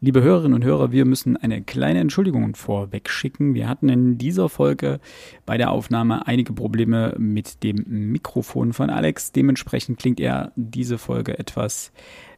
Liebe 0.00 0.22
Hörerinnen 0.22 0.54
und 0.54 0.64
Hörer, 0.64 0.92
wir 0.92 1.04
müssen 1.04 1.36
eine 1.36 1.60
kleine 1.60 1.98
Entschuldigung 1.98 2.54
vorweg 2.54 3.08
schicken. 3.08 3.54
Wir 3.54 3.68
hatten 3.68 3.88
in 3.88 4.16
dieser 4.16 4.48
Folge 4.48 5.00
bei 5.44 5.58
der 5.58 5.72
Aufnahme 5.72 6.24
einige 6.28 6.52
Probleme 6.52 7.16
mit 7.18 7.64
dem 7.64 7.84
Mikrofon 8.12 8.72
von 8.72 8.90
Alex. 8.90 9.32
Dementsprechend 9.32 9.98
klingt 9.98 10.20
er 10.20 10.52
diese 10.54 10.98
Folge 10.98 11.36
etwas 11.36 11.90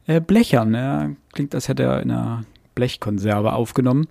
äh, 0.07 0.19
blechern. 0.19 0.73
Er 0.73 1.15
klingt, 1.33 1.53
als 1.53 1.67
hätte 1.67 1.83
er 1.83 2.01
in 2.01 2.09
einer 2.09 2.45
Blechkonserve 2.73 3.53
aufgenommen. 3.53 4.07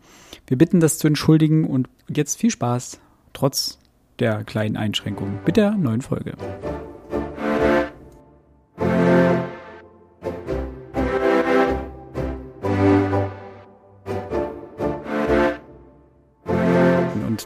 Wir 0.46 0.57
bitten 0.57 0.79
das 0.79 0.98
zu 0.98 1.09
entschuldigen 1.09 1.64
und 1.64 1.89
jetzt 2.09 2.39
viel 2.39 2.53
Spaß, 2.53 3.01
trotz 3.32 3.80
der 4.21 4.45
kleinen 4.45 4.77
Einschränkungen, 4.77 5.41
mit 5.45 5.57
der 5.57 5.73
neuen 5.73 6.03
Folge. 6.03 6.35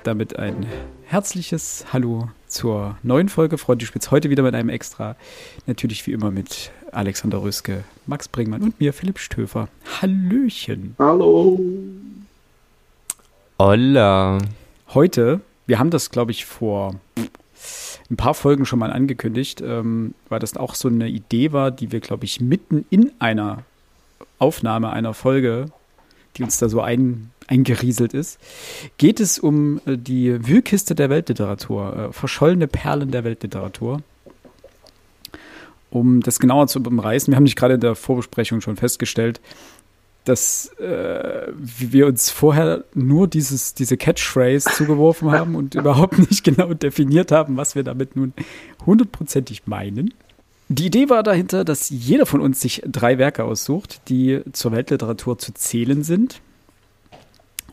Damit 0.06 0.38
ein 0.38 0.66
herzliches 1.04 1.86
Hallo 1.92 2.28
zur 2.46 2.96
neuen 3.02 3.28
Folge 3.28 3.58
Freunde 3.58 3.86
Spitz. 3.86 4.10
Heute 4.10 4.30
wieder 4.30 4.42
mit 4.42 4.54
einem 4.54 4.68
Extra. 4.68 5.16
Natürlich 5.66 6.06
wie 6.06 6.12
immer 6.12 6.30
mit 6.30 6.70
Alexander 6.92 7.42
Röske, 7.42 7.84
Max 8.06 8.28
Bringmann 8.28 8.62
und 8.62 8.80
mir, 8.80 8.92
Philipp 8.92 9.18
Stöfer. 9.18 9.68
Hallöchen. 10.00 10.94
Hallo. 10.98 11.58
Hola. 13.58 14.38
Heute, 14.92 15.40
wir 15.66 15.78
haben 15.78 15.90
das, 15.90 16.10
glaube 16.10 16.30
ich, 16.30 16.44
vor 16.44 16.94
ein 18.10 18.16
paar 18.16 18.34
Folgen 18.34 18.66
schon 18.66 18.78
mal 18.78 18.92
angekündigt, 18.92 19.62
ähm, 19.62 20.14
weil 20.28 20.38
das 20.38 20.56
auch 20.56 20.74
so 20.74 20.88
eine 20.88 21.08
Idee 21.08 21.52
war, 21.52 21.70
die 21.70 21.92
wir, 21.92 22.00
glaube 22.00 22.26
ich, 22.26 22.40
mitten 22.40 22.84
in 22.90 23.12
einer 23.18 23.62
Aufnahme 24.38 24.90
einer 24.90 25.14
Folge, 25.14 25.66
die 26.36 26.42
uns 26.42 26.58
da 26.58 26.68
so 26.68 26.80
ein, 26.80 27.30
eingerieselt 27.46 28.14
ist, 28.14 28.38
geht 28.98 29.20
es 29.20 29.38
um 29.38 29.80
äh, 29.86 29.96
die 29.96 30.46
Wühlkiste 30.46 30.94
der 30.94 31.10
Weltliteratur, 31.10 31.96
äh, 31.96 32.12
verschollene 32.12 32.66
Perlen 32.66 33.10
der 33.10 33.24
Weltliteratur. 33.24 34.02
Um 35.90 36.20
das 36.20 36.40
genauer 36.40 36.66
zu 36.66 36.80
umreißen, 36.80 37.30
wir 37.32 37.36
haben 37.36 37.44
nicht 37.44 37.56
gerade 37.56 37.74
in 37.74 37.80
der 37.80 37.94
Vorbesprechung 37.94 38.60
schon 38.60 38.76
festgestellt, 38.76 39.40
dass 40.24 40.72
äh, 40.78 41.46
wir 41.54 42.06
uns 42.06 42.30
vorher 42.30 42.84
nur 42.94 43.28
dieses, 43.28 43.74
diese 43.74 43.96
Catchphrase 43.96 44.70
zugeworfen 44.70 45.30
haben 45.30 45.54
und 45.54 45.74
überhaupt 45.76 46.18
nicht 46.18 46.42
genau 46.42 46.74
definiert 46.74 47.30
haben, 47.30 47.56
was 47.56 47.74
wir 47.74 47.84
damit 47.84 48.16
nun 48.16 48.32
hundertprozentig 48.86 49.66
meinen. 49.66 50.14
Die 50.68 50.86
Idee 50.86 51.10
war 51.10 51.22
dahinter, 51.22 51.62
dass 51.62 51.90
jeder 51.90 52.24
von 52.24 52.40
uns 52.40 52.60
sich 52.60 52.82
drei 52.86 53.18
Werke 53.18 53.44
aussucht, 53.44 54.00
die 54.08 54.40
zur 54.52 54.72
Weltliteratur 54.72 55.38
zu 55.38 55.52
zählen 55.52 56.02
sind 56.02 56.40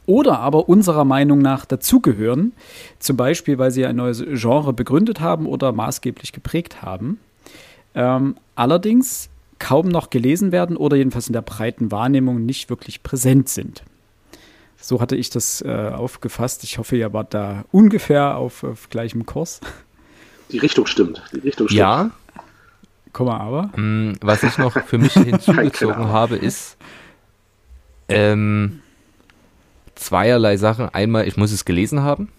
oder 0.05 0.39
aber 0.39 0.67
unserer 0.67 1.05
Meinung 1.05 1.39
nach 1.39 1.65
dazugehören, 1.65 2.53
zum 2.99 3.17
Beispiel 3.17 3.57
weil 3.57 3.71
sie 3.71 3.85
ein 3.85 3.95
neues 3.95 4.23
Genre 4.33 4.73
begründet 4.73 5.19
haben 5.19 5.45
oder 5.45 5.71
maßgeblich 5.71 6.31
geprägt 6.31 6.81
haben, 6.81 7.19
ähm, 7.93 8.35
allerdings 8.55 9.29
kaum 9.59 9.87
noch 9.87 10.09
gelesen 10.09 10.51
werden 10.51 10.75
oder 10.75 10.97
jedenfalls 10.97 11.27
in 11.27 11.33
der 11.33 11.43
breiten 11.43 11.91
Wahrnehmung 11.91 12.45
nicht 12.45 12.69
wirklich 12.69 13.03
präsent 13.03 13.47
sind. 13.47 13.83
So 14.77 14.99
hatte 14.99 15.15
ich 15.15 15.29
das 15.29 15.61
äh, 15.61 15.91
aufgefasst. 15.93 16.63
Ich 16.63 16.79
hoffe, 16.79 16.97
ihr 16.97 17.13
wart 17.13 17.35
da 17.35 17.65
ungefähr 17.71 18.35
auf, 18.35 18.63
auf 18.63 18.89
gleichem 18.89 19.27
Kurs. 19.27 19.61
Die 20.51 20.57
Richtung 20.57 20.87
stimmt. 20.87 21.21
Die 21.31 21.39
Richtung 21.39 21.67
stimmt. 21.67 21.79
Ja. 21.79 22.11
Komma 23.13 23.37
aber. 23.37 23.77
Mm, 23.77 24.13
was 24.21 24.41
ich 24.41 24.57
noch 24.57 24.73
für 24.85 24.97
mich 24.97 25.13
hinzugezogen 25.13 26.07
habe, 26.07 26.35
ist, 26.35 26.77
ähm, 28.09 28.81
zweierlei 30.01 30.57
Sachen. 30.57 30.89
Einmal, 30.89 31.27
ich 31.27 31.37
muss 31.37 31.51
es 31.51 31.65
gelesen 31.65 32.01
haben. 32.01 32.29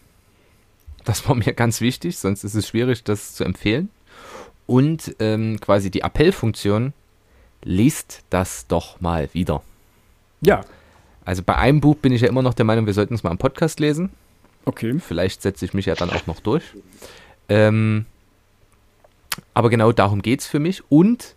Das 1.05 1.29
war 1.29 1.35
mir 1.35 1.53
ganz 1.53 1.81
wichtig, 1.81 2.19
sonst 2.19 2.45
ist 2.45 2.55
es 2.55 2.69
schwierig, 2.69 3.05
das 3.05 3.35
zu 3.35 3.45
empfehlen. 3.45 3.91
Und 4.67 5.17
ähm, 5.19 5.59
quasi 5.61 5.91
die 5.91 6.05
Appellfunktion, 6.05 6.93
liest 7.65 8.23
das 8.31 8.67
doch 8.67 9.01
mal 9.01 9.29
wieder. 9.33 9.63
Ja. 10.41 10.63
Also 11.25 11.43
bei 11.43 11.57
einem 11.57 11.81
Buch 11.81 11.97
bin 11.97 12.13
ich 12.13 12.23
ja 12.23 12.29
immer 12.29 12.43
noch 12.43 12.55
der 12.55 12.65
Meinung, 12.65 12.87
wir 12.87 12.95
sollten 12.95 13.15
es 13.15 13.23
mal 13.23 13.31
im 13.31 13.39
Podcast 13.39 13.79
lesen. 13.81 14.11
Okay. 14.65 14.99
Vielleicht 14.99 15.43
setze 15.43 15.65
ich 15.65 15.75
mich 15.75 15.87
ja 15.87 15.95
dann 15.95 16.11
auch 16.11 16.27
noch 16.27 16.41
durch. 16.41 16.65
Ähm, 17.49 18.07
aber 19.55 19.71
genau 19.71 19.93
darum 19.93 20.23
geht 20.23 20.41
es 20.41 20.47
für 20.47 20.59
mich. 20.59 20.83
Und 20.89 21.37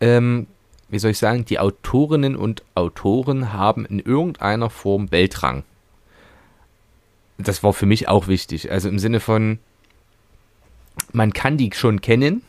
ähm, 0.00 0.46
wie 0.88 0.98
soll 0.98 1.12
ich 1.12 1.18
sagen, 1.18 1.44
die 1.44 1.58
Autorinnen 1.58 2.36
und 2.36 2.62
Autoren 2.74 3.52
haben 3.52 3.84
in 3.86 3.98
irgendeiner 3.98 4.70
Form 4.70 5.10
Weltrang. 5.10 5.64
Das 7.38 7.62
war 7.62 7.72
für 7.72 7.86
mich 7.86 8.08
auch 8.08 8.28
wichtig. 8.28 8.70
Also 8.70 8.88
im 8.88 8.98
Sinne 8.98 9.20
von, 9.20 9.58
man 11.12 11.32
kann 11.32 11.56
die 11.56 11.70
schon 11.74 12.00
kennen, 12.00 12.42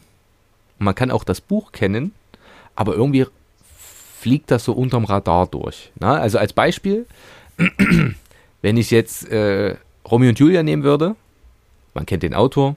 man 0.78 0.96
kann 0.96 1.12
auch 1.12 1.24
das 1.24 1.42
Buch 1.42 1.72
kennen, 1.72 2.14
aber 2.76 2.94
irgendwie 2.94 3.26
fliegt 4.20 4.52
das 4.52 4.66
so 4.66 4.74
unterm 4.74 5.06
Radar 5.06 5.48
durch. 5.48 5.92
Na, 6.00 6.16
also 6.16 6.38
als 6.38 6.54
Beispiel, 6.54 7.06
wenn 8.62 8.78
ich 8.78 8.92
jetzt 8.92 9.30
äh, 9.30 9.76
Romeo 10.10 10.30
und 10.30 10.40
Julia 10.40 10.64
nehmen 10.64 10.84
würde, 10.84 11.16
man 11.94 12.06
kennt 12.06 12.24
den 12.24 12.34
Autor, 12.34 12.76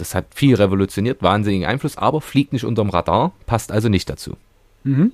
das 0.00 0.14
hat 0.14 0.26
viel 0.34 0.54
revolutioniert, 0.54 1.22
wahnsinnigen 1.22 1.66
Einfluss, 1.66 1.96
aber 1.96 2.20
fliegt 2.20 2.52
nicht 2.52 2.64
unterm 2.64 2.90
Radar, 2.90 3.32
passt 3.46 3.70
also 3.72 3.88
nicht 3.88 4.08
dazu. 4.08 4.36
Mhm. 4.84 5.12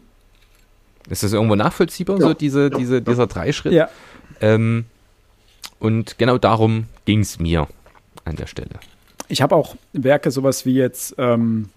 Ist 1.08 1.22
das 1.22 1.32
irgendwo 1.32 1.54
nachvollziehbar, 1.54 2.19
ja. 2.19 2.28
so 2.28 2.34
diese, 2.34 2.64
ja. 2.64 2.78
diese, 2.78 3.02
dieser 3.02 3.26
Dreischritt? 3.26 3.72
Ja. 3.72 3.88
Ähm, 4.41 4.86
und 5.78 6.19
genau 6.19 6.38
darum 6.38 6.86
ging 7.04 7.20
es 7.20 7.38
mir 7.38 7.69
an 8.24 8.36
der 8.36 8.47
Stelle. 8.47 8.70
Ich 9.28 9.42
habe 9.42 9.54
auch 9.54 9.76
Werke, 9.92 10.30
sowas 10.30 10.66
wie 10.66 10.74
jetzt 10.74 11.14
ähm, 11.18 11.68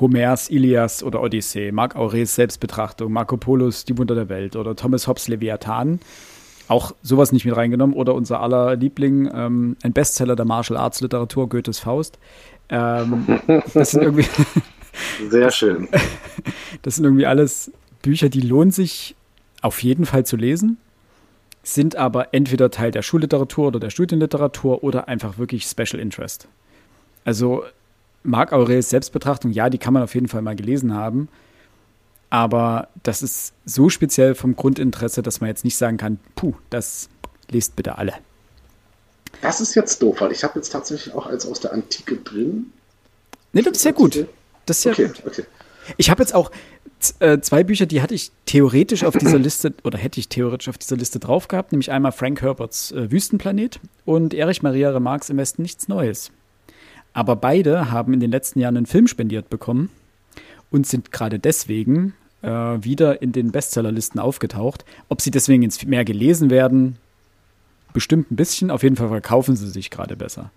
Homers 0.00 0.48
Ilias 0.48 1.02
oder 1.02 1.20
Odyssee, 1.20 1.72
Marc 1.72 1.96
Aurels 1.96 2.34
Selbstbetrachtung, 2.34 3.12
Marco 3.12 3.36
Polos 3.36 3.84
Die 3.84 3.96
Wunder 3.98 4.14
der 4.14 4.28
Welt 4.28 4.56
oder 4.56 4.74
Thomas 4.74 5.06
Hobbes 5.06 5.28
Leviathan 5.28 6.00
auch 6.72 6.94
sowas 7.02 7.32
nicht 7.32 7.44
mit 7.44 7.56
reingenommen. 7.56 7.94
Oder 7.94 8.14
unser 8.14 8.40
aller 8.40 8.76
Liebling, 8.76 9.30
ähm, 9.32 9.76
ein 9.82 9.92
Bestseller 9.92 10.34
der 10.34 10.44
Martial 10.44 10.78
Arts 10.78 11.00
Literatur, 11.00 11.48
Goethes 11.48 11.78
Faust. 11.78 12.18
Ähm, 12.68 13.40
das 13.74 13.92
sind 13.92 14.02
irgendwie. 14.02 14.26
Sehr 15.28 15.50
schön. 15.50 15.88
Das 16.82 16.96
sind 16.96 17.04
irgendwie 17.04 17.26
alles 17.26 17.70
Bücher, 18.02 18.28
die 18.28 18.40
lohnen 18.40 18.72
sich 18.72 19.14
auf 19.60 19.82
jeden 19.84 20.04
Fall 20.04 20.26
zu 20.26 20.36
lesen, 20.36 20.78
sind 21.62 21.94
aber 21.94 22.34
entweder 22.34 22.70
Teil 22.72 22.90
der 22.90 23.02
Schulliteratur 23.02 23.68
oder 23.68 23.78
der 23.78 23.90
Studienliteratur 23.90 24.82
oder 24.82 25.06
einfach 25.06 25.38
wirklich 25.38 25.64
Special 25.64 26.00
Interest. 26.00 26.48
Also 27.24 27.62
Marc 28.24 28.52
Aurels 28.52 28.90
Selbstbetrachtung, 28.90 29.52
ja, 29.52 29.70
die 29.70 29.78
kann 29.78 29.94
man 29.94 30.02
auf 30.02 30.14
jeden 30.14 30.26
Fall 30.26 30.42
mal 30.42 30.56
gelesen 30.56 30.94
haben. 30.94 31.28
Aber 32.32 32.88
das 33.02 33.22
ist 33.22 33.52
so 33.66 33.90
speziell 33.90 34.34
vom 34.34 34.56
Grundinteresse, 34.56 35.20
dass 35.20 35.42
man 35.42 35.48
jetzt 35.48 35.66
nicht 35.66 35.76
sagen 35.76 35.98
kann, 35.98 36.18
puh, 36.34 36.54
das 36.70 37.10
lest 37.50 37.76
bitte 37.76 37.98
alle. 37.98 38.14
Das 39.42 39.60
ist 39.60 39.74
jetzt 39.74 40.00
doof, 40.00 40.22
weil 40.22 40.32
ich 40.32 40.42
habe 40.42 40.54
jetzt 40.58 40.70
tatsächlich 40.70 41.14
auch 41.14 41.26
als 41.26 41.44
aus 41.44 41.60
der 41.60 41.74
Antike 41.74 42.16
drin. 42.16 42.72
Ne, 43.52 43.60
das 43.60 43.72
ist 43.72 43.82
sehr 43.82 43.92
gut. 43.92 44.26
Das 44.64 44.78
ist 44.78 44.82
sehr 44.82 44.92
okay, 44.92 45.08
gut. 45.08 45.22
Okay. 45.26 45.42
Ich 45.98 46.08
habe 46.08 46.22
jetzt 46.22 46.34
auch 46.34 46.50
äh, 47.18 47.38
zwei 47.40 47.64
Bücher, 47.64 47.84
die 47.84 48.00
hatte 48.00 48.14
ich 48.14 48.32
theoretisch 48.46 49.04
auf 49.04 49.14
dieser 49.14 49.38
Liste 49.38 49.74
oder 49.84 49.98
hätte 49.98 50.18
ich 50.18 50.30
theoretisch 50.30 50.70
auf 50.70 50.78
dieser 50.78 50.96
Liste 50.96 51.18
drauf 51.18 51.48
gehabt, 51.48 51.72
nämlich 51.72 51.90
einmal 51.90 52.12
Frank 52.12 52.40
Herberts 52.40 52.92
äh, 52.92 53.10
Wüstenplanet 53.10 53.78
und 54.06 54.32
Erich 54.32 54.62
Maria 54.62 54.88
Remarques 54.88 55.28
Im 55.28 55.36
Westen 55.36 55.60
nichts 55.60 55.86
Neues. 55.86 56.30
Aber 57.12 57.36
beide 57.36 57.90
haben 57.90 58.14
in 58.14 58.20
den 58.20 58.30
letzten 58.30 58.58
Jahren 58.58 58.78
einen 58.78 58.86
Film 58.86 59.06
spendiert 59.06 59.50
bekommen 59.50 59.90
und 60.70 60.86
sind 60.86 61.12
gerade 61.12 61.38
deswegen 61.38 62.14
äh, 62.42 62.48
wieder 62.48 63.22
in 63.22 63.32
den 63.32 63.52
Bestsellerlisten 63.52 64.20
aufgetaucht. 64.20 64.84
Ob 65.08 65.20
sie 65.20 65.30
deswegen 65.30 65.62
jetzt 65.62 65.86
mehr 65.86 66.04
gelesen 66.04 66.50
werden, 66.50 66.98
bestimmt 67.92 68.30
ein 68.30 68.36
bisschen. 68.36 68.70
Auf 68.70 68.82
jeden 68.82 68.96
Fall 68.96 69.08
verkaufen 69.08 69.56
sie 69.56 69.70
sich 69.70 69.90
gerade 69.90 70.16
besser. 70.16 70.50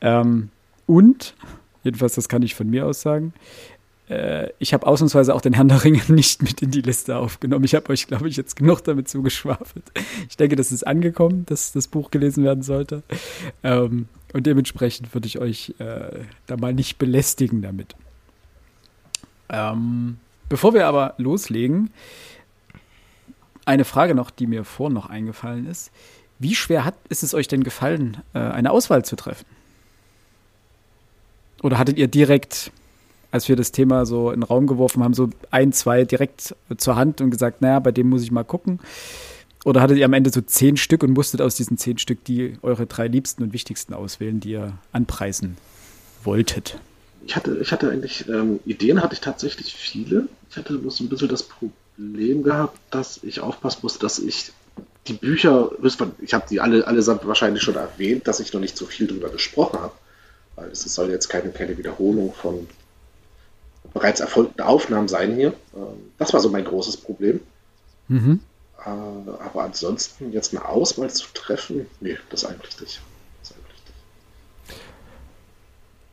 Ähm, 0.00 0.50
und, 0.86 1.34
jedenfalls 1.84 2.14
das 2.14 2.28
kann 2.28 2.42
ich 2.42 2.54
von 2.54 2.68
mir 2.68 2.86
aus 2.86 3.02
sagen, 3.02 3.32
äh, 4.08 4.48
ich 4.58 4.74
habe 4.74 4.86
ausnahmsweise 4.86 5.34
auch 5.34 5.40
den 5.40 5.52
Herrn 5.52 5.68
der 5.68 5.84
Ringe 5.84 6.02
nicht 6.08 6.42
mit 6.42 6.62
in 6.62 6.70
die 6.70 6.80
Liste 6.80 7.16
aufgenommen. 7.16 7.64
Ich 7.64 7.74
habe 7.74 7.90
euch, 7.90 8.06
glaube 8.06 8.28
ich, 8.28 8.36
jetzt 8.36 8.56
genug 8.56 8.82
damit 8.84 9.08
zugeschwafelt. 9.08 9.84
Ich 10.28 10.36
denke, 10.36 10.56
das 10.56 10.72
ist 10.72 10.86
angekommen, 10.86 11.44
dass 11.46 11.72
das 11.72 11.88
Buch 11.88 12.10
gelesen 12.10 12.44
werden 12.44 12.62
sollte. 12.62 13.02
Ähm, 13.62 14.08
und 14.32 14.46
dementsprechend 14.46 15.14
würde 15.14 15.26
ich 15.26 15.38
euch 15.38 15.74
äh, 15.78 16.24
da 16.46 16.56
mal 16.56 16.74
nicht 16.74 16.98
belästigen 16.98 17.62
damit. 17.62 17.94
Ähm, 19.48 20.18
Bevor 20.50 20.74
wir 20.74 20.86
aber 20.86 21.14
loslegen, 21.16 21.90
eine 23.64 23.86
Frage 23.86 24.14
noch, 24.14 24.30
die 24.30 24.46
mir 24.46 24.64
vorhin 24.64 24.94
noch 24.94 25.08
eingefallen 25.08 25.66
ist. 25.66 25.90
Wie 26.38 26.54
schwer 26.54 26.84
hat, 26.84 26.96
ist 27.08 27.22
es 27.22 27.32
euch 27.32 27.48
denn 27.48 27.64
gefallen, 27.64 28.18
äh, 28.34 28.40
eine 28.40 28.70
Auswahl 28.70 29.04
zu 29.04 29.16
treffen? 29.16 29.46
Oder 31.62 31.78
hattet 31.78 31.96
ihr 31.96 32.08
direkt 32.08 32.72
als 33.32 33.48
wir 33.48 33.56
das 33.56 33.72
Thema 33.72 34.06
so 34.06 34.30
in 34.30 34.40
den 34.40 34.42
Raum 34.44 34.66
geworfen 34.66 35.02
haben, 35.02 35.14
so 35.14 35.30
ein, 35.50 35.72
zwei 35.72 36.04
direkt 36.04 36.54
zur 36.76 36.96
Hand 36.96 37.20
und 37.20 37.30
gesagt, 37.30 37.62
naja, 37.62 37.78
bei 37.78 37.92
dem 37.92 38.08
muss 38.08 38.22
ich 38.22 38.30
mal 38.30 38.44
gucken? 38.44 38.80
Oder 39.64 39.80
hattet 39.80 39.98
ihr 39.98 40.04
am 40.06 40.12
Ende 40.14 40.30
so 40.30 40.40
zehn 40.40 40.76
Stück 40.76 41.02
und 41.02 41.12
musstet 41.12 41.40
aus 41.40 41.54
diesen 41.54 41.76
zehn 41.76 41.98
Stück 41.98 42.24
die 42.24 42.56
eure 42.62 42.86
drei 42.86 43.08
liebsten 43.08 43.42
und 43.42 43.52
wichtigsten 43.52 43.94
auswählen, 43.94 44.40
die 44.40 44.52
ihr 44.52 44.72
anpreisen 44.92 45.58
wolltet? 46.24 46.80
Ich 47.26 47.36
hatte, 47.36 47.58
ich 47.58 47.70
hatte 47.72 47.90
eigentlich, 47.90 48.28
ähm, 48.28 48.60
Ideen 48.64 49.02
hatte 49.02 49.14
ich 49.14 49.20
tatsächlich 49.20 49.74
viele. 49.74 50.28
Ich 50.50 50.56
hatte 50.56 50.78
bloß 50.78 51.00
ein 51.00 51.08
bisschen 51.08 51.28
das 51.28 51.42
Problem 51.42 52.42
gehabt, 52.42 52.78
dass 52.90 53.22
ich 53.22 53.40
aufpassen 53.40 53.80
musste, 53.82 53.98
dass 54.00 54.18
ich 54.18 54.52
die 55.06 55.12
Bücher, 55.14 55.70
ich 56.20 56.34
habe 56.34 56.46
die 56.48 56.60
alle 56.60 56.86
allesamt 56.86 57.26
wahrscheinlich 57.26 57.62
schon 57.62 57.76
erwähnt, 57.76 58.28
dass 58.28 58.40
ich 58.40 58.52
noch 58.52 58.60
nicht 58.60 58.76
so 58.76 58.86
viel 58.86 59.06
drüber 59.06 59.28
gesprochen 59.28 59.80
habe. 59.80 59.94
Weil 60.56 60.70
es 60.70 60.82
soll 60.82 61.10
jetzt 61.10 61.28
keine, 61.28 61.50
keine 61.50 61.76
Wiederholung 61.78 62.34
von 62.34 62.68
bereits 63.92 64.20
erfolgten 64.20 64.60
Aufnahmen 64.60 65.08
sein 65.08 65.34
hier. 65.34 65.54
Ähm, 65.74 66.12
das 66.18 66.32
war 66.32 66.40
so 66.40 66.48
mein 66.50 66.64
großes 66.64 66.98
Problem. 66.98 67.40
Mhm. 68.08 68.40
Äh, 68.84 68.88
aber 68.88 69.64
ansonsten 69.64 70.32
jetzt 70.32 70.54
eine 70.54 70.64
Auswahl 70.66 71.10
zu 71.10 71.26
treffen, 71.34 71.86
nee, 72.00 72.18
das 72.30 72.44
eigentlich 72.44 72.80
nicht. 72.80 73.00
Das 73.42 73.52
eigentlich 73.52 73.82
nicht. 74.66 74.80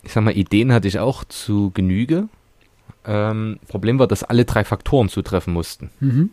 Ich 0.07 0.13
sag 0.13 0.23
mal, 0.23 0.37
Ideen 0.37 0.71
hatte 0.71 0.87
ich 0.87 0.99
auch 0.99 1.25
zu 1.25 1.71
Genüge. 1.73 2.29
Ähm, 3.05 3.59
Problem 3.67 3.99
war, 3.99 4.07
dass 4.07 4.23
alle 4.23 4.45
drei 4.45 4.63
Faktoren 4.63 5.09
zutreffen 5.09 5.51
mussten. 5.51 5.89
Mhm. 5.99 6.29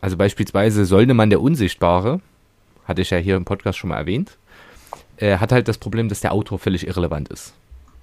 Also 0.00 0.16
beispielsweise 0.16 0.84
Soldemann 0.84 1.30
der 1.30 1.40
Unsichtbare, 1.40 2.20
hatte 2.84 3.02
ich 3.02 3.10
ja 3.10 3.18
hier 3.18 3.36
im 3.36 3.44
Podcast 3.44 3.78
schon 3.78 3.90
mal 3.90 3.98
erwähnt, 3.98 4.36
äh, 5.18 5.38
hat 5.38 5.52
halt 5.52 5.68
das 5.68 5.78
Problem, 5.78 6.08
dass 6.08 6.18
der 6.18 6.32
Autor 6.32 6.58
völlig 6.58 6.88
irrelevant 6.88 7.28
ist. 7.28 7.54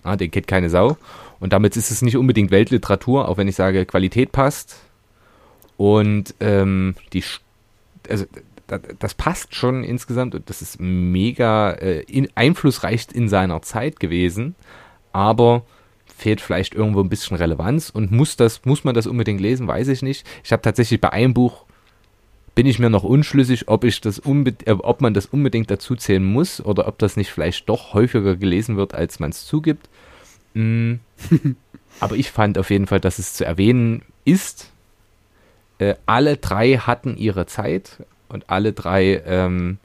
Ja, 0.06 0.15
den 0.15 0.31
kennt 0.31 0.48
keine 0.48 0.69
Sau. 0.69 0.95
Und 1.42 1.51
damit 1.51 1.75
ist 1.75 1.92
es 1.92 2.01
nicht 2.01 2.15
unbedingt 2.15 2.50
Weltliteratur, 2.50 3.27
auch 3.27 3.36
wenn 3.36 3.50
ich 3.50 3.56
sage, 3.56 3.86
Qualität 3.86 4.31
passt, 4.31 4.77
und 5.75 6.36
ähm, 6.39 6.95
die, 7.12 7.25
also 8.10 8.24
das 8.78 9.14
passt 9.14 9.56
schon 9.56 9.84
insgesamt 9.84 10.36
und 10.36 10.50
das 10.50 10.62
ist 10.62 10.80
mega 10.80 11.72
äh, 11.72 12.02
in, 12.02 12.30
einflussreich 12.36 13.08
in 13.14 13.30
seiner 13.30 13.62
Zeit 13.62 14.00
gewesen, 14.00 14.56
aber 15.12 15.64
fehlt 16.16 16.42
vielleicht 16.42 16.75
irgendwo 16.75 17.02
ein 17.02 17.10
bisschen 17.10 17.38
Relevanz 17.38 17.90
und 17.90 18.12
muss 18.12 18.36
das 18.36 18.66
muss 18.66 18.84
man 18.84 18.96
das 18.96 19.08
unbedingt 19.08 19.42
lesen, 19.42 19.68
weiß 19.68 19.88
ich 19.90 20.02
nicht. 20.02 20.25
Ich 20.44 20.52
habe 20.52 20.62
tatsächlich 20.62 21.02
bei 21.02 21.12
einem 21.12 21.34
Buch 21.34 21.66
bin 22.56 22.68
ich 22.68 22.78
mir 22.78 22.90
noch 22.90 23.04
unschlüssig, 23.04 23.68
ob 23.68 23.84
ich 23.84 24.00
das 24.00 24.20
äh, 24.20 24.72
ob 24.72 25.02
man 25.02 25.14
das 25.14 25.25
unbedingt 25.25 25.72
dazu 25.72 25.96
zählen 25.96 26.24
muss 26.24 26.64
oder 26.64 26.88
ob 26.88 27.00
das 27.00 27.18
nicht 27.18 27.31
vielleicht 27.31 27.68
doch 27.68 27.94
häufiger 27.94 28.36
gelesen 28.36 28.78
wird, 28.78 28.94
als 28.94 29.20
man 29.20 29.31
es 29.31 29.46
zugibt. 29.46 29.90
Mm. 30.54 30.96
aber 32.00 32.16
ich 32.16 32.30
fand 32.31 32.58
auf 32.58 32.70
jeden 32.70 32.88
Fall, 32.88 33.00
dass 33.00 33.18
es 33.18 33.34
zu 33.34 33.46
erwähnen 33.46 34.04
ist 34.24 34.74
äh, 35.80 35.96
alle 36.06 36.38
drei 36.38 36.78
hatten 36.78 37.18
ihre 37.18 37.46
Zeit 37.46 38.04
und 38.34 38.50
alle 38.50 38.74
drei 38.74 39.22
ähm, 39.26 39.78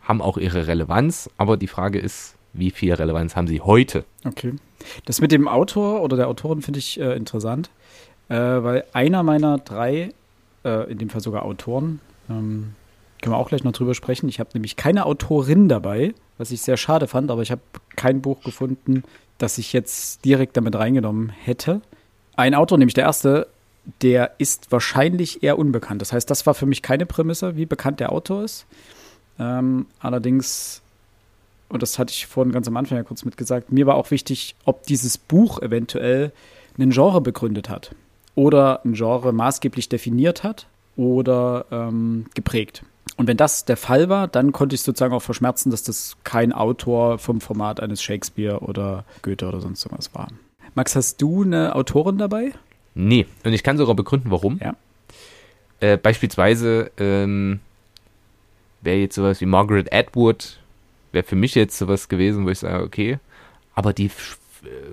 haben 0.00 0.20
auch 0.20 0.38
ihre 0.38 0.66
Relevanz, 0.66 1.30
aber 1.36 1.56
die 1.56 1.66
Frage 1.66 1.98
ist, 1.98 2.34
wie 2.52 2.70
viel 2.70 2.94
Relevanz 2.94 3.36
haben 3.36 3.46
sie 3.46 3.60
heute? 3.60 4.04
Okay. 4.24 4.54
Das 5.04 5.20
mit 5.20 5.32
dem 5.32 5.48
Autor 5.48 6.02
oder 6.02 6.16
der 6.16 6.28
Autorin 6.28 6.62
finde 6.62 6.78
ich 6.78 6.98
äh, 7.00 7.16
interessant, 7.16 7.70
äh, 8.28 8.36
weil 8.36 8.84
einer 8.92 9.22
meiner 9.22 9.58
drei, 9.58 10.10
äh, 10.64 10.90
in 10.90 10.98
dem 10.98 11.10
Fall 11.10 11.20
sogar 11.20 11.44
Autoren, 11.44 12.00
ähm, 12.28 12.74
können 13.20 13.34
wir 13.34 13.38
auch 13.38 13.48
gleich 13.48 13.64
noch 13.64 13.72
drüber 13.72 13.94
sprechen. 13.94 14.28
Ich 14.28 14.40
habe 14.40 14.50
nämlich 14.54 14.76
keine 14.76 15.06
Autorin 15.06 15.68
dabei, 15.68 16.14
was 16.38 16.50
ich 16.50 16.62
sehr 16.62 16.76
schade 16.76 17.06
fand, 17.06 17.30
aber 17.30 17.42
ich 17.42 17.50
habe 17.50 17.62
kein 17.96 18.20
Buch 18.20 18.42
gefunden, 18.42 19.02
das 19.38 19.58
ich 19.58 19.72
jetzt 19.72 20.24
direkt 20.24 20.56
damit 20.56 20.74
reingenommen 20.76 21.30
hätte. 21.30 21.80
Ein 22.36 22.54
Autor, 22.54 22.78
nämlich 22.78 22.94
der 22.94 23.04
erste, 23.04 23.46
der 24.02 24.32
ist 24.38 24.72
wahrscheinlich 24.72 25.42
eher 25.42 25.58
unbekannt. 25.58 26.00
Das 26.00 26.12
heißt, 26.12 26.30
das 26.30 26.46
war 26.46 26.54
für 26.54 26.66
mich 26.66 26.82
keine 26.82 27.06
Prämisse, 27.06 27.56
wie 27.56 27.66
bekannt 27.66 28.00
der 28.00 28.12
Autor 28.12 28.44
ist. 28.44 28.66
Ähm, 29.38 29.86
allerdings, 29.98 30.80
und 31.68 31.82
das 31.82 31.98
hatte 31.98 32.12
ich 32.12 32.26
vorhin 32.26 32.52
ganz 32.52 32.68
am 32.68 32.76
Anfang 32.76 32.98
ja 32.98 33.04
kurz 33.04 33.24
mitgesagt, 33.24 33.72
mir 33.72 33.86
war 33.86 33.96
auch 33.96 34.10
wichtig, 34.10 34.54
ob 34.64 34.84
dieses 34.84 35.18
Buch 35.18 35.60
eventuell 35.60 36.32
einen 36.78 36.90
Genre 36.90 37.20
begründet 37.20 37.68
hat 37.68 37.94
oder 38.34 38.84
ein 38.84 38.94
Genre 38.94 39.32
maßgeblich 39.32 39.88
definiert 39.88 40.42
hat 40.42 40.66
oder 40.96 41.66
ähm, 41.70 42.26
geprägt. 42.34 42.84
Und 43.16 43.28
wenn 43.28 43.36
das 43.36 43.64
der 43.64 43.76
Fall 43.76 44.08
war, 44.08 44.26
dann 44.28 44.52
konnte 44.52 44.74
ich 44.74 44.82
sozusagen 44.82 45.14
auch 45.14 45.22
verschmerzen, 45.22 45.70
dass 45.70 45.82
das 45.82 46.16
kein 46.24 46.52
Autor 46.52 47.18
vom 47.18 47.40
Format 47.40 47.80
eines 47.80 48.02
Shakespeare 48.02 48.60
oder 48.60 49.04
Goethe 49.22 49.46
oder 49.46 49.60
sonst 49.60 49.84
irgendwas 49.84 50.14
war. 50.14 50.28
Max, 50.74 50.96
hast 50.96 51.22
du 51.22 51.42
eine 51.42 51.76
Autorin 51.76 52.18
dabei? 52.18 52.52
Nee, 52.94 53.26
und 53.44 53.52
ich 53.52 53.62
kann 53.62 53.76
sogar 53.76 53.94
begründen, 53.94 54.30
warum. 54.30 54.60
Ja. 54.62 54.76
Äh, 55.80 55.96
beispielsweise 55.96 56.90
ähm, 56.96 57.60
wäre 58.82 58.98
jetzt 58.98 59.16
sowas 59.16 59.40
wie 59.40 59.46
Margaret 59.46 59.92
Atwood, 59.92 60.60
wäre 61.12 61.24
für 61.24 61.36
mich 61.36 61.54
jetzt 61.54 61.76
sowas 61.76 62.08
gewesen, 62.08 62.46
wo 62.46 62.50
ich 62.50 62.60
sage, 62.60 62.84
okay, 62.84 63.18
aber 63.74 63.92
die 63.92 64.10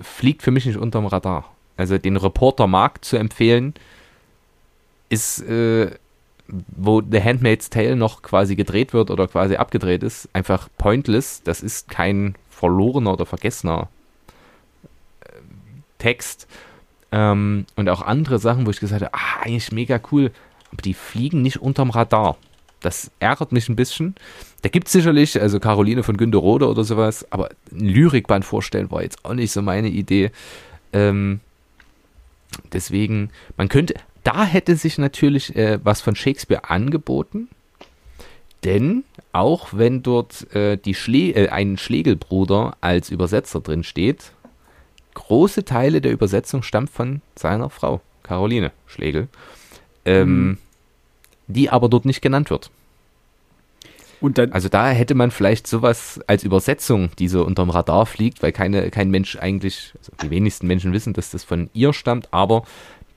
fliegt 0.02 0.42
für 0.42 0.50
mich 0.50 0.66
nicht 0.66 0.76
unterm 0.76 1.06
Radar. 1.06 1.52
Also 1.76 1.98
den 1.98 2.16
Reporter 2.16 2.66
Mark 2.66 3.04
zu 3.04 3.16
empfehlen, 3.16 3.74
ist, 5.08 5.40
äh, 5.42 5.90
wo 6.48 7.00
The 7.00 7.22
Handmaid's 7.22 7.70
Tale 7.70 7.96
noch 7.96 8.22
quasi 8.22 8.56
gedreht 8.56 8.92
wird 8.92 9.10
oder 9.10 9.28
quasi 9.28 9.56
abgedreht 9.56 10.02
ist, 10.02 10.28
einfach 10.32 10.68
pointless. 10.78 11.42
Das 11.42 11.62
ist 11.62 11.88
kein 11.88 12.34
verlorener 12.50 13.12
oder 13.12 13.26
vergessener 13.26 13.88
äh, 15.20 15.26
Text. 15.98 16.46
Ähm, 17.12 17.66
und 17.76 17.88
auch 17.88 18.02
andere 18.02 18.38
Sachen, 18.38 18.66
wo 18.66 18.70
ich 18.70 18.80
gesagt 18.80 19.02
habe, 19.02 19.14
ah, 19.14 19.42
eigentlich 19.42 19.70
mega 19.70 20.00
cool, 20.10 20.30
aber 20.72 20.82
die 20.82 20.94
fliegen 20.94 21.42
nicht 21.42 21.58
unterm 21.58 21.90
Radar. 21.90 22.36
Das 22.80 23.10
ärgert 23.20 23.52
mich 23.52 23.68
ein 23.68 23.76
bisschen. 23.76 24.16
Da 24.62 24.68
gibt 24.68 24.88
es 24.88 24.92
sicherlich, 24.92 25.40
also 25.40 25.60
Caroline 25.60 26.02
von 26.02 26.16
Günter 26.16 26.38
Rode 26.38 26.68
oder 26.68 26.84
sowas, 26.84 27.26
aber 27.30 27.50
ein 27.70 27.88
Lyrikband 27.88 28.44
vorstellen 28.44 28.90
war 28.90 29.02
jetzt 29.02 29.24
auch 29.24 29.34
nicht 29.34 29.52
so 29.52 29.62
meine 29.62 29.88
Idee. 29.88 30.32
Ähm, 30.92 31.40
deswegen, 32.72 33.30
man 33.56 33.68
könnte, 33.68 33.94
da 34.24 34.44
hätte 34.44 34.74
sich 34.76 34.98
natürlich 34.98 35.54
äh, 35.54 35.78
was 35.84 36.00
von 36.00 36.16
Shakespeare 36.16 36.70
angeboten, 36.70 37.48
denn 38.64 39.04
auch 39.32 39.68
wenn 39.72 40.02
dort 40.02 40.52
äh, 40.54 40.76
die 40.76 40.94
Schle 40.94 41.34
äh, 41.34 41.48
ein 41.48 41.76
Schlegelbruder 41.76 42.76
als 42.80 43.10
Übersetzer 43.10 43.60
drin 43.60 43.84
steht, 43.84 44.32
große 45.14 45.64
Teile 45.64 46.00
der 46.00 46.12
Übersetzung 46.12 46.62
stammt 46.62 46.90
von 46.90 47.22
seiner 47.36 47.70
Frau, 47.70 48.00
Caroline 48.22 48.72
Schlegel, 48.86 49.28
ähm, 50.04 50.46
mhm. 50.46 50.58
die 51.46 51.70
aber 51.70 51.88
dort 51.88 52.04
nicht 52.04 52.22
genannt 52.22 52.50
wird. 52.50 52.70
Dann, 54.20 54.52
also 54.52 54.68
da 54.68 54.90
hätte 54.90 55.16
man 55.16 55.32
vielleicht 55.32 55.66
sowas 55.66 56.20
als 56.28 56.44
Übersetzung, 56.44 57.10
die 57.18 57.26
so 57.26 57.44
unterm 57.44 57.70
Radar 57.70 58.06
fliegt, 58.06 58.40
weil 58.40 58.52
keine, 58.52 58.88
kein 58.90 59.10
Mensch 59.10 59.36
eigentlich, 59.36 59.94
also 59.98 60.12
die 60.22 60.30
wenigsten 60.30 60.68
Menschen 60.68 60.92
wissen, 60.92 61.12
dass 61.12 61.32
das 61.32 61.42
von 61.42 61.70
ihr 61.72 61.92
stammt, 61.92 62.32
aber 62.32 62.62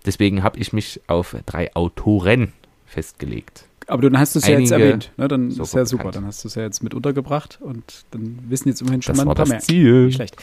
deswegen 0.05 0.41
habe 0.41 0.57
ich 0.57 0.73
mich 0.73 1.01
auf 1.05 1.35
drei 1.45 1.75
Autoren 1.75 2.53
festgelegt. 2.87 3.65
Aber 3.87 4.01
dann 4.01 4.17
hast 4.17 4.35
du 4.35 4.39
es 4.39 4.47
ja 4.47 4.57
jetzt 4.57 4.71
erwähnt, 4.71 5.11
ne? 5.17 5.27
Dann 5.27 5.49
ist 5.49 5.73
ja 5.73 5.85
super. 5.85 6.11
Dann 6.11 6.25
hast 6.25 6.43
du 6.43 6.47
es 6.47 6.55
ja 6.55 6.63
jetzt 6.63 6.83
mit 6.83 6.93
untergebracht 6.93 7.59
und 7.61 8.05
dann 8.11 8.39
wissen 8.49 8.67
jetzt 8.69 8.81
immerhin 8.81 9.01
schon 9.01 9.15
das 9.15 9.25
mal 9.25 9.31
ein 9.31 9.35
paar 9.35 9.47
mehr. 9.47 9.59
Ziel. 9.59 10.05
Nicht 10.05 10.15
schlecht. 10.15 10.35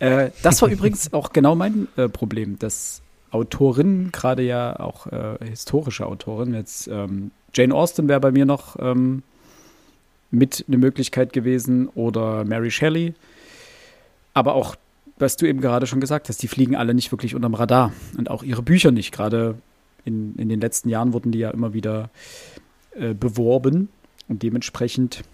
Äh, 0.00 0.30
das 0.42 0.60
war 0.62 0.68
übrigens 0.68 1.12
auch 1.12 1.32
genau 1.32 1.54
mein 1.54 1.86
äh, 1.96 2.08
Problem, 2.08 2.58
dass 2.58 3.02
Autorinnen, 3.30 4.10
gerade 4.10 4.42
ja 4.42 4.80
auch 4.80 5.06
äh, 5.06 5.36
historische 5.44 6.06
Autorinnen, 6.06 6.54
jetzt 6.54 6.88
ähm, 6.88 7.30
Jane 7.54 7.74
Austen 7.74 8.08
wäre 8.08 8.20
bei 8.20 8.32
mir 8.32 8.46
noch 8.46 8.76
ähm, 8.80 9.22
mit 10.30 10.64
eine 10.66 10.78
Möglichkeit 10.78 11.32
gewesen 11.32 11.88
oder 11.88 12.44
Mary 12.44 12.70
Shelley. 12.70 13.14
Aber 14.34 14.54
auch, 14.54 14.76
was 15.18 15.36
du 15.36 15.46
eben 15.46 15.60
gerade 15.60 15.86
schon 15.86 16.00
gesagt 16.00 16.28
hast, 16.28 16.42
die 16.42 16.48
fliegen 16.48 16.76
alle 16.76 16.94
nicht 16.94 17.12
wirklich 17.12 17.34
unterm 17.34 17.54
Radar 17.54 17.92
und 18.16 18.30
auch 18.30 18.42
ihre 18.42 18.62
Bücher 18.62 18.90
nicht. 18.90 19.12
Gerade 19.12 19.56
in, 20.04 20.36
in 20.36 20.48
den 20.48 20.60
letzten 20.60 20.88
Jahren 20.88 21.12
wurden 21.12 21.32
die 21.32 21.38
ja 21.38 21.50
immer 21.50 21.74
wieder 21.74 22.10
äh, 22.92 23.14
beworben 23.14 23.88
und 24.28 24.42
dementsprechend 24.42 25.24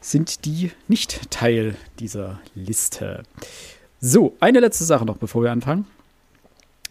sind 0.00 0.44
die 0.44 0.70
nicht 0.88 1.30
Teil 1.30 1.76
dieser 1.98 2.40
Liste. 2.54 3.22
So, 4.00 4.34
eine 4.40 4.60
letzte 4.60 4.84
Sache 4.84 5.04
noch, 5.04 5.18
bevor 5.18 5.42
wir 5.42 5.52
anfangen. 5.52 5.86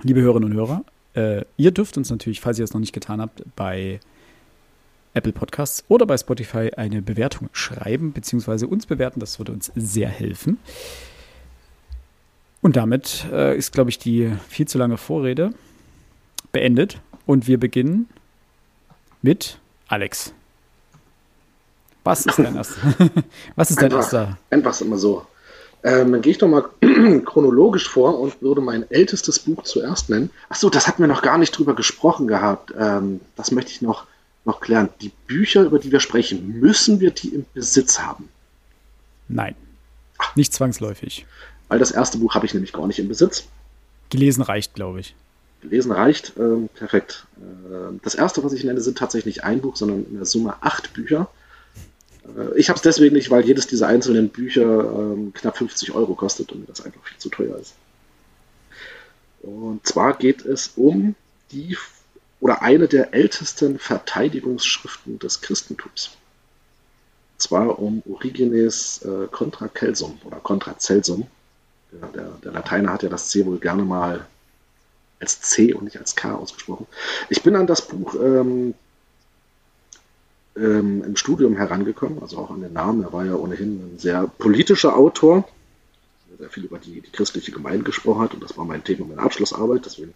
Liebe 0.03 0.21
Hörerinnen 0.21 0.51
und 0.51 0.55
Hörer, 0.55 0.83
äh, 1.15 1.43
ihr 1.57 1.71
dürft 1.71 1.97
uns 1.97 2.09
natürlich, 2.09 2.39
falls 2.39 2.59
ihr 2.59 2.63
es 2.63 2.73
noch 2.73 2.79
nicht 2.79 2.93
getan 2.93 3.19
habt, 3.19 3.43
bei 3.55 3.99
Apple 5.13 5.31
Podcasts 5.33 5.83
oder 5.87 6.05
bei 6.05 6.17
Spotify 6.17 6.71
eine 6.77 7.01
Bewertung 7.01 7.49
schreiben, 7.51 8.13
beziehungsweise 8.13 8.67
uns 8.67 8.85
bewerten. 8.85 9.19
Das 9.19 9.39
würde 9.39 9.51
uns 9.51 9.71
sehr 9.75 10.07
helfen. 10.07 10.59
Und 12.61 12.75
damit 12.75 13.25
äh, 13.31 13.57
ist, 13.57 13.71
glaube 13.71 13.89
ich, 13.89 13.97
die 13.97 14.31
viel 14.47 14.67
zu 14.67 14.77
lange 14.77 14.97
Vorrede 14.97 15.51
beendet. 16.51 17.01
Und 17.25 17.47
wir 17.47 17.59
beginnen 17.59 18.07
mit 19.21 19.57
Alex. 19.87 20.33
Was 22.03 22.25
ist 22.25 22.39
dein 22.39 22.55
erster? 22.55 22.81
Was 23.55 23.69
ist 23.69 23.81
dein 23.81 23.91
erster? 23.91 24.37
Einfach 24.49 24.79
immer 24.81 24.97
so. 24.97 25.25
Ähm, 25.83 26.11
dann 26.11 26.21
gehe 26.21 26.31
ich 26.31 26.37
doch 26.37 26.47
mal 26.47 26.65
chronologisch 27.25 27.87
vor 27.87 28.19
und 28.19 28.41
würde 28.41 28.61
mein 28.61 28.89
ältestes 28.91 29.39
Buch 29.39 29.63
zuerst 29.63 30.09
nennen. 30.09 30.29
Achso, 30.49 30.69
das 30.69 30.87
hatten 30.87 31.01
wir 31.01 31.07
noch 31.07 31.21
gar 31.21 31.37
nicht 31.37 31.57
drüber 31.57 31.75
gesprochen 31.75 32.27
gehabt. 32.27 32.73
Ähm, 32.77 33.21
das 33.35 33.51
möchte 33.51 33.71
ich 33.71 33.81
noch, 33.81 34.05
noch 34.43 34.59
klären. 34.59 34.89
Die 35.01 35.11
Bücher, 35.27 35.63
über 35.63 35.79
die 35.79 35.91
wir 35.91 36.01
sprechen, 36.01 36.59
müssen 36.59 36.99
wir 36.99 37.11
die 37.11 37.29
im 37.29 37.45
Besitz 37.53 37.99
haben? 37.99 38.27
Nein, 39.29 39.55
nicht 40.35 40.53
zwangsläufig. 40.53 41.25
Weil 41.69 41.79
das 41.79 41.91
erste 41.91 42.17
Buch 42.17 42.35
habe 42.35 42.45
ich 42.45 42.53
nämlich 42.53 42.73
gar 42.73 42.87
nicht 42.87 42.99
im 42.99 43.07
Besitz. 43.07 43.45
Gelesen 44.09 44.41
reicht, 44.41 44.73
glaube 44.73 44.99
ich. 44.99 45.15
Gelesen 45.61 45.91
reicht, 45.91 46.33
ähm, 46.37 46.69
perfekt. 46.73 47.25
Äh, 47.89 47.99
das 48.03 48.15
erste, 48.15 48.43
was 48.43 48.53
ich 48.53 48.63
nenne, 48.63 48.81
sind 48.81 48.97
tatsächlich 48.97 49.37
nicht 49.37 49.43
ein 49.43 49.61
Buch, 49.61 49.75
sondern 49.75 50.05
in 50.05 50.15
der 50.15 50.25
Summe 50.25 50.55
acht 50.61 50.93
Bücher. 50.93 51.29
Äh, 52.23 52.57
ich 52.57 52.69
habe 52.69 52.77
es 52.77 52.83
deswegen 52.83 53.15
nicht, 53.15 53.31
weil 53.31 53.45
jedes 53.45 53.67
dieser 53.67 53.87
einzelnen 53.87 54.29
Bücher 54.29 54.63
ähm, 54.63 55.33
knapp 55.33 55.57
50 55.57 55.93
Euro 55.93 56.15
kostet 56.15 56.51
und 56.51 56.61
mir 56.61 56.67
das 56.67 56.81
einfach 56.81 57.03
viel 57.03 57.17
zu 57.17 57.29
teuer 57.29 57.57
ist. 57.57 57.73
Und 59.41 59.85
zwar 59.87 60.17
geht 60.17 60.45
es 60.45 60.73
um 60.75 61.15
die 61.51 61.77
oder 62.41 62.61
eine 62.61 62.87
der 62.87 63.13
ältesten 63.13 63.79
Verteidigungsschriften 63.79 65.19
des 65.19 65.41
Christentums. 65.41 66.11
Und 67.33 67.41
zwar 67.41 67.79
um 67.79 68.01
Origenes 68.09 69.01
äh, 69.03 69.27
Contra 69.27 69.69
Celsum 69.73 70.19
oder 70.23 70.37
Contra 70.37 70.77
Celsum. 70.77 71.27
Der, 71.91 72.07
der, 72.09 72.29
der 72.43 72.51
Lateiner 72.51 72.93
hat 72.93 73.03
ja 73.03 73.09
das 73.09 73.29
C 73.29 73.45
wohl 73.45 73.59
gerne 73.59 73.83
mal 73.83 74.27
als 75.19 75.41
C 75.41 75.73
und 75.73 75.83
nicht 75.83 75.97
als 75.97 76.15
K 76.15 76.33
ausgesprochen. 76.35 76.87
Ich 77.29 77.43
bin 77.43 77.55
an 77.55 77.67
das 77.67 77.87
Buch 77.87 78.15
ähm, 78.15 78.73
ähm, 80.55 81.03
im 81.03 81.15
Studium 81.15 81.55
herangekommen, 81.55 82.21
also 82.21 82.37
auch 82.37 82.51
an 82.51 82.61
den 82.61 82.73
Namen. 82.73 83.03
Er 83.03 83.13
war 83.13 83.25
ja 83.25 83.35
ohnehin 83.35 83.95
ein 83.95 83.99
sehr 83.99 84.27
politischer 84.27 84.95
Autor, 84.95 85.47
der 86.29 86.37
sehr 86.37 86.49
viel 86.49 86.65
über 86.65 86.79
die, 86.79 87.01
die 87.01 87.11
christliche 87.11 87.51
Gemeinde 87.51 87.83
gesprochen 87.83 88.21
hat 88.21 88.33
und 88.33 88.43
das 88.43 88.57
war 88.57 88.65
mein 88.65 88.83
Thema 88.83 89.05
meiner 89.05 89.23
Abschlussarbeit. 89.23 89.85
Deswegen 89.85 90.13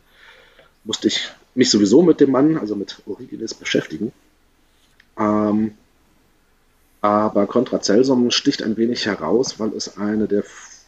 musste 0.84 1.08
ich 1.08 1.30
mich 1.56 1.70
sowieso 1.70 2.02
mit 2.02 2.20
dem 2.20 2.32
Mann, 2.32 2.58
also 2.58 2.76
mit 2.76 3.02
Origenes, 3.06 3.54
beschäftigen. 3.54 4.12
Ähm, 5.18 5.76
aber 7.02 7.48
Contra 7.48 7.82
Celsum 7.82 8.32
sticht 8.32 8.64
ein 8.64 8.78
wenig 8.78 9.06
heraus, 9.06 9.60
weil 9.60 9.74
es 9.74 9.98
eine 9.98 10.28
der 10.28 10.44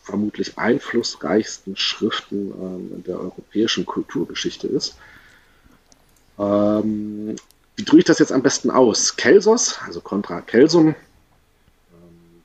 vermutlich 0.06 0.58
einflussreichsten 0.58 1.76
Schriften 1.76 2.52
ähm, 2.52 3.04
der 3.04 3.20
europäischen 3.20 3.86
Kulturgeschichte 3.86 4.68
ist. 4.68 4.96
Ähm, 6.38 7.36
wie 7.76 7.84
drücke 7.84 8.00
ich 8.00 8.06
das 8.06 8.20
jetzt 8.20 8.32
am 8.32 8.44
besten 8.44 8.70
aus? 8.70 9.18
Kelsos, 9.18 9.80
also 9.86 10.02
contra 10.02 10.42
Kelsum, 10.42 10.90
ähm, 10.90 10.96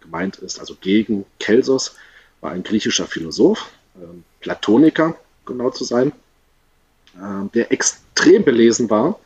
gemeint 0.00 0.37
ist 0.37 0.59
also 0.59 0.75
gegen 0.81 1.26
Kelsos, 1.38 1.97
war 2.40 2.52
ein 2.52 2.62
griechischer 2.62 3.07
Philosoph, 3.07 3.71
ähm, 3.97 4.25
Platoniker, 4.40 5.17
genau 5.45 5.71
zu 5.71 5.85
sein, 5.85 6.12
ähm, 7.17 7.50
der 7.52 7.71
extrem 7.73 8.43
belesen 8.43 8.88
war, 8.88 9.21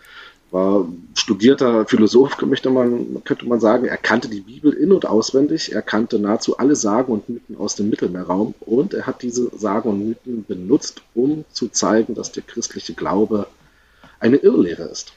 war 0.50 0.86
studierter 1.14 1.86
Philosoph, 1.86 2.40
möchte 2.42 2.70
man, 2.70 3.22
könnte 3.24 3.46
man 3.46 3.60
sagen. 3.60 3.86
Er 3.86 3.96
kannte 3.96 4.28
die 4.28 4.40
Bibel 4.40 4.72
in- 4.72 4.92
und 4.92 5.06
auswendig. 5.06 5.72
Er 5.72 5.82
kannte 5.82 6.18
nahezu 6.18 6.58
alle 6.58 6.76
Sagen 6.76 7.12
und 7.12 7.28
Mythen 7.28 7.56
aus 7.56 7.76
dem 7.76 7.90
Mittelmeerraum. 7.90 8.54
Und 8.60 8.94
er 8.94 9.06
hat 9.06 9.22
diese 9.22 9.50
Sagen 9.56 9.88
und 9.88 10.08
Mythen 10.08 10.44
benutzt, 10.46 11.02
um 11.14 11.44
zu 11.52 11.68
zeigen, 11.68 12.14
dass 12.14 12.32
der 12.32 12.42
christliche 12.42 12.94
Glaube 12.94 13.46
eine 14.20 14.36
Irrlehre 14.36 14.84
ist. 14.84 15.12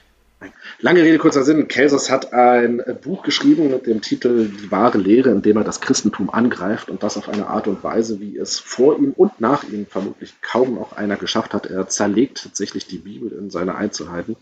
Lange 0.79 1.01
Rede, 1.01 1.17
kurzer 1.17 1.43
Sinn. 1.43 1.67
Kelsos 1.67 2.11
hat 2.11 2.31
ein 2.31 2.83
Buch 3.01 3.23
geschrieben 3.23 3.71
mit 3.71 3.87
dem 3.87 4.01
Titel 4.01 4.49
Die 4.49 4.69
wahre 4.69 4.99
Lehre, 4.99 5.31
in 5.31 5.41
dem 5.41 5.57
er 5.57 5.63
das 5.63 5.81
Christentum 5.81 6.29
angreift 6.29 6.89
und 6.91 7.01
das 7.01 7.17
auf 7.17 7.27
eine 7.27 7.47
Art 7.47 7.67
und 7.67 7.83
Weise, 7.83 8.19
wie 8.19 8.37
es 8.37 8.59
vor 8.59 8.99
ihm 8.99 9.13
und 9.13 9.41
nach 9.41 9.63
ihm 9.63 9.87
vermutlich 9.87 10.35
kaum 10.41 10.75
noch 10.75 10.95
einer 10.95 11.15
geschafft 11.15 11.55
hat. 11.55 11.65
Er 11.65 11.87
zerlegt 11.87 12.43
tatsächlich 12.43 12.85
die 12.85 12.99
Bibel 12.99 13.31
in 13.31 13.49
seine 13.49 13.75
Einzelheiten. 13.75 14.35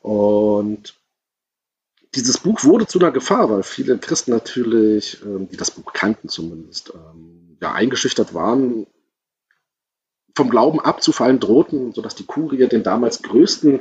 Und 0.00 0.94
dieses 2.14 2.38
Buch 2.38 2.64
wurde 2.64 2.86
zu 2.86 2.98
einer 2.98 3.10
Gefahr, 3.10 3.50
weil 3.50 3.62
viele 3.62 3.98
Christen 3.98 4.30
natürlich, 4.30 5.22
ähm, 5.22 5.48
die 5.50 5.56
das 5.56 5.70
Buch 5.70 5.92
kannten 5.92 6.28
zumindest, 6.28 6.92
ähm, 6.94 7.58
ja, 7.60 7.72
eingeschüchtert 7.72 8.34
waren, 8.34 8.86
vom 10.34 10.50
Glauben 10.50 10.80
abzufallen 10.80 11.40
drohten, 11.40 11.92
sodass 11.92 12.14
die 12.14 12.26
Kurie 12.26 12.66
den 12.68 12.82
damals 12.82 13.22
größten 13.22 13.80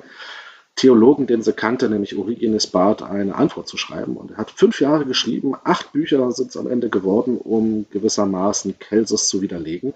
Theologen, 0.75 1.25
den 1.25 1.41
sie 1.41 1.53
kannte, 1.53 1.89
nämlich 1.89 2.17
Origenes 2.17 2.67
bat, 2.67 3.01
eine 3.01 3.35
Antwort 3.35 3.67
zu 3.67 3.77
schreiben. 3.77 4.17
Und 4.17 4.31
er 4.31 4.37
hat 4.37 4.51
fünf 4.51 4.79
Jahre 4.79 5.05
geschrieben, 5.05 5.53
acht 5.63 5.91
Bücher 5.91 6.31
sind 6.31 6.49
es 6.49 6.57
am 6.57 6.67
Ende 6.67 6.89
geworden, 6.89 7.37
um 7.37 7.87
gewissermaßen 7.89 8.77
Kelsus 8.77 9.27
zu 9.27 9.41
widerlegen. 9.41 9.93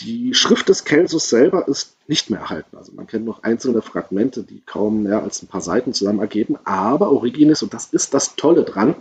Die 0.00 0.32
Schrift 0.32 0.68
des 0.68 0.84
Kelsus 0.84 1.28
selber 1.28 1.66
ist 1.66 1.96
nicht 2.06 2.30
mehr 2.30 2.40
erhalten. 2.40 2.76
Also 2.76 2.92
man 2.92 3.06
kennt 3.06 3.24
noch 3.24 3.42
einzelne 3.42 3.82
Fragmente, 3.82 4.44
die 4.44 4.62
kaum 4.64 5.02
mehr 5.02 5.22
als 5.22 5.42
ein 5.42 5.48
paar 5.48 5.60
Seiten 5.60 5.92
zusammen 5.92 6.20
ergeben. 6.20 6.56
Aber 6.64 7.10
Origenes, 7.10 7.62
und 7.62 7.74
das 7.74 7.86
ist 7.86 8.14
das 8.14 8.36
Tolle 8.36 8.62
dran, 8.62 8.94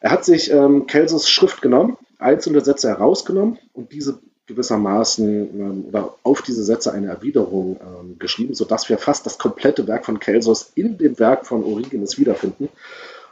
er 0.00 0.10
hat 0.10 0.24
sich 0.24 0.50
ähm, 0.50 0.86
Kelsus 0.86 1.30
Schrift 1.30 1.62
genommen, 1.62 1.96
einzelne 2.18 2.60
Sätze 2.62 2.88
herausgenommen 2.88 3.58
und 3.72 3.92
diese 3.92 4.18
gewissermaßen 4.46 5.28
ähm, 5.28 5.84
oder 5.88 6.14
auf 6.22 6.42
diese 6.42 6.62
Sätze 6.62 6.92
eine 6.92 7.08
Erwiderung 7.08 7.80
ähm, 7.80 8.18
geschrieben, 8.18 8.54
sodass 8.54 8.88
wir 8.88 8.98
fast 8.98 9.26
das 9.26 9.38
komplette 9.38 9.86
Werk 9.88 10.06
von 10.06 10.20
Kelsos 10.20 10.70
in 10.74 10.98
dem 10.98 11.18
Werk 11.18 11.46
von 11.46 11.64
Origenes 11.64 12.18
wiederfinden. 12.18 12.68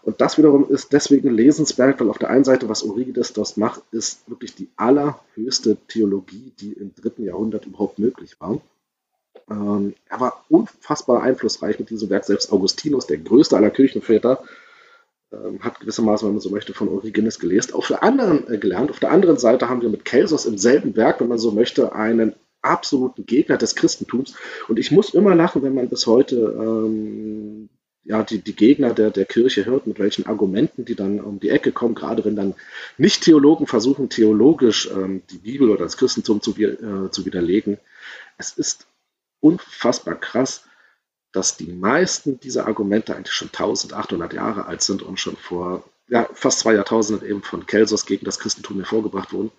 Und 0.05 0.21
das 0.21 0.37
wiederum 0.37 0.69
ist 0.69 0.93
deswegen 0.93 1.31
lesenswert, 1.31 1.99
weil 2.01 2.11
auf 2.11 2.19
der 2.19 2.31
einen 2.31 2.45
Seite, 2.45 2.69
was 2.69 2.83
Origenes 2.83 3.33
dort 3.33 3.57
macht, 3.57 3.83
ist 3.91 4.29
wirklich 4.29 4.55
die 4.55 4.69
allerhöchste 4.77 5.77
Theologie, 5.89 6.53
die 6.61 6.75
im 6.75 6.95
dritten 6.95 7.25
Jahrhundert 7.25 7.65
überhaupt 7.65 7.99
möglich 7.99 8.39
war. 8.39 8.61
Ähm, 9.51 9.95
er 10.09 10.21
war 10.21 10.45
unfassbar 10.49 11.23
einflussreich 11.23 11.79
mit 11.79 11.91
diesem 11.91 12.11
Werk. 12.11 12.25
Selbst 12.25 12.53
Augustinus, 12.53 13.07
der 13.07 13.19
größte 13.19 13.57
aller 13.57 13.71
Kirchenväter, 13.71 14.45
ähm, 15.33 15.61
hat 15.61 15.81
gewissermaßen, 15.81 16.27
wenn 16.27 16.35
man 16.35 16.43
so 16.43 16.51
möchte, 16.51 16.75
von 16.75 16.89
Origenes 16.89 17.39
gelesen. 17.39 17.73
Auf 17.75 17.89
der 17.89 18.03
anderen 18.03 18.47
äh, 18.53 18.59
gelernt. 18.59 18.91
Auf 18.91 19.01
der 19.01 19.11
anderen 19.11 19.39
Seite 19.39 19.69
haben 19.69 19.81
wir 19.81 19.89
mit 19.89 20.05
Kelsos 20.05 20.45
im 20.45 20.59
selben 20.59 20.97
Werk, 20.97 21.21
wenn 21.21 21.29
man 21.29 21.39
so 21.39 21.51
möchte, 21.51 21.95
einen 21.95 22.35
absoluten 22.61 23.27
Gegner 23.27 23.57
des 23.57 23.75
Christentums. 23.75 24.35
Und 24.69 24.79
ich 24.79 24.91
muss 24.91 25.15
immer 25.15 25.35
lachen, 25.35 25.63
wenn 25.63 25.75
man 25.75 25.89
bis 25.89 26.07
heute 26.07 26.37
ähm, 26.37 27.69
ja, 28.05 28.23
die, 28.23 28.39
die 28.39 28.55
Gegner 28.55 28.93
der, 28.93 29.11
der 29.11 29.25
Kirche 29.25 29.65
hört, 29.65 29.87
mit 29.87 29.99
welchen 29.99 30.27
Argumenten 30.27 30.85
die 30.85 30.95
dann 30.95 31.21
um 31.21 31.41
die 31.41 31.49
Ecke 31.49 31.73
kommen, 31.73 31.95
gerade 31.95 32.25
wenn 32.25 32.37
dann 32.37 32.55
Nicht-Theologen 32.99 33.67
versuchen, 33.67 34.11
theologisch 34.11 34.91
ähm, 34.91 35.23
die 35.31 35.39
Bibel 35.39 35.71
oder 35.71 35.85
das 35.85 35.97
Christentum 35.97 36.43
zu, 36.43 36.55
äh, 36.61 37.11
zu 37.11 37.25
widerlegen. 37.25 37.79
Es 38.37 38.53
ist 38.53 38.87
unfassbar 39.41 40.17
krass, 40.17 40.65
dass 41.33 41.57
die 41.57 41.73
meisten 41.73 42.39
dieser 42.41 42.67
Argumente 42.67 43.17
eigentlich 43.17 43.35
schon 43.35 43.49
1800 43.49 44.33
Jahre 44.35 44.67
alt 44.67 44.83
sind 44.83 45.03
und 45.03 45.19
schon 45.19 45.37
vor 45.37 45.85
ja, 46.09 46.29
fast 46.35 46.61
zwei 46.61 46.75
Jahrtausenden 46.75 47.29
eben 47.29 47.43
von 47.43 47.67
Kelsos 47.67 48.07
gegen 48.07 48.27
das 48.27 48.39
Christentum 48.39 48.77
hervorgebracht 48.77 49.33
wurden. 49.33 49.51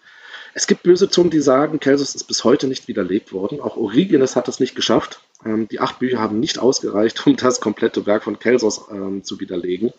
Es 0.54 0.68
gibt 0.68 0.84
böse 0.84 1.10
Zungen, 1.10 1.32
die 1.32 1.42
sagen, 1.42 1.80
Kelsos 1.80 2.16
ist 2.16 2.26
bis 2.26 2.44
heute 2.44 2.68
nicht 2.68 2.88
widerlegt 2.88 3.34
worden. 3.34 3.60
Auch 3.60 3.76
Origenes 3.76 4.36
hat 4.36 4.48
es 4.48 4.60
nicht 4.60 4.76
geschafft. 4.76 5.20
Ähm, 5.44 5.68
die 5.68 5.80
acht 5.80 6.00
Bücher 6.00 6.20
haben 6.20 6.40
nicht 6.40 6.60
ausgereicht, 6.60 7.26
um 7.28 7.36
das 7.36 7.60
komplette 7.60 8.06
Werk 8.06 8.24
von 8.24 8.40
Kelsos 8.40 8.86
ähm, 8.92 9.24
zu 9.24 9.40
widerlegen. 9.40 9.92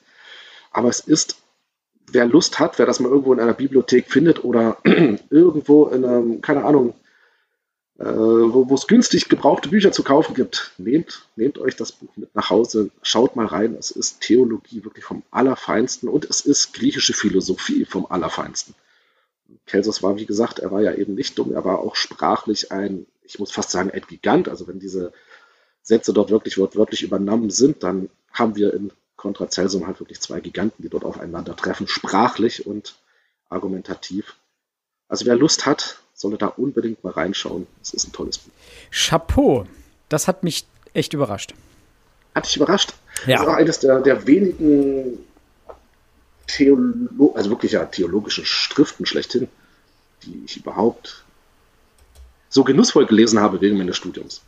Aber 0.71 0.88
es 0.88 1.00
ist, 1.00 1.37
wer 2.11 2.26
Lust 2.26 2.59
hat, 2.59 2.78
wer 2.78 2.87
das 2.87 3.00
mal 3.00 3.11
irgendwo 3.11 3.33
in 3.33 3.40
einer 3.40 3.55
Bibliothek 3.55 4.11
findet 4.11 4.45
oder 4.45 4.78
irgendwo 5.31 5.87
in 5.87 6.05
einem, 6.05 6.40
keine 6.40 6.64
Ahnung, 6.64 6.95
äh, 7.99 8.05
wo 8.05 8.75
es 8.75 8.87
günstig 8.87 9.28
gebrauchte 9.28 9.71
Bücher 9.71 9.90
zu 9.90 10.02
kaufen 10.02 10.35
gibt, 10.35 10.73
nehmt, 10.76 11.26
nehmt 11.35 11.59
euch 11.59 11.76
das 11.76 11.93
Buch 11.93 12.14
mit 12.16 12.35
nach 12.35 12.50
Hause, 12.50 12.90
schaut 13.02 13.37
mal 13.37 13.47
rein. 13.47 13.75
Es 13.78 13.90
ist 13.90 14.21
Theologie 14.21 14.85
wirklich 14.85 15.05
vom 15.05 15.23
Allerfeinsten 15.31 16.09
und 16.09 16.26
es 16.26 16.43
ist 16.43 16.75
griechische 16.75 17.14
Philosophie 17.14 17.87
vom 17.87 18.07
Allerfeinsten. 18.07 18.75
Kelsos 19.66 20.02
war, 20.02 20.16
wie 20.16 20.26
gesagt, 20.26 20.59
er 20.59 20.71
war 20.71 20.83
ja 20.83 20.93
eben 20.93 21.14
nicht 21.14 21.38
dumm, 21.38 21.52
er 21.52 21.64
war 21.64 21.78
auch 21.78 21.97
sprachlich 21.97 22.71
ein, 22.71 23.07
ich 23.26 23.38
muss 23.38 23.52
fast 23.52 23.71
sagen, 23.71 23.90
ein 23.90 24.02
Gigant. 24.09 24.49
Also 24.49 24.66
wenn 24.68 24.78
diese 24.78 25.12
Sätze 25.83 26.12
dort 26.12 26.30
wirklich 26.30 26.59
wortwörtlich 26.59 27.02
übernommen 27.02 27.50
sind, 27.50 27.83
dann 27.83 28.09
haben 28.33 28.56
wir 28.56 28.75
in 28.75 28.92
Contra 29.16 29.49
Celsum 29.49 29.87
halt 29.87 30.00
wirklich 30.00 30.21
zwei 30.21 30.40
Giganten, 30.40 30.83
die 30.83 30.88
dort 30.88 31.04
aufeinandertreffen, 31.04 31.88
sprachlich 31.88 32.66
und 32.66 32.97
argumentativ. 33.49 34.37
Also 35.09 35.26
wer 35.26 35.37
Lust 35.37 35.66
hat, 35.66 36.00
sollte 36.14 36.38
da 36.38 36.47
unbedingt 36.47 37.04
mal 37.04 37.12
reinschauen. 37.12 37.66
Es 37.83 37.95
ist 37.95 38.09
ein 38.09 38.12
tolles 38.12 38.38
Buch. 38.38 38.52
Chapeau. 38.90 39.66
Das 40.09 40.28
hat 40.28 40.42
mich 40.42 40.66
echt 40.92 41.14
überrascht. 41.14 41.54
Hat 42.35 42.47
dich 42.47 42.56
überrascht? 42.56 42.95
Ja. 43.26 43.38
Das 43.38 43.47
auch 43.47 43.54
eines 43.54 43.78
der, 43.80 44.00
der 44.00 44.26
wenigen 44.26 45.18
Theolo 46.47 47.33
also 47.35 47.50
wirklich 47.50 47.73
ja 47.73 47.85
theologischen 47.85 48.45
Schriften 48.45 49.06
schlechthin, 49.06 49.49
die 50.23 50.42
ich 50.45 50.56
überhaupt 50.59 51.25
so 52.57 52.65
genussvoll 52.65 53.07
gelesen 53.07 53.39
habe 53.39 53.61
wegen 53.61 53.77
meines 53.77 53.99
Studiums. 53.99 54.41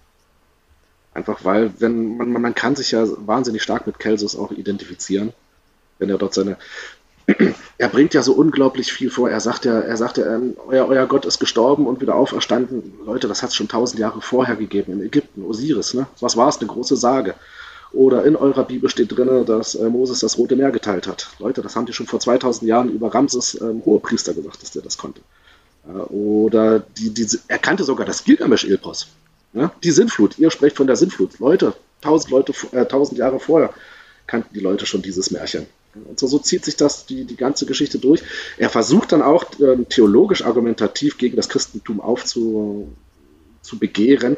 Einfach 1.12 1.44
weil, 1.44 1.72
wenn 1.78 2.16
man, 2.16 2.32
man 2.32 2.54
kann 2.54 2.74
sich 2.74 2.90
ja 2.92 3.06
wahnsinnig 3.26 3.62
stark 3.62 3.86
mit 3.86 3.98
Kelsus 3.98 4.34
auch 4.34 4.50
identifizieren, 4.50 5.32
wenn 5.98 6.08
er 6.08 6.16
dort 6.16 6.32
seine 6.32 6.56
er 7.78 7.88
bringt 7.90 8.14
ja 8.14 8.22
so 8.22 8.32
unglaublich 8.32 8.90
viel 8.90 9.10
vor. 9.10 9.28
Er 9.28 9.40
sagt 9.40 9.66
ja, 9.66 9.78
er 9.80 9.98
sagt 9.98 10.16
ja, 10.16 10.34
ähm, 10.34 10.56
euer, 10.66 10.88
euer 10.88 11.06
Gott 11.06 11.26
ist 11.26 11.38
gestorben 11.38 11.86
und 11.86 12.00
wieder 12.00 12.14
auferstanden. 12.14 12.94
Leute, 13.04 13.28
das 13.28 13.42
hat 13.42 13.50
es 13.50 13.56
schon 13.56 13.68
tausend 13.68 14.00
Jahre 14.00 14.22
vorher 14.22 14.56
gegeben 14.56 14.94
in 14.94 15.02
Ägypten, 15.02 15.44
Osiris, 15.44 15.92
ne? 15.92 16.06
Was 16.20 16.38
war 16.38 16.48
es? 16.48 16.56
Eine 16.58 16.68
große 16.68 16.96
Sage. 16.96 17.34
Oder 17.92 18.24
in 18.24 18.34
eurer 18.34 18.64
Bibel 18.64 18.88
steht 18.88 19.14
drin, 19.14 19.44
dass 19.44 19.74
äh, 19.74 19.90
Moses 19.90 20.20
das 20.20 20.38
Rote 20.38 20.56
Meer 20.56 20.70
geteilt 20.70 21.06
hat. 21.06 21.28
Leute, 21.38 21.60
das 21.60 21.76
haben 21.76 21.84
die 21.84 21.92
schon 21.92 22.06
vor 22.06 22.20
2000 22.20 22.66
Jahren 22.66 22.88
über 22.88 23.14
Ramses 23.14 23.60
ähm, 23.60 23.82
Hohepriester 23.84 24.32
gesagt, 24.32 24.62
dass 24.62 24.70
der 24.70 24.82
das 24.82 24.96
konnte. 24.96 25.20
Oder 25.88 26.80
die, 26.80 27.10
die, 27.10 27.26
er 27.48 27.58
kannte 27.58 27.84
sogar 27.84 28.06
das 28.06 28.24
Gilgamesch-Epos. 28.24 29.08
Ja? 29.54 29.72
Die 29.82 29.90
Sintflut. 29.90 30.38
Ihr 30.38 30.50
sprecht 30.50 30.76
von 30.76 30.86
der 30.86 30.96
Sintflut. 30.96 31.38
Leute, 31.38 31.74
tausend 32.00 32.30
Leute, 32.30 32.52
äh, 32.72 32.84
tausend 32.86 33.18
Jahre 33.18 33.40
vorher 33.40 33.72
kannten 34.26 34.52
die 34.54 34.60
Leute 34.60 34.84
schon 34.84 35.02
dieses 35.02 35.30
Märchen. 35.30 35.66
Und 35.94 36.18
so, 36.18 36.26
so 36.26 36.38
zieht 36.38 36.64
sich 36.64 36.76
das 36.76 37.06
die, 37.06 37.24
die 37.24 37.36
ganze 37.36 37.64
Geschichte 37.64 37.98
durch. 37.98 38.22
Er 38.58 38.68
versucht 38.68 39.12
dann 39.12 39.22
auch 39.22 39.46
äh, 39.58 39.84
theologisch 39.88 40.44
argumentativ 40.44 41.16
gegen 41.16 41.36
das 41.36 41.48
Christentum 41.48 42.00
aufzu 42.00 42.92
zu 43.62 43.78
begehren. 43.78 44.36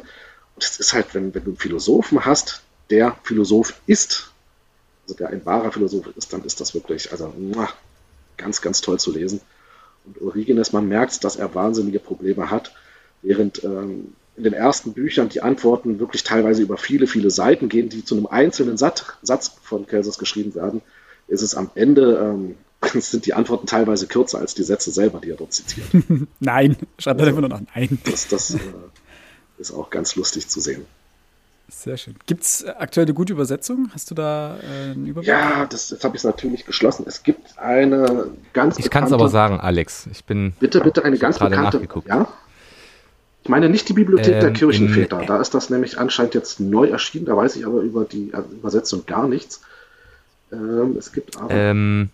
Und 0.55 0.63
es 0.63 0.79
ist 0.79 0.93
halt, 0.93 1.13
wenn, 1.13 1.33
wenn 1.35 1.43
du 1.43 1.51
einen 1.51 1.57
Philosophen 1.57 2.25
hast, 2.25 2.61
der 2.89 3.17
Philosoph 3.23 3.73
ist, 3.85 4.31
also 5.03 5.15
der 5.15 5.29
ein 5.29 5.45
wahrer 5.45 5.71
Philosoph 5.71 6.07
ist, 6.15 6.31
dann 6.31 6.43
ist 6.45 6.61
das 6.61 6.73
wirklich, 6.73 7.11
also 7.11 7.33
ganz, 8.37 8.61
ganz 8.61 8.81
toll 8.81 8.99
zu 8.99 9.11
lesen. 9.11 9.41
Und 10.05 10.21
Origenes, 10.21 10.73
man 10.73 10.87
merkt, 10.87 11.23
dass 11.23 11.35
er 11.35 11.53
wahnsinnige 11.53 11.99
Probleme 11.99 12.49
hat, 12.49 12.73
während 13.21 13.63
ähm, 13.63 14.13
in 14.35 14.43
den 14.43 14.53
ersten 14.53 14.93
Büchern 14.93 15.29
die 15.29 15.41
Antworten 15.41 15.99
wirklich 15.99 16.23
teilweise 16.23 16.61
über 16.61 16.77
viele, 16.77 17.07
viele 17.07 17.29
Seiten 17.29 17.69
gehen, 17.69 17.89
die 17.89 18.03
zu 18.03 18.15
einem 18.15 18.27
einzelnen 18.27 18.77
Satz, 18.77 19.05
Satz 19.21 19.51
von 19.61 19.85
Kelsos 19.85 20.17
geschrieben 20.17 20.55
werden, 20.55 20.81
ist 21.27 21.41
es 21.41 21.55
am 21.55 21.69
Ende, 21.75 22.17
ähm, 22.17 22.55
sind 22.99 23.25
die 23.25 23.33
Antworten 23.33 23.67
teilweise 23.67 24.07
kürzer 24.07 24.39
als 24.39 24.55
die 24.55 24.63
Sätze 24.63 24.91
selber, 24.91 25.19
die 25.19 25.29
er 25.29 25.37
dort 25.37 25.53
zitiert. 25.53 25.87
nein, 26.39 26.77
schreibt 26.97 27.21
er 27.21 27.27
immer 27.27 27.41
nur 27.41 27.49
noch 27.49 27.61
Nein. 27.75 27.99
Das, 28.05 28.27
das 28.27 28.55
äh, 28.55 28.59
ist 29.59 29.71
auch 29.71 29.89
ganz 29.89 30.15
lustig 30.15 30.47
zu 30.47 30.59
sehen. 30.59 30.85
Sehr 31.73 31.95
schön. 31.95 32.15
Gibt 32.25 32.43
es 32.43 32.65
aktuell 32.65 33.05
eine 33.05 33.13
gute 33.13 33.31
Übersetzung? 33.31 33.89
Hast 33.93 34.11
du 34.11 34.15
da 34.15 34.57
äh, 34.57 34.91
einen 34.91 35.07
Überblick? 35.07 35.29
Ja, 35.29 35.65
das, 35.65 35.87
das 35.87 36.03
habe 36.03 36.17
ich 36.17 36.23
natürlich 36.23 36.65
geschlossen. 36.65 37.05
Es 37.07 37.23
gibt 37.23 37.57
eine 37.57 38.27
ganz 38.51 38.77
Ich 38.77 38.89
kann 38.89 39.05
es 39.05 39.13
aber 39.13 39.29
sagen, 39.29 39.59
Alex. 39.59 40.05
Ich 40.11 40.25
bin. 40.25 40.53
Bitte, 40.59 40.81
bitte, 40.81 41.05
eine 41.05 41.17
ganz 41.17 41.39
bekannte. 41.39 41.81
Ja? 42.07 42.27
Ich 43.43 43.49
meine 43.49 43.69
nicht 43.69 43.87
die 43.87 43.93
Bibliothek 43.93 44.35
ähm, 44.35 44.39
der 44.41 44.51
Kirchenväter. 44.51 45.23
Da 45.25 45.39
ist 45.39 45.53
das 45.53 45.69
nämlich 45.69 45.97
anscheinend 45.97 46.35
jetzt 46.35 46.59
neu 46.59 46.87
erschienen. 46.89 47.25
Da 47.25 47.37
weiß 47.37 47.55
ich 47.55 47.65
aber 47.65 47.79
über 47.79 48.03
die 48.03 48.31
Übersetzung 48.51 49.05
gar 49.05 49.27
nichts. 49.27 49.61
Ähm, 50.51 50.97
es 50.99 51.13
gibt 51.13 51.37
aber. 51.37 51.51
Ähm, 51.51 52.09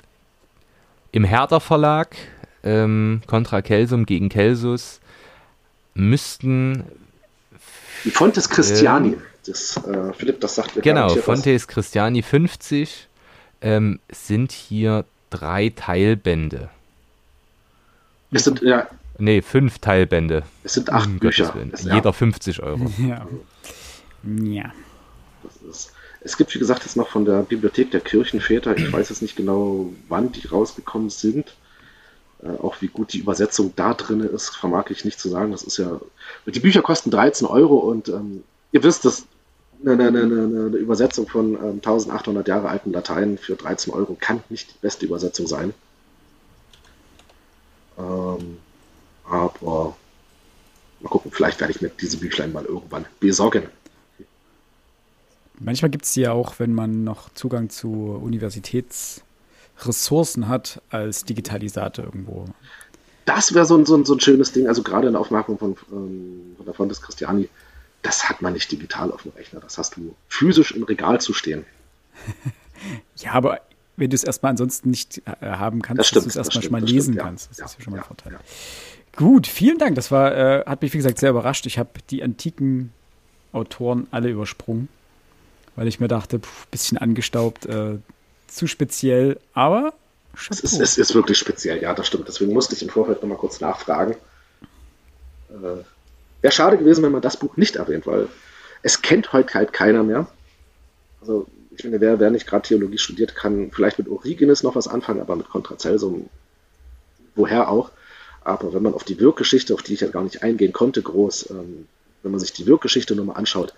Im 1.11 1.23
Herder 1.23 1.59
Verlag, 1.59 2.15
ähm, 2.63 3.21
Contra 3.25 3.63
Kelsum 3.63 4.05
gegen 4.05 4.29
Kelsus, 4.29 4.99
müssten. 5.95 6.83
Die 8.05 8.11
Fontes 8.11 8.49
Christiani. 8.49 9.13
Ähm, 9.13 9.21
das, 9.47 9.77
äh, 9.77 10.13
Philipp, 10.13 10.41
das 10.41 10.55
sagt 10.55 10.75
mir 10.75 10.81
Genau, 10.81 11.09
Fontes 11.09 11.67
Christiani 11.67 12.21
50 12.21 13.07
ähm, 13.61 13.99
sind 14.09 14.51
hier 14.51 15.05
drei 15.29 15.71
Teilbände. 15.75 16.69
Es 18.31 18.43
sind, 18.43 18.61
ja. 18.61 18.87
Nee, 19.17 19.41
fünf 19.41 19.79
Teilbände. 19.79 20.43
Es 20.63 20.73
sind 20.73 20.91
acht 20.91 21.07
um 21.07 21.19
Bücher. 21.19 21.53
Jeder 21.81 22.03
ja. 22.03 22.11
50 22.11 22.61
Euro. 22.61 22.91
Ja. 22.99 23.27
ja. 24.23 24.73
Ist, 25.69 25.93
es 26.21 26.35
gibt, 26.35 26.53
wie 26.53 26.59
gesagt, 26.59 26.83
jetzt 26.83 26.97
noch 26.97 27.07
von 27.07 27.25
der 27.25 27.43
Bibliothek 27.43 27.91
der 27.91 28.01
Kirchenväter, 28.01 28.75
ich 28.75 28.91
weiß 28.91 29.09
jetzt 29.09 29.21
nicht 29.21 29.37
genau, 29.37 29.93
wann 30.09 30.31
die 30.31 30.45
rausgekommen 30.47 31.09
sind. 31.09 31.55
Äh, 32.43 32.49
auch 32.49 32.81
wie 32.81 32.87
gut 32.87 33.13
die 33.13 33.19
Übersetzung 33.19 33.73
da 33.75 33.93
drin 33.93 34.19
ist, 34.21 34.55
vermag 34.55 34.89
ich 34.89 35.05
nicht 35.05 35.19
zu 35.19 35.29
sagen. 35.29 35.51
Das 35.51 35.63
ist 35.63 35.77
ja. 35.77 35.99
Die 36.45 36.59
Bücher 36.59 36.81
kosten 36.81 37.11
13 37.11 37.47
Euro 37.47 37.77
und 37.77 38.09
ähm, 38.09 38.43
ihr 38.71 38.83
wisst, 38.83 39.05
das 39.05 39.25
eine, 39.85 40.07
eine, 40.07 40.21
eine, 40.21 40.21
eine 40.21 40.77
Übersetzung 40.77 41.27
von 41.27 41.53
ähm, 41.53 41.75
1800 41.75 42.47
Jahre 42.47 42.69
alten 42.69 42.91
Latein 42.91 43.37
für 43.37 43.55
13 43.55 43.93
Euro 43.93 44.17
kann 44.19 44.41
nicht 44.49 44.71
die 44.71 44.77
beste 44.81 45.05
Übersetzung 45.05 45.45
sein. 45.47 45.73
Ähm, 47.97 48.57
aber 49.29 49.95
mal 50.99 51.09
gucken, 51.09 51.31
vielleicht 51.31 51.59
werde 51.59 51.71
ich 51.71 51.81
mir 51.81 51.89
diese 51.89 52.17
Büchlein 52.17 52.53
mal 52.53 52.65
irgendwann 52.65 53.05
besorgen. 53.19 53.63
Manchmal 55.59 55.89
gibt 55.89 56.05
es 56.05 56.13
die 56.13 56.21
ja 56.21 56.33
auch, 56.33 56.59
wenn 56.59 56.71
man 56.73 57.03
noch 57.03 57.33
Zugang 57.33 57.69
zu 57.69 58.21
Universitätsressourcen 58.23 60.47
hat, 60.47 60.81
als 60.89 61.25
Digitalisator 61.25 62.05
irgendwo. 62.05 62.45
Das 63.25 63.53
wäre 63.53 63.65
so 63.65 63.75
ein, 63.75 63.85
so, 63.85 63.95
ein, 63.95 64.05
so 64.05 64.13
ein 64.13 64.19
schönes 64.19 64.53
Ding, 64.53 64.67
also 64.67 64.83
gerade 64.83 65.07
in 65.07 65.13
der 65.13 65.21
Aufmachung 65.21 65.57
von, 65.57 65.75
ähm, 65.91 66.53
von 66.55 66.65
der 66.65 66.75
Fontes 66.75 67.01
Christiani 67.01 67.49
das 68.07 68.29
hat 68.29 68.41
man 68.41 68.53
nicht 68.53 68.71
digital 68.71 69.11
auf 69.11 69.23
dem 69.23 69.33
Rechner. 69.33 69.59
Das 69.59 69.77
hast 69.77 69.97
du 69.97 70.15
physisch 70.29 70.71
im 70.71 70.83
Regal 70.83 71.19
zu 71.19 71.33
stehen. 71.33 71.65
ja, 73.17 73.33
aber 73.33 73.59
wenn 73.97 74.09
du 74.09 74.15
es 74.15 74.23
erstmal 74.23 74.51
ansonsten 74.51 74.91
nicht 74.91 75.21
äh, 75.25 75.31
haben 75.41 75.81
kannst, 75.81 75.99
das 75.99 76.07
stimmt, 76.07 76.27
dass 76.27 76.33
du 76.33 76.39
es 76.39 76.45
erstmal 76.45 76.63
schon 76.63 76.71
mal 76.71 76.81
lesen 76.81 77.13
stimmt, 77.13 77.25
kannst. 77.25 77.51
Das 77.51 77.57
ja, 77.57 77.65
ist 77.65 77.77
ja 77.77 77.83
schon 77.83 77.91
mal 77.91 77.97
ja, 77.97 78.03
ein 78.03 78.07
Vorteil. 78.07 78.33
Ja. 78.33 78.39
Gut, 79.17 79.45
vielen 79.45 79.77
Dank. 79.77 79.95
Das 79.95 80.09
war, 80.09 80.33
äh, 80.35 80.63
hat 80.65 80.81
mich, 80.81 80.93
wie 80.93 80.97
gesagt, 80.97 81.19
sehr 81.19 81.31
überrascht. 81.31 81.65
Ich 81.65 81.77
habe 81.77 81.89
die 82.09 82.23
antiken 82.23 82.93
Autoren 83.51 84.07
alle 84.11 84.29
übersprungen, 84.29 84.87
weil 85.75 85.89
ich 85.89 85.99
mir 85.99 86.07
dachte, 86.07 86.37
ein 86.37 86.41
bisschen 86.71 86.97
angestaubt, 86.97 87.65
äh, 87.65 87.97
zu 88.47 88.67
speziell, 88.67 89.37
aber 89.53 89.93
es 90.49 90.61
ist, 90.61 90.79
es 90.79 90.97
ist, 90.97 91.15
wirklich 91.15 91.37
speziell, 91.37 91.81
ja, 91.81 91.93
das 91.93 92.07
stimmt. 92.07 92.27
Deswegen 92.27 92.53
musste 92.53 92.75
ich 92.75 92.83
im 92.83 92.89
Vorfeld 92.89 93.21
nochmal 93.21 93.37
kurz 93.37 93.59
nachfragen. 93.59 94.15
Äh, 95.49 95.83
Wäre 96.41 96.53
schade 96.53 96.77
gewesen, 96.77 97.03
wenn 97.03 97.11
man 97.11 97.21
das 97.21 97.37
Buch 97.37 97.57
nicht 97.57 97.77
erwähnt, 97.77 98.05
weil 98.05 98.27
es 98.83 99.01
kennt 99.01 99.33
heute 99.33 99.53
halt 99.55 99.73
keiner 99.73 100.03
mehr. 100.03 100.27
Also 101.21 101.47
ich 101.71 101.81
finde, 101.81 102.01
wer, 102.01 102.19
wer 102.19 102.31
nicht 102.31 102.47
gerade 102.47 102.67
Theologie 102.67 102.97
studiert, 102.97 103.35
kann 103.35 103.71
vielleicht 103.71 103.99
mit 103.99 104.07
Origenes 104.07 104.63
noch 104.63 104.75
was 104.75 104.87
anfangen, 104.87 105.21
aber 105.21 105.35
mit 105.35 105.49
Kontrazelsum 105.49 106.29
woher 107.35 107.69
auch. 107.69 107.91
Aber 108.41 108.73
wenn 108.73 108.83
man 108.83 108.93
auf 108.93 109.03
die 109.03 109.19
Wirkgeschichte, 109.19 109.73
auf 109.73 109.83
die 109.83 109.93
ich 109.93 110.01
ja 110.01 110.07
gar 110.07 110.23
nicht 110.23 110.43
eingehen 110.43 110.73
konnte, 110.73 111.01
groß, 111.01 111.51
ähm, 111.51 111.87
wenn 112.23 112.31
man 112.31 112.39
sich 112.39 112.53
die 112.53 112.65
Wirkgeschichte 112.65 113.15
nur 113.15 113.25
mal 113.25 113.33
anschaut, 113.33 113.73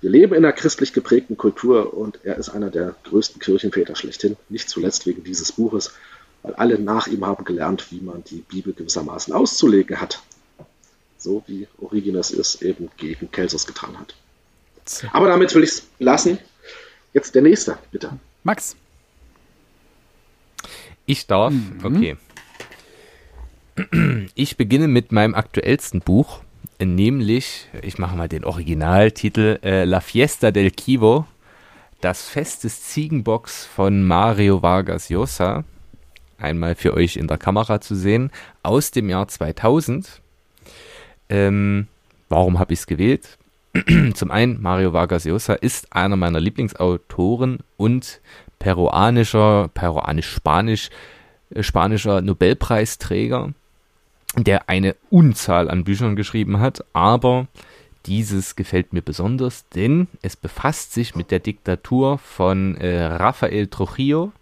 wir 0.00 0.10
leben 0.10 0.34
in 0.34 0.44
einer 0.44 0.52
christlich 0.52 0.92
geprägten 0.92 1.36
Kultur 1.36 1.94
und 1.94 2.20
er 2.24 2.36
ist 2.36 2.48
einer 2.48 2.70
der 2.70 2.96
größten 3.04 3.40
Kirchenväter 3.40 3.94
schlechthin, 3.96 4.36
nicht 4.48 4.68
zuletzt 4.68 5.06
wegen 5.06 5.24
dieses 5.24 5.52
Buches, 5.52 5.92
weil 6.42 6.54
alle 6.54 6.78
nach 6.78 7.06
ihm 7.06 7.24
haben 7.24 7.44
gelernt, 7.44 7.90
wie 7.90 8.00
man 8.00 8.24
die 8.24 8.40
Bibel 8.40 8.72
gewissermaßen 8.72 9.32
auszulegen 9.32 10.00
hat 10.00 10.20
so 11.24 11.42
wie 11.46 11.66
Origenes 11.80 12.30
es 12.30 12.62
eben 12.62 12.90
gegen 12.96 13.30
Kelsos 13.32 13.66
getan 13.66 13.98
hat. 13.98 14.14
Aber 15.12 15.28
damit 15.28 15.54
will 15.54 15.64
ich 15.64 15.70
es 15.70 15.86
lassen. 15.98 16.38
Jetzt 17.14 17.34
der 17.34 17.42
nächste, 17.42 17.78
bitte. 17.90 18.18
Max. 18.44 18.76
Ich 21.06 21.26
darf, 21.26 21.52
mhm. 21.52 21.80
okay. 21.82 22.16
Ich 24.36 24.56
beginne 24.56 24.86
mit 24.86 25.10
meinem 25.10 25.34
aktuellsten 25.34 26.00
Buch, 26.00 26.42
nämlich, 26.78 27.68
ich 27.82 27.98
mache 27.98 28.16
mal 28.16 28.28
den 28.28 28.44
Originaltitel, 28.44 29.58
äh, 29.64 29.84
La 29.84 30.00
Fiesta 30.00 30.52
del 30.52 30.70
Kivo, 30.70 31.26
das 32.00 32.28
Fest 32.28 32.62
des 32.62 32.84
Ziegenbocks 32.84 33.64
von 33.64 34.04
Mario 34.04 34.62
Vargas 34.62 35.08
Llosa, 35.08 35.64
einmal 36.38 36.76
für 36.76 36.94
euch 36.94 37.16
in 37.16 37.26
der 37.26 37.38
Kamera 37.38 37.80
zu 37.80 37.96
sehen, 37.96 38.30
aus 38.62 38.92
dem 38.92 39.08
Jahr 39.08 39.26
2000. 39.26 40.20
Ähm, 41.28 41.88
warum 42.28 42.58
habe 42.58 42.72
ich 42.72 42.80
es 42.80 42.86
gewählt? 42.86 43.38
Zum 44.14 44.30
einen, 44.30 44.62
Mario 44.62 44.92
Vargas 44.92 45.24
Llosa 45.24 45.54
ist 45.54 45.94
einer 45.94 46.16
meiner 46.16 46.40
Lieblingsautoren 46.40 47.58
und 47.76 48.20
peruanischer, 48.58 49.68
peruanisch-spanisch, 49.74 50.90
äh, 51.50 51.62
spanischer 51.62 52.20
Nobelpreisträger, 52.20 53.52
der 54.36 54.68
eine 54.68 54.96
Unzahl 55.10 55.70
an 55.70 55.84
Büchern 55.84 56.16
geschrieben 56.16 56.60
hat, 56.60 56.84
aber 56.92 57.48
dieses 58.06 58.54
gefällt 58.54 58.92
mir 58.92 59.02
besonders, 59.02 59.68
denn 59.70 60.08
es 60.22 60.36
befasst 60.36 60.92
sich 60.92 61.14
mit 61.14 61.30
der 61.30 61.38
Diktatur 61.40 62.18
von 62.18 62.76
äh, 62.76 63.02
Rafael 63.02 63.66
Trujillo, 63.68 64.32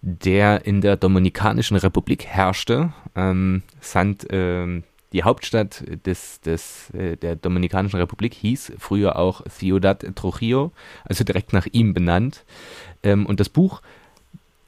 der 0.00 0.64
in 0.64 0.80
der 0.80 0.96
Dominikanischen 0.96 1.76
Republik 1.76 2.24
herrschte. 2.26 2.92
Ähm, 3.16 3.62
Sant, 3.80 4.30
äh, 4.30 4.82
die 5.14 5.22
Hauptstadt 5.22 5.84
des, 6.04 6.40
des, 6.40 6.90
äh, 6.90 7.16
der 7.16 7.36
Dominikanischen 7.36 8.00
Republik 8.00 8.34
hieß 8.34 8.72
früher 8.78 9.16
auch 9.16 9.42
Ciudad 9.48 10.04
Trujillo, 10.16 10.72
also 11.04 11.22
direkt 11.22 11.52
nach 11.52 11.66
ihm 11.70 11.94
benannt. 11.94 12.44
Ähm, 13.04 13.24
und 13.24 13.38
das 13.38 13.48
Buch 13.48 13.80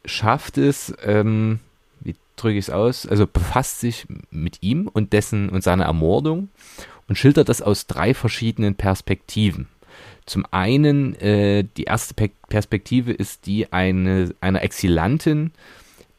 schafft 0.04 0.56
es, 0.56 0.94
ähm, 1.02 1.58
wie 1.98 2.14
drücke 2.36 2.58
ich 2.58 2.66
es 2.66 2.70
aus, 2.70 3.06
also 3.06 3.26
befasst 3.26 3.80
sich 3.80 4.06
mit 4.30 4.58
ihm 4.62 4.86
und 4.86 5.12
dessen 5.12 5.48
und 5.48 5.64
seiner 5.64 5.86
Ermordung 5.86 6.48
und 7.08 7.18
schildert 7.18 7.48
das 7.48 7.60
aus 7.60 7.88
drei 7.88 8.14
verschiedenen 8.14 8.76
Perspektiven. 8.76 9.66
Zum 10.26 10.46
einen, 10.52 11.16
äh, 11.16 11.64
die 11.76 11.84
erste 11.84 12.14
Pe 12.14 12.30
Perspektive 12.48 13.12
ist 13.12 13.46
die 13.46 13.72
eine, 13.72 14.32
einer 14.40 14.62
Exilantin, 14.62 15.50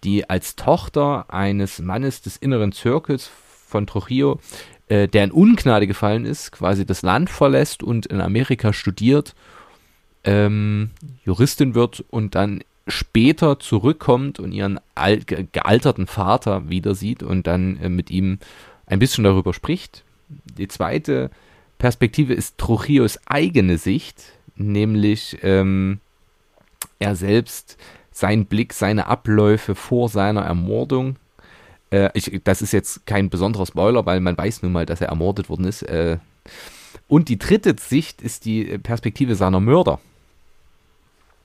die 0.03 0.29
als 0.29 0.57
Tochter 0.57 1.33
eines 1.33 1.79
Mannes 1.79 2.21
des 2.21 2.35
inneren 2.35 2.73
Zirkels 2.73 3.31
von 3.67 3.85
Trujillo, 3.85 4.39
äh, 4.87 5.07
der 5.07 5.25
in 5.25 5.31
Ungnade 5.31 5.85
gefallen 5.85 6.25
ist, 6.25 6.51
quasi 6.51 6.85
das 6.85 7.01
Land 7.01 7.29
verlässt 7.29 7.83
und 7.83 8.05
in 8.05 8.21
Amerika 8.21 8.73
studiert, 8.73 9.35
ähm, 10.23 10.91
Juristin 11.23 11.75
wird 11.75 12.03
und 12.09 12.35
dann 12.35 12.63
später 12.87 13.59
zurückkommt 13.59 14.39
und 14.39 14.53
ihren 14.53 14.79
gealterten 15.51 16.07
Vater 16.07 16.69
wieder 16.69 16.95
sieht 16.95 17.21
und 17.21 17.47
dann 17.47 17.77
äh, 17.77 17.89
mit 17.89 18.09
ihm 18.09 18.39
ein 18.85 18.99
bisschen 18.99 19.23
darüber 19.23 19.53
spricht. 19.53 20.03
Die 20.57 20.67
zweite 20.67 21.29
Perspektive 21.77 22.33
ist 22.33 22.57
Trujillos 22.57 23.19
eigene 23.25 23.77
Sicht, 23.77 24.23
nämlich 24.55 25.37
ähm, 25.43 25.99
er 26.99 27.15
selbst, 27.15 27.77
sein 28.11 28.45
Blick, 28.45 28.73
seine 28.73 29.07
Abläufe 29.07 29.75
vor 29.75 30.09
seiner 30.09 30.41
Ermordung. 30.41 31.17
Äh, 31.91 32.09
ich, 32.13 32.41
das 32.43 32.61
ist 32.61 32.73
jetzt 32.73 33.05
kein 33.05 33.29
besonderer 33.29 33.65
Spoiler, 33.65 34.05
weil 34.05 34.19
man 34.19 34.37
weiß 34.37 34.63
nun 34.63 34.71
mal, 34.71 34.85
dass 34.85 35.01
er 35.01 35.09
ermordet 35.09 35.49
worden 35.49 35.65
ist. 35.65 35.83
Äh, 35.83 36.17
und 37.07 37.29
die 37.29 37.39
dritte 37.39 37.75
Sicht 37.79 38.21
ist 38.21 38.45
die 38.45 38.77
Perspektive 38.77 39.35
seiner 39.35 39.59
Mörder. 39.59 39.99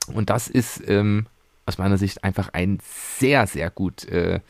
Und 0.07 0.29
das 0.29 0.47
ist 0.47 0.81
ähm, 0.87 1.27
aus 1.65 1.77
meiner 1.77 1.97
Sicht 1.97 2.23
einfach 2.23 2.49
ein 2.53 2.79
sehr, 3.17 3.47
sehr 3.47 3.69
gut 3.69 4.05
äh, 4.05 4.41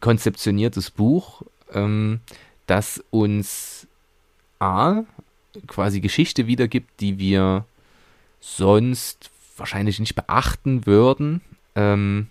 konzeptioniertes 0.00 0.90
Buch, 0.90 1.42
ähm, 1.72 2.20
das 2.66 3.04
uns 3.10 3.86
A, 4.58 5.02
quasi 5.66 6.00
Geschichte 6.00 6.46
wiedergibt, 6.46 7.00
die 7.00 7.18
wir 7.18 7.64
sonst 8.40 9.30
wahrscheinlich 9.56 9.98
nicht 9.98 10.14
beachten 10.14 10.86
würden. 10.86 11.40
Ähm, 11.74 12.28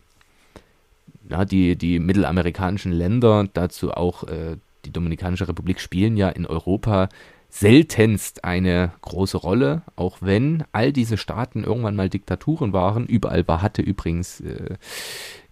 ja, 1.30 1.46
die, 1.46 1.76
die 1.76 2.00
mittelamerikanischen 2.00 2.92
Länder, 2.92 3.48
dazu 3.54 3.92
auch 3.92 4.24
äh, 4.24 4.58
die 4.86 4.92
Dominikanische 4.92 5.48
Republik, 5.48 5.80
spielen 5.80 6.18
ja 6.18 6.30
in 6.30 6.46
Europa 6.46 7.10
seltenst 7.50 8.44
eine 8.44 8.92
große 9.02 9.38
Rolle, 9.38 9.84
auch 9.96 10.18
wenn 10.20 10.66
all 10.74 10.92
diese 10.92 11.18
Staaten 11.18 11.64
irgendwann 11.64 11.96
mal 11.96 12.10
Diktaturen 12.10 12.74
waren. 12.74 13.06
Überall 13.06 13.48
war, 13.48 13.62
hatte 13.62 13.82
übrigens 13.82 14.42
äh, 14.42 14.76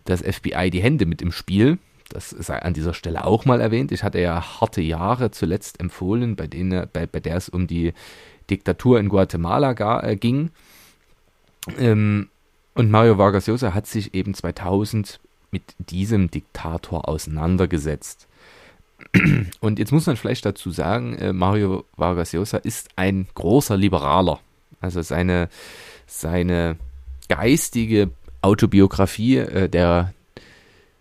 das 0.03 0.21
FBI 0.21 0.69
die 0.69 0.81
Hände 0.81 1.05
mit 1.05 1.21
im 1.21 1.31
Spiel. 1.31 1.77
Das 2.09 2.29
sei 2.29 2.61
an 2.61 2.73
dieser 2.73 2.93
Stelle 2.93 3.25
auch 3.25 3.45
mal 3.45 3.61
erwähnt. 3.61 3.91
Ich 3.93 4.03
hatte 4.03 4.19
ja 4.19 4.59
harte 4.59 4.81
Jahre 4.81 5.31
zuletzt 5.31 5.79
empfohlen, 5.79 6.35
bei, 6.35 6.47
denen, 6.47 6.87
bei, 6.91 7.07
bei 7.07 7.21
der 7.21 7.37
es 7.37 7.47
um 7.47 7.67
die 7.67 7.93
Diktatur 8.49 8.99
in 8.99 9.07
Guatemala 9.07 9.71
gar, 9.71 10.03
äh, 10.03 10.17
ging. 10.17 10.49
Ähm, 11.79 12.27
und 12.75 12.91
Mario 12.91 13.17
Vargas 13.17 13.47
Llosa 13.47 13.73
hat 13.73 13.87
sich 13.87 14.13
eben 14.13 14.33
2000 14.33 15.21
mit 15.53 15.75
diesem 15.77 16.29
Diktator 16.29 17.07
auseinandergesetzt. 17.07 18.27
Und 19.61 19.79
jetzt 19.79 19.91
muss 19.91 20.07
man 20.07 20.17
vielleicht 20.17 20.45
dazu 20.45 20.71
sagen, 20.71 21.15
äh, 21.15 21.31
Mario 21.31 21.85
Vargas 21.95 22.33
Llosa 22.33 22.57
ist 22.57 22.89
ein 22.95 23.27
großer 23.35 23.77
Liberaler. 23.77 24.39
Also 24.81 25.01
seine, 25.01 25.47
seine 26.07 26.75
geistige 27.29 28.09
Autobiografie, 28.41 29.37
äh, 29.37 29.69
der, 29.69 30.13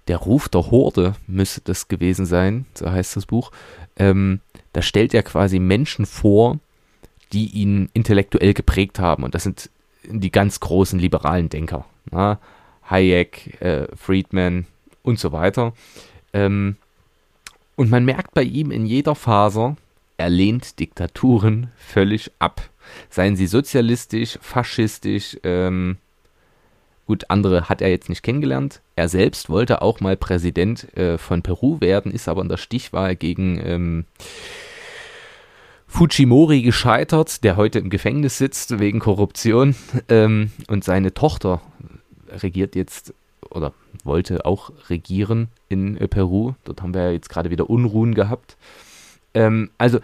der 0.07 0.19
Ruf 0.19 0.49
der 0.49 0.71
Horde 0.71 1.15
müsste 1.27 1.63
das 1.65 1.89
gewesen 1.89 2.27
sein, 2.27 2.67
so 2.75 2.91
heißt 2.91 3.17
das 3.17 3.27
Buch. 3.27 3.51
Ähm, 3.97 4.41
da 4.73 4.83
stellt 4.83 5.15
er 5.15 5.23
quasi 5.23 5.59
Menschen 5.59 6.07
vor, 6.07 6.59
die 7.33 7.47
ihn 7.47 7.89
intellektuell 7.95 8.53
geprägt 8.53 8.99
haben. 8.99 9.25
Und 9.25 9.35
das 9.35 9.45
sind 9.45 9.71
die 10.05 10.31
ganz 10.31 10.61
großen 10.61 10.99
liberalen 10.99 11.49
Denker. 11.49 11.87
Hayek, 12.89 13.61
äh, 13.61 13.87
Friedman 13.97 14.67
und 15.03 15.19
so 15.19 15.33
weiter. 15.33 15.73
Ähm, 16.33 16.77
und 17.77 17.91
man 17.91 18.05
merkt 18.05 18.35
bei 18.35 18.43
ihm 18.43 18.71
in 18.71 18.87
jeder 18.87 19.15
Faser, 19.15 19.77
er 20.17 20.31
lehnt 20.31 20.79
Diktaturen 20.79 21.69
völlig 21.77 22.31
ab. 22.39 22.69
Seien 23.11 23.37
sie 23.37 23.47
sozialistisch, 23.47 24.39
faschistisch, 24.41 25.39
ähm, 25.43 25.97
gut, 27.07 27.25
andere 27.29 27.69
hat 27.69 27.81
er 27.81 27.91
jetzt 27.91 28.09
nicht 28.09 28.23
kennengelernt. 28.23 28.81
Er 28.97 29.09
selbst 29.09 29.51
wollte 29.51 29.83
auch 29.83 30.01
mal 30.01 30.17
Präsident 30.17 30.97
äh, 30.97 31.19
von 31.19 31.43
Peru 31.43 31.81
werden, 31.81 32.13
ist 32.13 32.29
aber 32.29 32.43
in 32.43 32.49
der 32.49 32.57
Stichwahl 32.57 33.17
gegen 33.17 33.61
ähm, 33.65 34.05
Fujimori 35.87 36.63
gescheitert, 36.63 37.45
der 37.45 37.57
heute 37.57 37.79
im 37.79 37.91
Gefängnis 37.91 38.39
sitzt 38.39 38.79
wegen 38.79 38.99
Korruption. 38.99 39.75
Ähm, 40.09 40.51
und 40.69 40.85
seine 40.85 41.13
Tochter 41.13 41.61
regiert 42.33 42.75
jetzt 42.75 43.15
oder 43.51 43.73
wollte 44.05 44.45
auch 44.45 44.73
regieren 44.89 45.49
in 45.69 45.97
äh, 45.97 46.09
Peru. 46.09 46.55
Dort 46.65 46.83
haben 46.83 46.95
wir 46.95 47.03
ja 47.05 47.11
jetzt 47.11 47.29
gerade 47.29 47.51
wieder 47.51 47.69
Unruhen 47.69 48.15
gehabt. 48.15 48.57
Ähm, 49.35 49.71
also 49.79 50.01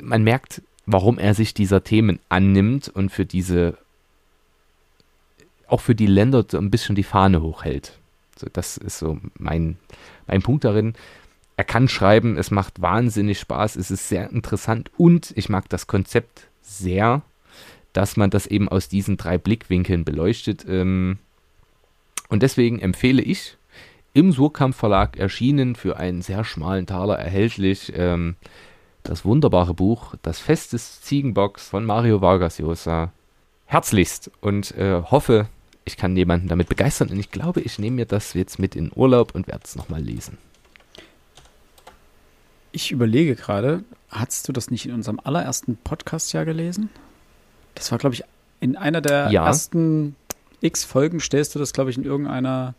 man 0.00 0.22
merkt, 0.22 0.62
warum 0.86 1.18
er 1.18 1.34
sich 1.34 1.54
dieser 1.54 1.84
Themen 1.84 2.18
annimmt 2.28 2.88
und 2.88 3.10
für 3.10 3.26
diese, 3.26 3.76
auch 5.66 5.80
für 5.80 5.94
die 5.94 6.06
Länder 6.06 6.44
so 6.48 6.58
ein 6.58 6.70
bisschen 6.70 6.94
die 6.94 7.02
Fahne 7.02 7.42
hochhält. 7.42 7.98
Also 8.34 8.48
das 8.52 8.76
ist 8.76 8.98
so 8.98 9.18
mein, 9.38 9.76
mein 10.26 10.42
Punkt 10.42 10.64
darin. 10.64 10.94
Er 11.56 11.64
kann 11.64 11.88
schreiben, 11.88 12.38
es 12.38 12.50
macht 12.50 12.80
wahnsinnig 12.80 13.40
Spaß, 13.40 13.76
es 13.76 13.90
ist 13.90 14.08
sehr 14.08 14.30
interessant 14.30 14.90
und 14.96 15.32
ich 15.36 15.48
mag 15.48 15.68
das 15.68 15.88
Konzept 15.88 16.46
sehr, 16.62 17.22
dass 17.92 18.16
man 18.16 18.30
das 18.30 18.46
eben 18.46 18.68
aus 18.68 18.88
diesen 18.88 19.16
drei 19.16 19.38
Blickwinkeln 19.38 20.04
beleuchtet. 20.04 20.64
Ähm, 20.68 21.18
und 22.28 22.42
deswegen 22.42 22.78
empfehle 22.80 23.22
ich, 23.22 23.56
im 24.14 24.32
Surkamp 24.32 24.74
Verlag 24.74 25.16
erschienen, 25.16 25.76
für 25.76 25.96
einen 25.96 26.22
sehr 26.22 26.44
schmalen 26.44 26.86
Taler 26.86 27.18
erhältlich, 27.18 27.92
ähm, 27.94 28.36
das 29.02 29.24
wunderbare 29.24 29.74
Buch 29.74 30.14
Das 30.22 30.38
Fest 30.38 30.72
des 30.72 31.00
Ziegenbocks 31.02 31.68
von 31.68 31.84
Mario 31.84 32.20
Vargas 32.20 32.58
Llosa. 32.58 33.12
Herzlichst 33.66 34.30
und 34.40 34.74
äh, 34.76 35.02
hoffe, 35.02 35.46
ich 35.84 35.96
kann 35.96 36.16
jemanden 36.16 36.48
damit 36.48 36.68
begeistern. 36.68 37.10
Und 37.10 37.18
ich 37.18 37.30
glaube, 37.30 37.60
ich 37.60 37.78
nehme 37.78 37.96
mir 37.96 38.06
das 38.06 38.34
jetzt 38.34 38.58
mit 38.58 38.74
in 38.76 38.90
Urlaub 38.94 39.34
und 39.34 39.46
werde 39.46 39.62
es 39.64 39.76
nochmal 39.76 40.02
lesen. 40.02 40.38
Ich 42.72 42.90
überlege 42.90 43.34
gerade, 43.34 43.84
hast 44.08 44.48
du 44.48 44.52
das 44.52 44.70
nicht 44.70 44.86
in 44.86 44.92
unserem 44.92 45.20
allerersten 45.22 45.76
Podcast 45.76 46.32
ja 46.32 46.44
gelesen? 46.44 46.90
Das 47.74 47.90
war, 47.90 47.98
glaube 47.98 48.14
ich, 48.14 48.24
in 48.60 48.76
einer 48.76 49.00
der 49.00 49.30
ja. 49.30 49.46
ersten 49.46 50.16
x 50.60 50.84
Folgen 50.84 51.20
stellst 51.20 51.54
du 51.54 51.58
das, 51.58 51.72
glaube 51.72 51.90
ich, 51.90 51.98
in 51.98 52.04
irgendeiner 52.04 52.74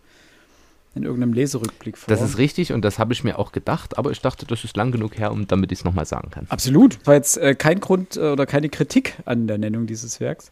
in 0.95 1.03
irgendeinem 1.03 1.33
Leserückblick 1.33 1.97
vor. 1.97 2.13
Das 2.13 2.21
ist 2.21 2.37
richtig 2.37 2.73
und 2.73 2.83
das 2.83 2.97
habe 2.97 3.13
ich 3.13 3.23
mir 3.23 3.37
auch 3.37 3.51
gedacht, 3.51 3.97
aber 3.97 4.11
ich 4.11 4.21
dachte, 4.21 4.45
das 4.45 4.63
ist 4.63 4.75
lang 4.75 4.91
genug 4.91 5.17
her, 5.17 5.31
um 5.31 5.47
damit 5.47 5.71
ich 5.71 5.79
es 5.79 5.85
nochmal 5.85 6.05
sagen 6.05 6.31
kann. 6.31 6.47
Absolut. 6.49 7.05
War 7.05 7.13
jetzt 7.13 7.37
äh, 7.37 7.53
kein 7.53 7.79
Grund 7.79 8.17
äh, 8.17 8.31
oder 8.31 8.45
keine 8.45 8.69
Kritik 8.69 9.15
an 9.25 9.47
der 9.47 9.59
Nennung 9.59 9.85
dieses 9.85 10.19
Werks, 10.19 10.51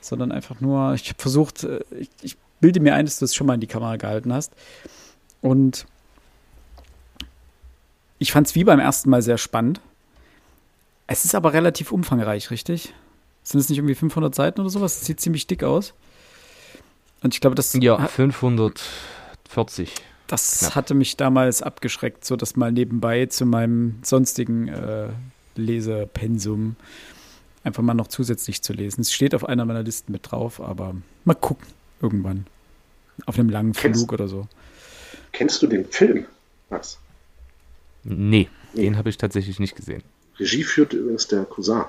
sondern 0.00 0.30
einfach 0.30 0.60
nur, 0.60 0.94
ich 0.94 1.08
habe 1.08 1.20
versucht, 1.20 1.64
äh, 1.64 1.80
ich, 1.98 2.10
ich, 2.22 2.36
bilde 2.60 2.80
mir 2.80 2.94
ein, 2.94 3.04
dass 3.04 3.20
du 3.20 3.24
es 3.24 3.36
schon 3.36 3.46
mal 3.46 3.54
in 3.54 3.60
die 3.60 3.68
Kamera 3.68 3.96
gehalten 3.96 4.32
hast. 4.32 4.52
Und 5.40 5.86
ich 8.18 8.32
fand 8.32 8.48
es 8.48 8.56
wie 8.56 8.64
beim 8.64 8.80
ersten 8.80 9.10
Mal 9.10 9.22
sehr 9.22 9.38
spannend. 9.38 9.80
Es 11.06 11.24
ist 11.24 11.36
aber 11.36 11.52
relativ 11.52 11.92
umfangreich, 11.92 12.50
richtig? 12.50 12.92
Sind 13.44 13.60
es 13.60 13.68
nicht 13.68 13.78
irgendwie 13.78 13.94
500 13.94 14.34
Seiten 14.34 14.60
oder 14.60 14.70
sowas? 14.70 14.98
Das 14.98 15.06
sieht 15.06 15.20
ziemlich 15.20 15.46
dick 15.46 15.62
aus. 15.62 15.94
Und 17.22 17.34
ich 17.34 17.40
glaube, 17.40 17.56
das. 17.56 17.72
Ja, 17.74 18.06
540. 18.06 19.94
Das 20.26 20.58
knapp. 20.58 20.74
hatte 20.74 20.94
mich 20.94 21.16
damals 21.16 21.62
abgeschreckt, 21.62 22.24
so 22.24 22.36
das 22.36 22.54
mal 22.54 22.70
nebenbei 22.70 23.26
zu 23.26 23.46
meinem 23.46 23.98
sonstigen 24.02 24.68
äh, 24.68 25.08
Lesepensum 25.56 26.76
einfach 27.64 27.82
mal 27.82 27.94
noch 27.94 28.08
zusätzlich 28.08 28.62
zu 28.62 28.72
lesen. 28.72 29.02
Es 29.02 29.12
steht 29.12 29.34
auf 29.34 29.44
einer 29.44 29.64
meiner 29.64 29.82
Listen 29.82 30.12
mit 30.12 30.30
drauf, 30.30 30.60
aber 30.60 30.94
mal 31.24 31.34
gucken, 31.34 31.66
irgendwann. 32.00 32.46
Auf 33.26 33.38
einem 33.38 33.48
langen 33.48 33.72
kennst, 33.72 34.00
Flug 34.00 34.12
oder 34.12 34.28
so. 34.28 34.46
Kennst 35.32 35.62
du 35.62 35.66
den 35.66 35.86
Film, 35.86 36.26
Max? 36.70 36.98
Nee, 38.04 38.48
nee. 38.72 38.82
den 38.82 38.96
habe 38.96 39.08
ich 39.08 39.18
tatsächlich 39.18 39.58
nicht 39.58 39.76
gesehen. 39.76 40.02
Regie 40.38 40.62
führt 40.62 40.92
übrigens 40.92 41.26
der 41.26 41.44
Cousin 41.44 41.84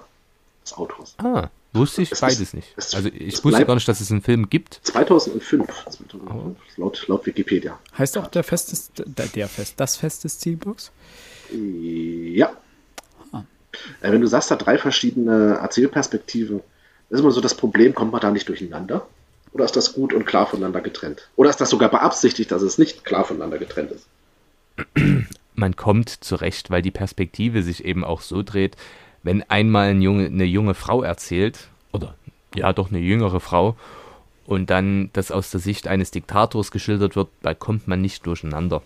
des 0.64 0.74
Autors. 0.74 1.14
Ah. 1.18 1.50
Wusste 1.72 2.02
ich 2.02 2.12
es 2.12 2.20
beides 2.20 2.40
ist, 2.40 2.54
nicht. 2.56 2.76
also 2.94 3.10
ich 3.14 3.44
wusste 3.44 3.64
gar 3.64 3.76
nicht, 3.76 3.88
dass 3.88 4.02
es 4.02 4.12
einen 4.12 4.22
Film 4.22 4.50
gibt. 4.50 4.80
2005, 4.84 5.68
2005 5.68 6.32
oh. 6.32 6.56
laut, 6.78 7.06
laut 7.08 7.26
Wikipedia. 7.28 7.78
Heißt 7.96 8.18
auch 8.18 8.28
der 8.28 8.44
Fest 8.44 8.72
des, 8.72 8.92
der, 8.96 9.28
der 9.28 9.48
Fest, 9.48 9.76
das 9.78 9.96
Fest 9.96 10.24
des 10.24 10.40
Zielbox? 10.40 10.92
Ja. 11.52 12.52
Ah. 13.32 13.44
Äh, 14.02 14.12
wenn 14.12 14.22
du 14.22 14.28
sagst, 14.28 14.50
da 14.50 14.56
drei 14.56 14.80
verschiedene 14.80 15.60
Erzählperspektiven, 15.62 16.62
ist 17.12 17.20
immer 17.20 17.32
so 17.32 17.42
das 17.42 17.56
Problem, 17.56 17.94
kommt 17.94 18.12
man 18.12 18.22
da 18.22 18.32
nicht 18.32 18.50
durcheinander? 18.50 19.08
Oder 19.52 19.66
ist 19.66 19.76
das 19.76 19.94
gut 19.94 20.14
und 20.14 20.26
klar 20.26 20.48
voneinander 20.48 20.82
getrennt? 20.82 21.30
Oder 21.36 21.50
ist 21.50 21.62
das 21.62 21.70
sogar 21.70 21.90
beabsichtigt, 21.90 22.52
dass 22.52 22.62
es 22.62 22.78
nicht 22.78 23.04
klar 23.04 23.26
voneinander 23.26 23.58
getrennt 23.58 23.92
ist? 23.92 24.08
Man 25.56 25.76
kommt 25.76 26.10
zurecht, 26.10 26.70
weil 26.70 26.82
die 26.82 26.92
Perspektive 26.92 27.64
sich 27.64 27.84
eben 27.84 28.04
auch 28.04 28.22
so 28.22 28.44
dreht, 28.44 28.76
wenn 29.24 29.44
einmal 29.44 29.90
ein 29.90 30.02
Junge, 30.02 30.26
eine 30.26 30.46
junge 30.46 30.74
Frau 30.74 31.04
erzählt, 31.04 31.68
oder 31.92 32.16
ja 32.56 32.74
doch 32.74 32.90
eine 32.90 33.00
jüngere 33.00 33.40
Frau, 33.40 33.76
und 34.46 34.72
dann 34.72 35.12
das 35.14 35.32
aus 35.32 35.52
der 35.52 35.60
Sicht 35.60 35.88
eines 35.88 36.10
Diktators 36.10 36.72
geschildert 36.72 37.16
wird, 37.16 37.30
da 37.44 37.54
kommt 37.54 37.88
man 37.88 38.02
nicht 38.02 38.26
durcheinander. 38.26 38.82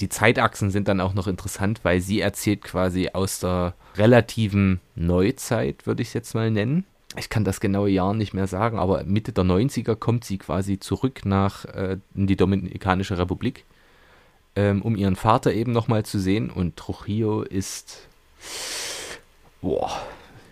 Die 0.00 0.08
Zeitachsen 0.08 0.70
sind 0.70 0.86
dann 0.88 1.00
auch 1.00 1.14
noch 1.14 1.26
interessant, 1.26 1.80
weil 1.82 2.00
sie 2.00 2.20
erzählt 2.20 2.62
quasi 2.62 3.10
aus 3.12 3.40
der 3.40 3.74
relativen 3.96 4.80
Neuzeit, 4.94 5.86
würde 5.86 6.02
ich 6.02 6.08
es 6.08 6.14
jetzt 6.14 6.34
mal 6.34 6.50
nennen. 6.50 6.84
Ich 7.16 7.28
kann 7.28 7.44
das 7.44 7.60
genaue 7.60 7.90
Jahr 7.90 8.12
nicht 8.12 8.34
mehr 8.34 8.48
sagen, 8.48 8.78
aber 8.78 9.04
Mitte 9.04 9.32
der 9.32 9.44
90er 9.44 9.94
kommt 9.94 10.24
sie 10.24 10.38
quasi 10.38 10.80
zurück 10.80 11.24
nach 11.24 11.64
äh, 11.66 11.98
in 12.14 12.26
die 12.26 12.36
Dominikanische 12.36 13.18
Republik, 13.18 13.64
ähm, 14.56 14.82
um 14.82 14.96
ihren 14.96 15.14
Vater 15.14 15.52
eben 15.52 15.72
nochmal 15.72 16.04
zu 16.04 16.18
sehen. 16.18 16.50
Und 16.50 16.76
Trujillo 16.76 17.42
ist, 17.42 18.08
boah, 19.64 19.90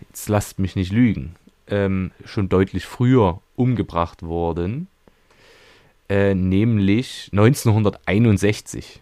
jetzt 0.09 0.27
lasst 0.27 0.59
mich 0.59 0.75
nicht 0.75 0.91
lügen, 0.91 1.35
ähm, 1.67 2.11
schon 2.25 2.49
deutlich 2.49 2.85
früher 2.85 3.39
umgebracht 3.55 4.23
worden, 4.23 4.87
äh, 6.09 6.33
nämlich 6.33 7.29
1961. 7.31 8.99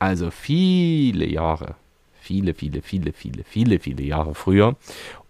Also 0.00 0.30
viele 0.30 1.26
Jahre, 1.26 1.76
viele, 2.20 2.52
viele, 2.52 2.82
viele, 2.82 3.12
viele, 3.12 3.44
viele, 3.44 3.78
viele 3.78 4.02
Jahre 4.02 4.34
früher. 4.34 4.76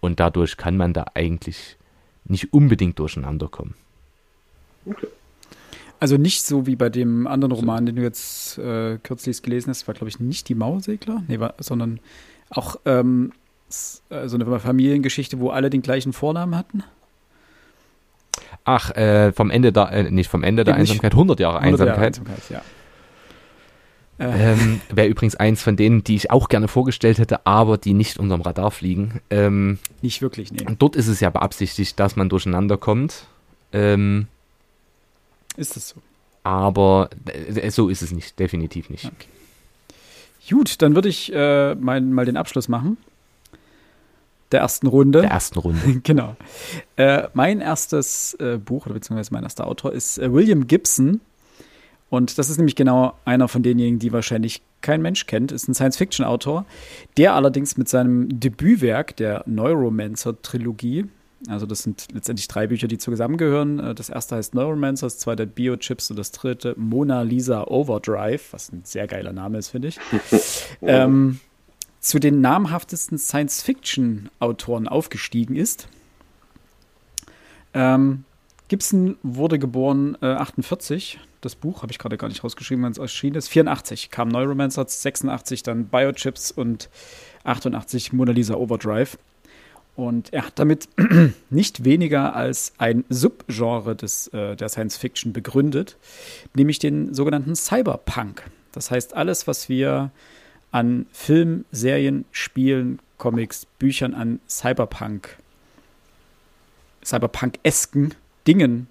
Und 0.01 0.19
dadurch 0.19 0.57
kann 0.57 0.75
man 0.75 0.91
da 0.91 1.05
eigentlich 1.13 1.77
nicht 2.25 2.51
unbedingt 2.51 2.97
durcheinander 2.99 3.47
kommen. 3.47 3.75
Okay. 4.85 5.07
Also 5.99 6.17
nicht 6.17 6.43
so 6.43 6.65
wie 6.65 6.75
bei 6.75 6.89
dem 6.89 7.25
anderen 7.27 7.53
Roman, 7.53 7.85
den 7.85 7.95
du 7.95 8.01
jetzt 8.01 8.57
äh, 8.57 8.97
kürzlich 8.97 9.41
gelesen 9.43 9.69
hast, 9.69 9.87
war 9.87 9.93
glaube 9.93 10.09
ich 10.09 10.19
nicht 10.19 10.49
die 10.49 10.55
Mauersegler, 10.55 11.23
nee, 11.27 11.39
war, 11.39 11.53
sondern 11.59 11.99
auch 12.49 12.75
ähm, 12.85 13.31
so 13.67 14.01
also 14.09 14.37
eine 14.37 14.59
Familiengeschichte, 14.59 15.39
wo 15.39 15.49
alle 15.49 15.69
den 15.69 15.81
gleichen 15.81 16.13
Vornamen 16.13 16.55
hatten. 16.55 16.83
Ach, 18.63 18.91
äh, 18.91 19.31
vom 19.31 19.49
Ende 19.49 19.71
der, 19.71 19.91
äh, 19.91 20.11
nicht 20.11 20.29
vom 20.29 20.43
Ende 20.43 20.63
der 20.63 20.75
Einsamkeit, 20.75 21.13
100 21.13 21.39
Jahre 21.39 21.59
100 21.59 21.81
Einsamkeit. 21.81 22.17
Jahre 22.17 22.29
Einsamkeit 22.29 22.49
ja. 22.49 22.61
Ähm, 24.17 24.79
Wäre 24.89 25.07
übrigens 25.07 25.35
eins 25.35 25.61
von 25.61 25.75
denen, 25.75 26.03
die 26.03 26.15
ich 26.15 26.31
auch 26.31 26.47
gerne 26.47 26.69
vorgestellt 26.69 27.17
hätte, 27.17 27.45
aber 27.45 27.77
die 27.77 27.93
nicht 27.93 28.17
unterm 28.17 28.41
Radar 28.41 28.71
fliegen. 28.71 29.19
Ähm, 29.29 29.77
nicht 30.01 30.21
wirklich, 30.21 30.53
nee. 30.53 30.65
Dort 30.79 30.95
ist 30.95 31.07
es 31.07 31.19
ja 31.19 31.29
beabsichtigt, 31.29 31.99
dass 31.99 32.15
man 32.15 32.29
durcheinander 32.29 32.77
kommt. 32.77 33.25
Ähm, 33.73 34.27
ist 35.57 35.75
es 35.75 35.89
so? 35.89 36.01
Aber 36.43 37.09
äh, 37.25 37.69
so 37.71 37.89
ist 37.89 38.01
es 38.01 38.11
nicht, 38.11 38.39
definitiv 38.39 38.89
nicht. 38.89 39.05
Okay. 39.05 39.27
Gut, 40.49 40.81
dann 40.81 40.95
würde 40.95 41.09
ich 41.09 41.33
äh, 41.33 41.75
mein, 41.75 42.13
mal 42.13 42.25
den 42.25 42.37
Abschluss 42.37 42.69
machen. 42.69 42.97
Der 44.51 44.61
ersten 44.61 44.87
Runde. 44.87 45.21
Der 45.21 45.31
ersten 45.31 45.59
Runde. 45.59 45.99
genau. 46.03 46.35
Äh, 46.95 47.27
mein 47.33 47.61
erstes 47.61 48.35
äh, 48.39 48.57
Buch, 48.57 48.85
oder 48.85 48.95
beziehungsweise 48.95 49.33
mein 49.33 49.43
erster 49.43 49.67
Autor, 49.67 49.93
ist 49.93 50.17
äh, 50.17 50.31
William 50.31 50.67
Gibson. 50.67 51.21
Und 52.09 52.37
das 52.37 52.49
ist 52.49 52.57
nämlich 52.57 52.75
genau 52.75 53.13
einer 53.25 53.47
von 53.47 53.63
denjenigen, 53.63 53.99
die 53.99 54.13
wahrscheinlich 54.13 54.61
kein 54.81 55.01
Mensch 55.01 55.25
kennt, 55.25 55.51
ist 55.51 55.67
ein 55.67 55.73
Science-Fiction-Autor, 55.73 56.65
der 57.17 57.33
allerdings 57.33 57.75
mit 57.77 57.89
seinem 57.89 58.39
Debütwerk, 58.39 59.15
der 59.17 59.43
Neuromancer-Trilogie, 59.47 61.05
also 61.47 61.65
das 61.65 61.83
sind 61.83 62.07
letztendlich 62.13 62.47
drei 62.47 62.67
Bücher, 62.67 62.87
die 62.87 62.97
zusammengehören. 62.97 63.79
Äh, 63.79 63.95
das 63.95 64.09
erste 64.09 64.35
heißt 64.35 64.55
Neuromancer, 64.55 65.07
das 65.07 65.19
zweite 65.19 65.45
Biochips 65.45 66.09
und 66.09 66.17
das 66.17 66.31
dritte 66.31 66.73
Mona 66.77 67.21
Lisa 67.21 67.65
Overdrive, 67.65 68.53
was 68.53 68.71
ein 68.71 68.81
sehr 68.83 69.07
geiler 69.07 69.33
Name 69.33 69.57
ist, 69.57 69.69
finde 69.69 69.89
ich. 69.89 69.99
ähm, 70.81 71.39
zu 72.05 72.19
den 72.19 72.39
namhaftesten 72.39 73.17
Science-Fiction-Autoren 73.17 74.87
aufgestiegen 74.87 75.55
ist. 75.55 75.87
Ähm, 77.73 78.25
Gibson 78.67 79.17
wurde 79.23 79.57
geboren 79.57 80.15
äh, 80.21 80.27
48. 80.27 81.19
Das 81.41 81.55
Buch 81.55 81.81
habe 81.81 81.91
ich 81.91 81.97
gerade 81.97 82.17
gar 82.17 82.27
nicht 82.27 82.43
rausgeschrieben, 82.43 82.85
wenn 82.85 82.91
es 82.91 82.99
erschienen 82.99 83.37
ist. 83.37 83.47
84 83.47 84.11
kam 84.11 84.27
Neuromancer, 84.27 84.85
86 84.87 85.63
dann 85.63 85.85
Biochips 85.85 86.51
und 86.51 86.89
88 87.43 88.13
Mona 88.13 88.33
Lisa 88.33 88.53
Overdrive. 88.53 89.17
Und 89.95 90.31
er 90.31 90.45
hat 90.45 90.59
damit 90.59 90.87
nicht 91.49 91.85
weniger 91.85 92.35
als 92.35 92.73
ein 92.77 93.03
Subgenre 93.09 93.95
des, 93.95 94.27
äh, 94.27 94.55
der 94.55 94.69
Science 94.69 94.97
Fiction 94.97 95.33
begründet, 95.33 95.97
nämlich 96.53 96.77
den 96.77 97.15
sogenannten 97.15 97.55
Cyberpunk. 97.55 98.43
Das 98.73 98.91
heißt, 98.91 99.15
alles, 99.15 99.47
was 99.47 99.69
wir 99.69 100.11
an 100.75 101.05
Film, 101.13 101.63
Serien, 101.71 102.25
Spielen, 102.33 102.99
Comics, 103.17 103.65
Büchern 103.79 104.13
an 104.13 104.41
Cyberpunk, 104.45 105.37
Cyberpunk-esken 107.01 108.13
Dingen 108.45 108.89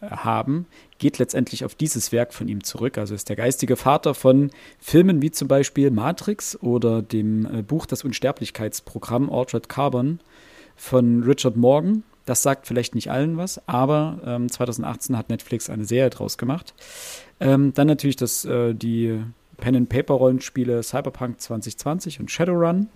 äh, 0.00 0.06
haben, 0.08 0.64
geht 0.96 1.18
letztendlich 1.18 1.66
auf 1.66 1.74
dieses 1.74 2.12
Werk 2.12 2.32
von 2.32 2.48
ihm 2.48 2.64
zurück. 2.64 2.96
Also 2.96 3.14
ist 3.14 3.28
der 3.28 3.36
geistige 3.36 3.76
Vater 3.76 4.14
von 4.14 4.50
Filmen 4.80 5.20
wie 5.20 5.30
zum 5.30 5.48
Beispiel 5.48 5.90
Matrix 5.90 6.58
oder 6.62 7.02
dem 7.02 7.58
äh, 7.58 7.60
Buch 7.60 7.84
Das 7.84 8.04
Unsterblichkeitsprogramm 8.04 9.28
Altered 9.28 9.68
Carbon 9.68 10.20
von 10.76 11.24
Richard 11.24 11.56
Morgan. 11.56 12.04
Das 12.24 12.42
sagt 12.42 12.66
vielleicht 12.66 12.94
nicht 12.94 13.10
allen 13.10 13.36
was, 13.36 13.60
aber 13.68 14.18
ähm, 14.24 14.50
2018 14.50 15.18
hat 15.18 15.28
Netflix 15.28 15.68
eine 15.68 15.84
Serie 15.84 16.08
draus 16.08 16.38
gemacht. 16.38 16.72
Ähm, 17.38 17.74
dann 17.74 17.86
natürlich 17.86 18.16
das, 18.16 18.46
äh, 18.46 18.72
die 18.72 19.20
Pen-and-Paper-Rollenspiele 19.58 20.82
Cyberpunk 20.82 21.40
2020 21.40 22.20
und 22.20 22.30
Shadowrun. 22.30 22.88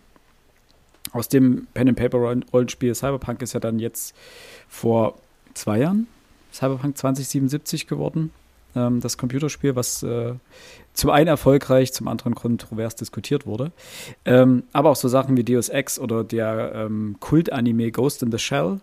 Aus 1.13 1.29
dem 1.29 1.67
Pen-and-Paper-Rollenspiel 1.75 2.95
Cyberpunk 2.95 3.43
ist 3.43 3.53
ja 3.53 3.61
dann 3.61 3.79
jetzt 3.79 4.15
vor 4.69 5.19
zwei 5.55 5.79
Jahren 5.79 6.07
Cyberpunk 6.53 6.97
2077 6.97 7.87
geworden. 7.87 8.31
Ähm, 8.75 9.01
das 9.01 9.19
Computerspiel, 9.19 9.77
was 9.77 10.03
äh, 10.03 10.35
zum 10.95 11.11
einen 11.11 11.29
erfolgreich, 11.29 11.93
zum 11.93 12.09
anderen 12.09 12.35
kontrovers 12.35 12.97
diskutiert 12.97 13.47
wurde. 13.47 13.73
Ähm, 14.25 14.65
aber 14.73 14.91
auch 14.91 14.97
so 14.97 15.09
Sachen 15.09 15.37
wie 15.37 15.45
Deus 15.45 15.69
Ex 15.69 15.99
oder 15.99 16.25
der 16.25 16.73
ähm, 16.75 17.17
Kult-Anime 17.21 17.91
Ghost 17.91 18.23
in 18.23 18.31
the 18.31 18.39
Shell. 18.39 18.81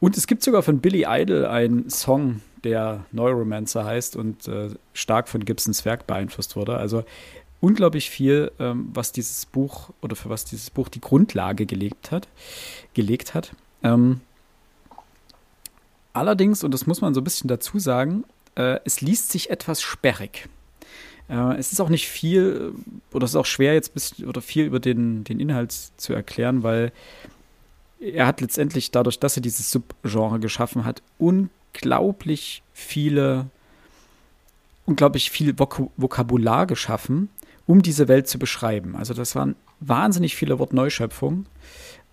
Und 0.00 0.16
es 0.16 0.26
gibt 0.26 0.42
sogar 0.42 0.62
von 0.62 0.80
Billy 0.80 1.06
Idol 1.08 1.46
einen 1.46 1.88
Song, 1.90 2.40
der 2.62 3.04
Neuromancer 3.12 3.84
heißt 3.84 4.16
und 4.16 4.48
äh, 4.48 4.70
stark 4.92 5.28
von 5.28 5.44
Gibsons 5.44 5.84
Werk 5.84 6.06
beeinflusst 6.06 6.56
wurde. 6.56 6.76
Also 6.76 7.04
unglaublich 7.60 8.10
viel, 8.10 8.52
ähm, 8.58 8.90
was 8.92 9.12
dieses 9.12 9.46
Buch 9.46 9.90
oder 10.02 10.16
für 10.16 10.30
was 10.30 10.44
dieses 10.44 10.70
Buch 10.70 10.88
die 10.88 11.00
Grundlage 11.00 11.66
gelegt 11.66 12.10
hat, 12.10 12.28
gelegt 12.94 13.34
hat. 13.34 13.52
Ähm, 13.82 14.20
Allerdings, 16.14 16.62
und 16.62 16.72
das 16.72 16.86
muss 16.86 17.00
man 17.00 17.12
so 17.12 17.20
ein 17.20 17.24
bisschen 17.24 17.48
dazu 17.48 17.78
sagen, 17.80 18.24
äh, 18.54 18.78
es 18.84 19.00
liest 19.00 19.32
sich 19.32 19.50
etwas 19.50 19.82
sperrig. 19.82 20.48
Äh, 21.28 21.56
es 21.56 21.72
ist 21.72 21.80
auch 21.80 21.88
nicht 21.88 22.08
viel, 22.08 22.72
oder 23.12 23.24
es 23.24 23.32
ist 23.32 23.36
auch 23.36 23.44
schwer 23.46 23.74
jetzt 23.74 23.92
bisschen, 23.94 24.26
oder 24.28 24.40
viel 24.40 24.64
über 24.64 24.78
den, 24.78 25.24
den 25.24 25.40
Inhalt 25.40 25.72
zu 25.72 26.12
erklären, 26.14 26.62
weil 26.62 26.92
er 28.00 28.26
hat 28.26 28.40
letztendlich 28.40 28.90
dadurch, 28.90 29.18
dass 29.18 29.36
er 29.36 29.42
dieses 29.42 29.70
Subgenre 29.70 30.40
geschaffen 30.40 30.84
hat, 30.84 31.02
unglaublich 31.18 32.62
viele, 32.72 33.46
unglaublich 34.86 35.30
viel 35.30 35.58
Vok 35.58 35.90
Vokabular 35.96 36.66
geschaffen, 36.66 37.28
um 37.66 37.82
diese 37.82 38.08
Welt 38.08 38.28
zu 38.28 38.38
beschreiben. 38.38 38.96
Also 38.96 39.14
das 39.14 39.34
waren 39.34 39.56
wahnsinnig 39.80 40.36
viele 40.36 40.58
Wortneuschöpfungen. 40.58 41.46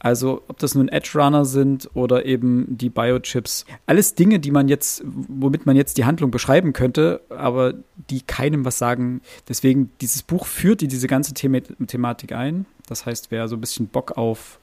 Also 0.03 0.41
ob 0.47 0.57
das 0.57 0.73
nun 0.73 0.87
Edge 0.87 1.11
Runner 1.13 1.45
sind 1.45 1.87
oder 1.93 2.25
eben 2.25 2.65
die 2.75 2.89
Biochips. 2.89 3.65
Alles 3.85 4.15
Dinge, 4.15 4.39
die 4.39 4.49
man 4.49 4.67
jetzt, 4.67 5.03
womit 5.05 5.67
man 5.67 5.75
jetzt 5.75 5.99
die 5.99 6.05
Handlung 6.05 6.31
beschreiben 6.31 6.73
könnte, 6.73 7.21
aber 7.29 7.75
die 8.09 8.21
keinem 8.21 8.65
was 8.65 8.79
sagen. 8.79 9.21
Deswegen, 9.47 9.91
dieses 10.01 10.23
Buch 10.23 10.47
führt 10.47 10.81
in 10.81 10.89
diese 10.89 11.07
ganze 11.07 11.33
The 11.37 11.61
Thematik 11.85 12.31
ein. 12.31 12.65
Das 12.87 13.05
heißt, 13.05 13.29
wer 13.29 13.47
so 13.47 13.55
ein 13.57 13.61
bisschen 13.61 13.87
Bock 13.89 14.17
auf 14.17 14.57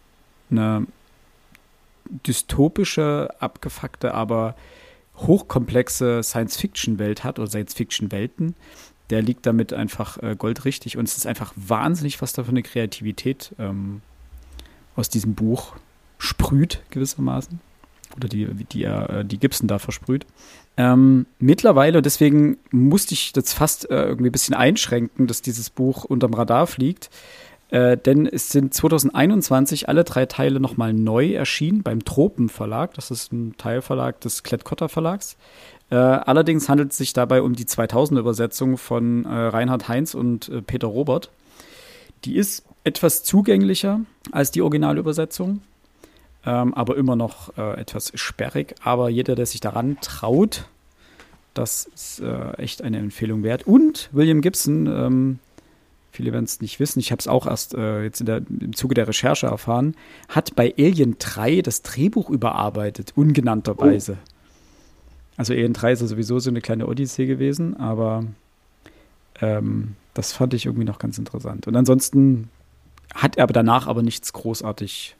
eine 0.50 0.86
dystopische, 2.26 3.28
abgefuckte, 3.38 4.14
aber 4.14 4.54
hochkomplexe 5.16 6.22
Science-Fiction-Welt 6.22 7.24
hat 7.24 7.38
oder 7.38 7.48
Science-Fiction-Welten, 7.48 8.54
der 9.10 9.22
liegt 9.22 9.46
damit 9.46 9.72
einfach 9.72 10.22
äh, 10.22 10.36
goldrichtig. 10.36 10.96
Und 10.96 11.08
es 11.08 11.16
ist 11.16 11.26
einfach 11.26 11.52
wahnsinnig, 11.56 12.20
was 12.22 12.32
da 12.32 12.44
für 12.44 12.50
eine 12.50 12.62
Kreativität 12.62 13.54
ähm, 13.58 14.02
aus 14.96 15.08
diesem 15.08 15.34
Buch 15.34 15.74
sprüht, 16.18 16.82
gewissermaßen. 16.90 17.60
Oder 18.16 18.28
die, 18.28 18.46
die, 18.46 18.84
äh, 18.84 19.24
die 19.24 19.38
Gibson 19.38 19.68
da 19.68 19.78
versprüht. 19.78 20.26
Ähm, 20.76 21.26
mittlerweile, 21.38 21.98
und 21.98 22.06
deswegen 22.06 22.58
musste 22.70 23.14
ich 23.14 23.32
das 23.32 23.52
fast 23.52 23.90
äh, 23.90 24.04
irgendwie 24.04 24.28
ein 24.28 24.32
bisschen 24.32 24.54
einschränken, 24.54 25.26
dass 25.26 25.42
dieses 25.42 25.70
Buch 25.70 26.04
unterm 26.04 26.34
Radar 26.34 26.66
fliegt. 26.66 27.10
Äh, 27.70 27.98
denn 27.98 28.26
es 28.26 28.48
sind 28.48 28.72
2021 28.72 29.88
alle 29.88 30.04
drei 30.04 30.26
Teile 30.26 30.58
nochmal 30.58 30.94
neu 30.94 31.32
erschienen 31.32 31.82
beim 31.82 32.04
Tropen 32.04 32.48
Verlag. 32.48 32.94
Das 32.94 33.10
ist 33.10 33.32
ein 33.32 33.56
Teilverlag 33.58 34.20
des 34.20 34.42
Klett-Cotta 34.42 34.88
Verlags. 34.88 35.36
Äh, 35.90 35.96
allerdings 35.96 36.68
handelt 36.68 36.92
es 36.92 36.98
sich 36.98 37.12
dabei 37.12 37.42
um 37.42 37.54
die 37.54 37.66
2000 37.66 38.18
Übersetzung 38.18 38.78
von 38.78 39.24
äh, 39.24 39.28
Reinhard 39.28 39.88
Heinz 39.88 40.14
und 40.14 40.48
äh, 40.48 40.62
Peter 40.62 40.86
Robert. 40.86 41.30
Die 42.24 42.36
ist 42.36 42.64
etwas 42.84 43.22
zugänglicher 43.22 44.00
als 44.32 44.50
die 44.50 44.62
Originalübersetzung, 44.62 45.60
ähm, 46.46 46.74
aber 46.74 46.96
immer 46.96 47.16
noch 47.16 47.56
äh, 47.58 47.80
etwas 47.80 48.12
sperrig. 48.14 48.74
Aber 48.82 49.10
jeder, 49.10 49.34
der 49.34 49.46
sich 49.46 49.60
daran 49.60 49.98
traut, 50.00 50.64
das 51.54 51.88
ist 51.94 52.20
äh, 52.20 52.52
echt 52.52 52.82
eine 52.82 52.98
Empfehlung 52.98 53.42
wert. 53.42 53.66
Und 53.66 54.08
William 54.12 54.40
Gibson, 54.40 54.86
ähm, 54.86 55.38
viele 56.18 56.32
werden 56.32 56.46
es 56.46 56.60
nicht 56.60 56.80
wissen, 56.80 56.98
ich 56.98 57.12
habe 57.12 57.20
es 57.20 57.28
auch 57.28 57.46
erst 57.46 57.74
äh, 57.74 58.02
jetzt 58.02 58.26
der, 58.26 58.38
im 58.38 58.74
Zuge 58.74 58.94
der 58.94 59.06
Recherche 59.06 59.46
erfahren, 59.46 59.94
hat 60.28 60.56
bei 60.56 60.74
Alien 60.76 61.14
3 61.20 61.62
das 61.62 61.82
Drehbuch 61.82 62.28
überarbeitet, 62.28 63.12
ungenannterweise. 63.14 64.16
Oh. 64.20 64.30
Also 65.36 65.52
Alien 65.52 65.74
3 65.74 65.92
ist 65.92 66.00
ja 66.00 66.08
sowieso 66.08 66.40
so 66.40 66.50
eine 66.50 66.60
kleine 66.60 66.88
Odyssee 66.88 67.26
gewesen, 67.26 67.76
aber 67.76 68.24
ähm, 69.40 69.94
das 70.12 70.32
fand 70.32 70.54
ich 70.54 70.66
irgendwie 70.66 70.84
noch 70.84 70.98
ganz 70.98 71.18
interessant. 71.18 71.68
Und 71.68 71.76
ansonsten 71.76 72.50
hat 73.14 73.36
er 73.36 73.44
aber 73.44 73.52
danach 73.52 73.86
aber 73.86 74.02
nichts 74.02 74.32
großartig 74.32 75.14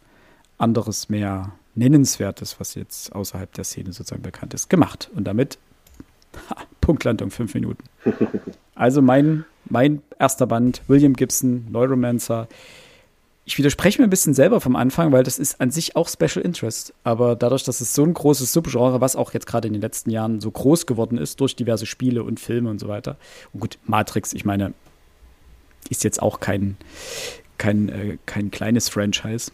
anderes 0.59 1.09
mehr 1.09 1.53
Nennenswertes, 1.77 2.59
was 2.59 2.75
jetzt 2.75 3.15
außerhalb 3.15 3.53
der 3.53 3.63
Szene 3.63 3.93
sozusagen 3.93 4.23
bekannt 4.23 4.53
ist, 4.53 4.69
gemacht. 4.69 5.13
Und 5.15 5.23
damit 5.29 5.61
ha, 6.51 6.57
Punktlandung, 6.81 7.31
fünf 7.31 7.55
Minuten. 7.55 7.85
Also 8.79 9.03
mein, 9.03 9.45
mein 9.69 10.03
erster 10.21 10.47
Band, 10.47 10.83
William 10.87 11.15
Gibson, 11.15 11.67
Neuromancer. 11.69 12.47
Ich 13.45 13.59
widerspreche 13.59 14.01
mir 14.01 14.07
ein 14.07 14.11
bisschen 14.11 14.35
selber 14.35 14.61
vom 14.61 14.77
Anfang, 14.77 15.11
weil 15.11 15.25
das 15.25 15.41
ist 15.41 15.61
an 15.61 15.73
sich 15.73 15.97
auch 15.97 16.09
Special 16.09 16.45
Interest. 16.45 16.95
Aber 17.03 17.35
dadurch, 17.35 17.65
dass 17.65 17.81
es 17.81 17.93
so 17.93 18.05
ein 18.05 18.15
großes 18.15 18.53
Subgenre, 18.53 19.01
was 19.01 19.17
auch 19.17 19.35
jetzt 19.35 19.47
gerade 19.47 19.67
in 19.67 19.75
den 19.75 19.83
letzten 19.83 20.11
Jahren 20.11 20.41
so 20.41 20.53
groß 20.53 20.87
geworden 20.87 21.19
ist, 21.19 21.41
durch 21.41 21.57
diverse 21.57 21.87
Spiele 21.87 22.23
und 22.23 22.39
Filme 22.39 22.71
und 22.71 22.79
so 22.79 22.87
weiter. 22.87 23.17
Und 23.53 23.61
gut, 23.61 23.79
Matrix, 23.85 24.33
ich 24.33 24.45
meine, 24.45 24.75
ist 25.91 26.05
jetzt 26.05 26.23
auch 26.23 26.39
kein, 26.39 26.77
kein, 27.57 27.89
äh, 27.89 28.19
kein 28.27 28.53
kleines 28.53 28.89
Franchise 28.89 29.51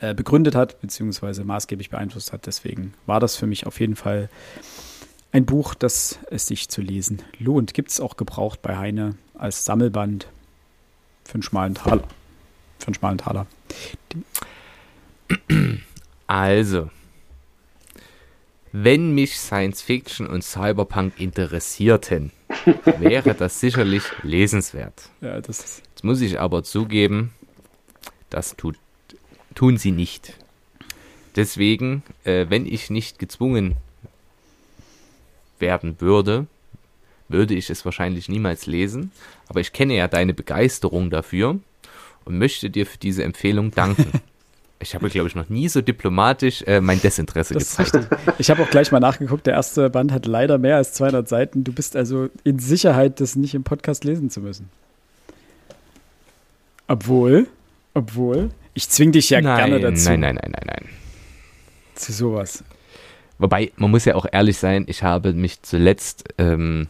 äh, 0.00 0.12
begründet 0.12 0.54
hat, 0.54 0.82
beziehungsweise 0.82 1.44
maßgeblich 1.44 1.88
beeinflusst 1.88 2.34
hat. 2.34 2.46
Deswegen 2.46 2.92
war 3.06 3.20
das 3.20 3.36
für 3.36 3.46
mich 3.46 3.66
auf 3.66 3.80
jeden 3.80 3.96
Fall 3.96 4.28
ein 5.32 5.46
Buch, 5.46 5.74
das 5.74 6.18
es 6.30 6.46
sich 6.46 6.68
zu 6.68 6.80
lesen 6.80 7.22
lohnt. 7.38 7.74
Gibt 7.74 7.90
es 7.90 8.00
auch 8.00 8.16
gebraucht 8.16 8.62
bei 8.62 8.76
Heine 8.76 9.16
als 9.34 9.64
Sammelband 9.64 10.26
für 11.24 11.34
einen 11.34 11.42
schmalen 11.42 11.74
Taler. 11.74 12.04
Für 12.78 12.86
einen 12.88 12.94
schmalen 12.94 13.18
Taler. 13.18 13.46
Also, 16.26 16.90
wenn 18.72 19.12
mich 19.14 19.38
Science 19.38 19.82
Fiction 19.82 20.26
und 20.26 20.42
Cyberpunk 20.42 21.20
interessierten, 21.20 22.32
wäre 22.98 23.34
das 23.34 23.60
sicherlich 23.60 24.04
lesenswert. 24.22 25.10
Ja, 25.20 25.40
das 25.40 25.82
Jetzt 26.00 26.04
muss 26.04 26.20
ich 26.20 26.40
aber 26.40 26.62
zugeben, 26.62 27.32
das 28.30 28.56
tut, 28.56 28.76
tun 29.54 29.76
sie 29.76 29.92
nicht. 29.92 30.34
Deswegen, 31.36 32.02
äh, 32.24 32.46
wenn 32.48 32.66
ich 32.66 32.90
nicht 32.90 33.18
gezwungen 33.18 33.76
werden 35.60 36.00
würde, 36.00 36.46
würde 37.28 37.54
ich 37.54 37.70
es 37.70 37.84
wahrscheinlich 37.84 38.28
niemals 38.28 38.66
lesen. 38.66 39.12
Aber 39.48 39.60
ich 39.60 39.72
kenne 39.72 39.94
ja 39.94 40.08
deine 40.08 40.34
Begeisterung 40.34 41.10
dafür 41.10 41.58
und 42.24 42.38
möchte 42.38 42.70
dir 42.70 42.86
für 42.86 42.98
diese 42.98 43.24
Empfehlung 43.24 43.70
danken. 43.70 44.10
Ich 44.82 44.94
habe, 44.94 45.10
glaube 45.10 45.28
ich, 45.28 45.34
noch 45.34 45.50
nie 45.50 45.68
so 45.68 45.82
diplomatisch 45.82 46.62
äh, 46.62 46.80
mein 46.80 46.98
Desinteresse 47.02 47.52
das 47.52 47.76
gezeigt. 47.76 48.08
Ich 48.38 48.48
habe 48.48 48.62
auch 48.62 48.70
gleich 48.70 48.90
mal 48.90 48.98
nachgeguckt. 48.98 49.46
Der 49.46 49.52
erste 49.52 49.90
Band 49.90 50.10
hat 50.10 50.24
leider 50.24 50.56
mehr 50.56 50.76
als 50.76 50.94
200 50.94 51.28
Seiten. 51.28 51.64
Du 51.64 51.72
bist 51.74 51.96
also 51.96 52.30
in 52.44 52.58
Sicherheit, 52.58 53.20
das 53.20 53.36
nicht 53.36 53.54
im 53.54 53.62
Podcast 53.62 54.04
lesen 54.04 54.30
zu 54.30 54.40
müssen. 54.40 54.70
Obwohl, 56.88 57.46
obwohl, 57.92 58.52
ich 58.72 58.88
zwing 58.88 59.12
dich 59.12 59.28
ja 59.28 59.42
nein, 59.42 59.56
gerne 59.58 59.80
dazu. 59.80 60.08
Nein, 60.08 60.20
nein, 60.20 60.36
nein, 60.36 60.50
nein, 60.50 60.66
nein. 60.66 60.88
Zu 61.94 62.12
sowas. 62.12 62.64
Wobei, 63.40 63.72
man 63.76 63.90
muss 63.90 64.04
ja 64.04 64.16
auch 64.16 64.26
ehrlich 64.30 64.58
sein, 64.58 64.84
ich 64.86 65.02
habe 65.02 65.32
mich 65.32 65.62
zuletzt 65.62 66.24
ähm, 66.36 66.88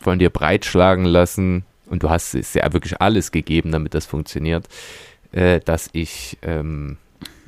von 0.00 0.18
dir 0.18 0.30
breitschlagen 0.30 1.04
lassen 1.04 1.64
und 1.86 2.02
du 2.02 2.10
hast 2.10 2.34
es 2.34 2.54
ja 2.54 2.72
wirklich 2.72 3.00
alles 3.00 3.30
gegeben, 3.30 3.70
damit 3.70 3.94
das 3.94 4.04
funktioniert, 4.04 4.66
äh, 5.30 5.60
dass 5.60 5.90
ich, 5.92 6.38
ähm, 6.42 6.96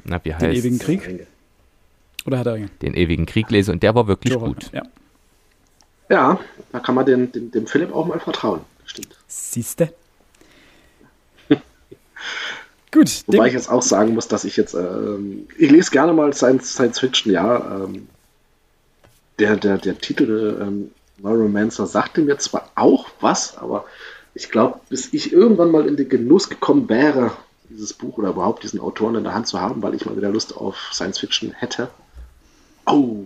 na, 0.05 0.25
wie 0.25 0.33
heißt 0.33 0.45
Den 0.45 0.53
ewigen 0.53 0.79
Krieg? 0.79 1.27
Oder 2.27 2.39
hat 2.39 2.47
er 2.47 2.59
Den 2.81 2.95
ewigen 2.95 3.27
Krieg 3.27 3.51
lese 3.51 3.73
und 3.73 3.83
der 3.83 3.97
war 3.97 4.07
wirklich 4.07 4.35
Jura, 4.35 4.47
gut. 4.47 4.71
Ja. 4.73 4.83
ja, 6.09 6.41
da 6.71 6.79
kann 6.79 6.95
man 6.95 7.07
den, 7.07 7.33
dem, 7.33 7.51
dem 7.51 7.67
Philipp 7.67 7.93
auch 7.93 8.07
mal 8.07 8.21
vertrauen. 8.21 8.61
Stimmt. 8.87 9.17
Siehste? 9.27 9.93
Gut. 12.93 13.25
Wobei 13.27 13.49
ich 13.49 13.55
jetzt 13.55 13.69
auch 13.69 13.83
sagen 13.83 14.15
muss, 14.15 14.29
dass 14.29 14.45
ich 14.45 14.57
jetzt, 14.57 14.75
ähm, 14.75 15.49
ich 15.59 15.73
lese 15.73 15.91
gerne 15.91 16.13
mal 16.13 16.33
Science, 16.33 16.73
Science 16.75 17.01
Fiction, 17.01 17.33
ja. 17.33 17.83
Ähm, 17.85 18.07
der, 19.39 19.57
der, 19.57 19.79
der 19.79 19.99
Titel 19.99 20.59
ähm, 20.61 20.91
Neuromancer 21.19 21.87
sagte 21.87 22.23
mir 22.23 22.39
zwar 22.39 22.71
auch 22.75 23.09
was, 23.21 23.57
aber 23.59 23.85
ich 24.35 24.51
glaube, 24.51 24.81
bis 24.89 25.13
ich 25.13 25.33
irgendwann 25.33 25.71
mal 25.71 25.87
in 25.87 25.97
den 25.97 26.09
Genuss 26.09 26.49
gekommen 26.49 26.89
wäre, 26.89 27.33
dieses 27.71 27.93
Buch 27.93 28.19
oder 28.19 28.31
überhaupt 28.31 28.63
diesen 28.63 28.81
Autoren 28.81 29.15
in 29.15 29.25
der 29.25 29.35
Hand 29.35 29.47
zu 29.47 29.61
haben, 29.61 29.83
weil 29.83 29.95
ich 29.95 30.05
mal 30.05 30.17
wieder 30.17 30.31
Lust 30.31 30.57
auf 30.57 30.91
Science 30.93 31.19
Fiction 31.19 31.53
hätte. 31.53 31.89
Oh, 32.87 33.25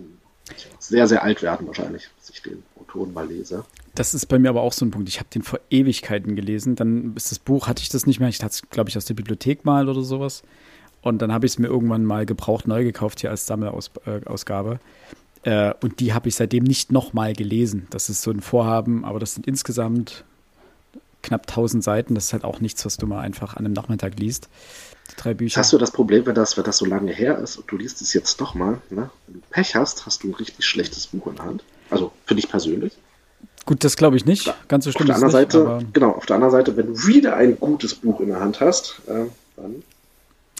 sehr, 0.79 1.07
sehr 1.07 1.23
alt 1.23 1.41
werden 1.41 1.67
wahrscheinlich, 1.67 2.09
bis 2.17 2.29
ich 2.29 2.41
den 2.41 2.63
Autoren 2.79 3.13
mal 3.13 3.27
lese. 3.27 3.65
Das 3.95 4.13
ist 4.13 4.27
bei 4.27 4.39
mir 4.39 4.49
aber 4.49 4.61
auch 4.61 4.73
so 4.73 4.85
ein 4.85 4.91
Punkt. 4.91 5.09
Ich 5.09 5.19
habe 5.19 5.29
den 5.33 5.41
vor 5.41 5.59
Ewigkeiten 5.69 6.35
gelesen. 6.35 6.75
Dann 6.75 7.13
ist 7.15 7.31
das 7.31 7.39
Buch, 7.39 7.67
hatte 7.67 7.81
ich 7.81 7.89
das 7.89 8.05
nicht 8.05 8.19
mehr. 8.19 8.29
Ich 8.29 8.41
hatte 8.41 8.53
es, 8.53 8.69
glaube 8.69 8.89
ich, 8.89 8.97
aus 8.97 9.05
der 9.05 9.13
Bibliothek 9.13 9.65
mal 9.65 9.89
oder 9.89 10.03
sowas. 10.03 10.43
Und 11.01 11.21
dann 11.21 11.31
habe 11.31 11.45
ich 11.45 11.53
es 11.53 11.59
mir 11.59 11.67
irgendwann 11.67 12.05
mal 12.05 12.25
gebraucht 12.25 12.67
neu 12.67 12.83
gekauft 12.83 13.21
hier 13.21 13.29
als 13.29 13.45
Sammelausgabe. 13.45 14.79
Äh, 15.43 15.73
und 15.81 15.99
die 15.99 16.13
habe 16.13 16.29
ich 16.29 16.35
seitdem 16.35 16.63
nicht 16.63 16.91
nochmal 16.91 17.33
gelesen. 17.33 17.87
Das 17.91 18.09
ist 18.09 18.21
so 18.21 18.31
ein 18.31 18.41
Vorhaben, 18.41 19.05
aber 19.05 19.19
das 19.19 19.35
sind 19.35 19.47
insgesamt 19.47 20.25
knapp 21.21 21.47
1000 21.47 21.83
Seiten. 21.83 22.15
Das 22.15 22.25
ist 22.25 22.33
halt 22.33 22.43
auch 22.43 22.59
nichts, 22.59 22.85
was 22.85 22.97
du 22.97 23.07
mal 23.07 23.21
einfach 23.21 23.55
an 23.55 23.65
einem 23.65 23.73
Nachmittag 23.73 24.19
liest. 24.19 24.49
Die 25.11 25.15
drei 25.15 25.33
Bücher. 25.33 25.59
Hast 25.59 25.73
du 25.73 25.77
das 25.77 25.91
Problem, 25.91 26.25
wenn 26.25 26.35
das, 26.35 26.57
wenn 26.57 26.63
das 26.63 26.77
so 26.77 26.85
lange 26.85 27.11
her 27.11 27.37
ist 27.39 27.57
und 27.57 27.71
du 27.71 27.77
liest 27.77 28.01
es 28.01 28.13
jetzt 28.13 28.39
doch 28.41 28.53
mal, 28.53 28.81
ne? 28.89 29.09
wenn 29.27 29.35
du 29.35 29.41
Pech 29.49 29.75
hast, 29.75 30.05
hast 30.05 30.23
du 30.23 30.29
ein 30.29 30.33
richtig 30.35 30.65
schlechtes 30.65 31.07
Buch 31.07 31.27
in 31.27 31.35
der 31.35 31.45
Hand? 31.45 31.63
Also 31.89 32.11
für 32.25 32.35
dich 32.35 32.49
persönlich? 32.49 32.93
Gut, 33.65 33.83
das 33.83 33.97
glaube 33.97 34.17
ich 34.17 34.25
nicht. 34.25 34.53
Ganz 34.67 34.85
so 34.85 34.91
schlimm 34.91 35.09
auf 35.11 35.19
der 35.19 35.25
anderen 35.27 35.41
nicht, 35.41 35.51
Seite, 35.51 35.85
Genau, 35.93 36.11
auf 36.11 36.25
der 36.25 36.35
anderen 36.35 36.51
Seite, 36.51 36.77
wenn 36.77 36.87
du 36.87 37.07
wieder 37.07 37.35
ein 37.35 37.59
gutes 37.59 37.95
Buch 37.95 38.19
in 38.19 38.27
der 38.27 38.39
Hand 38.39 38.59
hast, 38.59 39.01
äh, 39.07 39.25
dann. 39.55 39.83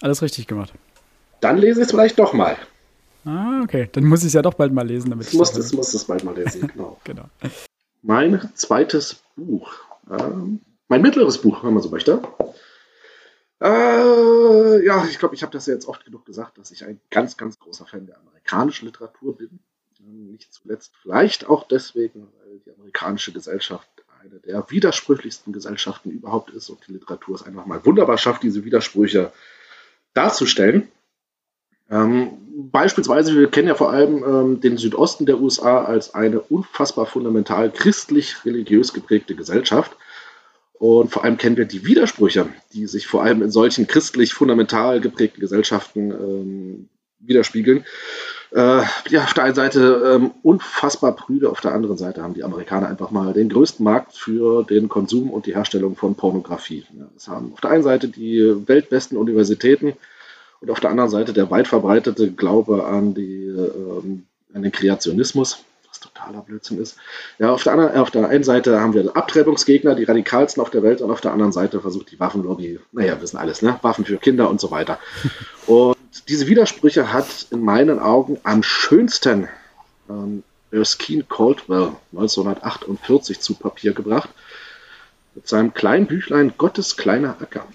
Alles 0.01 0.21
richtig 0.21 0.47
gemacht. 0.47 0.73
Dann 1.41 1.57
lese 1.57 1.79
ich 1.79 1.85
es 1.85 1.91
vielleicht 1.91 2.19
doch 2.19 2.33
mal. 2.33 2.57
Ah, 3.25 3.61
okay. 3.63 3.89
Dann 3.91 4.05
muss 4.05 4.21
ich 4.21 4.27
es 4.27 4.33
ja 4.33 4.41
doch 4.41 4.53
bald 4.53 4.73
mal 4.73 4.87
lesen. 4.87 5.09
Damit 5.09 5.27
ich 5.27 5.33
muss, 5.33 5.55
es 5.55 5.73
muss 5.73 5.93
es 5.93 6.05
bald 6.05 6.23
mal 6.23 6.35
lesen, 6.35 6.67
genau. 6.73 6.99
genau. 7.03 7.25
Mein 8.01 8.49
zweites 8.55 9.21
Buch. 9.35 9.73
Ähm, 10.09 10.61
mein 10.87 11.01
mittleres 11.01 11.39
Buch, 11.39 11.63
wenn 11.63 11.73
man 11.73 11.83
so 11.83 11.89
möchte. 11.89 12.21
Äh, 13.61 14.85
ja, 14.85 15.05
ich 15.05 15.19
glaube, 15.19 15.35
ich 15.35 15.43
habe 15.43 15.51
das 15.51 15.65
ja 15.65 15.73
jetzt 15.73 15.87
oft 15.87 16.05
genug 16.05 16.25
gesagt, 16.25 16.57
dass 16.57 16.71
ich 16.71 16.85
ein 16.85 16.99
ganz, 17.09 17.35
ganz 17.35 17.59
großer 17.59 17.85
Fan 17.85 18.07
der 18.07 18.17
amerikanischen 18.17 18.85
Literatur 18.85 19.35
bin. 19.35 19.59
Ähm, 19.99 20.31
nicht 20.31 20.53
zuletzt 20.53 20.93
vielleicht 21.01 21.47
auch 21.47 21.67
deswegen, 21.67 22.27
weil 22.39 22.59
die 22.65 22.71
amerikanische 22.71 23.33
Gesellschaft 23.33 23.89
eine 24.21 24.39
der 24.39 24.69
widersprüchlichsten 24.69 25.53
Gesellschaften 25.53 26.09
überhaupt 26.09 26.51
ist 26.51 26.69
und 26.69 26.85
die 26.87 26.93
Literatur 26.93 27.35
es 27.35 27.43
einfach 27.43 27.65
mal 27.65 27.85
wunderbar 27.85 28.17
schafft, 28.17 28.43
diese 28.43 28.65
Widersprüche 28.65 29.31
darzustellen. 30.13 30.89
Ähm, 31.89 32.48
beispielsweise, 32.71 33.35
wir 33.35 33.49
kennen 33.49 33.67
ja 33.67 33.75
vor 33.75 33.91
allem 33.91 34.23
ähm, 34.23 34.61
den 34.61 34.77
Südosten 34.77 35.25
der 35.25 35.39
USA 35.39 35.83
als 35.83 36.13
eine 36.13 36.39
unfassbar 36.39 37.05
fundamental 37.05 37.71
christlich-religiös 37.71 38.93
geprägte 38.93 39.35
Gesellschaft. 39.35 39.95
Und 40.73 41.11
vor 41.11 41.25
allem 41.25 41.37
kennen 41.37 41.57
wir 41.57 41.65
die 41.65 41.85
Widersprüche, 41.85 42.47
die 42.73 42.87
sich 42.87 43.05
vor 43.05 43.23
allem 43.23 43.41
in 43.41 43.51
solchen 43.51 43.87
christlich 43.87 44.33
fundamental 44.33 45.01
geprägten 45.01 45.41
Gesellschaften 45.41 46.11
ähm, 46.11 46.89
widerspiegeln. 47.19 47.83
Äh, 48.51 48.81
ja, 49.09 49.23
auf 49.23 49.33
der 49.33 49.43
einen 49.43 49.55
Seite 49.55 50.15
ähm, 50.15 50.31
unfassbar 50.41 51.15
prüde, 51.15 51.49
auf 51.49 51.61
der 51.61 51.73
anderen 51.73 51.97
Seite 51.97 52.23
haben 52.23 52.33
die 52.33 52.43
Amerikaner 52.43 52.87
einfach 52.87 53.11
mal 53.11 53.33
den 53.33 53.49
größten 53.49 53.83
Markt 53.83 54.13
für 54.13 54.63
den 54.63 54.89
Konsum 54.89 55.29
und 55.29 55.45
die 55.45 55.53
Herstellung 55.53 55.95
von 55.95 56.15
Pornografie. 56.15 56.85
Ja, 56.97 57.09
das 57.13 57.27
haben 57.27 57.53
auf 57.53 57.61
der 57.61 57.71
einen 57.71 57.83
Seite 57.83 58.07
die 58.07 58.67
weltbesten 58.67 59.17
Universitäten, 59.17 59.93
und 60.61 60.69
auf 60.69 60.79
der 60.79 60.89
anderen 60.89 61.09
Seite 61.09 61.33
der 61.33 61.49
weit 61.51 61.67
verbreitete 61.67 62.31
Glaube 62.31 62.85
an, 62.85 63.13
die, 63.13 63.45
ähm, 63.45 64.25
an 64.53 64.61
den 64.61 64.71
Kreationismus, 64.71 65.63
was 65.87 65.99
totaler 65.99 66.41
Blödsinn 66.41 66.79
ist. 66.79 66.97
Ja, 67.37 67.51
auf 67.51 67.63
der, 67.63 67.73
anderen, 67.73 67.97
auf 67.97 68.11
der 68.11 68.27
einen 68.27 68.43
Seite 68.43 68.79
haben 68.79 68.93
wir 68.93 69.15
Abtreibungsgegner, 69.15 69.95
die 69.95 70.03
radikalsten 70.03 70.61
auf 70.61 70.69
der 70.69 70.83
Welt, 70.83 71.01
und 71.01 71.11
auf 71.11 71.21
der 71.21 71.31
anderen 71.31 71.51
Seite 71.51 71.79
versucht 71.81 72.11
die 72.11 72.19
Waffenlobby, 72.19 72.79
naja, 72.91 73.15
wir 73.15 73.21
wissen 73.21 73.37
alles, 73.37 73.61
ne? 73.61 73.79
Waffen 73.81 74.05
für 74.05 74.17
Kinder 74.17 74.49
und 74.49 74.59
so 74.59 74.71
weiter. 74.71 74.99
Und 75.67 75.97
diese 76.27 76.47
Widersprüche 76.47 77.13
hat 77.13 77.47
in 77.51 77.61
meinen 77.61 77.99
Augen 77.99 78.39
am 78.43 78.63
schönsten 78.63 79.47
ähm, 80.09 80.43
Erskine 80.71 81.23
Caldwell 81.23 81.91
1948 82.11 83.39
zu 83.39 83.53
Papier 83.53 83.93
gebracht 83.93 84.29
mit 85.35 85.47
seinem 85.47 85.73
kleinen 85.73 86.07
Büchlein 86.07 86.53
Gottes 86.57 86.97
kleiner 86.97 87.37
Acker 87.39 87.67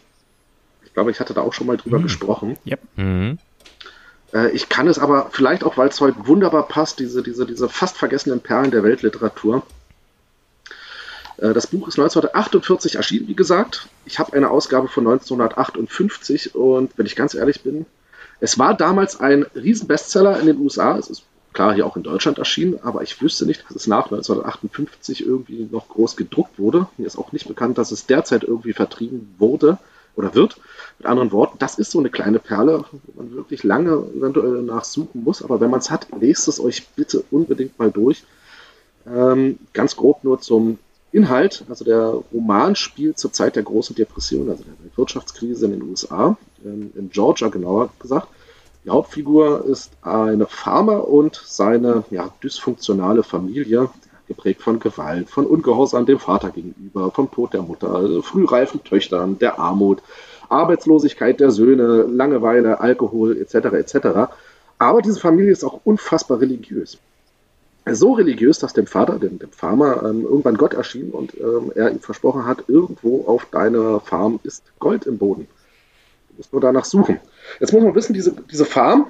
glaube, 0.94 1.10
ich 1.10 1.20
hatte 1.20 1.34
da 1.34 1.42
auch 1.42 1.52
schon 1.52 1.66
mal 1.66 1.76
drüber 1.76 1.98
mhm. 1.98 2.04
gesprochen. 2.04 2.56
Yep. 2.66 2.80
Mhm. 2.96 3.38
Äh, 4.32 4.50
ich 4.50 4.68
kann 4.68 4.88
es 4.88 4.98
aber 4.98 5.28
vielleicht 5.30 5.64
auch, 5.64 5.76
weil 5.76 5.88
es 5.88 6.00
heute 6.00 6.26
wunderbar 6.26 6.66
passt, 6.66 6.98
diese, 6.98 7.22
diese, 7.22 7.46
diese 7.46 7.68
fast 7.68 7.96
vergessenen 7.96 8.40
Perlen 8.40 8.70
der 8.70 8.82
Weltliteratur. 8.82 9.62
Äh, 11.38 11.52
das 11.52 11.66
Buch 11.66 11.88
ist 11.88 11.98
1948 11.98 12.96
erschienen, 12.96 13.28
wie 13.28 13.36
gesagt. 13.36 13.88
Ich 14.06 14.18
habe 14.18 14.32
eine 14.34 14.50
Ausgabe 14.50 14.88
von 14.88 15.06
1958 15.06 16.54
und 16.54 16.96
wenn 16.96 17.06
ich 17.06 17.16
ganz 17.16 17.34
ehrlich 17.34 17.62
bin, 17.62 17.86
es 18.40 18.58
war 18.58 18.74
damals 18.76 19.20
ein 19.20 19.44
Riesenbestseller 19.54 20.38
in 20.40 20.46
den 20.46 20.58
USA. 20.58 20.98
Es 20.98 21.08
ist 21.08 21.22
klar 21.52 21.72
hier 21.72 21.86
auch 21.86 21.96
in 21.96 22.02
Deutschland 22.02 22.38
erschienen, 22.38 22.80
aber 22.82 23.02
ich 23.02 23.22
wüsste 23.22 23.46
nicht, 23.46 23.64
dass 23.64 23.76
es 23.76 23.86
nach 23.86 24.06
1958 24.06 25.24
irgendwie 25.24 25.68
noch 25.70 25.88
groß 25.88 26.16
gedruckt 26.16 26.58
wurde. 26.58 26.88
Mir 26.98 27.06
ist 27.06 27.16
auch 27.16 27.32
nicht 27.32 27.46
bekannt, 27.46 27.78
dass 27.78 27.92
es 27.92 28.06
derzeit 28.06 28.42
irgendwie 28.42 28.72
vertrieben 28.72 29.34
wurde 29.38 29.78
oder 30.16 30.34
wird. 30.34 30.56
Mit 30.98 31.06
anderen 31.06 31.32
Worten, 31.32 31.58
das 31.58 31.78
ist 31.78 31.90
so 31.90 31.98
eine 31.98 32.10
kleine 32.10 32.38
Perle, 32.38 32.84
wo 32.92 33.22
man 33.22 33.34
wirklich 33.34 33.62
lange 33.64 33.92
eventuell 34.16 34.62
nachsuchen 34.62 35.24
muss. 35.24 35.42
Aber 35.42 35.60
wenn 35.60 35.70
man 35.70 35.80
es 35.80 35.90
hat, 35.90 36.06
lest 36.18 36.48
es 36.48 36.60
euch 36.60 36.86
bitte 36.88 37.24
unbedingt 37.30 37.78
mal 37.78 37.90
durch. 37.90 38.24
Ähm, 39.06 39.58
ganz 39.72 39.96
grob 39.96 40.24
nur 40.24 40.40
zum 40.40 40.78
Inhalt. 41.12 41.64
Also 41.68 41.84
der 41.84 42.22
Roman 42.32 42.74
spielt 42.76 43.18
zur 43.18 43.32
Zeit 43.32 43.56
der 43.56 43.62
großen 43.62 43.94
Depression, 43.94 44.50
also 44.50 44.64
der 44.64 44.74
Wirtschaftskrise 44.96 45.66
in 45.66 45.72
den 45.72 45.82
USA, 45.82 46.36
ähm, 46.64 46.92
in 46.94 47.10
Georgia 47.10 47.48
genauer 47.48 47.90
gesagt. 47.98 48.28
Die 48.84 48.90
Hauptfigur 48.90 49.64
ist 49.64 49.92
eine 50.02 50.46
Farmer 50.46 51.08
und 51.08 51.40
seine 51.46 52.04
ja, 52.10 52.30
dysfunktionale 52.42 53.22
Familie, 53.22 53.88
geprägt 54.26 54.62
von 54.62 54.78
Gewalt, 54.78 55.28
von 55.28 55.46
Ungehorsam 55.46 56.06
dem 56.06 56.18
Vater 56.18 56.50
gegenüber, 56.50 57.10
vom 57.10 57.30
Tod 57.30 57.52
der 57.52 57.62
Mutter, 57.62 58.22
frühreifen 58.22 58.82
Töchtern, 58.82 59.38
der 59.38 59.58
Armut, 59.58 60.02
Arbeitslosigkeit 60.50 61.40
der 61.40 61.50
Söhne, 61.50 62.02
Langeweile, 62.02 62.80
Alkohol 62.80 63.36
etc. 63.36 63.54
etc. 63.54 63.96
Aber 64.78 65.02
diese 65.02 65.20
Familie 65.20 65.52
ist 65.52 65.64
auch 65.64 65.80
unfassbar 65.84 66.40
religiös. 66.40 66.98
So 67.86 68.12
religiös, 68.12 68.58
dass 68.58 68.72
dem 68.72 68.86
Vater, 68.86 69.18
dem, 69.18 69.38
dem 69.38 69.50
Farmer, 69.50 70.02
ähm, 70.04 70.22
irgendwann 70.22 70.56
Gott 70.56 70.72
erschien 70.72 71.10
und 71.10 71.34
ähm, 71.38 71.70
er 71.74 71.90
ihm 71.90 72.00
versprochen 72.00 72.46
hat, 72.46 72.64
irgendwo 72.66 73.26
auf 73.26 73.44
deiner 73.46 74.00
Farm 74.00 74.40
ist 74.42 74.62
Gold 74.78 75.06
im 75.06 75.18
Boden. 75.18 75.46
Du 76.30 76.34
musst 76.38 76.52
nur 76.52 76.62
danach 76.62 76.86
suchen. 76.86 77.20
Jetzt 77.60 77.72
muss 77.74 77.82
man 77.82 77.94
wissen, 77.94 78.14
diese, 78.14 78.34
diese 78.50 78.64
Farm, 78.64 79.06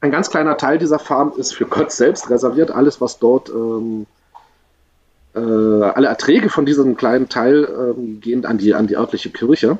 ein 0.00 0.10
ganz 0.10 0.28
kleiner 0.30 0.56
Teil 0.58 0.78
dieser 0.78 0.98
Farm 0.98 1.32
ist 1.36 1.54
für 1.54 1.64
Gott 1.64 1.90
selbst 1.90 2.28
reserviert. 2.30 2.70
Alles, 2.70 3.00
was 3.00 3.18
dort 3.18 3.48
ähm, 3.48 4.06
äh, 5.34 5.38
alle 5.38 6.08
Erträge 6.08 6.50
von 6.50 6.66
diesem 6.66 6.96
kleinen 6.96 7.28
Teil 7.28 7.64
ähm, 7.64 8.20
gehen 8.20 8.44
an 8.44 8.58
die, 8.58 8.74
an 8.74 8.86
die 8.86 8.96
örtliche 8.96 9.30
Kirche. 9.30 9.78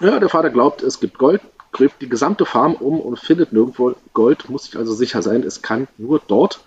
Ja, 0.00 0.18
der 0.18 0.28
Vater 0.28 0.50
glaubt, 0.50 0.82
es 0.82 1.00
gibt 1.00 1.18
Gold, 1.18 1.40
gräbt 1.72 2.02
die 2.02 2.08
gesamte 2.08 2.46
Farm 2.46 2.74
um 2.74 3.00
und 3.00 3.18
findet 3.18 3.52
nirgendwo 3.52 3.94
Gold, 4.12 4.48
muss 4.48 4.64
sich 4.64 4.76
also 4.76 4.94
sicher 4.94 5.22
sein, 5.22 5.42
es 5.42 5.62
kann 5.62 5.88
nur 5.98 6.20
dort 6.26 6.60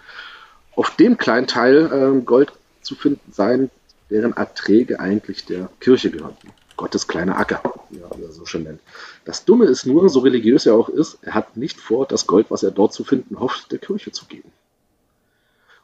auf 0.75 0.95
dem 0.95 1.17
kleinen 1.17 1.47
Teil 1.47 1.91
äh, 1.91 2.21
Gold 2.21 2.51
zu 2.81 2.95
finden 2.95 3.31
sein, 3.31 3.69
deren 4.09 4.33
Erträge 4.33 4.99
eigentlich 4.99 5.45
der 5.45 5.69
Kirche 5.79 6.11
gehören. 6.11 6.37
Gottes 6.77 7.07
kleiner 7.07 7.37
Acker, 7.37 7.61
wie 7.89 7.99
er 7.99 8.31
so 8.31 8.45
schön 8.45 8.63
nennt. 8.63 8.79
Das 9.25 9.43
Dumme 9.43 9.65
ist 9.65 9.85
nur, 9.87 10.07
so 10.09 10.19
religiös 10.19 10.67
er 10.67 10.75
auch 10.75 10.89
ist, 10.89 11.17
er 11.23 11.33
hat 11.33 11.57
nicht 11.57 11.79
vor, 11.79 12.05
das 12.05 12.27
Gold, 12.27 12.51
was 12.51 12.61
er 12.61 12.71
dort 12.71 12.93
zu 12.93 13.03
finden 13.03 13.39
hofft, 13.39 13.71
der 13.71 13.79
Kirche 13.79 14.11
zu 14.11 14.25
geben. 14.25 14.51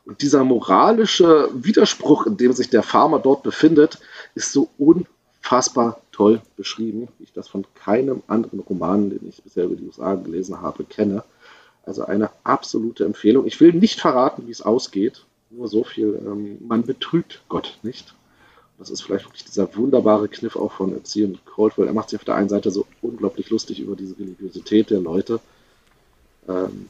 Und 0.05 0.21
dieser 0.21 0.43
moralische 0.43 1.49
Widerspruch, 1.53 2.27
in 2.27 2.37
dem 2.37 2.53
sich 2.53 2.69
der 2.69 2.83
Farmer 2.83 3.19
dort 3.19 3.41
befindet, 3.41 3.99
ist 4.35 4.51
so 4.51 4.69
unfassbar 5.43 5.99
toll 6.11 6.41
beschrieben, 6.55 7.09
wie 7.17 7.25
ich 7.25 7.33
das 7.33 7.47
von 7.47 7.65
keinem 7.75 8.23
anderen 8.27 8.59
Roman, 8.59 9.09
den 9.09 9.27
ich 9.27 9.43
bisher 9.43 9.65
über 9.65 9.75
die 9.75 9.85
USA 9.85 10.15
gelesen 10.15 10.61
habe, 10.61 10.83
kenne. 10.85 11.23
Also 11.85 12.05
eine 12.05 12.29
absolute 12.43 13.03
Empfehlung. 13.03 13.45
Ich 13.45 13.59
will 13.59 13.73
nicht 13.73 13.99
verraten, 13.99 14.47
wie 14.47 14.51
es 14.51 14.61
ausgeht. 14.61 15.25
Nur 15.49 15.67
so 15.67 15.83
viel. 15.83 16.19
Ähm, 16.25 16.57
man 16.65 16.83
betrügt 16.83 17.41
Gott 17.49 17.77
nicht. 17.83 18.15
Das 18.79 18.89
ist 18.89 19.01
vielleicht 19.01 19.25
wirklich 19.25 19.43
dieser 19.43 19.75
wunderbare 19.75 20.27
Kniff 20.29 20.55
auch 20.55 20.71
von 20.71 20.95
Epstein 20.95 21.37
Caldwell. 21.53 21.87
Er 21.87 21.93
macht 21.93 22.09
sich 22.09 22.19
auf 22.19 22.25
der 22.25 22.35
einen 22.35 22.49
Seite 22.49 22.71
so 22.71 22.85
unglaublich 23.01 23.49
lustig 23.49 23.79
über 23.81 23.95
diese 23.95 24.17
Religiosität 24.17 24.89
der 24.89 25.01
Leute. 25.01 25.39
Ähm, 26.47 26.87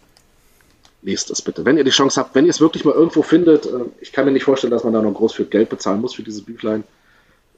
lest 1.02 1.32
es 1.32 1.42
bitte. 1.42 1.66
Wenn 1.66 1.78
ihr 1.78 1.84
die 1.84 1.92
Chance 1.92 2.20
habt, 2.22 2.36
wenn 2.36 2.46
ihr 2.46 2.52
es 2.52 2.62
wirklich 2.62 2.86
mal 2.86 2.94
irgendwo 2.94 3.24
findet, 3.24 3.66
äh, 3.66 3.86
ich 4.00 4.12
kann 4.12 4.26
mir 4.26 4.32
nicht 4.32 4.46
vorstellen, 4.46 4.72
dass 4.72 4.84
man 4.84 4.94
da 4.94 5.02
noch 5.02 5.14
groß 5.14 5.34
für 5.34 5.46
Geld 5.46 5.70
bezahlen 5.70 6.02
muss 6.02 6.14
für 6.14 6.24
dieses 6.24 6.44
Büchlein. 6.44 6.84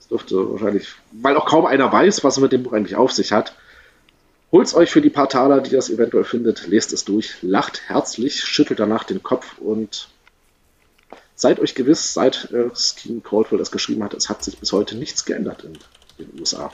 Das 0.05 0.09
dürfte 0.09 0.51
wahrscheinlich, 0.51 0.87
weil 1.11 1.35
auch 1.35 1.47
kaum 1.47 1.65
einer 1.65 1.91
weiß, 1.91 2.23
was 2.23 2.37
es 2.37 2.41
mit 2.41 2.51
dem 2.51 2.63
Buch 2.63 2.73
eigentlich 2.73 2.95
auf 2.95 3.11
sich 3.11 3.31
hat. 3.31 3.55
Holt 4.51 4.67
es 4.67 4.75
euch 4.75 4.91
für 4.91 5.01
die 5.01 5.09
paar 5.09 5.27
Taler, 5.27 5.61
die 5.61 5.71
das 5.71 5.89
eventuell 5.89 6.23
findet, 6.23 6.67
lest 6.67 6.93
es 6.93 7.05
durch, 7.05 7.37
lacht 7.41 7.81
herzlich, 7.87 8.43
schüttelt 8.43 8.79
danach 8.79 9.03
den 9.03 9.23
Kopf 9.23 9.57
und 9.57 10.09
seid 11.33 11.59
euch 11.59 11.73
gewiss, 11.73 12.13
seit 12.13 12.51
äh, 12.51 12.69
Skeen 12.75 13.23
Caldwell 13.23 13.59
das 13.59 13.71
geschrieben 13.71 14.03
hat, 14.03 14.13
es 14.13 14.29
hat 14.29 14.43
sich 14.43 14.59
bis 14.59 14.71
heute 14.71 14.95
nichts 14.95 15.25
geändert 15.25 15.63
in 15.63 15.77
den 16.19 16.39
USA. 16.39 16.71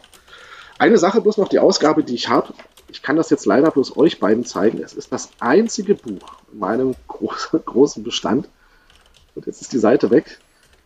Eine 0.77 0.97
Sache 0.97 1.21
bloß 1.21 1.37
noch, 1.37 1.47
die 1.47 1.59
Ausgabe, 1.59 2.03
die 2.03 2.15
ich 2.15 2.27
habe, 2.27 2.53
ich 2.91 3.01
kann 3.01 3.15
das 3.15 3.29
jetzt 3.29 3.45
leider 3.45 3.71
bloß 3.71 3.95
euch 3.95 4.19
beiden 4.19 4.45
zeigen. 4.45 4.83
Es 4.83 4.93
ist 4.93 5.11
das 5.11 5.29
einzige 5.39 5.95
Buch 5.95 6.35
in 6.51 6.59
meinem 6.59 6.95
großen, 7.07 7.61
großen 7.65 8.03
Bestand. 8.03 8.49
Und 9.33 9.45
jetzt 9.45 9.61
ist 9.61 9.71
die 9.71 9.79
Seite 9.79 10.11
weg, 10.11 10.39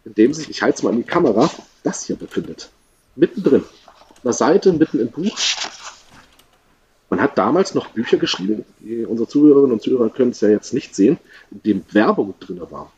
in 0.06 0.14
dem 0.14 0.34
sich, 0.34 0.50
ich 0.50 0.62
halte 0.62 0.78
es 0.78 0.84
mal 0.84 0.92
in 0.92 0.98
die 0.98 1.04
Kamera, 1.04 1.50
das 1.86 2.06
hier 2.06 2.16
befindet. 2.16 2.70
Mittendrin. 3.16 3.64
Eine 4.24 4.34
Seite 4.34 4.74
mitten 4.74 5.00
im 5.00 5.10
Buch. 5.10 5.38
Man 7.10 7.22
hat 7.22 7.38
damals 7.38 7.76
noch 7.76 7.90
Bücher 7.90 8.18
geschrieben, 8.18 8.66
die 8.80 9.06
unsere 9.06 9.30
Zuhörerinnen 9.30 9.74
und 9.74 9.82
Zuhörer 9.82 10.10
können 10.10 10.32
es 10.32 10.42
ja 10.42 10.50
jetzt 10.50 10.74
nicht 10.74 10.96
sehen, 10.96 11.20
in 11.52 11.62
dem 11.62 11.86
Werbung 11.92 12.34
drin 12.40 12.60
war. 12.72 12.92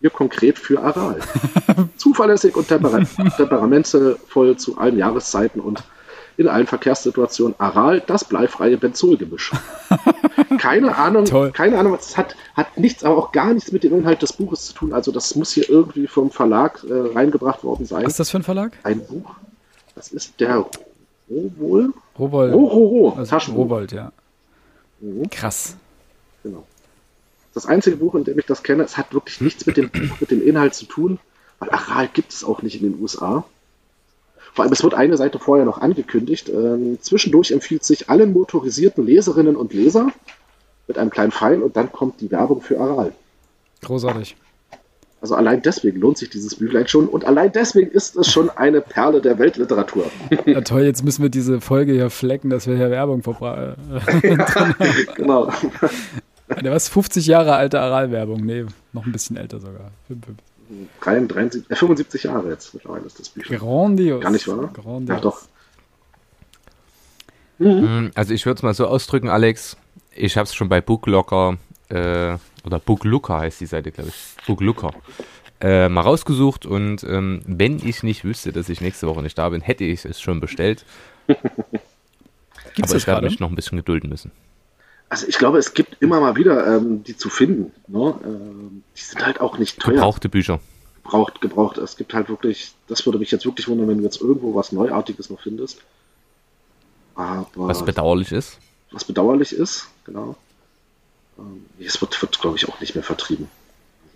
Hier 0.00 0.10
konkret 0.10 0.58
für 0.58 0.82
Aral. 0.82 1.20
Zuverlässig 1.96 2.56
und 2.56 2.68
temper 2.68 3.00
temperamentvoll 3.36 4.56
zu 4.56 4.76
allen 4.76 4.98
Jahreszeiten 4.98 5.60
und 5.60 5.82
in 6.36 6.48
allen 6.48 6.66
Verkehrssituationen 6.66 7.54
Aral, 7.58 8.00
das 8.00 8.24
bleifreie 8.24 8.76
Benzolgemisch. 8.76 9.52
keine 10.58 10.96
Ahnung, 10.96 11.24
Toll. 11.26 11.52
keine 11.52 11.78
Ahnung, 11.78 11.94
es 11.94 12.16
hat, 12.16 12.36
hat 12.54 12.78
nichts, 12.78 13.04
aber 13.04 13.16
auch 13.16 13.32
gar 13.32 13.52
nichts 13.54 13.72
mit 13.72 13.84
dem 13.84 13.96
Inhalt 13.96 14.22
des 14.22 14.32
Buches 14.32 14.66
zu 14.66 14.74
tun. 14.74 14.92
Also 14.92 15.12
das 15.12 15.34
muss 15.34 15.52
hier 15.52 15.68
irgendwie 15.68 16.06
vom 16.06 16.30
Verlag 16.30 16.84
äh, 16.88 16.92
reingebracht 17.14 17.62
worden 17.64 17.86
sein. 17.86 18.04
Was 18.04 18.14
ist 18.14 18.20
das 18.20 18.30
für 18.30 18.38
ein 18.38 18.42
Verlag? 18.42 18.72
Ein 18.82 19.04
Buch. 19.06 19.30
Das 19.94 20.08
ist 20.08 20.40
der 20.40 20.66
Rowohl. 21.30 21.92
Rowohl. 22.18 22.50
Rowohl. 22.50 23.12
Also 23.18 23.30
Taschenbuch. 23.30 23.64
Rowold, 23.64 23.92
ja. 23.92 24.12
Mhm. 25.00 25.30
Krass. 25.30 25.76
Genau. 26.42 26.64
Das 27.54 27.66
einzige 27.66 27.96
Buch, 27.96 28.14
in 28.16 28.24
dem 28.24 28.38
ich 28.38 28.46
das 28.46 28.62
kenne, 28.62 28.82
es 28.82 28.96
hat 28.96 29.14
wirklich 29.14 29.40
nichts 29.40 29.64
mit 29.66 29.76
dem 29.76 29.88
Buch, 29.90 30.20
mit 30.20 30.30
dem 30.30 30.44
Inhalt 30.46 30.74
zu 30.74 30.86
tun, 30.86 31.20
weil 31.60 31.70
Aral 31.70 32.08
gibt 32.12 32.32
es 32.32 32.42
auch 32.42 32.62
nicht 32.62 32.82
in 32.82 32.92
den 32.92 33.00
USA. 33.00 33.44
Vor 34.54 34.64
allem, 34.64 34.72
es 34.72 34.84
wird 34.84 34.94
eine 34.94 35.16
Seite 35.16 35.40
vorher 35.40 35.64
noch 35.64 35.78
angekündigt. 35.78 36.48
Ähm, 36.48 36.98
zwischendurch 37.00 37.50
empfiehlt 37.50 37.82
sich 37.84 38.08
allen 38.08 38.32
motorisierten 38.32 39.04
Leserinnen 39.04 39.56
und 39.56 39.74
Leser 39.74 40.12
mit 40.86 40.96
einem 40.96 41.10
kleinen 41.10 41.32
Pfeil 41.32 41.60
und 41.60 41.76
dann 41.76 41.90
kommt 41.90 42.20
die 42.20 42.30
Werbung 42.30 42.60
für 42.60 42.78
Aral. 42.78 43.12
Großartig. 43.82 44.36
Also 45.20 45.34
allein 45.34 45.62
deswegen 45.62 45.98
lohnt 46.00 46.18
sich 46.18 46.30
dieses 46.30 46.54
Büchlein 46.54 46.86
schon 46.86 47.08
und 47.08 47.24
allein 47.24 47.50
deswegen 47.50 47.90
ist 47.90 48.14
es 48.14 48.30
schon 48.30 48.48
eine 48.50 48.80
Perle 48.80 49.20
der 49.20 49.38
Weltliteratur. 49.38 50.04
Ja 50.44 50.60
toll, 50.60 50.82
jetzt 50.82 51.02
müssen 51.02 51.22
wir 51.22 51.30
diese 51.30 51.60
Folge 51.60 51.92
hier 51.92 52.10
flecken, 52.10 52.50
dass 52.50 52.66
wir 52.66 52.76
hier 52.76 52.90
Werbung 52.90 53.22
verbreiten. 53.22 53.74
ja, 54.22 54.74
genau. 55.16 55.50
Der 56.62 56.72
was 56.72 56.88
50 56.90 57.26
Jahre 57.26 57.54
alte 57.54 57.80
Aral-Werbung? 57.80 58.44
Nee, 58.44 58.66
noch 58.92 59.06
ein 59.06 59.12
bisschen 59.12 59.36
älter 59.36 59.58
sogar. 59.60 59.90
73, 61.00 61.70
äh, 61.70 61.76
75 61.76 62.24
Jahre 62.24 62.50
jetzt 62.50 62.74
mittlerweile 62.74 63.04
ist 63.04 63.18
das 63.18 63.28
Büchlein. 63.28 63.58
Grandios. 63.58 64.22
Gar 64.22 64.30
nicht 64.30 64.48
wahr? 64.48 64.70
Grandios. 64.72 65.16
Ja, 65.16 65.20
doch. 65.20 65.42
Mhm. 67.58 68.10
Also 68.14 68.34
ich 68.34 68.46
würde 68.46 68.58
es 68.58 68.62
mal 68.62 68.74
so 68.74 68.86
ausdrücken, 68.86 69.28
Alex. 69.28 69.76
Ich 70.14 70.36
habe 70.36 70.44
es 70.44 70.54
schon 70.54 70.68
bei 70.68 70.80
Booklocker 70.80 71.58
äh, 71.88 72.36
oder 72.64 72.78
Booklooker 72.78 73.38
heißt 73.38 73.60
die 73.60 73.66
Seite, 73.66 73.92
glaube 73.92 74.10
ich. 74.10 74.46
Booklooker. 74.46 74.92
Äh, 75.60 75.88
mal 75.88 76.00
rausgesucht 76.02 76.66
und 76.66 77.04
ähm, 77.04 77.42
wenn 77.46 77.78
ich 77.86 78.02
nicht 78.02 78.24
wüsste, 78.24 78.52
dass 78.52 78.68
ich 78.68 78.80
nächste 78.80 79.06
Woche 79.06 79.22
nicht 79.22 79.38
da 79.38 79.48
bin, 79.48 79.60
hätte 79.60 79.84
ich 79.84 80.04
es 80.04 80.20
schon 80.20 80.40
bestellt. 80.40 80.84
Gibt's 82.74 82.90
Aber 82.90 82.98
ich 82.98 83.06
werde 83.06 83.26
mich 83.26 83.40
noch 83.40 83.48
ein 83.48 83.54
bisschen 83.54 83.76
gedulden 83.76 84.10
müssen. 84.10 84.32
Also 85.14 85.28
ich 85.28 85.38
glaube, 85.38 85.58
es 85.58 85.74
gibt 85.74 86.02
immer 86.02 86.18
mal 86.18 86.34
wieder 86.34 86.66
ähm, 86.66 87.04
die 87.04 87.16
zu 87.16 87.30
finden. 87.30 87.70
Ne? 87.86 88.18
Ähm, 88.24 88.82
die 88.96 89.00
sind 89.00 89.24
halt 89.24 89.40
auch 89.40 89.58
nicht 89.58 89.78
teuer. 89.78 89.94
Gebrauchte 89.94 90.28
Bücher. 90.28 90.58
Gebraucht, 91.04 91.40
gebraucht. 91.40 91.78
Es 91.78 91.96
gibt 91.96 92.14
halt 92.14 92.28
wirklich, 92.28 92.74
das 92.88 93.06
würde 93.06 93.20
mich 93.20 93.30
jetzt 93.30 93.44
wirklich 93.44 93.68
wundern, 93.68 93.86
wenn 93.86 93.98
du 93.98 94.02
jetzt 94.02 94.20
irgendwo 94.20 94.56
was 94.56 94.72
Neuartiges 94.72 95.30
noch 95.30 95.40
findest. 95.40 95.78
Aber 97.14 97.46
was 97.54 97.84
bedauerlich 97.84 98.32
ist. 98.32 98.58
Was 98.90 99.04
bedauerlich 99.04 99.52
ist, 99.52 99.86
genau. 100.04 100.34
Ähm, 101.38 101.64
es 101.78 102.00
wird, 102.00 102.20
wird 102.20 102.40
glaube 102.40 102.56
ich, 102.56 102.68
auch 102.68 102.80
nicht 102.80 102.96
mehr 102.96 103.04
vertrieben. 103.04 103.46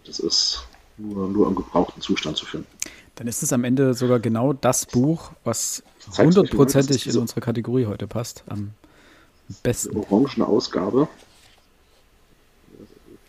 Das 0.05 0.19
ist 0.19 0.65
nur, 0.97 1.29
nur 1.29 1.47
im 1.47 1.55
gebrauchten 1.55 2.01
Zustand 2.01 2.37
zu 2.37 2.45
finden. 2.45 2.67
Dann 3.15 3.29
ist 3.29 3.45
es 3.45 3.53
am 3.53 3.63
Ende 3.63 3.95
sogar 3.95 4.19
genau 4.19 4.53
das 4.53 4.85
Buch, 4.85 5.31
was 5.45 5.85
hundertprozentig 6.17 7.07
in 7.07 7.19
unsere 7.19 7.41
Kategorie 7.41 7.87
heute 7.87 8.09
passt. 8.09 8.43
Am 8.49 8.73
besten. 9.63 9.97
Orangene 9.97 10.47
Ausgabe. 10.47 11.09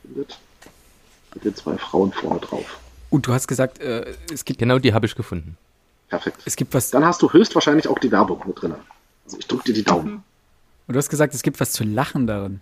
mit, 0.04 0.38
mit 1.34 1.46
den 1.46 1.56
zwei 1.56 1.78
Frauen 1.78 2.12
vorne 2.12 2.40
drauf. 2.40 2.80
Und 3.10 3.26
du 3.28 3.34
hast 3.34 3.48
gesagt, 3.48 3.80
äh, 3.80 4.14
es 4.32 4.46
gibt. 4.46 4.60
Genau 4.60 4.80
die 4.80 4.94
habe 4.94 5.06
ich 5.06 5.16
gefunden. 5.16 5.58
Perfekt. 6.10 6.42
Es 6.46 6.56
gibt 6.56 6.74
was. 6.74 6.92
Dann 6.92 7.06
hast 7.06 7.22
du 7.22 7.32
höchstwahrscheinlich 7.32 7.88
auch 7.88 8.00
die 8.00 8.12
Werbung 8.12 8.42
mit 8.46 8.62
drin. 8.62 8.76
Also 9.26 9.38
ich 9.38 9.48
drücke 9.48 9.66
dir 9.66 9.74
die 9.74 9.84
Daumen. 9.84 10.24
Und 10.88 10.94
du 10.94 10.98
hast 10.98 11.10
gesagt, 11.10 11.34
es 11.34 11.44
gibt 11.44 11.60
was 11.60 11.72
zu 11.72 11.84
lachen 11.84 12.28
darin. 12.28 12.62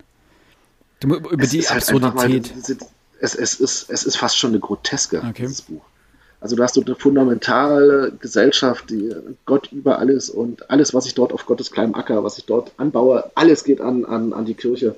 Du, 1.00 1.14
über 1.14 1.42
es 1.42 1.50
die 1.50 1.62
halt 1.62 1.82
Absurdität. 1.82 2.54
Mal, 2.54 2.88
es, 3.20 3.34
es, 3.34 3.54
ist, 3.54 3.90
es 3.90 4.04
ist 4.04 4.16
fast 4.16 4.38
schon 4.38 4.50
eine 4.50 4.60
Groteske, 4.60 5.18
okay. 5.18 5.42
dieses 5.42 5.62
Buch. 5.62 5.82
Also 6.40 6.54
du 6.54 6.62
hast 6.62 6.74
so 6.74 6.84
eine 6.84 6.94
fundamentale 6.94 8.12
Gesellschaft, 8.20 8.90
die 8.90 9.12
Gott 9.44 9.72
über 9.72 9.98
alles 9.98 10.30
und 10.30 10.70
alles, 10.70 10.94
was 10.94 11.06
ich 11.06 11.14
dort 11.14 11.32
auf 11.32 11.46
Gottes 11.46 11.72
kleinem 11.72 11.94
Acker, 11.94 12.22
was 12.22 12.38
ich 12.38 12.44
dort 12.44 12.72
anbaue, 12.76 13.30
alles 13.34 13.64
geht 13.64 13.80
an, 13.80 14.04
an, 14.04 14.32
an 14.32 14.44
die 14.44 14.54
Kirche. 14.54 14.94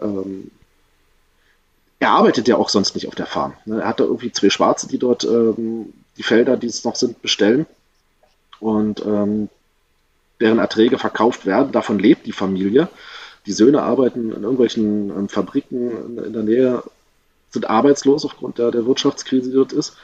Ähm, 0.00 0.50
er 1.98 2.10
arbeitet 2.10 2.46
ja 2.46 2.56
auch 2.56 2.68
sonst 2.68 2.94
nicht 2.94 3.08
auf 3.08 3.14
der 3.14 3.26
Farm. 3.26 3.54
Ne? 3.64 3.80
Er 3.80 3.88
hat 3.88 4.00
da 4.00 4.04
irgendwie 4.04 4.30
zwei 4.30 4.50
Schwarze, 4.50 4.86
die 4.86 4.98
dort 4.98 5.24
ähm, 5.24 5.92
die 6.16 6.22
Felder, 6.22 6.56
die 6.56 6.68
es 6.68 6.84
noch 6.84 6.94
sind, 6.94 7.22
bestellen 7.22 7.66
und 8.60 9.04
ähm, 9.04 9.48
deren 10.40 10.58
Erträge 10.58 10.98
verkauft 10.98 11.46
werden. 11.46 11.72
Davon 11.72 11.98
lebt 11.98 12.26
die 12.26 12.32
Familie. 12.32 12.88
Die 13.46 13.52
Söhne 13.52 13.82
arbeiten 13.82 14.32
in 14.32 14.42
irgendwelchen 14.42 15.10
ähm, 15.10 15.28
Fabriken 15.28 16.18
in, 16.18 16.24
in, 16.24 16.32
der 16.32 16.42
Nähe, 16.42 16.82
sind 17.50 17.70
arbeitslos 17.70 18.24
aufgrund 18.24 18.58
der, 18.58 18.70
der 18.70 18.86
Wirtschaftskrise, 18.86 19.50
die 19.50 19.56
dort 19.56 19.72
ist. 19.72 19.96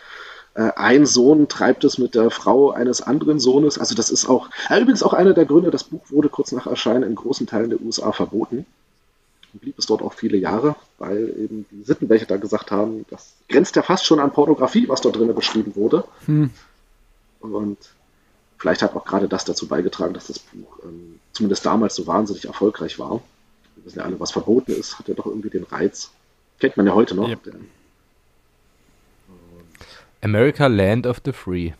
Äh, 0.54 0.72
ein 0.76 1.06
Sohn 1.06 1.48
treibt 1.48 1.84
es 1.84 1.98
mit 1.98 2.14
der 2.14 2.30
Frau 2.30 2.70
eines 2.70 3.00
anderen 3.00 3.40
Sohnes. 3.40 3.78
Also 3.78 3.94
das 3.94 4.10
ist 4.10 4.26
auch, 4.28 4.50
äh, 4.68 4.80
übrigens 4.80 5.02
auch 5.02 5.14
einer 5.14 5.32
der 5.32 5.46
Gründe, 5.46 5.70
das 5.70 5.84
Buch 5.84 6.02
wurde 6.10 6.28
kurz 6.28 6.52
nach 6.52 6.66
Erscheinen 6.66 7.04
in 7.04 7.14
großen 7.14 7.46
Teilen 7.46 7.70
der 7.70 7.80
USA 7.80 8.12
verboten 8.12 8.66
und 9.52 9.60
blieb 9.60 9.78
es 9.78 9.86
dort 9.86 10.02
auch 10.02 10.12
viele 10.12 10.36
Jahre, 10.36 10.76
weil 10.98 11.28
eben 11.38 11.66
die 11.70 11.82
Sittenwächter 11.84 12.38
gesagt 12.38 12.70
haben, 12.70 13.04
das 13.10 13.34
grenzt 13.48 13.76
ja 13.76 13.82
fast 13.82 14.04
schon 14.04 14.20
an 14.20 14.32
Pornografie, 14.32 14.88
was 14.88 15.00
dort 15.00 15.16
drinnen 15.16 15.34
beschrieben 15.34 15.74
wurde. 15.74 16.04
Hm. 16.26 16.50
Und 17.40 17.78
vielleicht 18.58 18.82
hat 18.82 18.94
auch 18.94 19.04
gerade 19.04 19.28
das 19.28 19.44
dazu 19.44 19.66
beigetragen, 19.66 20.14
dass 20.14 20.28
das 20.28 20.38
Buch 20.38 20.78
ähm, 20.84 21.18
zumindest 21.32 21.66
damals 21.66 21.94
so 21.94 22.06
wahnsinnig 22.06 22.44
erfolgreich 22.46 22.98
war. 22.98 23.22
Wir 23.76 23.84
wissen 23.86 23.98
ja 23.98 24.04
alle, 24.04 24.20
was 24.20 24.32
verboten 24.32 24.72
ist, 24.72 24.98
hat 24.98 25.08
ja 25.08 25.14
doch 25.14 25.26
irgendwie 25.26 25.50
den 25.50 25.64
Reiz. 25.64 26.10
Kennt 26.60 26.76
man 26.76 26.86
ja 26.86 26.94
heute 26.94 27.14
noch. 27.14 27.28
Yep. 27.28 27.54
America 30.22 30.66
Land 30.66 31.06
of 31.06 31.20
the 31.24 31.32
Free. 31.32 31.72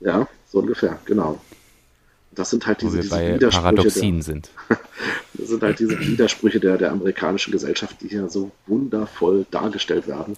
Ja, 0.00 0.28
so 0.46 0.58
ungefähr, 0.58 0.98
genau. 1.04 1.40
Das 2.32 2.50
sind 2.50 2.66
halt 2.66 2.82
diese, 2.82 2.92
Wo 2.92 2.96
wir 2.96 3.02
diese 3.02 3.14
bei 3.14 3.34
Widersprüche. 3.34 3.62
Paradoxien 3.62 4.14
der, 4.16 4.22
sind. 4.22 4.50
das 5.34 5.48
sind 5.48 5.62
halt 5.62 5.78
diese 5.78 5.98
Widersprüche 5.98 6.60
der, 6.60 6.76
der 6.76 6.92
amerikanischen 6.92 7.52
Gesellschaft, 7.52 7.96
die 8.00 8.08
hier 8.08 8.28
so 8.28 8.50
wundervoll 8.66 9.46
dargestellt 9.50 10.06
werden. 10.06 10.36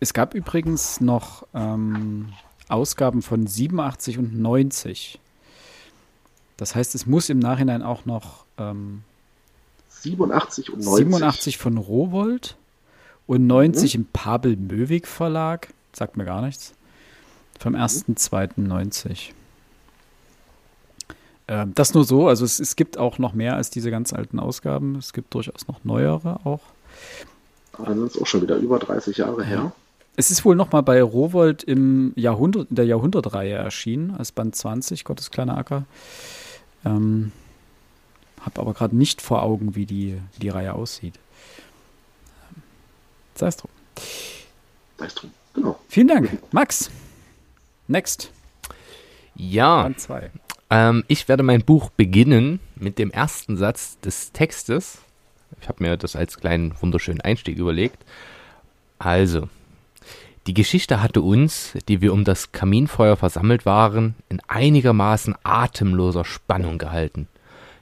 Es 0.00 0.14
gab 0.14 0.34
übrigens 0.34 1.00
noch 1.00 1.46
ähm, 1.54 2.32
Ausgaben 2.68 3.22
von 3.22 3.46
87 3.46 4.18
und 4.18 4.40
90. 4.40 5.20
Das 6.56 6.74
heißt, 6.74 6.94
es 6.94 7.06
muss 7.06 7.28
im 7.28 7.38
Nachhinein 7.38 7.82
auch 7.82 8.06
noch 8.06 8.44
ähm, 8.58 9.02
87 9.88 10.72
und 10.72 10.84
90. 10.84 11.06
87 11.06 11.58
von 11.58 11.76
Rowold 11.76 12.56
und 13.26 13.46
90 13.46 13.94
mhm. 13.94 14.00
im 14.00 14.08
Pabel 14.12 14.56
Möwig 14.56 15.06
Verlag. 15.06 15.68
Sagt 15.92 16.16
mir 16.16 16.24
gar 16.24 16.42
nichts. 16.42 16.74
Vom 17.58 17.74
1.2.90. 17.74 19.32
Ähm, 21.48 21.72
das 21.74 21.94
nur 21.94 22.04
so, 22.04 22.28
also 22.28 22.44
es, 22.44 22.60
es 22.60 22.76
gibt 22.76 22.96
auch 22.96 23.18
noch 23.18 23.32
mehr 23.32 23.56
als 23.56 23.70
diese 23.70 23.90
ganz 23.90 24.12
alten 24.12 24.38
Ausgaben. 24.38 24.96
Es 24.96 25.12
gibt 25.12 25.34
durchaus 25.34 25.66
noch 25.66 25.84
neuere 25.84 26.40
auch. 26.44 26.60
Aber 27.72 27.86
dann 27.86 27.98
sind 27.98 28.12
es 28.12 28.22
auch 28.22 28.26
schon 28.26 28.42
wieder 28.42 28.56
über 28.56 28.78
30 28.78 29.16
Jahre 29.16 29.44
her. 29.44 29.72
Es 30.16 30.30
ist 30.30 30.44
wohl 30.44 30.54
noch 30.54 30.70
mal 30.70 30.82
bei 30.82 31.02
Rowold 31.02 31.62
im 31.62 32.12
Jahrhundert, 32.14 32.70
in 32.70 32.76
der 32.76 32.84
Jahrhundertreihe 32.84 33.54
erschienen, 33.54 34.14
als 34.16 34.32
Band 34.32 34.54
20, 34.54 35.04
Gottes 35.04 35.30
kleiner 35.30 35.56
Acker. 35.56 35.86
Ähm, 36.84 37.32
hab 38.40 38.58
aber 38.58 38.72
gerade 38.72 38.96
nicht 38.96 39.20
vor 39.20 39.42
Augen, 39.42 39.74
wie 39.74 39.86
die, 39.86 40.18
die 40.40 40.48
Reihe 40.48 40.74
aussieht. 40.74 41.14
Sei 43.34 43.48
es 43.48 43.56
drum. 43.56 43.70
Sei 44.98 45.06
es 45.06 45.14
drum, 45.14 45.30
genau. 45.54 45.78
Vielen 45.88 46.08
Dank. 46.08 46.38
Max, 46.52 46.90
next. 47.88 48.30
Ja. 49.34 49.82
Band 49.82 50.00
2. 50.00 50.30
Ähm, 50.70 51.04
ich 51.08 51.28
werde 51.28 51.42
mein 51.42 51.64
Buch 51.64 51.90
beginnen 51.90 52.60
mit 52.76 52.98
dem 52.98 53.10
ersten 53.10 53.56
Satz 53.56 53.98
des 54.00 54.32
Textes. 54.32 54.98
Ich 55.60 55.68
habe 55.68 55.82
mir 55.82 55.96
das 55.96 56.16
als 56.16 56.38
kleinen 56.38 56.74
wunderschönen 56.80 57.20
Einstieg 57.20 57.58
überlegt. 57.58 57.98
Also, 58.98 59.48
die 60.46 60.54
Geschichte 60.54 61.02
hatte 61.02 61.22
uns, 61.22 61.74
die 61.88 62.00
wir 62.00 62.12
um 62.12 62.24
das 62.24 62.52
Kaminfeuer 62.52 63.16
versammelt 63.16 63.66
waren, 63.66 64.14
in 64.28 64.40
einigermaßen 64.48 65.34
atemloser 65.42 66.24
Spannung 66.24 66.78
gehalten. 66.78 67.28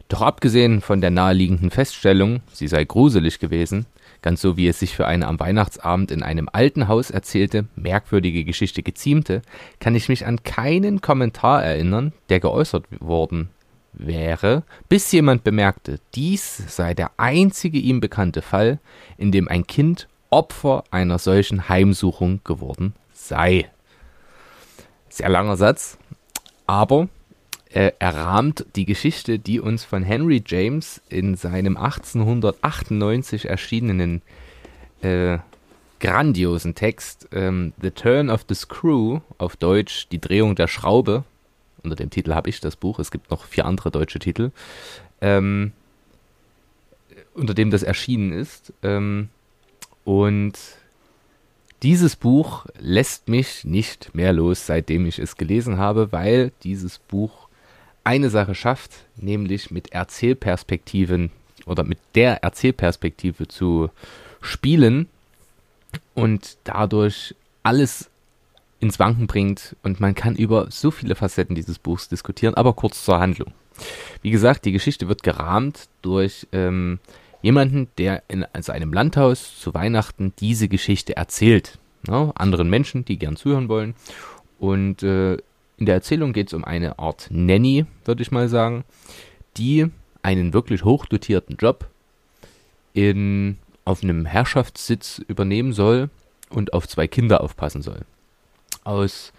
Doch 0.08 0.22
abgesehen 0.22 0.80
von 0.80 1.00
der 1.00 1.10
naheliegenden 1.10 1.70
Feststellung, 1.70 2.40
sie 2.52 2.66
sei 2.66 2.84
gruselig 2.84 3.38
gewesen, 3.38 3.86
ganz 4.22 4.40
so 4.40 4.56
wie 4.56 4.68
es 4.68 4.78
sich 4.78 4.94
für 4.94 5.06
eine 5.06 5.26
am 5.26 5.40
Weihnachtsabend 5.40 6.10
in 6.10 6.22
einem 6.22 6.48
alten 6.52 6.88
Haus 6.88 7.10
erzählte, 7.10 7.66
merkwürdige 7.76 8.44
Geschichte 8.44 8.82
geziemte, 8.82 9.42
kann 9.80 9.94
ich 9.94 10.08
mich 10.08 10.26
an 10.26 10.42
keinen 10.42 11.00
Kommentar 11.00 11.62
erinnern, 11.62 12.12
der 12.28 12.40
geäußert 12.40 12.84
worden 13.00 13.50
wäre, 13.92 14.62
bis 14.88 15.10
jemand 15.12 15.44
bemerkte, 15.44 15.98
dies 16.14 16.62
sei 16.68 16.94
der 16.94 17.10
einzige 17.16 17.78
ihm 17.78 18.00
bekannte 18.00 18.42
Fall, 18.42 18.78
in 19.16 19.32
dem 19.32 19.48
ein 19.48 19.66
Kind 19.66 20.08
Opfer 20.30 20.84
einer 20.90 21.18
solchen 21.18 21.68
Heimsuchung 21.68 22.40
geworden 22.44 22.94
sei. 23.12 23.70
Sehr 25.08 25.30
langer 25.30 25.56
Satz, 25.56 25.98
aber 26.66 27.08
äh, 27.72 27.92
er 27.98 28.14
rahmt 28.14 28.66
die 28.76 28.84
Geschichte, 28.84 29.38
die 29.38 29.60
uns 29.60 29.84
von 29.84 30.02
Henry 30.02 30.42
James 30.46 31.02
in 31.08 31.36
seinem 31.36 31.76
1898 31.76 33.46
erschienenen 33.46 34.22
äh, 35.02 35.38
grandiosen 36.00 36.74
Text 36.74 37.28
ähm, 37.32 37.72
The 37.80 37.90
Turn 37.90 38.30
of 38.30 38.44
the 38.48 38.54
Screw, 38.54 39.20
auf 39.36 39.56
Deutsch 39.56 40.08
Die 40.08 40.20
Drehung 40.20 40.54
der 40.54 40.68
Schraube, 40.68 41.24
unter 41.82 41.96
dem 41.96 42.10
Titel 42.10 42.34
habe 42.34 42.48
ich 42.48 42.60
das 42.60 42.76
Buch, 42.76 42.98
es 42.98 43.10
gibt 43.10 43.30
noch 43.30 43.44
vier 43.44 43.64
andere 43.64 43.90
deutsche 43.90 44.18
Titel, 44.18 44.50
ähm, 45.20 45.72
unter 47.34 47.54
dem 47.54 47.70
das 47.70 47.82
erschienen 47.82 48.32
ist. 48.32 48.72
Ähm, 48.82 49.28
und 50.04 50.58
dieses 51.82 52.16
Buch 52.16 52.66
lässt 52.78 53.28
mich 53.28 53.64
nicht 53.64 54.14
mehr 54.14 54.32
los, 54.32 54.66
seitdem 54.66 55.06
ich 55.06 55.18
es 55.18 55.36
gelesen 55.36 55.78
habe, 55.78 56.12
weil 56.12 56.52
dieses 56.62 56.98
Buch 56.98 57.47
eine 58.04 58.30
Sache 58.30 58.54
schafft, 58.54 59.04
nämlich 59.16 59.70
mit 59.70 59.92
Erzählperspektiven 59.92 61.30
oder 61.66 61.84
mit 61.84 61.98
der 62.14 62.42
Erzählperspektive 62.42 63.48
zu 63.48 63.90
spielen 64.40 65.08
und 66.14 66.56
dadurch 66.64 67.34
alles 67.62 68.10
ins 68.80 68.98
Wanken 68.98 69.26
bringt 69.26 69.76
und 69.82 70.00
man 70.00 70.14
kann 70.14 70.36
über 70.36 70.70
so 70.70 70.90
viele 70.90 71.14
Facetten 71.14 71.54
dieses 71.54 71.78
Buchs 71.78 72.08
diskutieren, 72.08 72.54
aber 72.54 72.72
kurz 72.74 73.04
zur 73.04 73.18
Handlung. 73.18 73.52
Wie 74.22 74.30
gesagt, 74.30 74.64
die 74.64 74.72
Geschichte 74.72 75.08
wird 75.08 75.22
gerahmt 75.22 75.88
durch 76.02 76.46
ähm, 76.52 76.98
jemanden, 77.42 77.88
der 77.98 78.22
in 78.28 78.44
also 78.52 78.72
einem 78.72 78.92
Landhaus 78.92 79.58
zu 79.58 79.74
Weihnachten 79.74 80.32
diese 80.40 80.68
Geschichte 80.68 81.16
erzählt. 81.16 81.78
Ne, 82.06 82.32
anderen 82.36 82.70
Menschen, 82.70 83.04
die 83.04 83.18
gern 83.18 83.36
zuhören 83.36 83.68
wollen. 83.68 83.94
Und 84.58 85.02
äh, 85.02 85.38
in 85.78 85.86
der 85.86 85.94
Erzählung 85.94 86.32
geht 86.32 86.48
es 86.48 86.54
um 86.54 86.64
eine 86.64 86.98
Art 86.98 87.28
Nanny, 87.30 87.86
würde 88.04 88.22
ich 88.22 88.32
mal 88.32 88.48
sagen, 88.48 88.84
die 89.56 89.86
einen 90.22 90.52
wirklich 90.52 90.84
hochdotierten 90.84 91.56
Job 91.56 91.88
in, 92.92 93.58
auf 93.84 94.02
einem 94.02 94.26
Herrschaftssitz 94.26 95.22
übernehmen 95.28 95.72
soll 95.72 96.10
und 96.50 96.72
auf 96.72 96.88
zwei 96.88 97.06
Kinder 97.06 97.40
aufpassen 97.42 97.82
soll. 97.82 98.00
Aus 98.82 99.32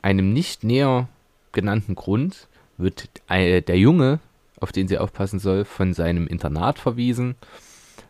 einem 0.00 0.32
nicht 0.32 0.64
näher 0.64 1.08
genannten 1.52 1.94
Grund 1.94 2.48
wird 2.78 3.10
der 3.28 3.78
Junge, 3.78 4.18
auf 4.60 4.72
den 4.72 4.88
sie 4.88 4.96
aufpassen 4.96 5.38
soll, 5.38 5.66
von 5.66 5.92
seinem 5.92 6.26
Internat 6.26 6.78
verwiesen. 6.78 7.36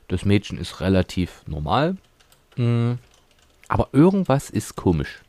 Das 0.07 0.25
Mädchen 0.25 0.57
ist 0.57 0.81
relativ 0.81 1.43
normal, 1.47 1.97
mm, 2.57 2.93
aber 3.67 3.89
irgendwas 3.93 4.51
ist 4.51 4.77
komisch 4.77 5.22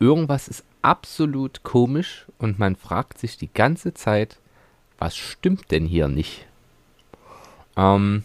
irgendwas 0.00 0.48
ist 0.48 0.64
absolut 0.82 1.62
komisch 1.62 2.26
und 2.38 2.58
man 2.58 2.74
fragt 2.74 3.18
sich 3.18 3.36
die 3.36 3.52
ganze 3.52 3.94
Zeit, 3.94 4.38
was 4.98 5.16
stimmt 5.16 5.70
denn 5.70 5.86
hier 5.86 6.08
nicht? 6.08 6.46
Ähm, 7.76 8.24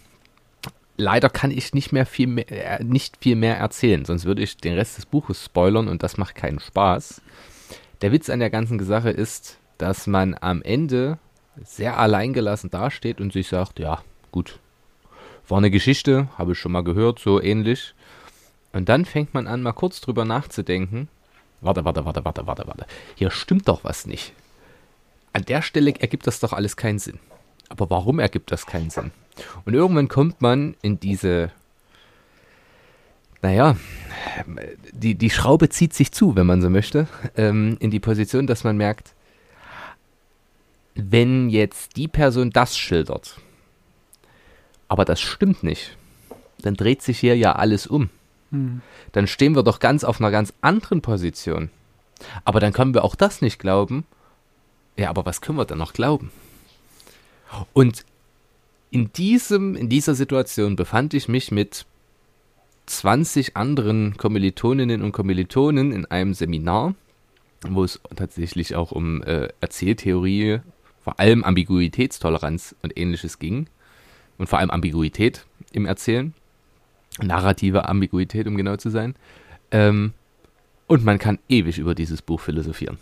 leider 0.96 1.28
kann 1.28 1.50
ich 1.50 1.74
nicht 1.74 1.92
mehr 1.92 2.06
viel 2.06 2.26
mehr, 2.26 2.80
äh, 2.80 2.82
nicht 2.82 3.18
viel 3.20 3.36
mehr 3.36 3.58
erzählen, 3.58 4.04
sonst 4.04 4.24
würde 4.24 4.42
ich 4.42 4.56
den 4.56 4.74
Rest 4.74 4.96
des 4.96 5.06
Buches 5.06 5.44
spoilern 5.44 5.88
und 5.88 6.02
das 6.02 6.16
macht 6.16 6.34
keinen 6.34 6.58
Spaß. 6.58 7.22
Der 8.02 8.12
Witz 8.12 8.28
an 8.28 8.40
der 8.40 8.50
ganzen 8.50 8.82
Sache 8.82 9.10
ist, 9.10 9.58
dass 9.78 10.06
man 10.06 10.36
am 10.40 10.62
Ende 10.62 11.18
sehr 11.62 11.98
alleingelassen 11.98 12.70
dasteht 12.70 13.20
und 13.20 13.32
sich 13.32 13.48
sagt, 13.48 13.78
ja, 13.78 14.02
gut, 14.32 14.58
war 15.48 15.58
eine 15.58 15.70
Geschichte, 15.70 16.28
habe 16.36 16.52
ich 16.52 16.58
schon 16.58 16.72
mal 16.72 16.84
gehört, 16.84 17.18
so 17.18 17.40
ähnlich. 17.40 17.94
Und 18.72 18.88
dann 18.88 19.04
fängt 19.04 19.32
man 19.32 19.46
an, 19.46 19.62
mal 19.62 19.72
kurz 19.72 20.00
drüber 20.00 20.24
nachzudenken. 20.24 21.08
Warte, 21.60 21.84
warte, 21.84 22.04
warte, 22.04 22.24
warte, 22.24 22.46
warte, 22.46 22.66
warte. 22.66 22.86
Hier 23.14 23.30
stimmt 23.30 23.68
doch 23.68 23.84
was 23.84 24.06
nicht. 24.06 24.32
An 25.32 25.44
der 25.44 25.62
Stelle 25.62 25.94
ergibt 25.98 26.26
das 26.26 26.40
doch 26.40 26.52
alles 26.52 26.76
keinen 26.76 26.98
Sinn. 26.98 27.18
Aber 27.68 27.90
warum 27.90 28.18
ergibt 28.18 28.52
das 28.52 28.66
keinen 28.66 28.90
Sinn? 28.90 29.10
Und 29.64 29.74
irgendwann 29.74 30.08
kommt 30.08 30.40
man 30.40 30.76
in 30.82 31.00
diese, 31.00 31.50
naja, 33.42 33.76
die, 34.92 35.14
die 35.14 35.30
Schraube 35.30 35.68
zieht 35.68 35.94
sich 35.94 36.12
zu, 36.12 36.36
wenn 36.36 36.46
man 36.46 36.62
so 36.62 36.70
möchte, 36.70 37.06
ähm, 37.36 37.76
in 37.80 37.90
die 37.90 38.00
Position, 38.00 38.46
dass 38.46 38.64
man 38.64 38.76
merkt, 38.76 39.14
wenn 40.94 41.50
jetzt 41.50 41.96
die 41.96 42.08
Person 42.08 42.50
das 42.50 42.76
schildert, 42.76 43.36
aber 44.88 45.04
das 45.04 45.20
stimmt 45.20 45.62
nicht, 45.62 45.96
dann 46.58 46.74
dreht 46.74 47.02
sich 47.02 47.18
hier 47.18 47.36
ja 47.36 47.52
alles 47.52 47.86
um. 47.86 48.08
Hm. 48.50 48.80
Dann 49.12 49.26
stehen 49.26 49.54
wir 49.54 49.62
doch 49.62 49.80
ganz 49.80 50.04
auf 50.04 50.20
einer 50.20 50.30
ganz 50.30 50.52
anderen 50.60 51.02
Position. 51.02 51.70
Aber 52.44 52.60
dann 52.60 52.72
können 52.72 52.94
wir 52.94 53.04
auch 53.04 53.14
das 53.14 53.42
nicht 53.42 53.58
glauben. 53.58 54.04
Ja, 54.96 55.10
aber 55.10 55.26
was 55.26 55.40
können 55.40 55.58
wir 55.58 55.64
dann 55.64 55.78
noch 55.78 55.92
glauben? 55.92 56.30
Und 57.72 58.04
in 58.90 59.12
diesem, 59.12 59.74
in 59.74 59.88
dieser 59.88 60.14
Situation 60.14 60.76
befand 60.76 61.12
ich 61.14 61.28
mich 61.28 61.50
mit 61.50 61.84
20 62.86 63.56
anderen 63.56 64.16
Kommilitoninnen 64.16 65.02
und 65.02 65.12
Kommilitonen 65.12 65.92
in 65.92 66.06
einem 66.06 66.34
Seminar, 66.34 66.94
wo 67.68 67.84
es 67.84 68.00
tatsächlich 68.14 68.76
auch 68.76 68.92
um 68.92 69.22
äh, 69.22 69.48
Erzähltheorie, 69.60 70.60
vor 71.02 71.20
allem 71.20 71.44
Ambiguitätstoleranz 71.44 72.74
und 72.82 72.96
ähnliches 72.96 73.38
ging. 73.38 73.68
Und 74.38 74.48
vor 74.48 74.58
allem 74.58 74.70
Ambiguität 74.70 75.46
im 75.72 75.86
Erzählen. 75.86 76.34
Narrative 77.20 77.88
Ambiguität, 77.88 78.46
um 78.46 78.56
genau 78.56 78.76
zu 78.76 78.90
sein. 78.90 79.14
Ähm, 79.70 80.12
und 80.86 81.04
man 81.04 81.18
kann 81.18 81.38
ewig 81.48 81.78
über 81.78 81.94
dieses 81.94 82.22
Buch 82.22 82.40
philosophieren. 82.40 82.98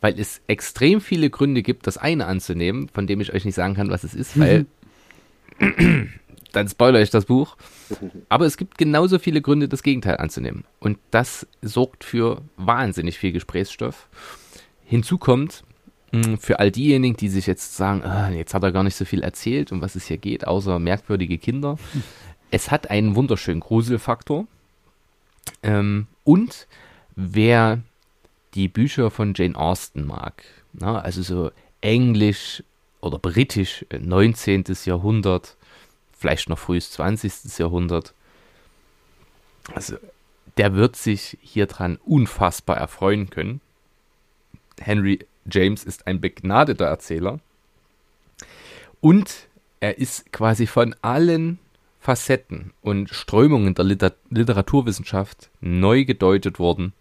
Weil 0.00 0.18
es 0.20 0.40
extrem 0.46 1.00
viele 1.00 1.30
Gründe 1.30 1.62
gibt, 1.62 1.86
das 1.86 1.98
eine 1.98 2.26
anzunehmen, 2.26 2.88
von 2.88 3.06
dem 3.06 3.20
ich 3.20 3.32
euch 3.32 3.44
nicht 3.44 3.54
sagen 3.54 3.74
kann, 3.74 3.90
was 3.90 4.04
es 4.04 4.14
ist, 4.14 4.38
weil 4.38 4.66
dann 6.52 6.68
spoilere 6.68 7.02
ich 7.02 7.10
das 7.10 7.24
Buch. 7.24 7.56
Aber 8.28 8.46
es 8.46 8.56
gibt 8.56 8.78
genauso 8.78 9.18
viele 9.18 9.40
Gründe, 9.40 9.68
das 9.68 9.82
Gegenteil 9.82 10.18
anzunehmen. 10.18 10.64
Und 10.78 10.98
das 11.10 11.46
sorgt 11.62 12.04
für 12.04 12.42
wahnsinnig 12.56 13.18
viel 13.18 13.32
Gesprächsstoff. 13.32 14.08
Hinzu 14.84 15.18
kommt, 15.18 15.64
hm, 16.12 16.38
für 16.38 16.60
all 16.60 16.70
diejenigen, 16.70 17.16
die 17.16 17.28
sich 17.28 17.46
jetzt 17.46 17.76
sagen, 17.76 18.02
ah, 18.04 18.30
jetzt 18.30 18.54
hat 18.54 18.62
er 18.62 18.72
gar 18.72 18.84
nicht 18.84 18.94
so 18.94 19.04
viel 19.04 19.22
erzählt, 19.22 19.72
um 19.72 19.80
was 19.80 19.96
es 19.96 20.06
hier 20.06 20.18
geht, 20.18 20.46
außer 20.46 20.78
merkwürdige 20.78 21.38
Kinder. 21.38 21.78
Es 22.50 22.70
hat 22.70 22.90
einen 22.90 23.16
wunderschönen 23.16 23.60
Gruselfaktor. 23.60 24.46
Ähm, 25.62 26.06
und 26.24 26.66
wer 27.14 27.82
die 28.54 28.68
Bücher 28.68 29.10
von 29.10 29.34
Jane 29.34 29.56
Austen 29.56 30.06
mag, 30.06 30.44
na, 30.72 31.00
also 31.00 31.22
so 31.22 31.50
Englisch 31.80 32.62
oder 33.00 33.18
britisch 33.18 33.84
19. 33.96 34.64
Äh, 34.66 34.74
Jahrhundert, 34.84 35.56
vielleicht 36.18 36.48
noch 36.48 36.58
frühes 36.58 36.90
20. 36.92 37.58
Jahrhundert, 37.58 38.14
also 39.74 39.96
der 40.56 40.74
wird 40.74 40.96
sich 40.96 41.36
hier 41.42 41.66
dran 41.66 41.98
unfassbar 42.04 42.76
erfreuen 42.76 43.30
können. 43.30 43.60
Henry 44.80 45.26
James 45.50 45.84
ist 45.84 46.06
ein 46.06 46.20
begnadeter 46.20 46.86
Erzähler 46.86 47.40
und 49.00 49.48
er 49.80 49.98
ist 49.98 50.32
quasi 50.32 50.66
von 50.66 50.94
allen 51.02 51.58
Facetten 52.06 52.72
und 52.82 53.10
Strömungen 53.10 53.74
der 53.74 53.84
Liter 53.84 54.14
Literaturwissenschaft 54.30 55.50
neu 55.60 56.04
gedeutet 56.04 56.60
worden. 56.60 56.92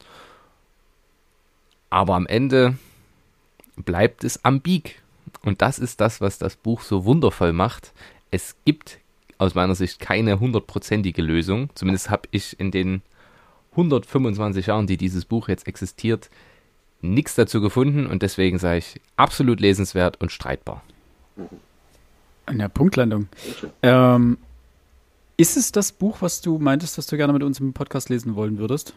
Aber 1.92 2.16
am 2.16 2.26
Ende 2.26 2.80
bleibt 3.76 4.24
es 4.24 4.44
ambig. 4.44 5.04
Und 5.44 5.62
das 5.62 5.78
ist 5.78 6.02
das, 6.02 6.22
was 6.22 6.40
das 6.40 6.56
Buch 6.56 6.82
so 6.82 7.06
wundervoll 7.06 7.54
macht. 7.54 7.94
Es 8.32 8.56
gibt 8.66 8.98
aus 9.38 9.54
meiner 9.54 9.76
Sicht 9.76 10.00
keine 10.00 10.40
hundertprozentige 10.40 11.22
Lösung. 11.22 11.70
Zumindest 11.76 12.10
habe 12.10 12.28
ich 12.32 12.60
in 12.60 12.72
den 12.72 13.04
125 13.74 14.66
Jahren, 14.66 14.88
die 14.88 14.98
dieses 14.98 15.26
Buch 15.26 15.50
jetzt 15.50 15.68
existiert, 15.68 16.32
nichts 17.02 17.36
dazu 17.36 17.62
gefunden 17.62 18.08
und 18.08 18.24
deswegen 18.24 18.58
sage 18.58 18.80
ich 18.80 19.00
absolut 19.18 19.60
lesenswert 19.60 20.20
und 20.20 20.32
streitbar. 20.32 20.82
Eine 22.48 22.70
Punktlandung. 22.70 23.28
Ähm, 23.84 24.40
ist 25.38 25.58
es 25.58 25.72
das 25.72 25.92
Buch, 25.92 26.18
was 26.22 26.42
du 26.42 26.58
meintest, 26.58 26.98
dass 26.98 27.08
du 27.08 27.18
gerne 27.18 27.34
mit 27.34 27.44
uns 27.44 27.60
im 27.60 27.74
Podcast 27.74 28.10
lesen 28.10 28.36
wollen 28.36 28.58
würdest? 28.58 28.94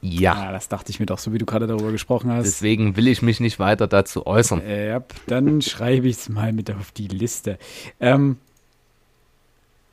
Ja. 0.00 0.20
ja. 0.20 0.34
Ah, 0.34 0.52
das 0.52 0.68
dachte 0.68 0.90
ich 0.90 1.00
mir 1.00 1.06
doch, 1.06 1.18
so 1.18 1.32
wie 1.32 1.38
du 1.38 1.46
gerade 1.46 1.66
darüber 1.66 1.90
gesprochen 1.90 2.30
hast. 2.30 2.46
Deswegen 2.46 2.96
will 2.96 3.08
ich 3.08 3.22
mich 3.22 3.40
nicht 3.40 3.58
weiter 3.58 3.86
dazu 3.86 4.26
äußern. 4.26 4.60
Äh, 4.60 4.88
ja, 4.88 5.04
dann 5.26 5.60
schreibe 5.60 6.08
ich 6.08 6.16
es 6.16 6.28
mal 6.28 6.52
mit 6.52 6.70
auf 6.70 6.92
die 6.92 7.08
Liste. 7.08 7.58
Ähm, 8.00 8.36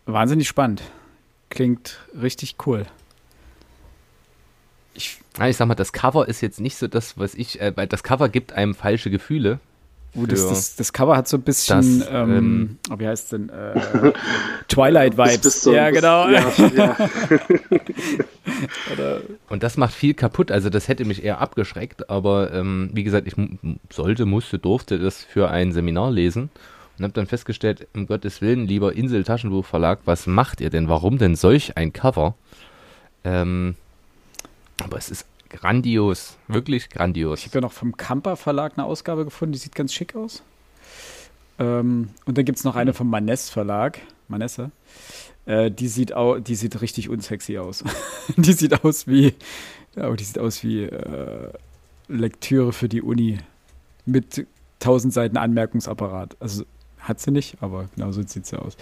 wahnsinnig 0.06 0.48
spannend. 0.48 0.84
Klingt 1.50 2.00
richtig 2.20 2.56
cool. 2.66 2.86
Ich, 4.94 5.20
ich 5.46 5.58
sag 5.58 5.68
mal, 5.68 5.76
das 5.76 5.92
Cover 5.92 6.28
ist 6.28 6.42
jetzt 6.42 6.60
nicht 6.60 6.78
so 6.78 6.88
das, 6.88 7.18
was 7.18 7.34
ich, 7.34 7.60
äh, 7.60 7.74
weil 7.76 7.88
das 7.88 8.04
Cover 8.04 8.30
gibt 8.30 8.54
einem 8.54 8.76
falsche 8.76 9.10
Gefühle. 9.10 9.60
Uh, 10.16 10.26
das, 10.26 10.48
das, 10.48 10.76
das, 10.76 10.94
Cover 10.94 11.18
hat 11.18 11.28
so 11.28 11.36
ein 11.38 11.42
bisschen, 11.42 12.00
das, 12.00 12.10
ähm, 12.10 12.32
ähm, 12.32 12.78
oh, 12.90 13.00
wie 13.00 13.08
heißt 13.08 13.24
es 13.26 13.30
denn? 13.32 13.50
Äh, 13.50 14.14
Twilight-Vibes. 14.70 15.62
So, 15.62 15.74
ja, 15.74 15.90
genau. 15.90 16.30
Ja, 16.30 16.52
ja. 16.74 16.98
und 19.50 19.64
das 19.64 19.76
macht 19.76 19.94
viel 19.94 20.14
kaputt. 20.14 20.52
Also 20.52 20.70
das 20.70 20.88
hätte 20.88 21.04
mich 21.04 21.24
eher 21.24 21.42
abgeschreckt, 21.42 22.10
aber 22.10 22.54
ähm, 22.54 22.92
wie 22.94 23.04
gesagt, 23.04 23.28
ich 23.28 23.34
sollte, 23.92 24.26
musste, 24.26 24.58
durfte 24.58 25.00
das 25.00 25.24
für 25.24 25.52
ein 25.52 25.74
Seminar 25.74 26.12
lesen 26.12 26.50
und 26.98 27.04
habe 27.04 27.14
dann 27.14 27.28
festgestellt, 27.28 27.88
um 27.94 28.08
Gottes 28.08 28.42
Willen, 28.42 28.68
lieber 28.68 28.94
Insel 28.94 29.24
Taschenbuchverlag, 29.24 30.00
was 30.06 30.28
macht 30.28 30.62
ihr 30.62 30.70
denn? 30.70 30.88
Warum 30.88 31.18
denn 31.18 31.36
solch 31.36 31.76
ein 31.76 31.92
Cover? 31.92 32.36
Ähm, 33.26 33.76
aber 34.82 34.98
es 34.98 35.10
ist 35.10 35.26
Grandios, 35.50 36.38
wirklich 36.48 36.90
grandios. 36.90 37.40
Ich 37.40 37.46
habe 37.48 37.58
ja 37.58 37.62
noch 37.62 37.72
vom 37.72 37.98
Kamper 37.98 38.36
Verlag 38.36 38.74
eine 38.76 38.86
Ausgabe 38.86 39.26
gefunden, 39.26 39.54
die 39.54 39.60
sieht 39.60 39.76
ganz 39.76 39.94
schick 39.94 40.16
aus. 40.16 40.44
Ähm, 41.60 42.10
und 42.26 42.38
dann 42.38 42.46
gibt 42.46 42.58
es 42.58 42.64
noch 42.64 42.76
eine 42.76 42.94
vom 42.94 43.10
Maness 43.10 43.50
Verlag, 43.50 44.00
Manesse. 44.28 44.72
Äh, 45.46 45.72
die, 45.72 45.88
sieht 45.88 46.14
au 46.14 46.40
die 46.40 46.56
sieht 46.56 46.82
richtig 46.82 47.10
unsexy 47.10 47.58
aus. 47.58 47.84
die 48.38 48.54
sieht 48.54 48.84
aus 48.84 49.08
wie, 49.08 49.34
ja, 49.96 50.12
die 50.12 50.24
sieht 50.24 50.40
aus 50.40 50.64
wie 50.64 50.84
äh, 50.84 51.50
Lektüre 52.08 52.74
für 52.74 52.90
die 52.90 53.02
Uni 53.02 53.40
mit 54.06 54.46
1000 54.82 55.14
Seiten 55.14 55.38
Anmerkungsapparat. 55.38 56.38
Also 56.40 56.66
hat 57.00 57.20
sie 57.20 57.32
nicht, 57.32 57.58
aber 57.62 57.88
genau 57.96 58.12
so 58.12 58.22
sieht 58.24 58.46
sie 58.46 58.60
aus. 58.60 58.76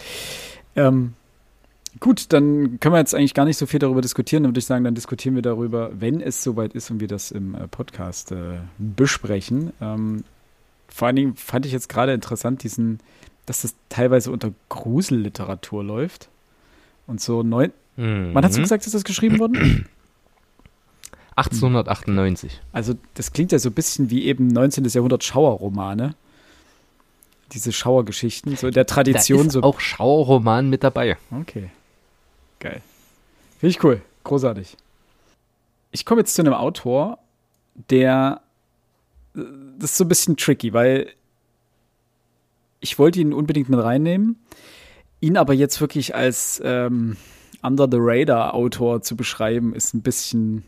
Ähm, 0.75 1.13
Gut, 2.03 2.33
dann 2.33 2.81
können 2.81 2.93
wir 2.93 2.99
jetzt 2.99 3.15
eigentlich 3.15 3.33
gar 3.33 3.45
nicht 3.45 3.55
so 3.55 3.65
viel 3.65 3.79
darüber 3.79 4.01
diskutieren. 4.01 4.43
Dann 4.43 4.49
würde 4.49 4.59
ich 4.59 4.65
sagen, 4.65 4.83
dann 4.83 4.93
diskutieren 4.93 5.35
wir 5.35 5.41
darüber, 5.41 5.89
wenn 5.93 6.19
es 6.19 6.43
soweit 6.43 6.73
ist 6.73 6.91
und 6.91 6.99
wir 6.99 7.07
das 7.07 7.31
im 7.31 7.55
äh, 7.55 7.65
Podcast 7.69 8.33
äh, 8.33 8.57
besprechen. 8.77 9.71
Ähm, 9.79 10.25
vor 10.89 11.07
allen 11.07 11.15
Dingen 11.15 11.35
fand 11.37 11.65
ich 11.65 11.71
jetzt 11.71 11.87
gerade 11.87 12.11
interessant, 12.11 12.63
diesen, 12.63 12.99
dass 13.45 13.61
das 13.61 13.75
teilweise 13.87 14.31
unter 14.33 14.51
Gruselliteratur 14.67 15.81
läuft. 15.81 16.27
Und 17.07 17.21
so 17.21 17.41
neun. 17.41 17.71
Mhm. 17.95 18.31
Wann 18.33 18.43
hast 18.43 18.57
du 18.57 18.61
gesagt, 18.61 18.85
ist 18.85 18.95
das 18.95 19.05
geschrieben 19.05 19.39
worden? 19.39 19.87
1898. 21.37 22.59
Also, 22.73 22.95
das 23.13 23.31
klingt 23.31 23.53
ja 23.53 23.59
so 23.59 23.69
ein 23.69 23.73
bisschen 23.75 24.09
wie 24.09 24.25
eben 24.25 24.47
19. 24.47 24.83
Jahrhundert 24.83 25.23
Schauerromane. 25.23 26.15
Diese 27.53 27.71
Schauergeschichten, 27.71 28.57
so 28.57 28.67
in 28.67 28.73
der 28.73 28.87
Tradition. 28.87 29.39
Da 29.39 29.45
ist 29.45 29.53
so 29.53 29.63
auch 29.63 29.79
Schauerroman 29.79 30.69
mit 30.69 30.83
dabei. 30.83 31.15
Okay. 31.31 31.69
Geil. 32.63 32.81
Finde 33.59 33.71
ich 33.71 33.83
cool. 33.83 34.01
Großartig. 34.23 34.77
Ich 35.91 36.05
komme 36.05 36.21
jetzt 36.21 36.33
zu 36.33 36.41
einem 36.41 36.53
Autor, 36.53 37.19
der. 37.89 38.41
Das 39.33 39.91
ist 39.91 39.97
so 39.97 40.05
ein 40.05 40.07
bisschen 40.07 40.37
tricky, 40.37 40.73
weil 40.73 41.09
ich 42.79 42.97
wollte 42.99 43.19
ihn 43.19 43.33
unbedingt 43.33 43.67
mit 43.67 43.79
reinnehmen, 43.81 44.37
ihn 45.19 45.37
aber 45.37 45.53
jetzt 45.53 45.81
wirklich 45.81 46.15
als 46.15 46.61
ähm, 46.63 47.17
Under 47.63 47.87
the 47.89 47.97
Radar 47.99 48.53
Autor 48.53 49.01
zu 49.01 49.15
beschreiben, 49.15 49.73
ist 49.75 49.93
ein 49.93 50.01
bisschen. 50.01 50.63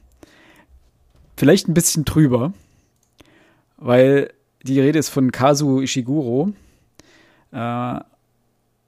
Vielleicht 1.38 1.68
ein 1.68 1.74
bisschen 1.74 2.06
trüber, 2.06 2.54
weil 3.78 4.34
die 4.64 4.80
Rede 4.80 5.00
ist 5.00 5.10
von 5.10 5.32
Kazu 5.32 5.82
Ishiguro. 5.82 6.54
Äh, 7.52 8.00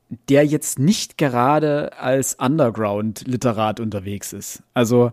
der 0.09 0.45
jetzt 0.45 0.79
nicht 0.79 1.17
gerade 1.17 1.97
als 1.99 2.35
Underground-Literat 2.35 3.79
unterwegs 3.79 4.33
ist. 4.33 4.63
Also 4.73 5.11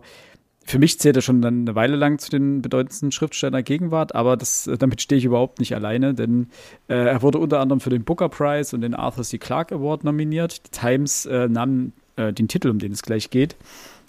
für 0.67 0.79
mich 0.79 0.99
zählt 0.99 1.15
er 1.15 1.21
schon 1.21 1.41
dann 1.41 1.61
eine 1.61 1.75
Weile 1.75 1.95
lang 1.95 2.17
zu 2.17 2.31
den 2.31 2.61
bedeutendsten 2.61 3.11
Schriftstellern 3.11 3.53
der 3.53 3.63
Gegenwart, 3.63 4.15
aber 4.15 4.35
das, 4.35 4.69
damit 4.79 4.99
stehe 5.01 5.19
ich 5.19 5.25
überhaupt 5.25 5.59
nicht 5.59 5.75
alleine, 5.75 6.15
denn 6.15 6.47
äh, 6.87 6.95
er 6.95 7.21
wurde 7.21 7.37
unter 7.37 7.59
anderem 7.59 7.79
für 7.79 7.91
den 7.91 8.03
Booker 8.03 8.29
Prize 8.29 8.75
und 8.75 8.81
den 8.81 8.95
Arthur 8.95 9.23
C. 9.23 9.37
Clarke 9.37 9.75
Award 9.75 10.03
nominiert. 10.03 10.65
Die 10.65 10.71
Times 10.71 11.27
äh, 11.27 11.47
nahm 11.47 11.91
äh, 12.15 12.33
den 12.33 12.47
Titel, 12.47 12.69
um 12.69 12.79
den 12.79 12.93
es 12.93 13.03
gleich 13.03 13.29
geht, 13.29 13.55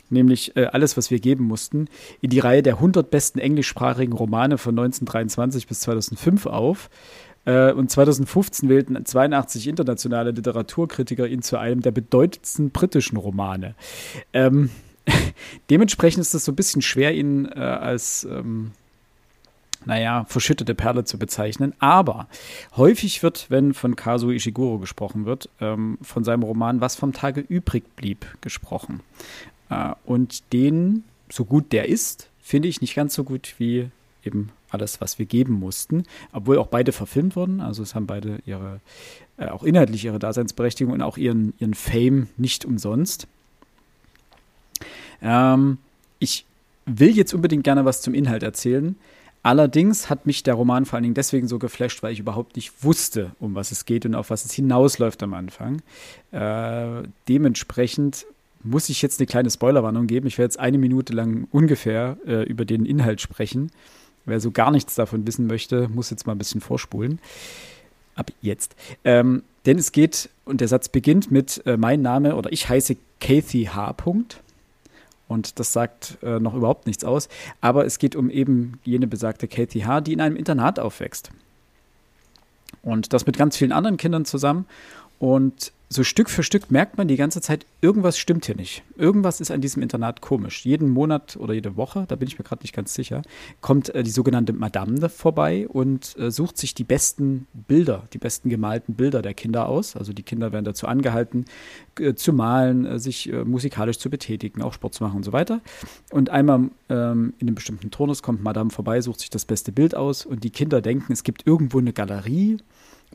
nämlich 0.09 0.57
äh, 0.57 0.65
Alles, 0.65 0.97
was 0.97 1.11
wir 1.11 1.21
geben 1.21 1.45
mussten, 1.45 1.89
in 2.23 2.31
die 2.31 2.39
Reihe 2.39 2.63
der 2.63 2.75
100 2.75 3.11
besten 3.11 3.39
englischsprachigen 3.39 4.15
Romane 4.15 4.57
von 4.57 4.73
1923 4.73 5.67
bis 5.67 5.81
2005 5.81 6.47
auf. 6.47 6.89
Äh, 7.47 7.73
und 7.73 7.91
2015 7.91 8.69
wählten 8.69 9.03
82 9.03 9.69
internationale 9.69 10.33
Literaturkritiker 10.33 11.27
ihn 11.27 11.41
zu 11.41 11.57
einem 11.59 11.81
der 11.81 11.93
bedeutendsten 11.93 12.71
britischen 12.71 13.17
Romane. 13.17 13.75
Ähm, 14.35 14.71
dementsprechend 15.71 16.21
ist 16.21 16.35
es 16.35 16.45
so 16.45 16.53
ein 16.53 16.57
bisschen 16.57 16.83
schwer, 16.83 17.15
ihn 17.15 17.47
äh, 17.47 17.61
als, 17.61 18.25
ähm, 18.25 18.73
naja, 19.85 20.25
verschüttete 20.29 20.75
Perle 20.75 21.05
zu 21.05 21.19
bezeichnen. 21.19 21.73
Aber 21.79 22.27
häufig 22.77 23.23
wird, 23.23 23.47
wenn 23.49 23.73
von 23.73 23.95
Kazuo 23.95 24.31
Ishiguro 24.31 24.79
gesprochen 24.79 25.25
wird, 25.25 25.49
ähm, 25.61 25.99
von 26.03 26.25
seinem 26.25 26.43
Roman 26.43 26.81
Was 26.81 26.97
vom 26.97 27.13
Tage 27.13 27.41
übrig 27.41 27.85
blieb 27.95 28.27
gesprochen. 28.41 29.01
Äh, 29.71 29.93
und 30.05 30.53
den, 30.53 31.05
so 31.31 31.45
gut 31.45 31.73
der 31.73 31.89
ist, 31.89 32.29
finde 32.41 32.67
ich 32.67 32.81
nicht 32.81 32.97
ganz 32.97 33.15
so 33.15 33.23
gut 33.23 33.55
wie 33.59 33.91
eben 34.25 34.51
alles, 34.71 35.01
was 35.01 35.19
wir 35.19 35.27
geben 35.27 35.55
mussten, 35.55 36.05
obwohl 36.33 36.59
auch 36.59 36.69
beide 36.69 36.93
verfilmt 36.93 37.37
wurden. 37.37 37.61
Also 37.61 37.83
es 37.83 37.95
haben 37.95 38.07
beide 38.07 38.41
ihre, 38.47 38.81
äh, 39.37 39.49
auch 39.49 39.63
inhaltlich 39.63 40.05
ihre 40.05 40.19
Daseinsberechtigung 40.19 40.93
und 40.93 41.03
auch 41.03 41.17
ihren, 41.17 41.55
ihren 41.59 41.75
Fame 41.75 42.29
nicht 42.37 42.65
umsonst. 42.65 43.27
Ähm, 45.23 45.79
ich 46.19 46.45
will 46.85 47.11
jetzt 47.11 47.35
unbedingt 47.35 47.65
gerne 47.65 47.85
was 47.85 48.01
zum 48.01 48.15
Inhalt 48.15 48.43
erzählen. 48.43 48.97
Allerdings 49.43 50.11
hat 50.11 50.27
mich 50.27 50.43
der 50.43 50.55
Roman 50.55 50.87
vor 50.87 50.97
allen 50.97 51.05
Dingen 51.05 51.15
deswegen 51.15 51.47
so 51.47 51.61
geflasht, 51.61 52.03
weil 52.03 52.13
ich 52.13 52.19
überhaupt 52.19 52.57
nicht 52.57 52.83
wusste, 52.83 53.31
um 53.39 53.55
was 53.55 53.71
es 53.71 53.85
geht 53.85 54.05
und 54.05 54.17
auf 54.17 54.31
was 54.31 54.45
es 54.45 54.53
hinausläuft 54.53 55.23
am 55.23 55.35
Anfang. 55.35 55.83
Äh, 56.33 57.07
dementsprechend 57.29 58.27
muss 58.65 58.89
ich 58.89 59.03
jetzt 59.03 59.21
eine 59.21 59.27
kleine 59.27 59.49
Spoilerwarnung 59.49 60.09
geben. 60.09 60.27
Ich 60.27 60.39
werde 60.39 60.47
jetzt 60.47 60.59
eine 60.59 60.79
Minute 60.79 61.13
lang 61.13 61.47
ungefähr 61.53 62.17
äh, 62.27 62.43
über 62.43 62.65
den 62.65 62.85
Inhalt 62.85 63.21
sprechen. 63.21 63.71
Wer 64.27 64.41
so 64.41 64.51
gar 64.51 64.71
nichts 64.71 64.95
davon 64.97 65.27
wissen 65.27 65.47
möchte, 65.47 65.89
muss 65.89 66.11
jetzt 66.11 66.27
mal 66.27 66.35
ein 66.35 66.39
bisschen 66.39 66.61
vorspulen. 66.61 67.21
Ab 68.17 68.31
jetzt. 68.43 68.75
Ähm, 69.05 69.43
denn 69.67 69.79
es 69.79 69.93
geht, 69.93 70.31
und 70.45 70.61
der 70.61 70.69
Satz 70.69 70.89
beginnt 70.89 71.31
mit 71.31 71.65
äh, 71.67 71.77
mein 71.77 72.03
Name 72.03 72.37
oder 72.37 72.53
ich 72.53 72.69
heiße 72.69 72.97
Kathy 73.21 73.65
H. 73.65 73.95
Und 75.29 75.59
das 75.59 75.73
sagt 75.73 76.19
äh, 76.23 76.39
noch 76.39 76.55
überhaupt 76.55 76.87
nichts 76.87 77.05
aus. 77.05 77.29
Aber 77.61 77.85
es 77.85 77.99
geht 77.99 78.17
um 78.17 78.31
eben 78.31 78.81
jene 78.85 79.07
besagte 79.07 79.49
Kathy 79.49 79.81
H., 79.81 80.01
die 80.03 80.13
in 80.13 80.21
einem 80.21 80.37
Internat 80.37 80.79
aufwächst. 80.79 81.31
Und 82.83 83.13
das 83.13 83.27
mit 83.27 83.37
ganz 83.37 83.57
vielen 83.57 83.73
anderen 83.73 83.97
Kindern 83.97 84.25
zusammen. 84.25 84.67
Und 85.19 85.73
so 85.89 86.03
Stück 86.03 86.29
für 86.31 86.43
Stück 86.43 86.71
merkt 86.71 86.99
man 86.99 87.07
die 87.07 87.17
ganze 87.17 87.41
Zeit, 87.41 87.65
irgendwas 87.81 88.19
stimmt 88.19 88.47
hier 88.47 88.57
nicht. 88.57 88.83
Irgendwas 88.97 89.41
ist 89.41 89.53
an 89.53 89.61
diesem 89.61 89.83
Internat 89.83 90.21
komisch. 90.21 90.65
Jeden 90.65 90.89
Monat 90.89 91.37
oder 91.37 91.55
jede 91.55 91.77
Woche, 91.77 92.07
da 92.09 92.17
bin 92.17 92.27
ich 92.27 92.39
mir 92.39 92.45
gerade 92.45 92.63
nicht 92.63 92.75
ganz 92.75 92.93
sicher, 92.93 93.23
kommt 93.61 93.95
äh, 93.95 94.03
die 94.03 94.11
sogenannte 94.11 94.53
Madame 94.53 95.09
vorbei 95.09 95.69
und 95.69 96.17
äh, 96.19 96.31
sucht 96.31 96.59
sich 96.59 96.75
die 96.75 96.85
besten 96.85 97.47
Bilder, 97.53 98.05
die 98.13 98.19
besten 98.19 98.49
gemalten 98.49 98.95
Bilder 98.95 99.23
der 99.23 99.35
Kinder 99.35 99.69
aus. 99.69 99.97
Also 99.97 100.13
die 100.13 100.25
Kinder 100.25 100.53
werden 100.53 100.65
dazu 100.65 100.89
angehalten, 100.89 101.45
äh, 102.01 102.15
zu 102.15 102.33
malen, 102.33 102.85
äh, 102.85 102.99
sich 102.99 103.33
äh, 103.33 103.45
musikalisch 103.45 103.99
zu 103.99 104.11
betätigen, 104.11 104.63
auch 104.63 104.73
Sport 104.73 104.95
zu 104.95 105.05
machen 105.05 105.19
und 105.19 105.25
so 105.25 105.33
weiter. 105.33 105.61
Und 106.11 106.31
einmal 106.31 106.71
ähm, 106.89 107.35
in 107.39 107.47
einem 107.47 107.55
bestimmten 107.55 107.93
Turnus 107.93 108.23
kommt 108.23 108.43
Madame 108.43 108.71
vorbei, 108.71 109.01
sucht 109.01 109.21
sich 109.21 109.31
das 109.31 109.45
beste 109.45 109.71
Bild 109.71 109.95
aus 109.95 110.27
und 110.27 110.43
die 110.43 110.51
Kinder 110.51 110.81
denken, 110.81 111.13
es 111.13 111.23
gibt 111.23 111.47
irgendwo 111.47 111.79
eine 111.79 111.93
Galerie, 111.93 112.59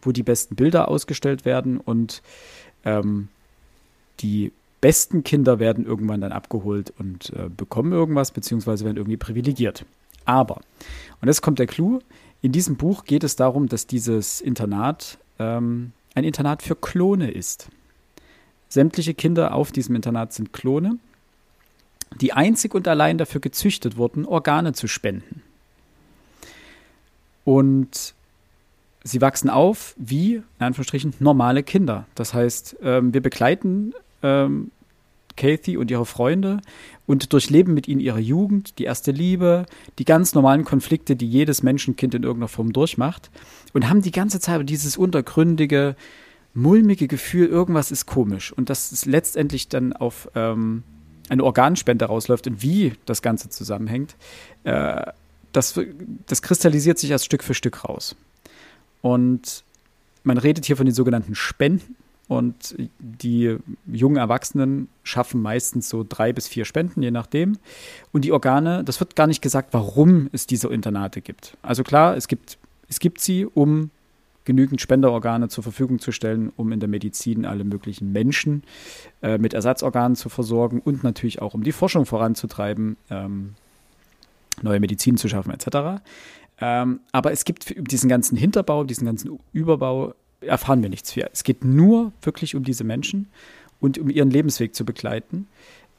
wo 0.01 0.11
die 0.11 0.23
besten 0.23 0.55
Bilder 0.55 0.87
ausgestellt 0.87 1.45
werden 1.45 1.77
und 1.77 2.21
ähm, 2.85 3.29
die 4.19 4.51
besten 4.81 5.23
Kinder 5.23 5.59
werden 5.59 5.85
irgendwann 5.85 6.21
dann 6.21 6.31
abgeholt 6.31 6.91
und 6.97 7.31
äh, 7.35 7.49
bekommen 7.49 7.91
irgendwas, 7.91 8.31
beziehungsweise 8.31 8.83
werden 8.85 8.97
irgendwie 8.97 9.17
privilegiert. 9.17 9.85
Aber, 10.25 10.61
und 11.21 11.27
jetzt 11.27 11.41
kommt 11.41 11.59
der 11.59 11.67
Clou, 11.67 11.99
in 12.41 12.51
diesem 12.51 12.75
Buch 12.75 13.05
geht 13.05 13.23
es 13.23 13.35
darum, 13.35 13.67
dass 13.67 13.85
dieses 13.85 14.41
Internat 14.41 15.19
ähm, 15.39 15.93
ein 16.15 16.23
Internat 16.23 16.63
für 16.63 16.75
Klone 16.75 17.31
ist. 17.31 17.69
Sämtliche 18.69 19.13
Kinder 19.13 19.53
auf 19.53 19.71
diesem 19.71 19.95
Internat 19.95 20.33
sind 20.33 20.53
Klone, 20.53 20.97
die 22.19 22.33
einzig 22.33 22.73
und 22.73 22.87
allein 22.87 23.17
dafür 23.17 23.41
gezüchtet 23.41 23.97
wurden, 23.97 24.25
Organe 24.25 24.73
zu 24.73 24.87
spenden. 24.87 25.43
Und 27.43 28.13
sie 29.03 29.21
wachsen 29.21 29.49
auf 29.49 29.95
wie, 29.97 30.35
in 30.35 30.43
Anführungsstrichen, 30.59 31.13
normale 31.19 31.63
Kinder. 31.63 32.05
Das 32.15 32.33
heißt, 32.33 32.77
ähm, 32.81 33.13
wir 33.13 33.21
begleiten 33.21 33.93
ähm, 34.21 34.71
Kathy 35.35 35.77
und 35.77 35.89
ihre 35.89 36.05
Freunde 36.05 36.61
und 37.07 37.33
durchleben 37.33 37.73
mit 37.73 37.87
ihnen 37.87 37.99
ihre 37.99 38.19
Jugend, 38.19 38.77
die 38.79 38.83
erste 38.83 39.11
Liebe, 39.11 39.65
die 39.97 40.05
ganz 40.05 40.33
normalen 40.33 40.65
Konflikte, 40.65 41.15
die 41.15 41.27
jedes 41.27 41.63
Menschenkind 41.63 42.13
in 42.13 42.23
irgendeiner 42.23 42.47
Form 42.47 42.73
durchmacht 42.73 43.31
und 43.73 43.89
haben 43.89 44.01
die 44.01 44.11
ganze 44.11 44.39
Zeit 44.39 44.69
dieses 44.69 44.97
untergründige, 44.97 45.95
mulmige 46.53 47.07
Gefühl, 47.07 47.47
irgendwas 47.47 47.91
ist 47.91 48.05
komisch 48.05 48.51
und 48.51 48.69
dass 48.69 48.91
es 48.91 49.05
letztendlich 49.05 49.69
dann 49.69 49.93
auf 49.93 50.29
ähm, 50.35 50.83
eine 51.29 51.43
Organspende 51.43 52.05
rausläuft 52.05 52.47
und 52.47 52.61
wie 52.61 52.93
das 53.05 53.21
Ganze 53.21 53.49
zusammenhängt, 53.49 54.15
äh, 54.63 55.01
das, 55.53 55.79
das 56.27 56.41
kristallisiert 56.41 56.99
sich 56.99 57.11
erst 57.11 57.25
Stück 57.25 57.43
für 57.43 57.53
Stück 57.53 57.83
raus. 57.83 58.15
Und 59.01 59.63
man 60.23 60.37
redet 60.37 60.65
hier 60.65 60.77
von 60.77 60.85
den 60.85 60.95
sogenannten 60.95 61.35
Spenden. 61.35 61.95
Und 62.27 62.75
die 62.99 63.57
jungen 63.87 64.15
Erwachsenen 64.15 64.87
schaffen 65.03 65.41
meistens 65.41 65.89
so 65.89 66.05
drei 66.07 66.31
bis 66.31 66.47
vier 66.47 66.63
Spenden, 66.63 67.01
je 67.01 67.11
nachdem. 67.11 67.57
Und 68.13 68.23
die 68.23 68.31
Organe, 68.31 68.85
das 68.85 69.01
wird 69.01 69.17
gar 69.17 69.27
nicht 69.27 69.41
gesagt, 69.41 69.73
warum 69.73 70.29
es 70.31 70.47
diese 70.47 70.69
Internate 70.69 71.19
gibt. 71.19 71.57
Also 71.61 71.83
klar, 71.83 72.15
es 72.15 72.29
gibt, 72.29 72.57
es 72.87 72.99
gibt 73.01 73.19
sie, 73.19 73.45
um 73.45 73.89
genügend 74.45 74.81
Spenderorgane 74.81 75.49
zur 75.49 75.63
Verfügung 75.63 75.99
zu 75.99 76.11
stellen, 76.11 76.51
um 76.55 76.71
in 76.71 76.79
der 76.79 76.89
Medizin 76.89 77.45
alle 77.45 77.63
möglichen 77.63 78.11
Menschen 78.11 78.63
äh, 79.21 79.37
mit 79.37 79.53
Ersatzorganen 79.53 80.15
zu 80.15 80.29
versorgen 80.29 80.79
und 80.79 81.03
natürlich 81.03 81.41
auch 81.41 81.53
um 81.53 81.63
die 81.63 81.71
Forschung 81.71 82.05
voranzutreiben, 82.05 82.97
ähm, 83.09 83.55
neue 84.61 84.79
Medizin 84.79 85.17
zu 85.17 85.27
schaffen 85.27 85.51
etc. 85.51 86.01
Ähm, 86.61 86.99
aber 87.11 87.31
es 87.31 87.43
gibt 87.43 87.73
diesen 87.91 88.07
ganzen 88.07 88.37
Hinterbau, 88.37 88.83
diesen 88.83 89.05
ganzen 89.05 89.39
Überbau, 89.51 90.13
erfahren 90.41 90.81
wir 90.81 90.89
nichts 90.89 91.11
für. 91.11 91.29
Es 91.33 91.43
geht 91.43 91.63
nur 91.65 92.13
wirklich 92.21 92.55
um 92.55 92.63
diese 92.63 92.83
Menschen 92.83 93.27
und 93.79 93.97
um 93.97 94.09
ihren 94.09 94.29
Lebensweg 94.29 94.75
zu 94.75 94.85
begleiten. 94.85 95.47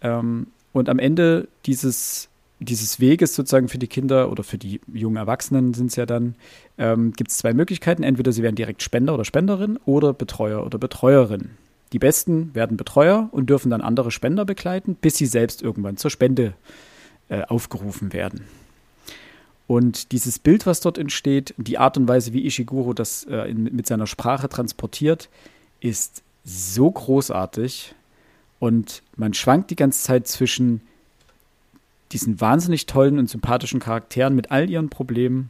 Ähm, 0.01 0.47
und 0.73 0.89
am 0.89 0.99
Ende 0.99 1.49
dieses, 1.67 2.29
dieses 2.61 3.01
Weges 3.01 3.35
sozusagen 3.35 3.69
für 3.69 3.79
die 3.79 3.89
Kinder 3.89 4.31
oder 4.31 4.43
für 4.43 4.59
die 4.59 4.81
jungen 4.93 5.17
Erwachsenen 5.17 5.75
sind 5.75 5.89
es 5.89 5.97
ja 5.97 6.07
dann, 6.07 6.37
ähm, 6.79 7.13
gibt 7.13 7.31
es 7.31 7.39
zwei 7.39 7.53
Möglichkeiten. 7.53 8.03
Entweder 8.03 8.33
sie 8.33 8.43
werden 8.43 8.57
direkt 8.57 8.83
Spender 8.83 9.15
oder 9.15 9.25
Spenderin 9.25 9.79
oder 9.85 10.13
Betreuer 10.13 10.65
oder 10.65 10.79
Betreuerin. 10.79 11.51
Die 11.93 11.99
Besten 11.99 12.55
werden 12.55 12.77
Betreuer 12.77 13.29
und 13.33 13.51
dürfen 13.51 13.69
dann 13.71 13.83
andere 13.83 14.11
Spender 14.11 14.45
begleiten, 14.45 14.95
bis 14.95 15.17
sie 15.17 15.27
selbst 15.27 15.61
irgendwann 15.61 15.99
zur 15.99 16.11
Spende 16.11 16.55
äh, 17.29 17.43
aufgerufen 17.43 18.13
werden. 18.13 18.45
Und 19.73 20.13
dieses 20.13 20.39
Bild, 20.39 20.67
was 20.67 20.81
dort 20.81 20.99
entsteht, 20.99 21.55
die 21.57 21.79
Art 21.79 21.97
und 21.97 22.07
Weise, 22.07 22.35
wie 22.35 22.45
Ishiguro 22.45 22.93
das 22.93 23.25
äh, 23.25 23.51
in, 23.51 23.75
mit 23.75 23.87
seiner 23.87 24.07
Sprache 24.07 24.51
transportiert, 24.51 25.31
ist 25.81 26.23
so 26.45 26.91
großartig. 26.91 27.95
Und 28.61 29.03
man 29.17 29.33
schwankt 29.33 29.71
die 29.71 29.77
ganze 29.77 30.03
Zeit 30.03 30.29
zwischen 30.29 30.83
diesen 32.13 32.39
wahnsinnig 32.39 32.85
tollen 32.85 33.19
und 33.19 33.31
sympathischen 33.31 33.81
Charakteren 33.81 34.35
mit 34.35 34.51
all 34.51 34.69
ihren 34.69 34.91
Problemen 34.91 35.49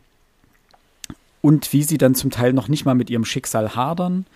und 1.40 1.72
wie 1.72 1.82
sie 1.82 1.98
dann 1.98 2.14
zum 2.14 2.30
Teil 2.30 2.52
noch 2.52 2.68
nicht 2.68 2.84
mal 2.84 2.94
mit 2.94 3.10
ihrem 3.10 3.24
Schicksal 3.24 3.74
hadern, 3.74 4.26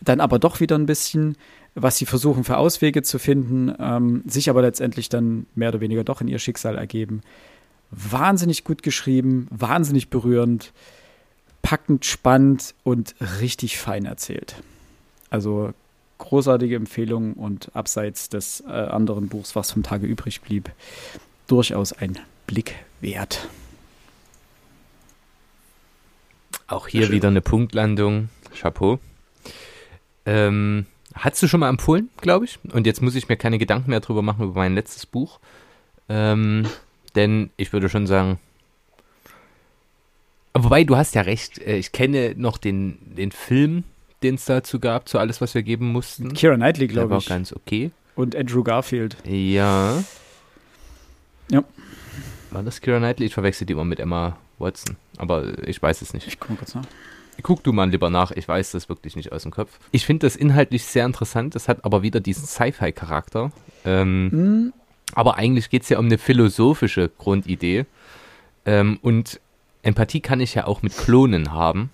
dann 0.00 0.20
aber 0.20 0.38
doch 0.38 0.60
wieder 0.60 0.78
ein 0.78 0.86
bisschen, 0.86 1.36
was 1.74 1.96
sie 1.96 2.06
versuchen 2.06 2.44
für 2.44 2.58
Auswege 2.58 3.02
zu 3.02 3.18
finden, 3.18 3.74
ähm, 3.80 4.22
sich 4.24 4.48
aber 4.48 4.62
letztendlich 4.62 5.08
dann 5.08 5.46
mehr 5.56 5.70
oder 5.70 5.80
weniger 5.80 6.04
doch 6.04 6.20
in 6.20 6.28
ihr 6.28 6.38
Schicksal 6.38 6.78
ergeben 6.78 7.22
wahnsinnig 7.92 8.64
gut 8.64 8.82
geschrieben, 8.82 9.46
wahnsinnig 9.50 10.08
berührend, 10.08 10.72
packend, 11.60 12.04
spannend 12.04 12.74
und 12.82 13.14
richtig 13.40 13.78
fein 13.78 14.04
erzählt. 14.04 14.56
Also 15.30 15.72
großartige 16.18 16.76
Empfehlung 16.76 17.34
und 17.34 17.74
abseits 17.74 18.28
des 18.28 18.62
äh, 18.66 18.70
anderen 18.70 19.28
Buchs, 19.28 19.54
was 19.54 19.70
vom 19.70 19.82
Tage 19.82 20.06
übrig 20.06 20.40
blieb, 20.40 20.70
durchaus 21.46 21.92
ein 21.92 22.18
Blick 22.46 22.74
wert. 23.00 23.48
Auch 26.66 26.88
hier 26.88 27.10
wieder 27.10 27.28
eine 27.28 27.42
Punktlandung. 27.42 28.30
Chapeau. 28.54 28.98
Ähm, 30.24 30.86
hast 31.14 31.42
du 31.42 31.48
schon 31.48 31.60
mal 31.60 31.68
empfohlen, 31.68 32.08
glaube 32.18 32.44
ich? 32.44 32.58
Und 32.72 32.86
jetzt 32.86 33.02
muss 33.02 33.14
ich 33.14 33.28
mir 33.28 33.36
keine 33.36 33.58
Gedanken 33.58 33.90
mehr 33.90 34.00
drüber 34.00 34.22
machen 34.22 34.44
über 34.44 34.60
mein 34.60 34.74
letztes 34.74 35.04
Buch. 35.04 35.40
Ähm, 36.08 36.66
denn 37.14 37.50
ich 37.56 37.72
würde 37.72 37.88
schon 37.88 38.06
sagen, 38.06 38.38
wobei 40.54 40.84
du 40.84 40.96
hast 40.96 41.14
ja 41.14 41.22
recht, 41.22 41.58
äh, 41.58 41.76
ich 41.76 41.92
kenne 41.92 42.34
noch 42.36 42.58
den, 42.58 42.98
den 43.16 43.32
Film, 43.32 43.84
den 44.22 44.36
es 44.36 44.44
dazu 44.44 44.78
gab, 44.78 45.08
zu 45.08 45.18
alles, 45.18 45.40
was 45.40 45.54
wir 45.54 45.62
geben 45.62 45.88
mussten. 45.92 46.32
Kira 46.34 46.56
Knightley, 46.56 46.88
glaube 46.88 47.16
ich. 47.16 47.28
war 47.28 47.36
ganz 47.36 47.52
okay. 47.52 47.90
Und 48.14 48.36
Andrew 48.36 48.62
Garfield. 48.62 49.16
Ja. 49.24 50.02
Ja. 51.50 51.64
War 52.50 52.62
das 52.62 52.80
Kira 52.80 52.98
Knightley? 52.98 53.26
Ich 53.26 53.34
verwechsel 53.34 53.66
die 53.66 53.72
immer 53.72 53.84
mit 53.84 54.00
Emma 54.00 54.36
Watson, 54.58 54.96
aber 55.16 55.66
ich 55.66 55.82
weiß 55.82 56.02
es 56.02 56.14
nicht. 56.14 56.26
Ich 56.26 56.38
gucke 56.38 56.56
kurz 56.56 56.74
nach. 56.74 56.84
Guck 57.42 57.64
du 57.64 57.72
mal 57.72 57.90
lieber 57.90 58.10
nach, 58.10 58.30
ich 58.30 58.46
weiß 58.46 58.72
das 58.72 58.88
wirklich 58.88 59.16
nicht 59.16 59.32
aus 59.32 59.42
dem 59.42 59.50
Kopf. 59.50 59.78
Ich 59.90 60.06
finde 60.06 60.26
das 60.26 60.36
inhaltlich 60.36 60.84
sehr 60.84 61.06
interessant, 61.06 61.54
das 61.54 61.66
hat 61.66 61.84
aber 61.84 62.02
wieder 62.02 62.20
diesen 62.20 62.46
Sci-Fi-Charakter. 62.46 63.50
Ähm, 63.84 64.28
mhm. 64.28 64.72
Aber 65.14 65.36
eigentlich 65.36 65.70
geht 65.70 65.82
es 65.82 65.88
ja 65.88 65.98
um 65.98 66.06
eine 66.06 66.18
philosophische 66.18 67.10
Grundidee. 67.10 67.86
Ähm, 68.64 68.98
und 69.02 69.40
Empathie 69.82 70.20
kann 70.20 70.40
ich 70.40 70.54
ja 70.54 70.66
auch 70.66 70.82
mit 70.82 70.96
Klonen 70.96 71.52
haben. 71.52 71.90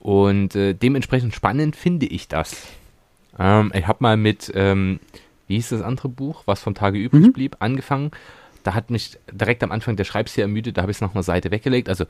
Und 0.00 0.54
äh, 0.54 0.74
dementsprechend 0.74 1.34
spannend 1.34 1.76
finde 1.76 2.06
ich 2.06 2.28
das. 2.28 2.66
Ähm, 3.38 3.72
ich 3.74 3.86
habe 3.86 3.98
mal 4.00 4.16
mit, 4.16 4.52
ähm, 4.54 5.00
wie 5.46 5.56
hieß 5.56 5.70
das 5.70 5.82
andere 5.82 6.08
Buch, 6.08 6.42
was 6.46 6.60
vom 6.60 6.74
Tage 6.74 6.98
übrig 6.98 7.26
mhm. 7.26 7.32
blieb, 7.32 7.56
angefangen. 7.60 8.10
Da 8.62 8.74
hat 8.74 8.90
mich 8.90 9.18
direkt 9.30 9.62
am 9.62 9.72
Anfang 9.72 9.96
der 9.96 10.04
Schreibstil 10.04 10.42
ermüdet, 10.42 10.76
da 10.76 10.82
habe 10.82 10.90
ich 10.90 10.96
es 10.96 11.00
noch 11.02 11.14
eine 11.14 11.22
Seite 11.22 11.50
weggelegt. 11.50 11.88
Also 11.88 12.06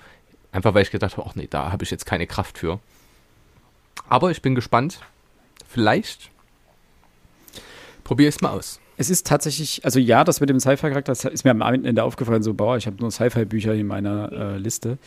Einfach 0.54 0.72
weil 0.72 0.82
ich 0.82 0.92
gedacht 0.92 1.16
habe, 1.16 1.28
ach 1.28 1.34
nee, 1.34 1.48
da 1.50 1.72
habe 1.72 1.82
ich 1.82 1.90
jetzt 1.90 2.06
keine 2.06 2.28
Kraft 2.28 2.58
für. 2.58 2.78
Aber 4.08 4.30
ich 4.30 4.40
bin 4.40 4.54
gespannt. 4.54 5.00
Vielleicht 5.66 6.30
probiere 8.04 8.28
ich 8.28 8.36
es 8.36 8.40
mal 8.40 8.50
aus. 8.50 8.78
Es 8.96 9.10
ist 9.10 9.26
tatsächlich, 9.26 9.84
also 9.84 9.98
ja, 9.98 10.22
das 10.24 10.40
mit 10.40 10.48
dem 10.50 10.60
Sci-Fi-Charakter 10.60 11.12
ist 11.32 11.44
mir 11.44 11.50
am 11.50 11.62
Ende 11.62 12.04
aufgefallen, 12.04 12.42
so, 12.42 12.54
boah, 12.54 12.76
ich 12.76 12.86
habe 12.86 12.96
nur 13.00 13.10
Sci-Fi-Bücher 13.10 13.74
in 13.74 13.86
meiner 13.86 14.30
äh, 14.32 14.56
Liste. 14.58 14.98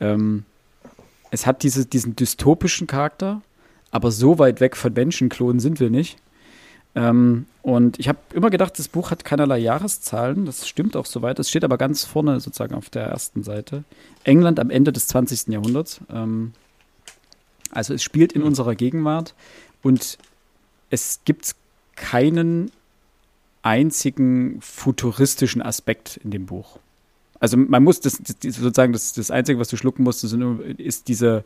Ähm, 0.00 0.44
es 1.30 1.46
hat 1.46 1.62
diese, 1.62 1.84
diesen 1.84 2.16
dystopischen 2.16 2.86
Charakter, 2.86 3.42
aber 3.90 4.10
so 4.10 4.38
weit 4.38 4.60
weg 4.60 4.76
von 4.76 4.92
Menschenklonen 4.92 5.60
sind 5.60 5.80
wir 5.80 5.90
nicht. 5.90 6.16
Ähm, 6.94 7.46
und 7.62 7.98
ich 7.98 8.08
habe 8.08 8.18
immer 8.32 8.50
gedacht, 8.50 8.78
das 8.78 8.88
Buch 8.88 9.10
hat 9.10 9.24
keinerlei 9.24 9.58
Jahreszahlen. 9.58 10.46
Das 10.46 10.68
stimmt 10.68 10.96
auch 10.96 11.06
soweit. 11.06 11.38
Es 11.38 11.50
steht 11.50 11.64
aber 11.64 11.76
ganz 11.76 12.04
vorne 12.04 12.40
sozusagen 12.40 12.74
auf 12.74 12.88
der 12.88 13.06
ersten 13.06 13.42
Seite. 13.42 13.84
England 14.22 14.60
am 14.60 14.70
Ende 14.70 14.92
des 14.92 15.08
20. 15.08 15.48
Jahrhunderts. 15.48 16.00
Ähm, 16.10 16.52
also 17.70 17.94
es 17.94 18.02
spielt 18.02 18.32
in 18.32 18.42
unserer 18.42 18.74
Gegenwart 18.74 19.34
und 19.82 20.18
es 20.90 21.20
gibt 21.24 21.56
keinen 21.96 22.70
einzigen 23.64 24.60
futuristischen 24.60 25.62
Aspekt 25.62 26.20
in 26.22 26.30
dem 26.30 26.46
Buch. 26.46 26.78
Also 27.40 27.56
man 27.56 27.82
muss 27.82 28.00
das, 28.00 28.18
das 28.18 28.54
sozusagen 28.54 28.92
das, 28.92 29.14
das 29.14 29.30
Einzige, 29.30 29.58
was 29.58 29.68
du 29.68 29.76
schlucken 29.76 30.04
musst, 30.04 30.22
ist 30.22 31.08
diese, 31.08 31.44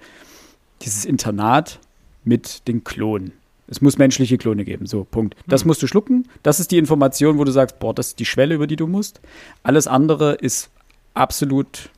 dieses 0.82 1.04
Internat 1.04 1.78
mit 2.24 2.66
den 2.66 2.84
Klonen. 2.84 3.32
Es 3.68 3.80
muss 3.80 3.98
menschliche 3.98 4.36
Klone 4.36 4.64
geben. 4.64 4.86
So, 4.86 5.04
Punkt. 5.04 5.36
Das 5.46 5.62
hm. 5.62 5.68
musst 5.68 5.82
du 5.82 5.86
schlucken. 5.86 6.26
Das 6.42 6.58
ist 6.58 6.72
die 6.72 6.78
Information, 6.78 7.38
wo 7.38 7.44
du 7.44 7.52
sagst, 7.52 7.78
boah, 7.78 7.94
das 7.94 8.08
ist 8.08 8.18
die 8.18 8.24
Schwelle, 8.24 8.54
über 8.54 8.66
die 8.66 8.76
du 8.76 8.86
musst. 8.86 9.20
Alles 9.62 9.86
andere 9.86 10.34
ist 10.34 10.70
absolut 11.14 11.90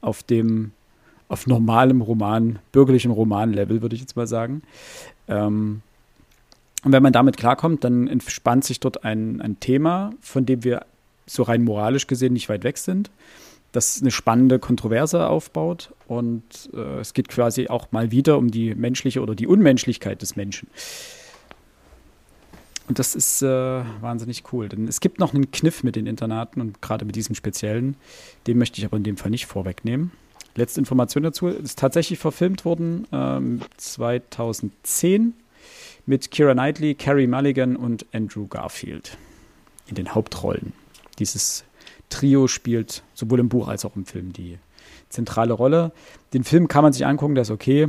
auf 0.00 0.22
dem, 0.22 0.72
auf 1.28 1.46
normalem 1.46 2.00
Roman, 2.00 2.60
bürgerlichen 2.72 3.10
Roman-Level, 3.10 3.82
würde 3.82 3.94
ich 3.94 4.00
jetzt 4.00 4.16
mal 4.16 4.26
sagen. 4.26 4.62
Ähm, 5.28 5.82
und 6.84 6.92
wenn 6.92 7.02
man 7.02 7.12
damit 7.12 7.36
klarkommt, 7.36 7.84
dann 7.84 8.06
entspannt 8.06 8.64
sich 8.64 8.80
dort 8.80 9.04
ein, 9.04 9.40
ein 9.40 9.58
Thema, 9.58 10.12
von 10.20 10.46
dem 10.46 10.64
wir 10.64 10.86
so 11.26 11.42
rein 11.42 11.64
moralisch 11.64 12.06
gesehen 12.06 12.34
nicht 12.34 12.48
weit 12.48 12.64
weg 12.64 12.78
sind 12.78 13.10
das 13.74 14.00
eine 14.00 14.10
spannende 14.10 14.58
Kontroverse 14.58 15.26
aufbaut. 15.26 15.92
Und 16.06 16.70
äh, 16.72 17.00
es 17.00 17.12
geht 17.12 17.28
quasi 17.28 17.68
auch 17.68 17.90
mal 17.92 18.10
wieder 18.10 18.38
um 18.38 18.50
die 18.50 18.74
menschliche 18.74 19.20
oder 19.20 19.34
die 19.34 19.46
Unmenschlichkeit 19.46 20.22
des 20.22 20.36
Menschen. 20.36 20.68
Und 22.86 22.98
das 22.98 23.14
ist 23.14 23.42
äh, 23.42 23.46
wahnsinnig 23.46 24.44
cool. 24.52 24.68
Denn 24.68 24.86
es 24.86 25.00
gibt 25.00 25.18
noch 25.18 25.34
einen 25.34 25.50
Kniff 25.50 25.82
mit 25.82 25.96
den 25.96 26.06
Internaten 26.06 26.60
und 26.60 26.82
gerade 26.82 27.04
mit 27.04 27.16
diesem 27.16 27.34
speziellen. 27.34 27.96
Den 28.46 28.58
möchte 28.58 28.78
ich 28.78 28.84
aber 28.84 28.96
in 28.96 29.04
dem 29.04 29.16
Fall 29.16 29.30
nicht 29.30 29.46
vorwegnehmen. 29.46 30.12
Letzte 30.54 30.78
Information 30.78 31.24
dazu: 31.24 31.48
ist 31.48 31.78
tatsächlich 31.78 32.18
verfilmt 32.18 32.64
worden 32.64 33.08
ähm, 33.10 33.60
2010 33.76 35.32
mit 36.06 36.30
Kira 36.30 36.52
Knightley, 36.52 36.94
Carrie 36.94 37.26
Mulligan 37.26 37.76
und 37.76 38.06
Andrew 38.12 38.46
Garfield 38.46 39.16
in 39.86 39.94
den 39.94 40.14
Hauptrollen. 40.14 40.72
Dieses 41.18 41.64
Trio 42.10 42.46
spielt 42.46 43.02
sowohl 43.14 43.40
im 43.40 43.48
Buch 43.48 43.68
als 43.68 43.84
auch 43.84 43.96
im 43.96 44.06
Film 44.06 44.32
die 44.32 44.58
zentrale 45.08 45.52
Rolle. 45.52 45.92
Den 46.32 46.44
Film 46.44 46.68
kann 46.68 46.82
man 46.82 46.92
sich 46.92 47.06
angucken, 47.06 47.34
der 47.34 47.42
ist 47.42 47.50
okay. 47.50 47.88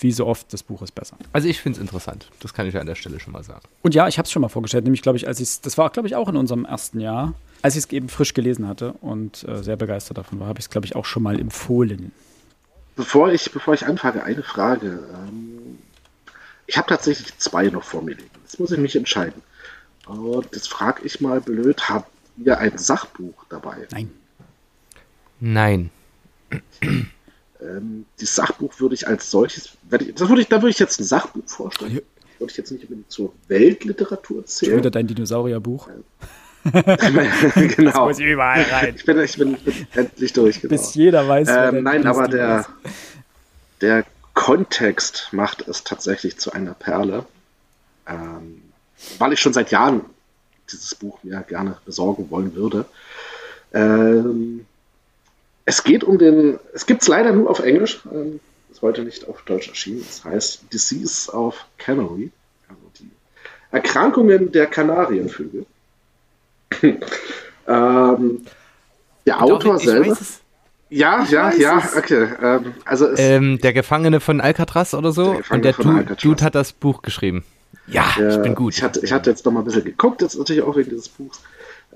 Wie 0.00 0.12
so 0.12 0.26
oft, 0.26 0.52
das 0.52 0.62
Buch 0.62 0.82
ist 0.82 0.94
besser. 0.94 1.16
Also 1.32 1.48
ich 1.48 1.60
finde 1.60 1.76
es 1.76 1.80
interessant, 1.80 2.28
das 2.40 2.52
kann 2.52 2.66
ich 2.66 2.74
ja 2.74 2.80
an 2.80 2.86
der 2.86 2.96
Stelle 2.96 3.18
schon 3.18 3.32
mal 3.32 3.42
sagen. 3.42 3.62
Und 3.82 3.94
ja, 3.94 4.08
ich 4.08 4.18
habe 4.18 4.26
es 4.26 4.32
schon 4.32 4.42
mal 4.42 4.48
vorgestellt, 4.48 4.84
nämlich 4.84 5.00
glaube 5.00 5.16
ich, 5.16 5.26
als 5.26 5.40
ich 5.40 5.60
das 5.60 5.78
war 5.78 5.90
glaube 5.90 6.08
ich 6.08 6.16
auch 6.16 6.28
in 6.28 6.36
unserem 6.36 6.64
ersten 6.64 7.00
Jahr, 7.00 7.34
als 7.62 7.76
ich 7.76 7.84
es 7.84 7.92
eben 7.92 8.08
frisch 8.08 8.34
gelesen 8.34 8.68
hatte 8.68 8.92
und 9.00 9.46
äh, 9.48 9.62
sehr 9.62 9.76
begeistert 9.76 10.18
davon 10.18 10.38
war, 10.40 10.48
habe 10.48 10.58
ich 10.58 10.66
es 10.66 10.70
glaube 10.70 10.86
ich 10.86 10.96
auch 10.96 11.06
schon 11.06 11.22
mal 11.22 11.40
empfohlen. 11.40 12.12
Bevor 12.96 13.30
ich, 13.32 13.52
bevor 13.52 13.74
ich 13.74 13.86
anfange, 13.86 14.22
eine 14.24 14.42
Frage. 14.42 15.00
Ähm, 15.14 15.55
ich 16.66 16.76
habe 16.76 16.88
tatsächlich 16.88 17.36
zwei 17.38 17.68
noch 17.68 17.84
vor 17.84 18.02
mir 18.02 18.14
liegen. 18.14 18.30
Jetzt 18.42 18.58
muss 18.60 18.72
ich 18.72 18.78
mich 18.78 18.96
entscheiden. 18.96 19.42
Und 20.06 20.48
jetzt 20.52 20.68
frage 20.68 21.02
ich 21.04 21.20
mal 21.20 21.40
blöd, 21.40 21.88
habt 21.88 22.10
ihr 22.36 22.58
ein 22.58 22.78
Sachbuch 22.78 23.44
dabei? 23.48 23.86
Nein. 23.90 24.10
Nein. 25.40 25.90
Ähm, 27.60 28.06
das 28.20 28.34
Sachbuch 28.34 28.78
würde 28.78 28.94
ich 28.94 29.08
als 29.08 29.30
solches, 29.30 29.76
ich, 30.00 30.14
das 30.14 30.28
würde 30.28 30.42
ich, 30.42 30.48
da 30.48 30.56
würde 30.56 30.70
ich 30.70 30.78
jetzt 30.78 31.00
ein 31.00 31.04
Sachbuch 31.04 31.42
vorstellen. 31.46 31.94
Ja. 31.94 32.00
Würde 32.38 32.50
ich 32.50 32.56
jetzt 32.58 32.70
nicht 32.70 32.82
unbedingt 32.82 33.10
zur 33.10 33.32
Weltliteratur 33.48 34.44
zählen. 34.44 34.72
Schon 34.72 34.78
wieder 34.80 34.90
dein 34.90 35.06
Dinosaurierbuch. 35.06 35.88
genau. 36.72 37.90
Das 37.90 37.94
muss 37.94 38.18
überall 38.18 38.62
rein. 38.62 38.94
Ich 38.96 39.04
bin, 39.04 39.18
ich 39.20 39.38
bin, 39.38 39.54
bin 39.54 39.86
endlich 39.94 40.32
durch. 40.32 40.60
Genau. 40.60 40.70
Bis 40.70 40.94
jeder 40.94 41.26
weiß. 41.26 41.48
Ähm, 41.50 41.82
nein, 41.84 42.06
aber 42.06 42.28
der, 42.28 42.66
der 43.80 44.04
Kontext 44.36 45.30
macht 45.32 45.66
es 45.66 45.82
tatsächlich 45.82 46.38
zu 46.38 46.52
einer 46.52 46.74
Perle. 46.74 47.24
Ähm, 48.06 48.62
weil 49.18 49.32
ich 49.32 49.40
schon 49.40 49.54
seit 49.54 49.72
Jahren 49.72 50.04
dieses 50.70 50.94
Buch 50.94 51.18
mir 51.22 51.40
gerne 51.40 51.78
besorgen 51.84 52.30
wollen 52.30 52.54
würde. 52.54 52.84
Ähm, 53.72 54.66
es 55.64 55.82
geht 55.82 56.04
um 56.04 56.18
den, 56.18 56.58
es 56.74 56.86
gibt 56.86 57.02
es 57.02 57.08
leider 57.08 57.32
nur 57.32 57.50
auf 57.50 57.60
Englisch, 57.60 58.02
ähm, 58.12 58.40
ist 58.70 58.82
heute 58.82 59.02
nicht 59.02 59.26
auf 59.26 59.42
Deutsch 59.42 59.68
erschienen. 59.68 60.04
Das 60.06 60.24
heißt 60.24 60.72
Disease 60.72 61.32
of 61.32 61.64
Canary, 61.78 62.30
also 62.68 62.80
die 63.00 63.10
Erkrankungen 63.70 64.52
der 64.52 64.66
Kanarienvögel. 64.66 65.66
ähm, 66.82 68.46
der 69.26 69.42
Autor 69.42 69.76
ich 69.76 69.82
selber. 69.82 70.16
Ja, 70.88 71.24
ich 71.24 71.30
ja, 71.30 71.52
ja, 71.52 71.78
es. 71.84 71.96
okay. 71.96 72.28
Ähm, 72.40 72.74
also 72.84 73.08
ähm, 73.16 73.58
der 73.60 73.72
Gefangene 73.72 74.20
von 74.20 74.40
Alcatraz 74.40 74.94
oder 74.94 75.12
so. 75.12 75.34
Der 75.34 75.50
und 75.50 75.64
der 75.64 75.72
Dude, 75.72 76.16
Dude 76.16 76.44
hat 76.44 76.54
das 76.54 76.72
Buch 76.72 77.02
geschrieben. 77.02 77.44
Ja, 77.88 78.14
äh, 78.18 78.36
ich 78.36 78.42
bin 78.42 78.54
gut. 78.54 78.74
Ich 78.74 78.82
hatte, 78.82 79.00
ich 79.02 79.12
hatte 79.12 79.30
jetzt 79.30 79.44
noch 79.44 79.52
mal 79.52 79.60
ein 79.60 79.64
bisschen 79.64 79.84
geguckt, 79.84 80.22
jetzt 80.22 80.38
natürlich 80.38 80.62
auch 80.62 80.76
wegen 80.76 80.90
dieses 80.90 81.08
Buchs. 81.08 81.40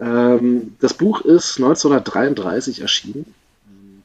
Ähm, 0.01 0.77
das 0.81 0.95
Buch 0.95 1.21
ist 1.21 1.59
1933 1.59 2.81
erschienen. 2.81 3.35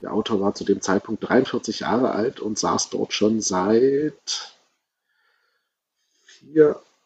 Der 0.01 0.13
Autor 0.13 0.39
war 0.39 0.53
zu 0.53 0.65
dem 0.65 0.81
Zeitpunkt 0.81 1.27
43 1.27 1.79
Jahre 1.79 2.11
alt 2.11 2.39
und 2.39 2.59
saß 2.59 2.89
dort 2.89 3.13
schon 3.13 3.41
seit 3.41 4.55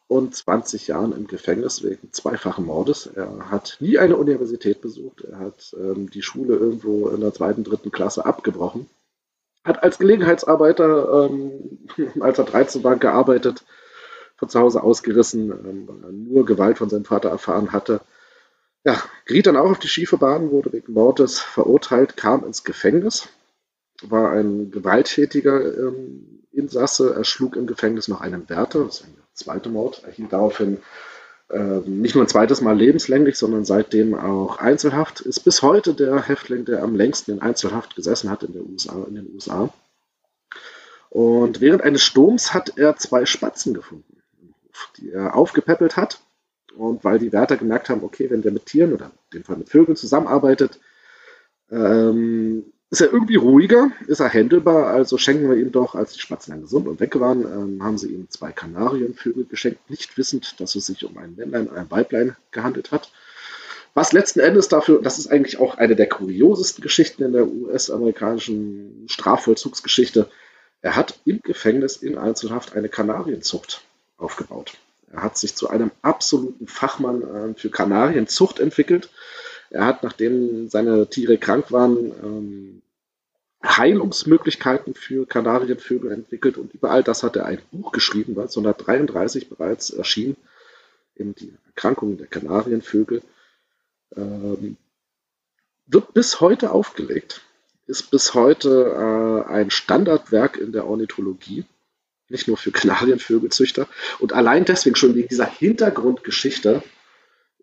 24 0.09 0.87
Jahren 0.87 1.11
im 1.13 1.27
Gefängnis 1.27 1.83
wegen 1.83 2.11
zweifachen 2.11 2.65
Mordes. 2.65 3.05
Er 3.05 3.51
hat 3.51 3.77
nie 3.79 3.99
eine 3.99 4.17
Universität 4.17 4.81
besucht. 4.81 5.21
Er 5.21 5.37
hat 5.37 5.75
ähm, 5.79 6.09
die 6.09 6.23
Schule 6.23 6.55
irgendwo 6.55 7.09
in 7.09 7.21
der 7.21 7.33
zweiten, 7.33 7.63
dritten 7.63 7.91
Klasse 7.91 8.25
abgebrochen. 8.25 8.89
Hat 9.63 9.83
als 9.83 9.99
Gelegenheitsarbeiter, 9.99 11.29
ähm, 11.29 11.87
als 12.21 12.39
er 12.39 12.45
13 12.45 12.83
war, 12.83 12.95
gearbeitet 12.95 13.63
von 14.35 14.49
zu 14.49 14.59
Hause 14.59 14.81
ausgerissen, 14.81 15.51
ähm, 15.51 15.87
weil 15.87 16.03
er 16.03 16.11
nur 16.11 16.45
Gewalt 16.45 16.79
von 16.79 16.89
seinem 16.89 17.05
Vater 17.05 17.29
erfahren 17.29 17.71
hatte. 17.71 18.01
Ja, 18.83 19.03
geriet 19.25 19.45
dann 19.45 19.57
auch 19.57 19.69
auf 19.69 19.79
die 19.79 19.89
schiefe 19.89 20.17
Bahn, 20.17 20.49
wurde 20.49 20.73
wegen 20.73 20.93
Mordes 20.93 21.39
verurteilt, 21.39 22.17
kam 22.17 22.43
ins 22.45 22.63
Gefängnis, 22.63 23.29
war 24.07 24.31
ein 24.31 24.71
gewalttätiger 24.71 25.61
ähm, 25.61 26.43
Insasse, 26.51 27.13
er 27.15 27.23
schlug 27.23 27.55
im 27.55 27.67
Gefängnis 27.67 28.07
noch 28.07 28.21
einen 28.21 28.49
Wärter, 28.49 28.85
das 28.85 29.01
ist 29.01 29.05
ein 29.05 29.15
zweiter 29.33 29.69
Mord, 29.69 30.03
erhielt 30.03 30.33
daraufhin 30.33 30.77
ähm, 31.49 32.01
nicht 32.01 32.15
nur 32.15 32.23
ein 32.23 32.29
zweites 32.29 32.61
Mal 32.61 32.77
lebenslänglich, 32.77 33.37
sondern 33.37 33.65
seitdem 33.65 34.15
auch 34.15 34.57
Einzelhaft, 34.57 35.21
ist 35.21 35.41
bis 35.41 35.61
heute 35.61 35.93
der 35.93 36.27
Häftling, 36.27 36.65
der 36.65 36.83
am 36.83 36.95
längsten 36.95 37.31
in 37.31 37.41
Einzelhaft 37.41 37.95
gesessen 37.95 38.29
hat 38.29 38.43
in, 38.43 38.53
der 38.53 38.63
USA, 38.63 39.05
in 39.07 39.15
den 39.15 39.33
USA. 39.33 39.73
Und 41.09 41.59
während 41.59 41.81
eines 41.81 42.03
Sturms 42.03 42.53
hat 42.53 42.77
er 42.77 42.97
zwei 42.97 43.25
Spatzen 43.25 43.73
gefunden 43.73 44.19
die 44.97 45.11
er 45.11 45.35
aufgepäppelt 45.35 45.97
hat. 45.97 46.21
Und 46.75 47.03
weil 47.03 47.19
die 47.19 47.33
Wärter 47.33 47.57
gemerkt 47.57 47.89
haben, 47.89 48.03
okay, 48.03 48.29
wenn 48.29 48.41
der 48.41 48.51
mit 48.51 48.65
Tieren 48.65 48.93
oder 48.93 49.11
in 49.31 49.39
dem 49.39 49.43
Fall 49.43 49.57
mit 49.57 49.69
Vögeln 49.69 49.97
zusammenarbeitet, 49.97 50.79
ähm, 51.71 52.71
ist 52.91 53.01
er 53.01 53.13
irgendwie 53.13 53.35
ruhiger, 53.35 53.91
ist 54.07 54.19
er 54.19 54.29
händelbar, 54.29 54.87
also 54.87 55.17
schenken 55.17 55.49
wir 55.49 55.57
ihm 55.57 55.71
doch, 55.71 55.93
als 55.93 56.13
die 56.13 56.19
Spatzen 56.19 56.53
dann 56.53 56.61
gesund 56.61 56.87
und 56.87 56.99
weg 56.99 57.19
waren, 57.19 57.41
ähm, 57.43 57.83
haben 57.83 57.97
sie 57.97 58.07
ihm 58.07 58.29
zwei 58.29 58.51
Kanarienvögel 58.51 59.45
geschenkt, 59.45 59.89
nicht 59.89 60.17
wissend, 60.17 60.59
dass 60.59 60.75
es 60.75 60.87
sich 60.87 61.05
um 61.05 61.17
ein 61.17 61.35
Männlein 61.35 61.69
ein 61.69 61.91
Weiblein 61.91 62.35
gehandelt 62.51 62.91
hat. 62.91 63.11
Was 63.93 64.11
letzten 64.11 64.39
Endes 64.39 64.69
dafür, 64.69 65.01
das 65.01 65.19
ist 65.19 65.31
eigentlich 65.31 65.59
auch 65.59 65.77
eine 65.77 65.95
der 65.95 66.09
kuriosesten 66.09 66.81
Geschichten 66.81 67.23
in 67.23 67.33
der 67.33 67.47
US-amerikanischen 67.47 69.05
Strafvollzugsgeschichte, 69.07 70.29
er 70.81 70.95
hat 70.95 71.19
im 71.25 71.41
Gefängnis 71.41 71.97
in 71.97 72.17
Einzelhaft 72.17 72.75
eine 72.75 72.89
Kanarienzucht 72.89 73.81
aufgebaut. 74.17 74.77
Er 75.11 75.23
hat 75.23 75.37
sich 75.37 75.55
zu 75.55 75.69
einem 75.69 75.91
absoluten 76.01 76.67
Fachmann 76.67 77.21
äh, 77.21 77.59
für 77.59 77.69
Kanarienzucht 77.69 78.59
entwickelt. 78.59 79.09
Er 79.69 79.85
hat, 79.85 80.03
nachdem 80.03 80.69
seine 80.69 81.07
Tiere 81.09 81.37
krank 81.37 81.71
waren, 81.71 82.11
ähm, 82.23 82.81
Heilungsmöglichkeiten 83.63 84.93
für 84.93 85.25
Kanarienvögel 85.25 86.11
entwickelt 86.11 86.57
und 86.57 86.73
über 86.73 86.91
all 86.91 87.03
das 87.03 87.23
hat 87.23 87.35
er 87.35 87.45
ein 87.45 87.61
Buch 87.71 87.91
geschrieben, 87.91 88.35
was 88.35 88.55
1933 88.57 89.49
bereits 89.49 89.89
erschien, 89.89 90.37
eben 91.17 91.35
die 91.35 91.53
Erkrankungen 91.67 92.17
der 92.17 92.27
Kanarienvögel. 92.27 93.21
Ähm, 94.15 94.77
wird 95.87 96.13
bis 96.13 96.39
heute 96.39 96.71
aufgelegt, 96.71 97.41
ist 97.85 98.11
bis 98.11 98.33
heute 98.33 99.45
äh, 99.47 99.51
ein 99.51 99.71
Standardwerk 99.71 100.57
in 100.57 100.71
der 100.71 100.87
Ornithologie 100.87 101.65
nicht 102.29 102.47
nur 102.47 102.57
für 102.57 102.71
Kanarienvögelzüchter. 102.71 103.87
Und 104.19 104.33
allein 104.33 104.65
deswegen 104.65 104.95
schon 104.95 105.15
wegen 105.15 105.27
dieser 105.27 105.47
Hintergrundgeschichte 105.47 106.83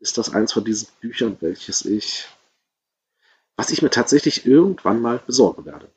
ist 0.07 0.19
das 0.19 0.33
eins 0.33 0.53
von 0.53 0.65
diesen 0.65 0.87
Büchern, 1.01 1.37
welches 1.41 1.85
ich, 1.85 2.29
was 3.57 3.71
ich 3.71 3.83
mir 3.83 3.91
tatsächlich 3.91 4.47
irgendwann 4.47 5.03
mal 5.03 5.21
besorgen 5.27 5.65
werde. 5.65 5.89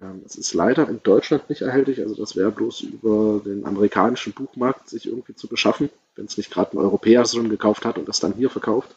Ähm, 0.00 0.22
es 0.24 0.36
ist 0.36 0.54
leider 0.54 0.88
in 0.88 1.02
Deutschland 1.02 1.50
nicht 1.50 1.60
erhältlich, 1.60 2.00
also 2.00 2.14
das 2.14 2.36
wäre 2.36 2.52
bloß 2.52 2.80
über 2.80 3.42
den 3.44 3.66
amerikanischen 3.66 4.32
Buchmarkt 4.32 4.88
sich 4.88 5.06
irgendwie 5.06 5.34
zu 5.34 5.46
beschaffen, 5.46 5.90
wenn 6.16 6.24
es 6.24 6.38
nicht 6.38 6.50
gerade 6.50 6.72
ein 6.72 6.78
Europäer 6.78 7.26
schon 7.26 7.50
gekauft 7.50 7.84
hat 7.84 7.98
und 7.98 8.08
das 8.08 8.18
dann 8.20 8.32
hier 8.32 8.48
verkauft. 8.48 8.96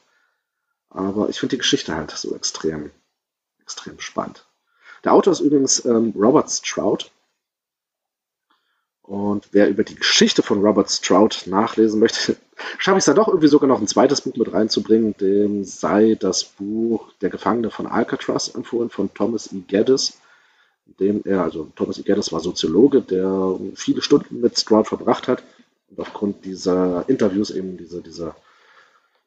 Aber 0.89 1.27
ich 1.27 1.39
finde 1.41 1.55
die 1.55 1.61
Geschichte 1.61 1.93
halt 1.93 2.11
so 2.11 2.33
extrem, 2.33 2.91
extrem 3.61 3.99
spannend. 3.99 4.45
Der 5.03 5.11
Autor 5.11 5.33
ist 5.33 5.41
übrigens 5.41 5.83
ähm, 5.83 6.13
Robert 6.15 6.49
Stroud, 6.49 7.11
und 9.03 9.49
wer 9.51 9.69
über 9.69 9.83
die 9.83 9.95
Geschichte 9.95 10.43
von 10.43 10.61
Robert 10.61 10.89
Stroud 10.89 11.43
nachlesen 11.45 11.99
möchte, 11.99 12.37
schaffe 12.77 12.97
ich 12.97 13.01
es 13.01 13.05
da 13.05 13.13
doch 13.13 13.27
irgendwie 13.27 13.49
sogar 13.49 13.67
noch 13.67 13.81
ein 13.81 13.87
zweites 13.87 14.21
Buch 14.21 14.35
mit 14.37 14.53
reinzubringen. 14.53 15.15
Dem 15.17 15.65
sei 15.65 16.15
das 16.17 16.45
Buch 16.45 17.11
Der 17.21 17.29
Gefangene 17.29 17.69
von 17.69 17.85
Alcatraz 17.85 18.55
empfohlen 18.55 18.89
von 18.89 19.13
Thomas 19.13 19.51
E. 19.51 19.59
Geddes. 19.67 20.19
Dem 20.99 21.21
er, 21.25 21.43
also 21.43 21.69
Thomas 21.75 21.99
E. 21.99 22.03
Geddes 22.03 22.31
war 22.31 22.39
Soziologe, 22.39 23.01
der 23.01 23.59
viele 23.75 24.01
Stunden 24.01 24.39
mit 24.39 24.57
Stroud 24.57 24.87
verbracht 24.87 25.27
hat 25.27 25.43
und 25.89 25.99
aufgrund 25.99 26.45
dieser 26.45 27.03
Interviews 27.09 27.51
eben 27.51 27.77
diese, 27.77 28.01
diese 28.01 28.35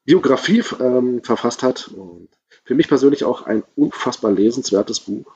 Biografie 0.07 0.63
ähm, 0.81 1.23
verfasst 1.23 1.63
hat. 1.63 1.89
Und 1.89 2.29
für 2.65 2.75
mich 2.75 2.89
persönlich 2.89 3.25
auch 3.25 3.43
ein 3.43 3.63
unfassbar 3.77 4.33
lesenswertes 4.33 5.01
Buch. 5.01 5.35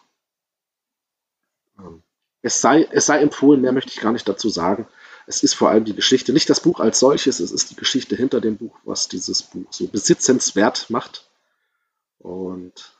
Ähm, 1.78 2.02
es 2.42 2.60
sei, 2.60 2.88
es 2.90 3.06
sei 3.06 3.20
empfohlen, 3.20 3.60
mehr 3.60 3.72
möchte 3.72 3.90
ich 3.90 4.00
gar 4.00 4.12
nicht 4.12 4.28
dazu 4.28 4.48
sagen. 4.48 4.86
Es 5.26 5.42
ist 5.42 5.54
vor 5.54 5.70
allem 5.70 5.84
die 5.84 5.94
Geschichte, 5.94 6.32
nicht 6.32 6.50
das 6.50 6.60
Buch 6.60 6.80
als 6.80 6.98
solches, 6.98 7.40
es 7.40 7.52
ist 7.52 7.70
die 7.70 7.76
Geschichte 7.76 8.16
hinter 8.16 8.40
dem 8.40 8.56
Buch, 8.56 8.76
was 8.84 9.08
dieses 9.08 9.42
Buch 9.42 9.66
so 9.70 9.86
besitzenswert 9.86 10.90
macht. 10.90 11.28
Und 12.18 12.92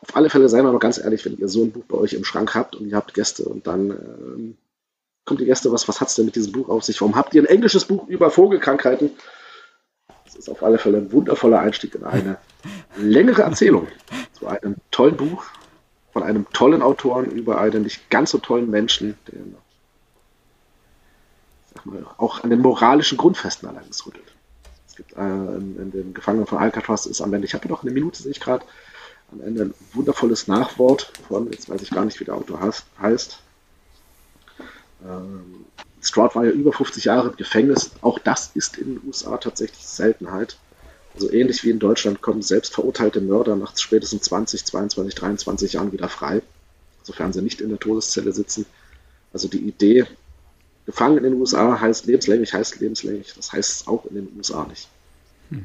auf 0.00 0.16
alle 0.16 0.30
Fälle 0.30 0.48
seien 0.48 0.64
wir 0.64 0.72
noch 0.72 0.80
ganz 0.80 0.98
ehrlich, 0.98 1.24
wenn 1.24 1.36
ihr 1.38 1.48
so 1.48 1.62
ein 1.62 1.72
Buch 1.72 1.84
bei 1.86 1.96
euch 1.96 2.14
im 2.14 2.24
Schrank 2.24 2.54
habt 2.54 2.76
und 2.76 2.86
ihr 2.86 2.96
habt 2.96 3.14
Gäste 3.14 3.44
und 3.44 3.66
dann 3.66 3.90
ähm, 3.90 4.58
kommt 5.24 5.40
die 5.40 5.46
Gäste, 5.46 5.72
was, 5.72 5.88
was 5.88 6.00
hat 6.00 6.08
es 6.08 6.14
denn 6.14 6.26
mit 6.26 6.36
diesem 6.36 6.52
Buch 6.52 6.68
auf 6.68 6.84
sich? 6.84 7.00
Warum 7.00 7.16
habt 7.16 7.34
ihr 7.34 7.42
ein 7.42 7.46
englisches 7.46 7.86
Buch 7.86 8.06
über 8.08 8.30
Vogelkrankheiten? 8.30 9.10
Das 10.24 10.36
ist 10.36 10.48
auf 10.48 10.62
alle 10.62 10.78
Fälle 10.78 10.98
ein 10.98 11.12
wundervoller 11.12 11.60
Einstieg 11.60 11.94
in 11.94 12.04
eine 12.04 12.38
längere 12.96 13.42
Erzählung 13.42 13.88
zu 14.32 14.46
einem 14.46 14.76
tollen 14.90 15.16
Buch, 15.16 15.44
von 16.14 16.22
einem 16.22 16.46
tollen 16.52 16.80
Autoren 16.80 17.26
über 17.26 17.60
einen 17.60 17.82
nicht 17.82 18.08
ganz 18.08 18.30
so 18.30 18.38
tollen 18.38 18.70
Menschen, 18.70 19.18
der 19.26 19.40
mal, 21.84 22.06
auch 22.18 22.42
an 22.44 22.50
den 22.50 22.60
moralischen 22.60 23.18
Grundfesten 23.18 23.68
allerdings 23.68 24.06
rüttelt. 24.06 24.32
Es 24.86 24.94
gibt 24.94 25.12
äh, 25.16 25.20
in, 25.20 25.76
in, 25.76 25.90
den 25.90 26.14
Gefangenen 26.14 26.46
von 26.46 26.58
Alcatraz 26.58 27.06
ist 27.06 27.20
am 27.20 27.34
Ende, 27.34 27.46
ich 27.46 27.54
habe 27.54 27.68
noch 27.68 27.82
eine 27.82 27.90
Minute, 27.90 28.22
sehe 28.22 28.30
ich 28.30 28.38
gerade, 28.38 28.64
am 29.32 29.40
Ende 29.40 29.64
ein 29.64 29.74
wundervolles 29.92 30.46
Nachwort 30.46 31.10
von, 31.26 31.50
jetzt 31.50 31.68
weiß 31.68 31.82
ich 31.82 31.90
gar 31.90 32.04
nicht, 32.04 32.20
wie 32.20 32.24
der 32.24 32.34
Autor 32.34 32.60
heißt. 32.60 32.86
heißt. 33.02 33.40
Ähm, 35.04 35.64
Stroud 36.00 36.36
war 36.36 36.44
ja 36.44 36.52
über 36.52 36.72
50 36.72 37.06
Jahre 37.06 37.30
im 37.30 37.36
Gefängnis. 37.36 37.90
Auch 38.02 38.20
das 38.20 38.52
ist 38.54 38.78
in 38.78 38.94
den 38.94 39.06
USA 39.08 39.36
tatsächlich 39.36 39.84
Seltenheit. 39.84 40.58
Also 41.14 41.30
ähnlich 41.32 41.62
wie 41.62 41.70
in 41.70 41.78
Deutschland 41.78 42.20
kommen 42.22 42.42
selbst 42.42 42.74
verurteilte 42.74 43.20
Mörder 43.20 43.56
nach 43.56 43.76
spätestens 43.76 44.22
20, 44.22 44.64
22, 44.64 45.14
23 45.14 45.72
Jahren 45.74 45.92
wieder 45.92 46.08
frei, 46.08 46.42
sofern 47.02 47.32
sie 47.32 47.42
nicht 47.42 47.60
in 47.60 47.68
der 47.68 47.78
Todeszelle 47.78 48.32
sitzen. 48.32 48.66
Also 49.32 49.48
die 49.48 49.58
Idee, 49.58 50.06
gefangen 50.86 51.18
in 51.18 51.24
den 51.24 51.34
USA 51.34 51.80
heißt 51.80 52.06
lebenslänglich, 52.06 52.52
heißt 52.52 52.80
lebenslänglich. 52.80 53.32
Das 53.36 53.52
heißt 53.52 53.70
es 53.70 53.86
auch 53.86 54.04
in 54.06 54.16
den 54.16 54.28
USA 54.36 54.66
nicht. 54.66 54.88
Hm. 55.50 55.64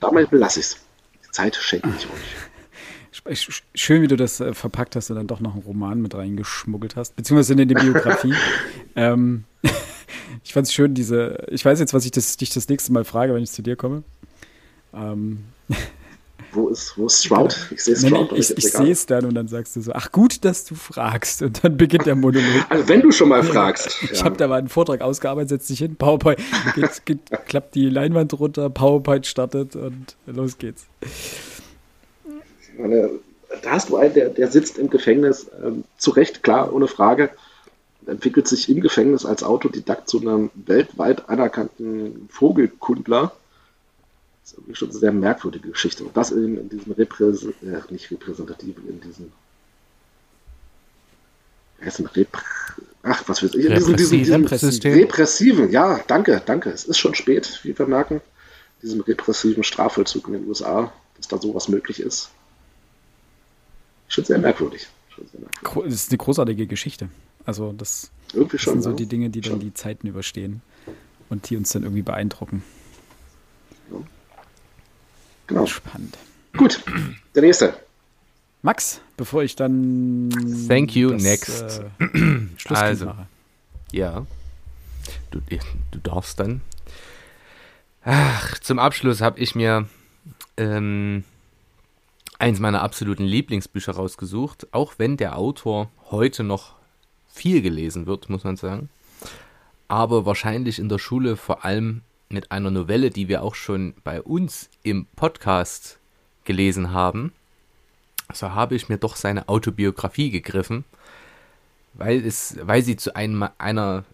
Damit 0.00 0.30
belasse 0.30 0.60
ich 0.60 0.66
es. 0.66 0.76
Die 1.24 1.30
Zeit 1.30 1.56
schenke 1.56 1.88
ich 1.96 2.06
euch. 2.06 2.12
Schön, 3.74 4.02
wie 4.02 4.08
du 4.08 4.16
das 4.16 4.40
äh, 4.40 4.54
verpackt 4.54 4.94
hast 4.94 5.10
und 5.10 5.16
dann 5.16 5.26
doch 5.26 5.40
noch 5.40 5.54
einen 5.54 5.62
Roman 5.62 6.00
mit 6.00 6.14
reingeschmuggelt 6.14 6.96
hast, 6.96 7.16
beziehungsweise 7.16 7.60
in 7.60 7.68
die 7.68 7.74
Biografie. 7.74 8.34
ähm, 8.96 9.44
ich 10.44 10.52
fand 10.52 10.66
es 10.66 10.72
schön, 10.72 10.94
diese, 10.94 11.44
ich 11.50 11.64
weiß 11.64 11.80
jetzt, 11.80 11.92
was 11.92 12.04
ich 12.04 12.12
das, 12.12 12.36
dich 12.36 12.50
das 12.50 12.68
nächste 12.68 12.92
Mal 12.92 13.04
frage, 13.04 13.34
wenn 13.34 13.42
ich 13.42 13.50
zu 13.50 13.62
dir 13.62 13.76
komme. 13.76 14.04
Ähm. 14.94 15.44
Wo 16.52 16.68
ist, 16.68 16.98
wo 16.98 17.06
ist 17.06 17.24
Stroud? 17.24 17.56
Ich 17.70 17.84
sehe 17.84 17.96
Stroud. 17.96 18.32
ich, 18.32 18.50
ich, 18.50 18.58
ich 18.58 18.72
sehe 18.72 18.90
es 18.90 19.06
dann 19.06 19.24
und 19.24 19.34
dann 19.34 19.46
sagst 19.46 19.76
du 19.76 19.82
so, 19.82 19.92
ach 19.92 20.10
gut, 20.10 20.44
dass 20.44 20.64
du 20.64 20.74
fragst. 20.74 21.42
Und 21.42 21.62
dann 21.62 21.76
beginnt 21.76 22.06
der 22.06 22.16
Monolog. 22.16 22.66
Also 22.68 22.88
wenn 22.88 23.02
du 23.02 23.12
schon 23.12 23.28
mal 23.28 23.44
fragst. 23.44 23.98
Ich 24.10 24.18
ja. 24.18 24.24
habe 24.24 24.36
da 24.36 24.48
mal 24.48 24.58
einen 24.58 24.68
Vortrag 24.68 25.00
ausgearbeitet, 25.00 25.50
setz 25.50 25.66
dich 25.68 25.78
hin, 25.78 25.94
PowerPoint, 25.94 26.40
geht, 26.74 27.06
geht, 27.06 27.18
klappt 27.46 27.74
die 27.76 27.88
Leinwand 27.88 28.36
runter, 28.38 28.68
PowerPoint 28.68 29.26
startet 29.26 29.76
und 29.76 30.16
los 30.26 30.58
geht's. 30.58 30.86
Meine, 32.76 33.10
da 33.62 33.70
hast 33.70 33.90
du 33.90 33.96
einen, 33.96 34.14
der, 34.14 34.30
der 34.30 34.48
sitzt 34.48 34.78
im 34.78 34.90
Gefängnis, 34.90 35.48
ähm, 35.64 35.84
zu 35.98 36.10
Recht, 36.10 36.42
klar, 36.42 36.72
ohne 36.72 36.88
Frage, 36.88 37.30
entwickelt 38.06 38.48
sich 38.48 38.68
im 38.68 38.80
Gefängnis 38.80 39.24
als 39.24 39.42
Autodidakt 39.44 40.08
zu 40.08 40.20
einem 40.20 40.50
weltweit 40.54 41.28
anerkannten 41.28 42.28
Vogelkundler 42.30 43.32
ist 44.44 44.54
irgendwie 44.54 44.74
schon 44.74 44.90
eine 44.90 44.98
sehr 44.98 45.12
merkwürdige 45.12 45.70
Geschichte. 45.70 46.04
Und 46.04 46.16
das 46.16 46.30
in, 46.30 46.56
in 46.56 46.68
diesem 46.68 46.92
Repräs 46.92 47.44
äh, 47.44 47.80
nicht 47.90 48.10
repräsentativen, 48.10 48.88
in 48.88 49.00
diesem 49.00 49.26
Repr 52.06 52.42
Ach, 53.02 53.22
was 53.26 53.42
weiß 53.42 53.54
ich, 53.54 53.64
in 53.64 53.74
diesem, 53.74 53.96
diesem, 53.96 54.18
diesem 54.18 54.42
repressiven. 54.42 54.92
repressiven, 54.92 55.70
ja, 55.70 56.00
danke, 56.06 56.42
danke. 56.44 56.68
Es 56.70 56.84
ist 56.84 56.98
schon 56.98 57.14
spät, 57.14 57.60
wie 57.62 57.78
wir 57.78 57.86
merken, 57.86 58.20
diesem 58.82 59.00
repressiven 59.00 59.64
Strafvollzug 59.64 60.26
in 60.28 60.34
den 60.34 60.48
USA, 60.48 60.92
dass 61.16 61.26
da 61.26 61.38
sowas 61.38 61.68
möglich 61.68 62.00
ist. 62.00 62.30
Schon 64.08 64.24
sehr 64.24 64.38
merkwürdig. 64.38 64.86
Schon 65.08 65.26
sehr 65.28 65.40
merkwürdig. 65.40 65.92
Das 65.92 66.02
ist 66.02 66.10
eine 66.10 66.18
großartige 66.18 66.66
Geschichte. 66.66 67.08
Also 67.46 67.72
das, 67.72 68.10
irgendwie 68.34 68.58
das 68.58 68.62
schon, 68.64 68.74
sind 68.74 68.82
so 68.82 68.90
ja. 68.90 68.96
die 68.96 69.06
Dinge, 69.06 69.30
die 69.30 69.40
dann 69.40 69.52
schon. 69.52 69.60
die 69.60 69.72
Zeiten 69.72 70.06
überstehen 70.06 70.60
und 71.30 71.48
die 71.48 71.56
uns 71.56 71.70
dann 71.72 71.84
irgendwie 71.84 72.02
beeindrucken. 72.02 72.62
Genau. 75.50 75.66
Spannend. 75.66 76.16
Gut, 76.56 76.80
der 77.34 77.42
nächste. 77.42 77.74
Max, 78.62 79.00
bevor 79.16 79.42
ich 79.42 79.56
dann. 79.56 80.30
Thank 80.68 80.94
you, 80.94 81.10
das, 81.10 81.22
next. 81.22 81.82
Äh, 81.98 82.46
also, 82.68 83.06
mache. 83.06 83.26
Ja. 83.90 84.26
Du, 85.32 85.40
du 85.90 85.98
darfst 85.98 86.38
dann. 86.38 86.60
Ach, 88.04 88.60
zum 88.60 88.78
Abschluss 88.78 89.20
habe 89.20 89.40
ich 89.40 89.56
mir 89.56 89.88
ähm, 90.56 91.24
eins 92.38 92.60
meiner 92.60 92.82
absoluten 92.82 93.24
Lieblingsbücher 93.24 93.92
rausgesucht, 93.92 94.68
auch 94.70 94.94
wenn 94.98 95.16
der 95.16 95.36
Autor 95.36 95.90
heute 96.12 96.44
noch 96.44 96.76
viel 97.26 97.60
gelesen 97.60 98.06
wird, 98.06 98.30
muss 98.30 98.44
man 98.44 98.56
sagen. 98.56 98.88
Aber 99.88 100.26
wahrscheinlich 100.26 100.78
in 100.78 100.88
der 100.88 100.98
Schule 100.98 101.36
vor 101.36 101.64
allem 101.64 102.02
mit 102.30 102.52
einer 102.52 102.70
Novelle, 102.70 103.10
die 103.10 103.28
wir 103.28 103.42
auch 103.42 103.54
schon 103.54 103.94
bei 104.04 104.22
uns 104.22 104.70
im 104.82 105.06
Podcast 105.16 105.98
gelesen 106.44 106.92
haben. 106.92 107.32
So 108.32 108.52
habe 108.52 108.76
ich 108.76 108.88
mir 108.88 108.98
doch 108.98 109.16
seine 109.16 109.48
Autobiografie 109.48 110.30
gegriffen, 110.30 110.84
weil 111.94 112.24
es, 112.24 112.56
weil 112.62 112.82
sie 112.82 112.96
zu 112.96 113.16
einem 113.16 113.48
einer, 113.58 114.04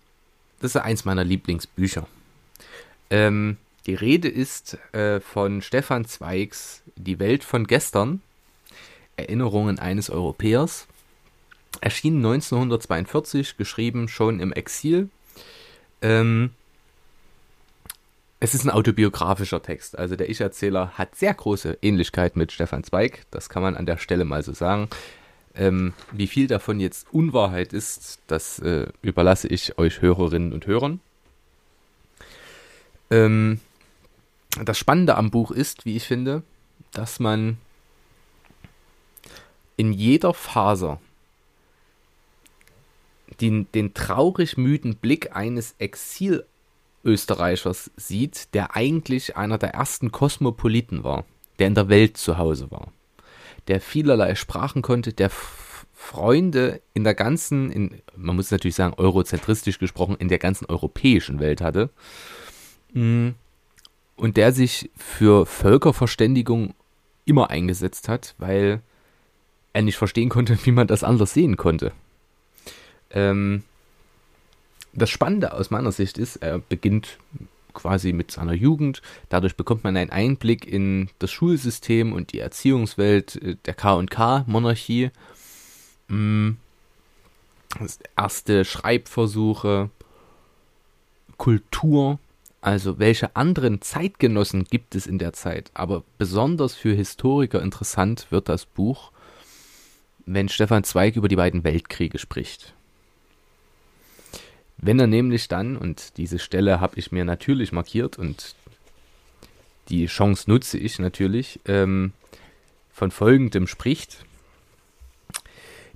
das 0.60 0.74
ist 0.74 0.80
eins 0.80 1.04
meiner 1.04 1.24
Lieblingsbücher. 1.24 2.06
Ähm, 3.10 3.58
Die 3.86 3.94
Rede 3.94 4.28
ist 4.28 4.78
äh, 4.92 5.20
von 5.20 5.62
Stefan 5.62 6.06
Zweigs 6.06 6.82
Die 6.96 7.18
Welt 7.18 7.44
von 7.44 7.66
gestern, 7.66 8.22
Erinnerungen 9.16 9.78
eines 9.78 10.08
Europäers. 10.10 10.86
Erschien 11.82 12.16
1942, 12.16 13.58
geschrieben 13.58 14.08
schon 14.08 14.40
im 14.40 14.52
Exil. 14.52 15.10
Ähm, 16.00 16.50
es 18.39 18.55
ist 18.55 18.64
ein 18.64 18.70
autobiografischer 18.70 19.62
Text. 19.62 19.99
Also 19.99 20.16
der 20.16 20.28
Ich-Erzähler 20.28 20.93
hat 20.95 21.16
sehr 21.16 21.32
große 21.32 21.78
Ähnlichkeit 21.80 22.37
mit 22.37 22.53
Stefan 22.53 22.84
Zweig. 22.84 23.24
Das 23.30 23.49
kann 23.49 23.62
man 23.62 23.76
an 23.76 23.87
der 23.87 23.97
Stelle 23.97 24.24
mal 24.24 24.43
so 24.43 24.53
sagen. 24.53 24.89
Ähm, 25.55 25.95
wie 26.12 26.26
viel 26.26 26.47
davon 26.47 26.78
jetzt 26.80 27.07
Unwahrheit 27.12 27.72
ist, 27.72 28.20
das 28.26 28.59
äh, 28.59 28.89
überlasse 29.01 29.49
ich 29.49 29.78
euch 29.78 30.03
Hörerinnen 30.03 30.53
und 30.53 30.66
Hörern. 30.66 31.01
Ähm, 33.11 33.61
das 34.62 34.76
Spannende 34.76 35.16
am 35.16 35.30
Buch 35.30 35.51
ist, 35.51 35.87
wie 35.87 35.97
ich 35.97 36.05
finde, 36.05 36.43
dass 36.93 37.20
man 37.20 37.57
in 39.78 39.93
jeder 39.93 40.34
Faser 40.34 41.01
den, 43.41 43.70
den 43.72 43.95
traurig 43.95 44.57
müden 44.57 44.97
Blick 44.97 45.34
eines 45.34 45.74
Exil-Österreichers 47.07 47.90
sieht, 47.96 48.52
der 48.54 48.74
eigentlich 48.76 49.36
einer 49.36 49.59
der 49.59 49.70
ersten 49.70 50.12
Kosmopoliten 50.12 51.04
war, 51.04 51.24
der 51.59 51.68
in 51.68 51.74
der 51.74 51.88
Welt 51.88 52.16
zu 52.16 52.36
Hause 52.36 52.70
war, 52.70 52.92
der 53.68 53.80
vielerlei 53.80 54.34
Sprachen 54.34 54.82
konnte, 54.82 55.12
der 55.12 55.30
Freunde 55.94 56.82
in 56.94 57.04
der 57.04 57.14
ganzen, 57.14 57.70
in, 57.70 58.02
man 58.16 58.36
muss 58.36 58.50
natürlich 58.50 58.74
sagen, 58.74 58.94
eurozentristisch 58.96 59.78
gesprochen, 59.78 60.16
in 60.18 60.28
der 60.28 60.38
ganzen 60.38 60.66
europäischen 60.66 61.40
Welt 61.40 61.61
hatte. 61.61 61.90
Mm. 62.92 63.30
Und 64.16 64.38
der 64.38 64.52
sich 64.52 64.90
für 64.96 65.44
Völkerverständigung 65.44 66.74
immer 67.26 67.50
eingesetzt 67.50 68.09
hat, 68.09 68.34
weil 68.38 68.80
er 69.72 69.82
nicht 69.82 69.96
verstehen 69.96 70.28
konnte, 70.28 70.59
wie 70.64 70.72
man 70.72 70.86
das 70.86 71.04
anders 71.04 71.32
sehen 71.32 71.57
konnte. 71.57 71.92
Ähm, 73.11 73.62
das 74.97 75.11
Spannende 75.11 75.53
aus 75.53 75.70
meiner 75.70 75.92
Sicht 75.92 76.18
ist, 76.18 76.36
er 76.36 76.59
beginnt 76.59 77.18
quasi 77.74 78.12
mit 78.12 78.30
seiner 78.30 78.55
Jugend. 78.55 79.03
Dadurch 79.28 79.55
bekommt 79.55 79.84
man 79.84 79.97
einen 79.97 80.11
Einblick 80.11 80.66
in 80.66 81.11
das 81.18 81.30
Schulsystem 81.30 82.12
und 82.12 82.32
die 82.32 82.40
Erziehungswelt 82.40 83.36
äh, 83.36 83.57
der 83.66 83.74
K&K-Monarchie. 83.74 85.11
Mm. 86.09 86.53
Erste 88.16 88.64
Schreibversuche, 88.64 89.90
Kultur, 91.36 92.18
also 92.62 92.99
welche 92.99 93.36
anderen 93.36 93.82
Zeitgenossen 93.82 94.64
gibt 94.64 94.94
es 94.94 95.07
in 95.07 95.18
der 95.18 95.34
Zeit. 95.34 95.70
Aber 95.74 96.03
besonders 96.16 96.74
für 96.74 96.94
Historiker 96.94 97.61
interessant 97.61 98.28
wird 98.30 98.49
das 98.49 98.64
Buch, 98.64 99.11
wenn 100.24 100.49
Stefan 100.49 100.84
Zweig 100.84 101.16
über 101.16 101.28
die 101.28 101.36
beiden 101.36 101.64
Weltkriege 101.64 102.18
spricht. 102.18 102.72
Wenn 104.79 105.01
er 105.01 105.07
nämlich 105.07 105.49
dann, 105.49 105.77
und 105.77 106.16
diese 106.18 106.39
Stelle 106.39 106.81
habe 106.81 106.99
ich 106.99 107.12
mir 107.12 107.24
natürlich 107.24 107.72
markiert 107.72 108.18
und 108.18 108.55
die 109.89 110.07
Chance 110.07 110.51
nutze 110.51 110.79
ich 110.79 110.99
natürlich, 110.99 111.61
ähm, 111.66 112.12
von 112.91 113.11
Folgendem 113.11 113.66
spricht. 113.66 114.24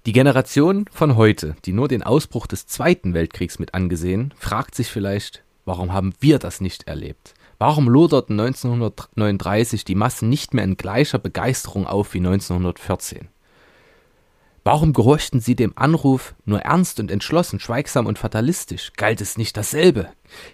Die 0.07 0.13
Generation 0.13 0.87
von 0.91 1.17
heute, 1.17 1.57
die 1.65 1.73
nur 1.73 1.89
den 1.89 2.03
Ausbruch 2.03 2.47
des 2.47 2.67
Zweiten 2.67 3.13
Weltkriegs 3.13 3.59
mit 3.59 3.75
angesehen, 3.75 4.33
fragt 4.39 4.75
sich 4.75 4.89
vielleicht, 4.89 5.43
warum 5.65 5.93
haben 5.93 6.15
wir 6.21 6.39
das 6.39 6.61
nicht 6.61 6.87
erlebt? 6.87 7.35
Warum 7.59 7.89
loderten 7.89 8.41
1939 8.41 9.85
die 9.85 9.95
Massen 9.95 10.31
nicht 10.31 10.55
mehr 10.55 10.65
in 10.65 10.79
gleicher 10.79 11.19
Begeisterung 11.19 11.87
auf 11.87 12.15
wie 12.15 12.19
1914? 12.19 13.29
Warum 14.63 14.93
gehorchten 14.93 15.41
sie 15.41 15.55
dem 15.55 15.73
Anruf 15.77 16.35
nur 16.45 16.61
ernst 16.61 17.01
und 17.01 17.11
entschlossen, 17.11 17.61
schweigsam 17.61 18.07
und 18.07 18.19
fatalistisch? 18.19 18.93
Galt 18.97 19.21
es 19.21 19.39
nicht 19.39 19.57
dasselbe? 19.57 20.09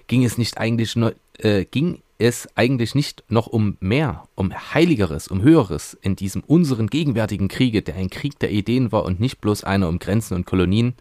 Ging 0.07 0.25
es 0.25 0.39
nicht 0.39 0.59
eigentlich 0.59 0.95
nur, 0.95 1.15
äh, 1.39 1.65
ging 1.65 2.03
es 2.19 2.49
eigentlich 2.55 2.95
nicht 2.95 3.25
noch 3.29 3.49
um 3.49 3.77
mehr, 3.81 4.27
um 4.37 4.53
Heiligeres, 4.73 5.29
um 5.29 5.43
Höheres 5.43 5.97
in 6.01 6.17
diesem 6.17 6.43
unseren 6.43 6.87
gegenwärtigen 6.87 7.49
Kriege, 7.49 7.83
der 7.83 7.97
ein 7.97 8.09
Krieg 8.09 8.39
der 8.39 8.51
Ideen 8.51 8.93
war 8.93 9.05
und 9.05 9.21
nicht 9.21 9.41
bloß 9.41 9.65
einer 9.65 9.89
um 9.89 9.99
Grenzen 9.99 10.35
und 10.35 10.47
Kolonien? 10.47 10.95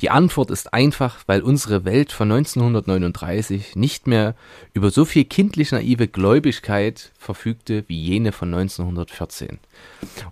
Die 0.00 0.10
Antwort 0.10 0.50
ist 0.50 0.72
einfach, 0.72 1.18
weil 1.26 1.42
unsere 1.42 1.84
Welt 1.84 2.12
von 2.12 2.32
1939 2.32 3.76
nicht 3.76 4.06
mehr 4.06 4.34
über 4.72 4.90
so 4.90 5.04
viel 5.04 5.24
kindlich 5.24 5.72
naive 5.72 6.08
Gläubigkeit 6.08 7.12
verfügte 7.18 7.84
wie 7.86 8.00
jene 8.00 8.32
von 8.32 8.52
1914. 8.52 9.58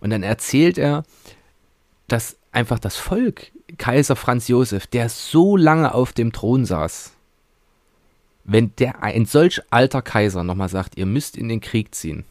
Und 0.01 0.11
dann 0.11 0.23
erzählt 0.23 0.79
er, 0.79 1.05
dass 2.09 2.37
einfach 2.53 2.79
das 2.79 2.97
Volk, 2.97 3.53
Kaiser 3.77 4.17
Franz 4.17 4.49
Josef, 4.49 4.87
der 4.87 5.09
so 5.09 5.57
lange 5.57 5.95
auf 5.95 6.13
dem 6.13 6.33
Thron 6.33 6.65
saß, 6.65 7.13
wenn 8.45 8.73
der 8.79 9.03
ein 9.03 9.27
solch 9.27 9.61
alter 9.71 10.03
Kaiser 10.03 10.43
nochmal 10.43 10.71
sagt, 10.71 10.97
ihr 10.97 11.07
müsst 11.07 11.37
in 11.37 11.49
den 11.49 11.61
Krieg 11.61 11.95
ziehen, 11.95 12.25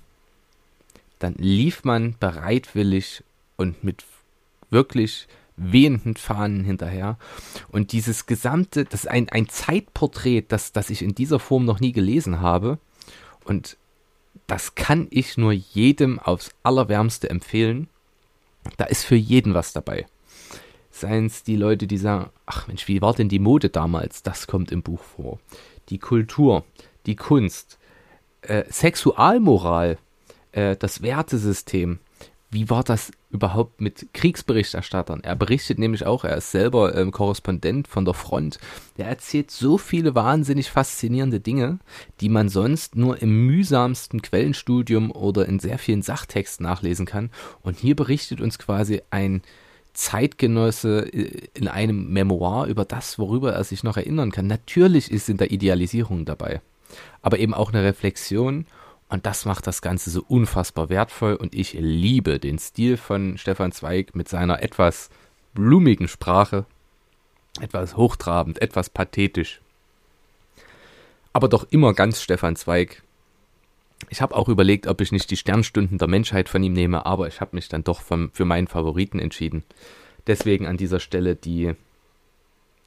dann 1.20 1.36
lief 1.36 1.84
man 1.84 2.16
bereitwillig 2.20 3.24
und 3.56 3.84
mit 3.84 4.04
wirklich 4.70 5.28
wehenden 5.58 6.16
Fahnen 6.16 6.64
hinterher. 6.64 7.18
Und 7.70 7.92
dieses 7.92 8.26
gesamte, 8.26 8.86
das 8.86 9.06
ist 9.06 9.10
ein, 9.10 9.30
ein 9.30 9.50
Zeitporträt, 9.50 10.46
das, 10.48 10.72
das 10.72 10.90
ich 10.90 11.02
in 11.02 11.16
dieser 11.16 11.40
Form 11.40 11.66
noch 11.66 11.80
nie 11.80 11.92
gelesen 11.92 12.42
habe. 12.42 12.78
Und 13.44 13.78
das 14.46 14.76
kann 14.76 15.08
ich 15.10 15.38
nur 15.38 15.52
jedem 15.52 16.20
aufs 16.20 16.52
allerwärmste 16.64 17.30
empfehlen. 17.30 17.88
Da 18.78 18.86
ist 18.86 19.04
für 19.06 19.16
jeden 19.16 19.54
was 19.54 19.74
dabei. 19.74 20.06
Seien 20.92 21.28
es 21.28 21.44
die 21.44 21.56
Leute, 21.56 21.88
die 21.88 21.98
sagen, 21.98 22.30
ach 22.46 22.68
Mensch, 22.68 22.88
wie 22.88 23.02
war 23.02 23.14
denn 23.14 23.30
die 23.30 23.40
Mode 23.40 23.70
damals? 23.70 24.24
Das 24.24 24.48
kommt 24.48 24.72
im 24.72 24.82
Buch 24.82 25.02
vor. 25.02 25.40
Die 25.90 26.00
Kultur, 26.00 26.66
die 27.06 27.16
Kunst, 27.16 27.78
äh, 28.42 28.64
Sexualmoral, 28.70 29.98
äh, 30.52 30.76
das 30.76 31.02
Wertesystem. 31.02 32.00
Wie 32.50 32.70
war 32.70 32.84
das 32.84 33.12
überhaupt 33.30 33.82
mit 33.82 34.08
Kriegsberichterstattern? 34.14 35.20
Er 35.22 35.36
berichtet 35.36 35.80
nämlich 35.80 36.06
auch, 36.06 36.24
er 36.24 36.38
ist 36.38 36.52
selber 36.52 36.96
ähm, 36.96 37.12
Korrespondent 37.12 37.90
von 37.90 38.06
der 38.06 38.14
Front. 38.14 38.58
Er 38.98 39.08
erzählt 39.08 39.52
so 39.52 39.78
viele 39.78 40.16
wahnsinnig 40.16 40.72
faszinierende 40.72 41.42
Dinge, 41.42 41.80
die 42.22 42.30
man 42.30 42.48
sonst 42.48 42.96
nur 42.96 43.22
im 43.22 43.46
mühsamsten 43.46 44.22
Quellenstudium 44.22 45.12
oder 45.12 45.46
in 45.46 45.60
sehr 45.60 45.78
vielen 45.78 46.04
Sachtexten 46.04 46.66
nachlesen 46.66 47.06
kann. 47.06 47.32
Und 47.64 47.80
hier 47.80 47.98
berichtet 47.98 48.40
uns 48.40 48.58
quasi 48.58 49.02
ein 49.10 49.42
Zeitgenosse 49.92 51.02
äh, 51.12 51.50
in 51.54 51.68
einem 51.68 52.14
Memoir 52.14 52.68
über 52.68 52.86
das, 52.86 53.20
worüber 53.20 53.52
er 53.52 53.66
sich 53.66 53.84
noch 53.84 53.98
erinnern 53.98 54.32
kann. 54.32 54.48
Natürlich 54.48 55.12
ist 55.12 55.28
in 55.28 55.38
der 55.38 55.52
Idealisierung 55.52 56.24
dabei, 56.24 56.62
aber 57.22 57.40
eben 57.40 57.54
auch 57.54 57.74
eine 57.74 57.84
Reflexion 57.84 58.68
und 59.10 59.26
das 59.26 59.46
macht 59.46 59.68
das 59.68 59.82
Ganze 59.82 60.10
so 60.10 60.24
unfassbar 60.28 60.90
wertvoll 60.90 61.36
und 61.36 61.56
ich 61.56 61.74
liebe 61.74 62.40
den 62.40 62.60
Stil 62.60 62.98
von 62.98 63.38
Stefan 63.38 63.72
Zweig 63.72 64.16
mit 64.16 64.28
seiner 64.28 64.62
etwas 64.62 65.10
blumigen 65.54 66.08
Sprache, 66.08 66.66
etwas 67.62 67.96
hochtrabend, 67.96 68.62
etwas 68.62 68.90
pathetisch. 68.90 69.62
Aber 71.32 71.48
doch 71.48 71.68
immer 71.70 71.94
ganz 71.94 72.22
Stefan 72.22 72.56
Zweig. 72.56 73.04
Ich 74.10 74.22
habe 74.22 74.36
auch 74.36 74.50
überlegt, 74.50 74.88
ob 74.88 75.02
ich 75.02 75.12
nicht 75.12 75.32
die 75.32 75.38
Sternstunden 75.38 75.98
der 75.98 76.08
Menschheit 76.08 76.50
von 76.50 76.62
ihm 76.62 76.74
nehme, 76.74 77.06
aber 77.06 77.28
ich 77.28 77.42
habe 77.42 77.56
mich 77.56 77.70
dann 77.70 77.84
doch 77.84 78.02
vom, 78.02 78.30
für 78.34 78.46
meinen 78.46 78.68
Favoriten 78.68 79.20
entschieden. 79.20 79.64
Deswegen 80.28 80.68
an 80.68 80.78
dieser 80.78 81.00
Stelle 81.00 81.36
die 81.36 81.74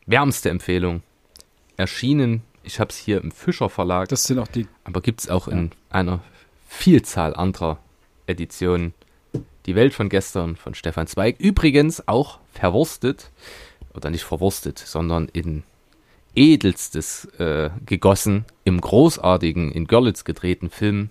wärmste 0.06 0.50
Empfehlung. 0.50 1.02
Erschienen 1.76 2.42
ich 2.62 2.80
habe 2.80 2.90
es 2.90 2.96
hier 2.96 3.20
im 3.20 3.30
Fischer 3.30 3.70
Verlag. 3.70 4.08
Das 4.08 4.24
sind 4.24 4.38
auch 4.38 4.48
die. 4.48 4.66
Aber 4.84 5.00
gibt 5.00 5.20
es 5.20 5.28
auch 5.28 5.48
ja. 5.48 5.54
in 5.54 5.70
einer 5.88 6.20
Vielzahl 6.68 7.34
anderer 7.34 7.78
Editionen. 8.26 8.94
Die 9.66 9.74
Welt 9.74 9.94
von 9.94 10.08
gestern 10.08 10.56
von 10.56 10.74
Stefan 10.74 11.06
Zweig. 11.06 11.38
Übrigens 11.38 12.06
auch 12.08 12.38
verwurstet, 12.52 13.30
oder 13.94 14.10
nicht 14.10 14.24
verwurstet, 14.24 14.78
sondern 14.78 15.28
in 15.28 15.62
edelstes 16.34 17.26
äh, 17.38 17.70
gegossen 17.84 18.44
im 18.64 18.80
großartigen, 18.80 19.72
in 19.72 19.86
Görlitz 19.86 20.24
gedrehten 20.24 20.70
Film 20.70 21.10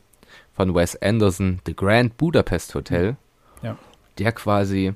von 0.54 0.74
Wes 0.74 0.96
Anderson, 1.02 1.60
The 1.66 1.76
Grand 1.76 2.18
Budapest 2.18 2.74
Hotel. 2.76 3.18
Ja. 3.62 3.78
Der 4.18 4.32
quasi 4.32 4.94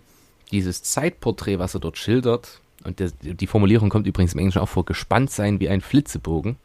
dieses 0.52 0.84
Zeitporträt, 0.84 1.60
was 1.60 1.74
er 1.74 1.80
dort 1.80 1.98
schildert, 1.98 2.62
und 2.84 3.00
der, 3.00 3.12
die 3.22 3.48
Formulierung 3.48 3.90
kommt 3.90 4.08
übrigens 4.08 4.34
im 4.34 4.40
Englischen 4.40 4.60
auch 4.60 4.70
vor, 4.70 4.86
gespannt 4.86 5.32
sein 5.32 5.60
wie 5.60 5.70
ein 5.70 5.82
Flitzebogen. 5.82 6.58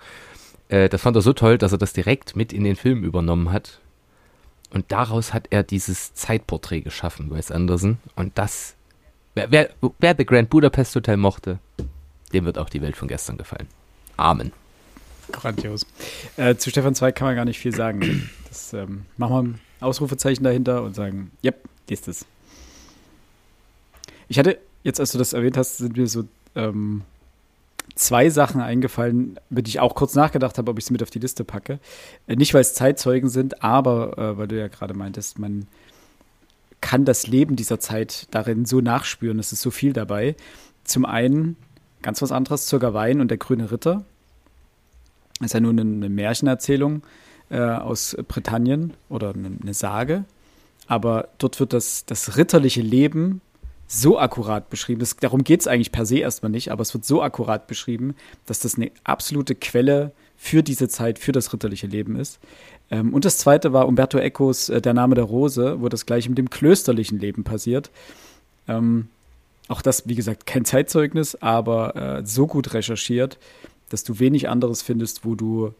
Äh, 0.68 0.88
das 0.88 1.02
fand 1.02 1.16
er 1.16 1.22
so 1.22 1.32
toll, 1.32 1.58
dass 1.58 1.72
er 1.72 1.78
das 1.78 1.92
direkt 1.92 2.36
mit 2.36 2.52
in 2.52 2.64
den 2.64 2.76
Film 2.76 3.04
übernommen 3.04 3.52
hat. 3.52 3.80
Und 4.70 4.92
daraus 4.92 5.32
hat 5.32 5.46
er 5.50 5.62
dieses 5.62 6.14
Zeitporträt 6.14 6.82
geschaffen, 6.82 7.30
Wes 7.30 7.50
Anderson. 7.50 7.98
Und 8.16 8.36
das, 8.36 8.74
wer, 9.34 9.50
wer, 9.50 9.70
wer 9.98 10.14
The 10.16 10.26
Grand 10.26 10.50
Budapest 10.50 10.94
Hotel 10.94 11.16
mochte, 11.16 11.58
dem 12.32 12.44
wird 12.44 12.58
auch 12.58 12.68
die 12.68 12.82
Welt 12.82 12.96
von 12.96 13.08
gestern 13.08 13.38
gefallen. 13.38 13.66
Amen. 14.16 14.52
Grandios. 15.32 15.86
Äh, 16.36 16.56
zu 16.56 16.70
Stefan 16.70 16.94
Zweig 16.94 17.14
kann 17.14 17.28
man 17.28 17.36
gar 17.36 17.44
nicht 17.44 17.58
viel 17.58 17.74
sagen. 17.74 18.30
Das 18.48 18.72
ähm, 18.72 19.04
machen 19.16 19.32
wir 19.32 19.40
ein 19.40 19.60
Ausrufezeichen 19.80 20.42
dahinter 20.42 20.82
und 20.82 20.94
sagen, 20.94 21.30
yep, 21.44 21.64
ist 21.88 22.08
es. 22.08 22.26
Ich 24.28 24.38
hatte, 24.38 24.58
jetzt 24.88 25.00
als 25.00 25.12
du 25.12 25.18
das 25.18 25.32
erwähnt 25.32 25.56
hast, 25.56 25.76
sind 25.76 25.96
mir 25.96 26.06
so 26.08 26.24
ähm, 26.56 27.02
zwei 27.94 28.30
Sachen 28.30 28.60
eingefallen, 28.60 29.38
über 29.50 29.62
die 29.62 29.70
ich 29.70 29.80
auch 29.80 29.94
kurz 29.94 30.14
nachgedacht 30.14 30.58
habe, 30.58 30.70
ob 30.70 30.78
ich 30.78 30.86
sie 30.86 30.92
mit 30.92 31.02
auf 31.02 31.10
die 31.10 31.18
Liste 31.18 31.44
packe. 31.44 31.78
Äh, 32.26 32.36
nicht, 32.36 32.54
weil 32.54 32.62
es 32.62 32.74
Zeitzeugen 32.74 33.28
sind, 33.28 33.62
aber 33.62 34.18
äh, 34.18 34.38
weil 34.38 34.48
du 34.48 34.58
ja 34.58 34.68
gerade 34.68 34.94
meintest, 34.94 35.38
man 35.38 35.68
kann 36.80 37.04
das 37.04 37.26
Leben 37.26 37.56
dieser 37.56 37.80
Zeit 37.80 38.28
darin 38.30 38.64
so 38.64 38.80
nachspüren. 38.80 39.38
Es 39.38 39.52
ist 39.52 39.62
so 39.62 39.70
viel 39.70 39.92
dabei. 39.92 40.36
Zum 40.84 41.04
einen 41.04 41.56
ganz 42.02 42.22
was 42.22 42.32
anderes, 42.32 42.66
Zürger 42.66 42.94
Wein 42.94 43.20
und 43.20 43.28
der 43.28 43.38
grüne 43.38 43.70
Ritter. 43.70 44.04
Das 45.38 45.46
ist 45.46 45.54
ja 45.54 45.60
nur 45.60 45.72
eine, 45.72 45.82
eine 45.82 46.08
Märchenerzählung 46.08 47.02
äh, 47.50 47.58
aus 47.60 48.16
Britannien 48.26 48.94
oder 49.08 49.34
eine, 49.34 49.50
eine, 49.60 49.74
Sage. 49.74 50.24
Aber 50.86 51.28
dort 51.38 51.58
wird 51.60 51.72
das, 51.72 52.06
das 52.06 52.36
ritterliche 52.36 52.80
Leben 52.80 53.40
so 53.88 54.18
akkurat 54.18 54.70
beschrieben. 54.70 55.00
Das, 55.00 55.16
darum 55.16 55.42
geht 55.42 55.60
es 55.60 55.66
eigentlich 55.66 55.90
per 55.90 56.06
se 56.06 56.18
erstmal 56.18 56.50
nicht, 56.50 56.70
aber 56.70 56.82
es 56.82 56.92
wird 56.94 57.04
so 57.04 57.22
akkurat 57.22 57.66
beschrieben, 57.66 58.14
dass 58.46 58.60
das 58.60 58.76
eine 58.76 58.92
absolute 59.02 59.54
Quelle 59.54 60.12
für 60.36 60.62
diese 60.62 60.88
Zeit, 60.88 61.18
für 61.18 61.32
das 61.32 61.52
ritterliche 61.52 61.86
Leben 61.88 62.14
ist. 62.14 62.38
Ähm, 62.90 63.12
und 63.14 63.24
das 63.24 63.38
zweite 63.38 63.72
war 63.72 63.88
Umberto 63.88 64.18
Ecos 64.18 64.68
äh, 64.68 64.80
Der 64.80 64.94
Name 64.94 65.14
der 65.14 65.24
Rose, 65.24 65.80
wo 65.80 65.88
das 65.88 66.06
gleich 66.06 66.28
mit 66.28 66.38
dem 66.38 66.50
klösterlichen 66.50 67.18
Leben 67.18 67.44
passiert. 67.44 67.90
Ähm, 68.68 69.08
auch 69.68 69.82
das, 69.82 70.06
wie 70.06 70.14
gesagt, 70.14 70.46
kein 70.46 70.64
Zeitzeugnis, 70.64 71.34
aber 71.36 71.96
äh, 71.96 72.26
so 72.26 72.46
gut 72.46 72.74
recherchiert, 72.74 73.38
dass 73.88 74.04
du 74.04 74.18
wenig 74.18 74.48
anderes 74.48 74.82
findest, 74.82 75.24
wo 75.24 75.34
du 75.34 75.72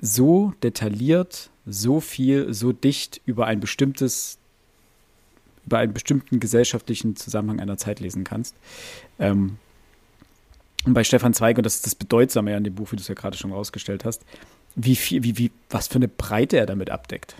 so 0.00 0.52
detailliert, 0.62 1.50
so 1.66 2.00
viel, 2.00 2.52
so 2.54 2.72
dicht 2.72 3.20
über 3.26 3.46
ein 3.46 3.60
bestimmtes, 3.60 4.37
über 5.68 5.78
einen 5.78 5.92
bestimmten 5.92 6.40
gesellschaftlichen 6.40 7.14
Zusammenhang 7.14 7.60
einer 7.60 7.76
Zeit 7.76 8.00
lesen 8.00 8.24
kannst. 8.24 8.56
Ähm, 9.18 9.58
und 10.86 10.94
bei 10.94 11.04
Stefan 11.04 11.34
Zweig, 11.34 11.58
und 11.58 11.66
das 11.66 11.76
ist 11.76 11.86
das 11.86 11.94
Bedeutsame 11.94 12.56
an 12.56 12.64
dem 12.64 12.74
Buch, 12.74 12.90
wie 12.90 12.96
du 12.96 13.02
es 13.02 13.08
ja 13.08 13.14
gerade 13.14 13.36
schon 13.36 13.52
rausgestellt 13.52 14.06
hast, 14.06 14.22
wie 14.74 14.96
viel, 14.96 15.22
wie, 15.22 15.36
wie, 15.36 15.50
was 15.68 15.88
für 15.88 15.96
eine 15.96 16.08
Breite 16.08 16.56
er 16.56 16.64
damit 16.64 16.88
abdeckt. 16.88 17.34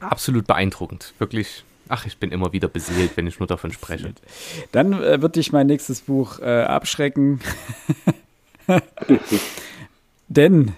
Absolut 0.00 0.48
beeindruckend. 0.48 1.14
Wirklich. 1.18 1.62
Ach, 1.88 2.06
ich 2.06 2.16
bin 2.16 2.32
immer 2.32 2.52
wieder 2.52 2.66
beseelt, 2.66 3.16
wenn 3.16 3.28
ich 3.28 3.38
nur 3.38 3.46
davon 3.46 3.70
spreche. 3.70 4.14
Dann 4.72 4.94
äh, 4.94 5.22
wird 5.22 5.36
dich 5.36 5.52
mein 5.52 5.68
nächstes 5.68 6.00
Buch 6.00 6.40
äh, 6.40 6.62
abschrecken. 6.62 7.40
Denn 10.28 10.72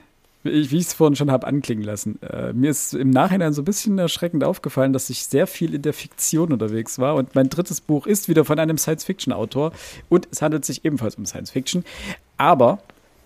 ich, 0.48 0.70
wie 0.70 0.78
ich 0.78 0.86
es 0.86 0.94
vorhin 0.94 1.16
schon 1.16 1.31
habe 1.31 1.47
anklingen 1.47 1.85
lassen. 1.85 2.20
Äh, 2.23 2.52
mir 2.52 2.70
ist 2.70 2.94
im 2.94 3.10
Nachhinein 3.10 3.52
so 3.52 3.62
ein 3.62 3.64
bisschen 3.64 3.98
erschreckend 3.98 4.44
aufgefallen, 4.44 4.93
dass 4.93 5.10
ich 5.10 5.24
sehr 5.24 5.47
viel 5.47 5.74
in 5.74 5.82
der 5.82 5.93
Fiktion 5.93 6.52
unterwegs 6.52 6.98
war. 6.98 7.14
Und 7.14 7.35
mein 7.35 7.48
drittes 7.48 7.81
Buch 7.81 8.06
ist 8.06 8.28
wieder 8.28 8.44
von 8.44 8.59
einem 8.59 8.78
Science-Fiction-Autor. 8.78 9.73
Und 10.09 10.28
es 10.31 10.43
handelt 10.43 10.64
sich 10.64 10.85
ebenfalls 10.85 11.16
um 11.16 11.27
Science-Fiction. 11.27 11.85
Aber, 12.36 12.81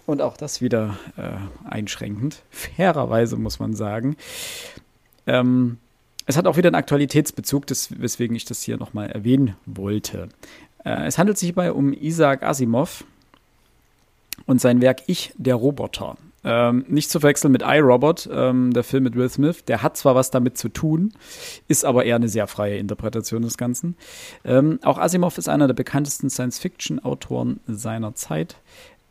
und 0.07 0.23
auch 0.23 0.37
das 0.37 0.61
wieder 0.61 0.99
äh, 1.17 1.31
einschränkend, 1.69 2.43
fairerweise 2.51 3.37
muss 3.37 3.59
man 3.59 3.75
sagen, 3.75 4.17
ähm, 5.27 5.79
es 6.27 6.37
hat 6.37 6.47
auch 6.47 6.57
wieder 6.57 6.69
einen 6.69 6.77
Aktualitätsbezug, 6.77 7.67
des, 7.67 8.01
weswegen 8.01 8.37
ich 8.37 8.45
das 8.45 8.63
hier 8.63 8.77
nochmal 8.77 9.11
erwähnen 9.11 9.57
wollte. 9.67 10.29
Äh, 10.85 11.07
es 11.07 11.19
handelt 11.19 11.39
sich 11.39 11.49
hierbei 11.49 11.73
um 11.73 11.93
Isaac 11.93 12.43
Asimov 12.43 13.05
und 14.47 14.61
sein 14.61 14.81
Werk 14.81 15.03
Ich, 15.07 15.33
der 15.37 15.57
Roboter. 15.57 16.17
Ähm, 16.43 16.85
nicht 16.89 17.11
zu 17.11 17.21
verwechseln 17.21 17.53
mit 17.53 17.63
iRobot, 17.63 18.29
ähm, 18.33 18.73
der 18.73 18.83
Film 18.83 19.05
mit 19.05 19.15
Will 19.15 19.29
Smith. 19.29 19.65
Der 19.67 19.83
hat 19.83 19.97
zwar 19.97 20.15
was 20.15 20.31
damit 20.31 20.57
zu 20.57 20.69
tun, 20.71 21.13
ist 21.69 21.85
aber 21.85 22.05
eher 22.05 22.17
eine 22.17 22.29
sehr 22.29 22.47
freie 22.47 22.79
Interpretation 22.79 23.43
des 23.43 23.59
Ganzen. 23.59 23.97
Ähm, 24.45 24.79
auch 24.83 24.99
Asimov 24.99 25.37
ist 25.37 25.49
einer 25.49 25.67
der 25.67 25.75
bekanntesten 25.75 26.31
Science-Fiction-Autoren 26.31 27.61
seiner 27.67 28.15
Zeit. 28.15 28.57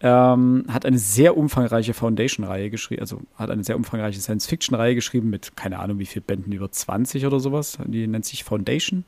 Ähm, 0.01 0.65
hat 0.69 0.85
eine 0.85 0.97
sehr 0.97 1.35
umfangreiche 1.35 1.93
Foundation-Reihe 1.93 2.69
geschrieben, 2.69 3.01
also 3.01 3.22
hat 3.35 3.51
eine 3.51 3.65
sehr 3.65 3.76
umfangreiche 3.76 4.22
Science-Fiction-Reihe 4.22 4.95
geschrieben 4.95 5.30
mit, 5.30 5.57
keine 5.57 5.80
Ahnung, 5.80 5.99
wie 5.99 6.06
viele 6.06 6.23
Bänden, 6.23 6.53
über 6.53 6.72
20 6.72 7.26
oder 7.26 7.39
sowas. 7.39 7.77
Die 7.85 8.07
nennt 8.07 8.26
sich 8.26 8.43
Foundation. 8.43 9.03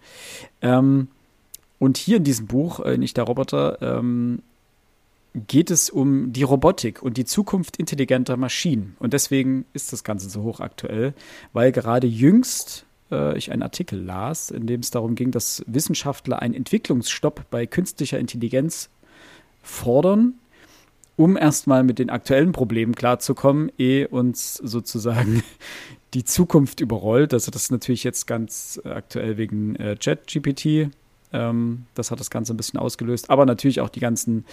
Ähm, 0.61 1.07
und 1.79 1.97
hier 1.97 2.17
in 2.17 2.23
diesem 2.23 2.45
Buch, 2.45 2.81
äh, 2.81 2.97
nicht 2.97 3.17
der 3.17 3.23
Roboter, 3.23 3.81
ähm, 3.81 4.43
geht 5.33 5.71
es 5.71 5.89
um 5.89 6.33
die 6.33 6.43
Robotik 6.43 7.01
und 7.01 7.17
die 7.17 7.25
Zukunft 7.25 7.77
intelligenter 7.77 8.35
Maschinen. 8.37 8.95
Und 8.99 9.13
deswegen 9.13 9.65
ist 9.73 9.93
das 9.93 10.03
Ganze 10.03 10.29
so 10.29 10.43
hochaktuell, 10.43 11.13
weil 11.53 11.71
gerade 11.71 12.07
jüngst 12.07 12.85
äh, 13.11 13.37
ich 13.37 13.51
einen 13.51 13.63
Artikel 13.63 14.01
las, 14.01 14.51
in 14.51 14.67
dem 14.67 14.81
es 14.81 14.91
darum 14.91 15.15
ging, 15.15 15.31
dass 15.31 15.63
Wissenschaftler 15.67 16.41
einen 16.41 16.53
Entwicklungsstopp 16.53 17.45
bei 17.49 17.65
künstlicher 17.65 18.19
Intelligenz 18.19 18.89
fordern, 19.63 20.33
um 21.15 21.37
erstmal 21.37 21.83
mit 21.83 21.99
den 21.99 22.09
aktuellen 22.09 22.51
Problemen 22.51 22.95
klarzukommen, 22.95 23.71
ehe 23.77 24.07
uns 24.07 24.55
sozusagen 24.55 25.43
die 26.13 26.25
Zukunft 26.25 26.81
überrollt. 26.81 27.33
Also 27.33 27.51
das 27.51 27.63
ist 27.63 27.71
natürlich 27.71 28.03
jetzt 28.03 28.27
ganz 28.27 28.81
aktuell 28.83 29.37
wegen 29.37 29.75
äh, 29.77 29.95
ChatGPT 29.95 30.89
ähm, 31.33 31.85
das 31.95 32.11
hat 32.11 32.19
das 32.19 32.29
Ganze 32.29 32.53
ein 32.53 32.57
bisschen 32.57 32.79
ausgelöst. 32.79 33.29
Aber 33.29 33.45
natürlich 33.45 33.81
auch 33.81 33.89
die 33.89 33.99
ganzen 33.99 34.45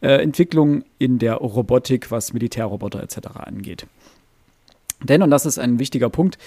äh, 0.00 0.22
Entwicklungen 0.22 0.84
in 0.98 1.18
der 1.18 1.34
Robotik, 1.34 2.10
was 2.10 2.32
Militärroboter 2.32 3.02
etc. 3.02 3.18
angeht. 3.34 3.86
Denn, 5.02 5.22
und 5.22 5.30
das 5.30 5.46
ist 5.46 5.58
ein 5.58 5.78
wichtiger 5.78 6.10
Punkt, 6.10 6.38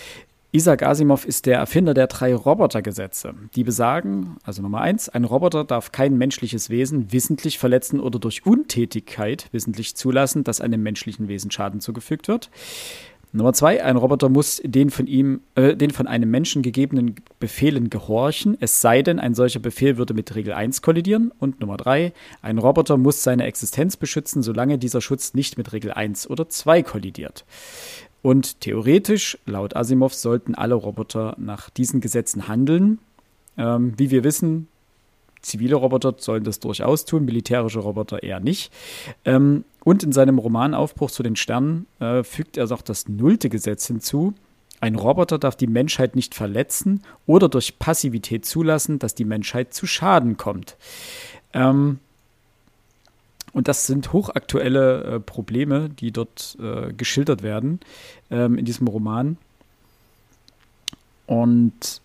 Isaac 0.56 0.84
Asimov 0.84 1.26
ist 1.26 1.48
der 1.48 1.58
Erfinder 1.58 1.96
der 1.96 2.06
drei 2.06 2.36
Robotergesetze, 2.36 3.34
die 3.56 3.64
besagen, 3.64 4.38
also 4.44 4.62
Nummer 4.62 4.82
eins, 4.82 5.10
ein 5.10 5.24
Roboter 5.24 5.64
darf 5.64 5.92
kein 5.92 6.16
menschliches 6.16 6.70
Wesen 6.70 7.12
wissentlich 7.12 7.58
verletzen 7.58 8.00
oder 8.00 8.20
durch 8.20 8.46
Untätigkeit 8.46 9.48
wissentlich 9.52 9.96
zulassen, 9.96 10.44
dass 10.44 10.62
einem 10.62 10.84
menschlichen 10.84 11.28
Wesen 11.28 11.50
Schaden 11.50 11.82
zugefügt 11.82 12.28
wird. 12.28 12.52
Nummer 13.36 13.54
zwei, 13.54 13.84
ein 13.84 13.98
Roboter 13.98 14.30
muss 14.30 14.62
den 14.64 14.92
von 14.92 15.08
ihm, 15.08 15.42
äh, 15.56 15.76
den 15.76 15.90
von 15.90 16.06
einem 16.06 16.30
Menschen 16.30 16.62
gegebenen 16.62 17.16
Befehlen 17.40 17.90
gehorchen, 17.90 18.56
es 18.60 18.80
sei 18.80 19.02
denn, 19.02 19.20
ein 19.20 19.34
solcher 19.34 19.60
Befehl 19.60 19.98
würde 19.98 20.14
mit 20.14 20.36
Regel 20.36 20.54
1 20.54 20.84
kollidieren. 20.84 21.32
Und 21.40 21.60
Nummer 21.60 21.78
drei, 21.78 22.14
ein 22.44 22.60
Roboter 22.60 22.96
muss 22.96 23.24
seine 23.24 23.46
Existenz 23.46 23.98
beschützen, 23.98 24.44
solange 24.44 24.78
dieser 24.78 25.02
Schutz 25.02 25.34
nicht 25.34 25.58
mit 25.58 25.74
Regel 25.74 25.92
1 25.92 26.30
oder 26.30 26.48
2 26.48 26.84
kollidiert. 26.84 27.44
Und 28.22 28.62
theoretisch, 28.62 29.40
laut 29.48 29.76
Asimov, 29.76 30.14
sollten 30.14 30.54
alle 30.54 30.76
Roboter 30.76 31.36
nach 31.40 31.72
diesen 31.72 32.02
Gesetzen 32.02 32.48
handeln. 32.48 33.00
Ähm, 33.58 33.94
wie 33.98 34.12
wir 34.12 34.24
wissen, 34.24 34.68
zivile 35.44 35.76
Roboter 35.76 36.16
sollen 36.18 36.44
das 36.44 36.60
durchaus 36.60 37.06
tun, 37.06 37.26
militärische 37.26 37.80
Roboter 37.80 38.24
eher 38.24 38.40
nicht. 38.40 38.74
Ähm, 39.26 39.64
und 39.84 40.02
in 40.04 40.12
seinem 40.12 40.40
Roman 40.40 40.74
Aufbruch 40.74 41.12
zu 41.12 41.22
den 41.22 41.36
Sternen 41.36 41.86
äh, 42.00 42.24
fügt 42.24 42.58
er 42.58 42.72
auch 42.72 42.82
das 42.82 43.08
nullte 43.08 43.50
Gesetz 43.50 43.86
hinzu. 43.86 44.34
Ein 44.80 44.96
Roboter 44.96 45.38
darf 45.38 45.56
die 45.56 45.68
Menschheit 45.68 46.16
nicht 46.16 46.36
verletzen 46.36 47.04
oder 47.26 47.48
durch 47.48 47.80
Passivität 47.80 48.46
zulassen, 48.46 49.00
dass 49.00 49.16
die 49.16 49.26
Menschheit 49.26 49.74
zu 49.74 49.86
Schaden 49.86 50.38
kommt. 50.38 50.78
Ähm, 51.54 52.00
und 53.54 53.68
das 53.68 53.86
sind 53.86 54.12
hochaktuelle 54.12 55.04
äh, 55.04 55.20
Probleme, 55.20 55.90
die 55.90 56.12
dort 56.12 56.58
äh, 56.60 56.92
geschildert 56.92 57.44
werden 57.44 57.80
ähm, 58.32 58.58
in 58.58 58.66
diesem 58.66 58.88
Roman. 58.88 59.38
Und 61.28 62.02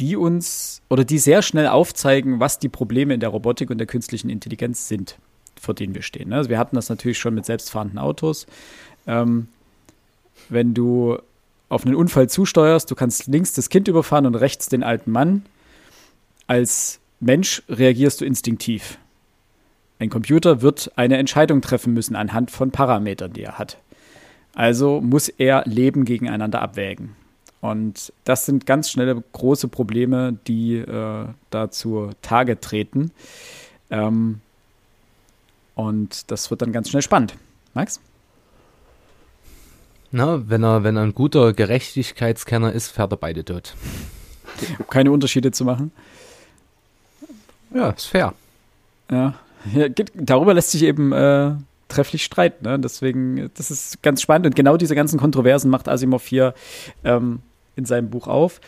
die 0.00 0.16
uns 0.16 0.82
oder 0.88 1.04
die 1.04 1.18
sehr 1.18 1.42
schnell 1.42 1.68
aufzeigen, 1.68 2.40
was 2.40 2.58
die 2.58 2.68
Probleme 2.68 3.14
in 3.14 3.20
der 3.20 3.28
Robotik 3.28 3.70
und 3.70 3.78
der 3.78 3.86
künstlichen 3.86 4.30
Intelligenz 4.30 4.88
sind 4.88 5.16
vor 5.60 5.74
denen 5.74 5.94
wir 5.94 6.02
stehen. 6.02 6.32
Also 6.32 6.50
wir 6.50 6.58
hatten 6.58 6.74
das 6.74 6.88
natürlich 6.88 7.18
schon 7.18 7.34
mit 7.34 7.44
selbstfahrenden 7.44 7.98
Autos. 7.98 8.46
Ähm, 9.06 9.48
wenn 10.48 10.74
du 10.74 11.18
auf 11.68 11.86
einen 11.86 11.94
Unfall 11.94 12.28
zusteuerst, 12.28 12.90
du 12.90 12.94
kannst 12.94 13.26
links 13.26 13.52
das 13.52 13.68
Kind 13.68 13.86
überfahren 13.86 14.26
und 14.26 14.34
rechts 14.34 14.68
den 14.68 14.82
alten 14.82 15.12
Mann. 15.12 15.44
Als 16.46 16.98
Mensch 17.20 17.62
reagierst 17.68 18.20
du 18.20 18.24
instinktiv. 18.24 18.98
Ein 19.98 20.08
Computer 20.08 20.62
wird 20.62 20.90
eine 20.96 21.18
Entscheidung 21.18 21.60
treffen 21.60 21.92
müssen 21.92 22.16
anhand 22.16 22.50
von 22.50 22.70
Parametern, 22.70 23.34
die 23.34 23.42
er 23.42 23.58
hat. 23.58 23.76
Also 24.54 25.00
muss 25.00 25.28
er 25.28 25.62
Leben 25.66 26.04
gegeneinander 26.04 26.62
abwägen. 26.62 27.14
Und 27.60 28.12
das 28.24 28.46
sind 28.46 28.64
ganz 28.64 28.90
schnelle 28.90 29.22
große 29.32 29.68
Probleme, 29.68 30.38
die 30.46 30.76
äh, 30.76 31.26
da 31.50 31.70
zu 31.70 32.10
Tage 32.22 32.58
treten. 32.60 33.10
Ähm, 33.90 34.40
und 35.74 36.30
das 36.30 36.50
wird 36.50 36.62
dann 36.62 36.72
ganz 36.72 36.88
schnell 36.88 37.02
spannend. 37.02 37.34
Max? 37.74 38.00
Na, 40.10 40.48
wenn 40.48 40.64
er, 40.64 40.82
wenn 40.82 40.96
er 40.96 41.02
ein 41.02 41.14
guter 41.14 41.52
Gerechtigkeitskenner 41.52 42.72
ist, 42.72 42.88
fährt 42.88 43.12
er 43.12 43.16
beide 43.16 43.44
tot. 43.44 43.74
Um 44.78 44.86
keine 44.90 45.12
Unterschiede 45.12 45.52
zu 45.52 45.64
machen. 45.64 45.92
Ja, 47.72 47.90
ist 47.90 48.06
fair. 48.06 48.34
Ja, 49.10 49.34
ja 49.72 49.88
darüber 50.14 50.54
lässt 50.54 50.72
sich 50.72 50.82
eben 50.82 51.12
äh, 51.12 51.52
trefflich 51.88 52.24
streiten. 52.24 52.64
Ne? 52.64 52.78
Deswegen, 52.78 53.50
das 53.54 53.70
ist 53.70 54.02
ganz 54.02 54.22
spannend. 54.22 54.46
Und 54.46 54.56
genau 54.56 54.76
diese 54.76 54.94
ganzen 54.94 55.20
Kontroversen 55.20 55.70
macht 55.70 55.88
Asimov 55.88 56.26
hier 56.26 56.54
ähm, 57.04 57.40
in 57.80 57.84
seinem 57.86 58.10
Buch 58.10 58.28
auf. 58.28 58.60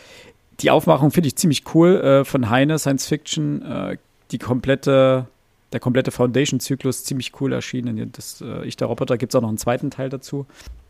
Die 0.61 0.71
Aufmachung 0.71 1.11
finde 1.11 1.29
ich 1.29 1.37
ziemlich 1.37 1.63
cool 1.75 1.97
äh, 2.01 2.25
von 2.25 2.51
Heine, 2.51 2.79
Science 2.79 3.07
Fiction. 3.07 3.63
Äh, 3.63 3.97
die 4.31 4.39
komplette, 4.39 5.27
der 5.73 5.81
komplette 5.81 6.11
Foundation-Zyklus 6.11 7.05
ziemlich 7.05 7.33
cool 7.41 7.53
erschienen. 7.53 8.11
Das, 8.13 8.41
äh, 8.41 8.67
Ich, 8.67 8.77
der 8.77 8.89
Roboter, 8.89 9.19
gibt 9.19 9.33
es 9.33 9.37
auch 9.37 9.43
noch 9.43 9.49
einen 9.49 9.59
zweiten 9.59 9.91
Teil 9.91 10.09
dazu. 10.09 10.47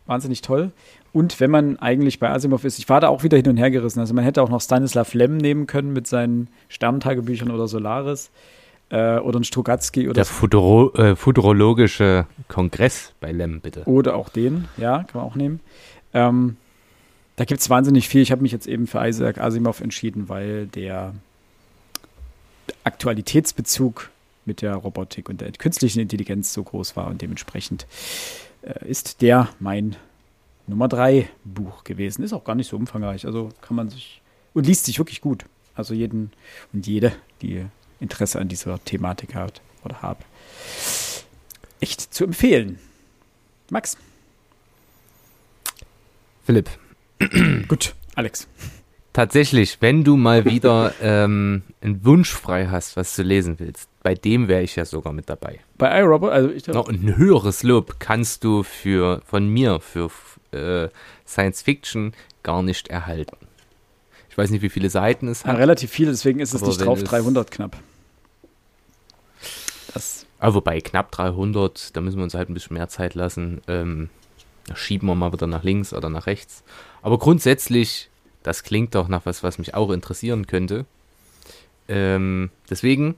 Wahnsinnig 0.06 0.42
toll. 0.42 0.72
Und 1.12 1.38
wenn 1.40 1.50
man 1.50 1.78
eigentlich 1.78 2.18
bei 2.18 2.30
Asimov 2.30 2.64
ist, 2.64 2.78
ich 2.78 2.88
war 2.88 3.00
da 3.00 3.08
auch 3.08 3.22
wieder 3.22 3.36
hin 3.36 3.48
und 3.48 3.56
her 3.56 3.70
gerissen. 3.70 4.00
Also 4.00 4.14
man 4.14 4.24
hätte 4.24 4.42
auch 4.42 4.48
noch 4.48 4.60
Stanislav 4.60 5.14
Lem 5.14 5.36
nehmen 5.36 5.66
können 5.66 5.92
mit 5.92 6.06
seinen 6.06 6.48
Sterntagebüchern 6.68 7.50
oder 7.50 7.68
Solaris 7.68 8.30
äh, 8.90 9.18
oder 9.18 9.38
ein 9.40 9.44
Strugatsky 9.44 10.06
oder 10.06 10.14
Der 10.14 10.24
Futuro, 10.24 10.92
äh, 10.94 11.16
futurologische 11.16 12.26
Kongress 12.48 13.12
bei 13.20 13.30
Lem, 13.30 13.60
bitte. 13.60 13.82
Oder 13.84 14.16
auch 14.16 14.28
den, 14.28 14.68
ja, 14.76 15.04
kann 15.04 15.20
man 15.20 15.24
auch 15.24 15.36
nehmen. 15.36 15.60
Ähm, 16.14 16.56
da 17.36 17.44
gibt 17.44 17.60
es 17.60 17.70
wahnsinnig 17.70 18.08
viel. 18.08 18.22
Ich 18.22 18.30
habe 18.30 18.42
mich 18.42 18.52
jetzt 18.52 18.66
eben 18.66 18.86
für 18.86 19.06
Isaac 19.06 19.38
Asimov 19.38 19.80
entschieden, 19.80 20.28
weil 20.28 20.66
der 20.66 21.14
Aktualitätsbezug 22.84 24.10
mit 24.44 24.60
der 24.60 24.74
Robotik 24.74 25.28
und 25.28 25.40
der 25.40 25.52
künstlichen 25.52 26.00
Intelligenz 26.00 26.52
so 26.52 26.62
groß 26.62 26.96
war 26.96 27.06
und 27.06 27.22
dementsprechend 27.22 27.86
äh, 28.62 28.88
ist 28.88 29.22
der 29.22 29.48
mein 29.60 29.96
Nummer 30.66 30.88
3 30.88 31.28
Buch 31.44 31.84
gewesen. 31.84 32.22
Ist 32.22 32.32
auch 32.32 32.44
gar 32.44 32.54
nicht 32.54 32.68
so 32.68 32.76
umfangreich, 32.76 33.26
also 33.26 33.50
kann 33.60 33.76
man 33.76 33.88
sich 33.88 34.20
und 34.54 34.66
liest 34.66 34.84
sich 34.84 34.98
wirklich 34.98 35.20
gut. 35.20 35.44
Also 35.74 35.94
jeden 35.94 36.32
und 36.72 36.86
jede, 36.86 37.12
die 37.40 37.64
Interesse 38.00 38.38
an 38.38 38.48
dieser 38.48 38.82
Thematik 38.84 39.34
hat 39.34 39.62
oder 39.84 40.02
habe. 40.02 40.22
Echt 41.80 42.12
zu 42.12 42.24
empfehlen. 42.24 42.78
Max. 43.70 43.96
Philipp. 46.44 46.68
Gut, 47.68 47.94
Alex. 48.14 48.48
Tatsächlich, 49.12 49.76
wenn 49.80 50.04
du 50.04 50.16
mal 50.16 50.46
wieder 50.46 50.94
ähm, 51.02 51.62
einen 51.82 52.02
Wunsch 52.04 52.32
frei 52.32 52.68
hast, 52.68 52.96
was 52.96 53.14
du 53.14 53.22
lesen 53.22 53.58
willst, 53.58 53.88
bei 54.02 54.14
dem 54.14 54.48
wäre 54.48 54.62
ich 54.62 54.74
ja 54.76 54.86
sogar 54.86 55.12
mit 55.12 55.28
dabei. 55.28 55.60
Bei 55.76 56.00
iRobot, 56.00 56.30
also 56.32 56.50
ich 56.50 56.66
Noch 56.68 56.88
ein 56.88 57.16
höheres 57.16 57.62
Lob 57.62 57.96
kannst 57.98 58.42
du 58.42 58.62
für 58.62 59.20
von 59.26 59.48
mir 59.48 59.80
für 59.80 60.10
äh, 60.52 60.88
Science 61.26 61.60
Fiction 61.62 62.14
gar 62.42 62.62
nicht 62.62 62.88
erhalten. 62.88 63.36
Ich 64.30 64.38
weiß 64.38 64.48
nicht, 64.50 64.62
wie 64.62 64.70
viele 64.70 64.88
Seiten 64.88 65.28
es 65.28 65.42
ja, 65.42 65.48
hat. 65.50 65.58
relativ 65.58 65.90
viele, 65.90 66.10
deswegen 66.10 66.40
ist 66.40 66.54
es 66.54 66.62
Aber 66.62 66.70
nicht 66.70 66.80
drauf 66.82 66.98
es- 67.02 67.04
300 67.04 67.50
knapp. 67.50 67.76
Das, 69.92 70.24
Aber 70.38 70.54
wobei 70.54 70.80
knapp 70.80 71.12
300, 71.12 71.94
da 71.94 72.00
müssen 72.00 72.16
wir 72.16 72.24
uns 72.24 72.32
halt 72.32 72.48
ein 72.48 72.54
bisschen 72.54 72.74
mehr 72.74 72.88
Zeit 72.88 73.14
lassen. 73.14 73.60
Ähm, 73.68 74.08
da 74.66 74.76
schieben 74.76 75.08
wir 75.08 75.14
mal 75.14 75.32
wieder 75.32 75.46
nach 75.46 75.62
links 75.62 75.92
oder 75.92 76.08
nach 76.08 76.26
rechts. 76.26 76.62
Aber 77.02 77.18
grundsätzlich, 77.18 78.10
das 78.42 78.62
klingt 78.62 78.94
doch 78.94 79.08
nach 79.08 79.26
was, 79.26 79.42
was 79.42 79.58
mich 79.58 79.74
auch 79.74 79.90
interessieren 79.90 80.46
könnte. 80.46 80.86
Ähm, 81.88 82.50
deswegen, 82.70 83.16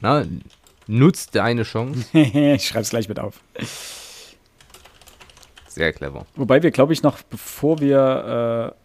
na, 0.00 0.24
nutzt 0.86 1.34
deine 1.34 1.64
Chance. 1.64 2.06
ich 2.18 2.68
schreibe 2.68 2.82
es 2.82 2.90
gleich 2.90 3.08
mit 3.08 3.18
auf. 3.18 3.40
Sehr 5.68 5.92
clever. 5.92 6.26
Wobei 6.36 6.62
wir, 6.62 6.70
glaube 6.70 6.92
ich, 6.92 7.02
noch, 7.02 7.20
bevor 7.22 7.80
wir 7.80 8.72
äh, 8.72 8.78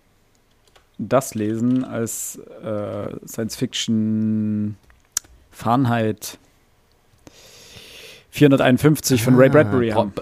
das 0.97 1.35
lesen, 1.35 1.83
als 1.83 2.37
äh, 2.63 3.27
Science 3.27 3.55
Fiction 3.55 4.75
Fahrenheit 5.51 6.39
451 8.31 9.23
von 9.23 9.35
Ray 9.35 9.49
Bradbury 9.49 9.91
Ah, 9.91 9.95
haben, 9.95 10.13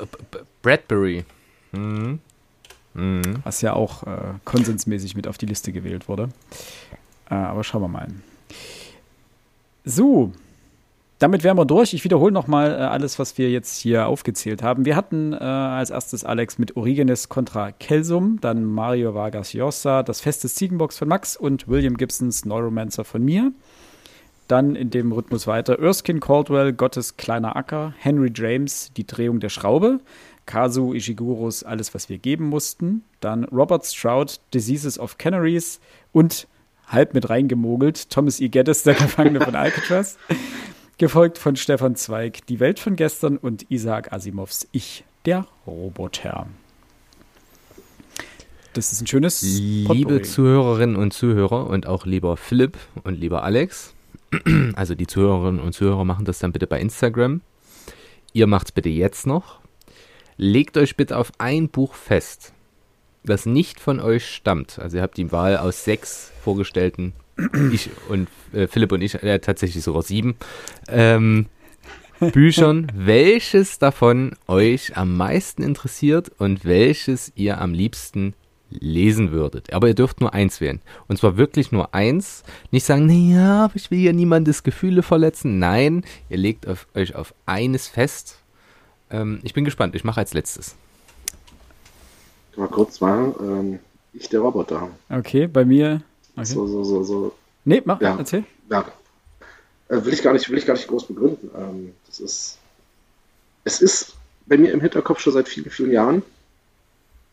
Bradbury. 0.68 1.24
Mhm. 1.72 2.20
Mhm. 2.94 3.22
was 3.44 3.62
ja 3.62 3.74
auch 3.74 4.04
äh, 4.04 4.18
konsensmäßig 4.44 5.16
mit 5.16 5.28
auf 5.28 5.38
die 5.38 5.46
Liste 5.46 5.72
gewählt 5.72 6.10
wurde. 6.10 6.30
Äh, 7.30 7.36
aber 7.36 7.64
schauen 7.64 7.84
wir 7.84 7.88
mal. 7.88 8.08
So, 9.86 10.34
damit 11.20 11.44
wären 11.44 11.58
wir 11.58 11.66
durch. 11.66 11.94
Ich 11.94 12.04
wiederhole 12.04 12.34
nochmal 12.34 12.72
äh, 12.72 12.76
alles, 12.84 13.18
was 13.18 13.38
wir 13.38 13.50
jetzt 13.50 13.78
hier 13.78 14.08
aufgezählt 14.08 14.62
haben. 14.62 14.84
Wir 14.84 14.96
hatten 14.96 15.32
äh, 15.32 15.38
als 15.38 15.90
erstes 15.90 16.26
Alex 16.26 16.58
mit 16.58 16.76
Origenes 16.76 17.30
contra 17.30 17.72
Kelsum, 17.72 18.40
dann 18.42 18.66
Mario 18.66 19.14
Vargas 19.14 19.54
Llosa, 19.54 20.04
das 20.04 20.20
Fest 20.20 20.44
des 20.44 20.56
Ziegenbocks 20.56 20.98
von 20.98 21.08
Max 21.08 21.38
und 21.38 21.68
William 21.70 21.96
Gibsons 21.96 22.44
Neuromancer 22.44 23.06
von 23.06 23.24
mir. 23.24 23.54
Dann 24.48 24.76
in 24.76 24.90
dem 24.90 25.12
Rhythmus 25.12 25.46
weiter 25.46 25.80
Erskine 25.80 26.20
Caldwell, 26.20 26.74
Gottes 26.74 27.16
kleiner 27.16 27.56
Acker, 27.56 27.94
Henry 28.00 28.32
James, 28.34 28.92
Die 28.98 29.06
Drehung 29.06 29.40
der 29.40 29.50
Schraube, 29.50 30.00
Kazu 30.48 30.94
Ishiguros 30.94 31.64
Alles, 31.64 31.94
was 31.94 32.10
wir 32.10 32.18
geben 32.18 32.46
mussten, 32.46 33.04
dann 33.20 33.44
Robert 33.44 33.86
Stroud, 33.86 34.40
Diseases 34.56 34.98
of 34.98 35.20
Canaries 35.20 35.80
und 36.12 36.48
halb 36.88 37.14
mit 37.14 37.30
reingemogelt 37.30 38.10
Thomas 38.10 38.40
E. 38.40 38.48
Geddes, 38.48 38.82
der 38.82 38.96
Gefangene 38.96 39.42
von 39.42 39.56
Alcatraz, 39.56 40.18
gefolgt 40.98 41.38
von 41.38 41.56
Stefan 41.56 41.96
Zweig, 41.96 42.46
Die 42.48 42.60
Welt 42.60 42.80
von 42.80 42.96
gestern 42.96 43.38
und 43.38 43.70
Isaac 43.70 44.12
Asimovs 44.12 44.68
Ich, 44.72 45.04
der 45.26 45.46
Roboter. 45.68 46.48
Das 48.74 48.92
ist 48.92 49.02
ein 49.02 49.08
schönes 49.08 49.42
Liebe 49.42 49.88
Potpourri. 49.88 50.22
Zuhörerinnen 50.22 50.96
und 50.96 51.12
Zuhörer 51.12 51.68
und 51.68 51.88
auch 51.88 52.06
lieber 52.06 52.38
Philipp 52.38 52.78
und 53.04 53.20
lieber 53.20 53.44
Alex, 53.44 53.94
also 54.76 54.96
die 54.96 55.08
Zuhörerinnen 55.08 55.60
und 55.60 55.74
Zuhörer 55.74 56.06
machen 56.06 56.26
das 56.26 56.40
dann 56.40 56.52
bitte 56.52 56.68
bei 56.68 56.80
Instagram. 56.80 57.42
Ihr 58.34 58.48
macht's 58.48 58.72
bitte 58.72 58.90
jetzt 58.90 59.26
noch. 59.26 59.62
Legt 60.38 60.78
euch 60.78 60.96
bitte 60.96 61.18
auf 61.18 61.32
ein 61.40 61.70
Buch 61.70 61.96
fest, 61.96 62.54
das 63.24 63.46
nicht 63.46 63.80
von 63.80 64.00
euch 64.00 64.26
stammt. 64.26 64.80
Also 64.80 64.98
ihr 64.98 65.04
habt 65.04 65.18
die 65.18 65.32
Wahl 65.32 65.58
aus 65.58 65.84
sechs 65.84 66.32
vorgestellten, 66.44 67.14
ich 67.72 67.90
und 68.10 68.28
äh, 68.54 68.68
Philipp 68.68 68.92
und 68.92 69.02
ich, 69.02 69.16
äh, 69.24 69.40
tatsächlich 69.40 69.84
sogar 69.84 70.04
sieben, 70.04 70.36
ähm, 70.88 71.48
Büchern, 72.20 72.92
welches 72.96 73.78
davon 73.78 74.36
euch 74.48 74.98
am 74.98 75.16
meisten 75.18 75.62
interessiert 75.62 76.32
und 76.40 76.66
welches 76.66 77.32
ihr 77.36 77.62
am 77.62 77.74
liebsten 77.74 78.34
lesen 78.70 79.32
würdet. 79.32 79.72
Aber 79.72 79.88
ihr 79.88 79.94
dürft 79.94 80.20
nur 80.20 80.34
eins 80.34 80.60
wählen. 80.60 80.82
Und 81.08 81.18
zwar 81.18 81.38
wirklich 81.38 81.72
nur 81.72 81.94
eins. 81.94 82.44
Nicht 82.72 82.86
sagen, 82.86 83.06
naja, 83.06 83.70
ich 83.76 83.92
will 83.92 84.00
ja 84.00 84.14
niemandes 84.14 84.64
Gefühle 84.64 85.04
verletzen. 85.04 85.60
Nein, 85.60 86.04
ihr 86.30 86.38
legt 86.38 86.68
auf, 86.68 86.88
euch 86.96 87.16
auf 87.16 87.34
eines 87.46 87.88
fest. 87.88 88.40
Ähm, 89.10 89.40
ich 89.44 89.54
bin 89.54 89.66
gespannt. 89.66 89.96
Ich 89.96 90.04
mache 90.04 90.20
als 90.20 90.34
letztes. 90.34 90.76
Mal 92.56 92.68
kurz 92.68 93.00
machen. 93.02 93.36
Ähm, 93.40 93.80
ich 94.14 94.30
der 94.30 94.40
Roboter. 94.40 94.90
Okay, 95.10 95.48
bei 95.48 95.64
mir. 95.64 96.02
Okay. 96.36 96.46
So, 96.46 96.68
so, 96.68 96.84
so, 96.84 97.04
so. 97.04 97.36
Nee, 97.66 97.82
mach, 97.86 98.02
Ja. 98.02 98.16
erzähl. 98.18 98.44
Ja. 98.70 98.86
Äh, 99.90 100.04
will 100.04 100.14
ich 100.14 100.24
gar 100.24 100.34
nicht, 100.34 100.50
will 100.50 100.58
ich 100.58 100.66
gar 100.66 100.74
nicht 100.74 100.88
groß 100.88 101.08
begründen. 101.08 101.50
Ähm, 101.56 101.94
das 102.08 102.20
ist. 102.20 102.58
Es 103.64 103.82
ist 103.82 104.16
bei 104.46 104.58
mir 104.58 104.72
im 104.72 104.82
Hinterkopf 104.82 105.20
schon 105.20 105.34
seit 105.34 105.48
vielen, 105.48 105.70
vielen 105.70 105.92
Jahren. 105.92 106.24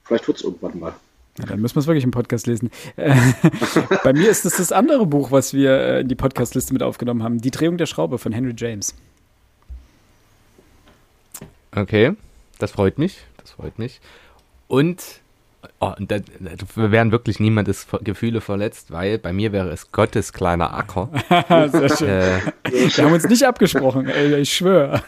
Vielleicht 0.04 0.26
wird 0.26 0.38
es 0.38 0.44
irgendwann 0.44 0.78
mal. 0.78 0.94
Ja, 1.38 1.46
dann 1.46 1.60
müssen 1.60 1.76
wir 1.76 1.80
es 1.80 1.86
wirklich 1.86 2.04
im 2.04 2.10
Podcast 2.10 2.46
lesen. 2.46 2.70
Äh, 2.96 3.14
bei 4.04 4.12
mir 4.12 4.28
ist 4.30 4.44
es 4.44 4.56
das 4.56 4.72
andere 4.72 5.06
Buch, 5.06 5.30
was 5.30 5.54
wir 5.54 5.70
äh, 5.70 6.00
in 6.00 6.08
die 6.08 6.14
Podcastliste 6.14 6.72
mit 6.72 6.82
aufgenommen 6.82 7.22
haben. 7.22 7.40
Die 7.40 7.50
Drehung 7.50 7.76
der 7.78 7.86
Schraube 7.86 8.18
von 8.18 8.32
Henry 8.32 8.54
James. 8.56 8.94
Okay, 11.74 12.12
das 12.58 12.70
freut 12.72 12.98
mich. 12.98 13.18
Das 13.38 13.50
freut 13.52 13.78
mich. 13.78 14.00
Und, 14.68 15.02
oh, 15.80 15.92
und 15.98 16.10
da, 16.10 16.18
da 16.18 16.90
werden 16.92 17.12
wirklich 17.12 17.40
niemandes 17.40 17.86
Gefühle 18.02 18.40
verletzt, 18.40 18.90
weil 18.90 19.18
bei 19.18 19.32
mir 19.32 19.52
wäre 19.52 19.68
es 19.70 19.92
Gottes 19.92 20.32
kleiner 20.32 20.72
Acker. 20.72 21.10
Sehr 21.70 21.96
schön. 21.96 22.08
äh, 22.08 22.40
Wir 22.96 23.04
haben 23.04 23.12
uns 23.12 23.24
nicht 23.28 23.42
abgesprochen, 23.44 24.08
ey, 24.08 24.34
ich 24.36 24.52
schwöre. 24.54 25.02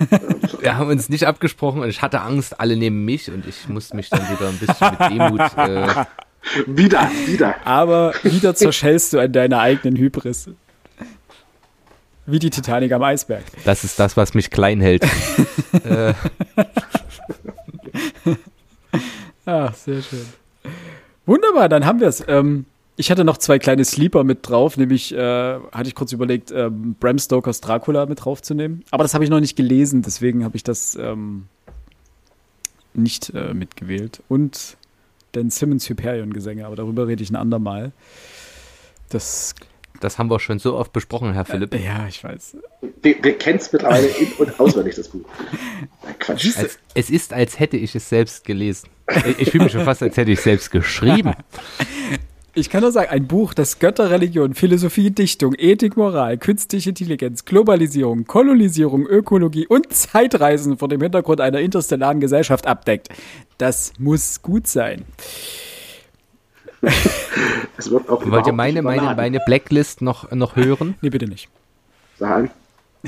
Wir 0.60 0.76
haben 0.76 0.90
uns 0.90 1.08
nicht 1.08 1.26
abgesprochen 1.26 1.80
und 1.82 1.88
ich 1.88 2.02
hatte 2.02 2.20
Angst, 2.20 2.60
alle 2.60 2.76
neben 2.76 3.04
mich 3.04 3.30
und 3.30 3.46
ich 3.46 3.68
musste 3.68 3.96
mich 3.96 4.10
dann 4.10 4.20
wieder 4.28 4.48
ein 4.48 4.58
bisschen 4.58 4.90
mit 4.90 5.10
Demut. 5.10 5.40
Äh, 5.56 6.04
Wieder, 6.66 7.10
wieder. 7.26 7.56
Aber 7.64 8.12
wieder 8.22 8.54
zerschellst 8.54 9.12
du 9.12 9.18
an 9.18 9.32
deiner 9.32 9.58
eigenen 9.60 9.96
Hybris. 9.96 10.50
Wie 12.26 12.38
die 12.38 12.50
Titanic 12.50 12.92
am 12.92 13.02
Eisberg. 13.02 13.44
das 13.64 13.84
ist 13.84 13.98
das, 13.98 14.16
was 14.16 14.34
mich 14.34 14.50
klein 14.50 14.80
hält. 14.80 15.04
äh, 15.84 16.12
Ach, 19.44 19.74
sehr 19.74 20.02
schön. 20.02 20.26
Wunderbar, 21.24 21.68
dann 21.68 21.86
haben 21.86 22.00
wir 22.00 22.08
es. 22.08 22.22
Ähm, 22.26 22.66
ich 22.96 23.10
hatte 23.10 23.24
noch 23.24 23.36
zwei 23.36 23.58
kleine 23.58 23.84
Sleeper 23.84 24.24
mit 24.24 24.48
drauf, 24.48 24.76
nämlich 24.76 25.14
äh, 25.14 25.18
hatte 25.18 25.88
ich 25.88 25.94
kurz 25.94 26.12
überlegt, 26.12 26.50
ähm, 26.50 26.96
Bram 26.98 27.18
Stokers 27.18 27.60
Dracula 27.60 28.06
mit 28.06 28.24
draufzunehmen. 28.24 28.84
Aber 28.90 29.04
das 29.04 29.14
habe 29.14 29.22
ich 29.22 29.30
noch 29.30 29.40
nicht 29.40 29.56
gelesen, 29.56 30.02
deswegen 30.02 30.44
habe 30.44 30.56
ich 30.56 30.64
das 30.64 30.96
ähm, 30.96 31.46
nicht 32.94 33.30
äh, 33.34 33.54
mitgewählt. 33.54 34.22
Und 34.28 34.76
den 35.34 35.50
Simmons 35.50 35.88
Hyperion-Gesänge, 35.88 36.66
aber 36.66 36.76
darüber 36.76 37.06
rede 37.06 37.22
ich 37.22 37.30
ein 37.30 37.36
andermal. 37.36 37.92
Das 39.10 39.54
Das 40.00 40.18
haben 40.18 40.30
wir 40.30 40.40
schon 40.40 40.58
so 40.58 40.76
oft 40.76 40.92
besprochen, 40.92 41.32
Herr 41.32 41.44
Philipp. 41.44 41.74
Äh, 41.74 41.84
ja, 41.84 42.06
ich 42.08 42.22
weiß. 42.22 42.56
Der, 43.04 43.14
der 43.14 43.32
kennt 43.34 43.60
es 43.60 43.72
mittlerweile 43.72 44.06
in- 44.06 44.32
und 44.38 44.58
auswendig, 44.60 44.94
das 44.94 45.08
Buch. 45.08 45.28
Quatsch. 46.18 46.56
Als, 46.56 46.78
es 46.94 47.10
ist, 47.10 47.32
als 47.32 47.58
hätte 47.58 47.76
ich 47.76 47.94
es 47.94 48.08
selbst 48.08 48.44
gelesen. 48.44 48.88
Ich, 49.26 49.38
ich 49.40 49.50
fühle 49.50 49.64
mich 49.64 49.72
schon 49.72 49.84
fast, 49.84 50.02
als 50.02 50.16
hätte 50.16 50.30
ich 50.30 50.38
es 50.38 50.44
selbst 50.44 50.70
geschrieben. 50.70 51.34
Ich 52.58 52.70
kann 52.70 52.80
nur 52.80 52.90
sagen, 52.90 53.10
ein 53.10 53.26
Buch, 53.26 53.52
das 53.52 53.80
Götter, 53.80 54.08
Religion, 54.08 54.54
Philosophie, 54.54 55.10
Dichtung, 55.10 55.54
Ethik, 55.58 55.98
Moral, 55.98 56.38
künstliche 56.38 56.88
Intelligenz, 56.88 57.44
Globalisierung, 57.44 58.24
Kolonisierung, 58.24 59.06
Ökologie 59.06 59.66
und 59.66 59.92
Zeitreisen 59.92 60.78
vor 60.78 60.88
dem 60.88 61.02
Hintergrund 61.02 61.42
einer 61.42 61.60
interstellaren 61.60 62.18
Gesellschaft 62.18 62.66
abdeckt. 62.66 63.10
Das 63.58 63.92
muss 63.98 64.40
gut 64.40 64.68
sein. 64.68 65.04
Es 67.78 67.90
wird 67.90 68.08
auch 68.08 68.24
Wollt 68.26 68.46
ihr 68.46 68.52
meine, 68.52 68.82
meine, 68.82 69.14
meine 69.14 69.40
Blacklist 69.40 70.02
noch, 70.02 70.30
noch 70.32 70.56
hören? 70.56 70.94
Nee, 71.00 71.10
bitte 71.10 71.26
nicht. 71.26 71.48
Sagen. 72.18 72.50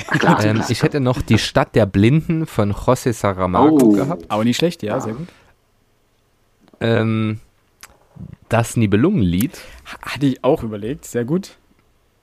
Ach, 0.06 0.18
klar, 0.18 0.44
Ähm, 0.44 0.62
ich 0.68 0.82
hätte 0.82 1.00
noch 1.00 1.22
die 1.22 1.38
Stadt 1.38 1.74
der 1.74 1.86
Blinden 1.86 2.46
von 2.46 2.72
José 2.72 3.12
Saramago 3.12 3.78
Oh. 3.82 3.92
gehabt. 3.92 4.24
Aber 4.28 4.44
nicht 4.44 4.56
schlecht, 4.58 4.82
ja, 4.82 5.00
sehr 5.00 5.14
gut. 5.14 5.28
Ähm, 6.80 7.40
das 8.48 8.76
Nibelungenlied. 8.76 9.60
Hatte 10.02 10.26
ich 10.26 10.44
auch 10.44 10.62
überlegt, 10.62 11.04
sehr 11.04 11.24
gut. 11.24 11.56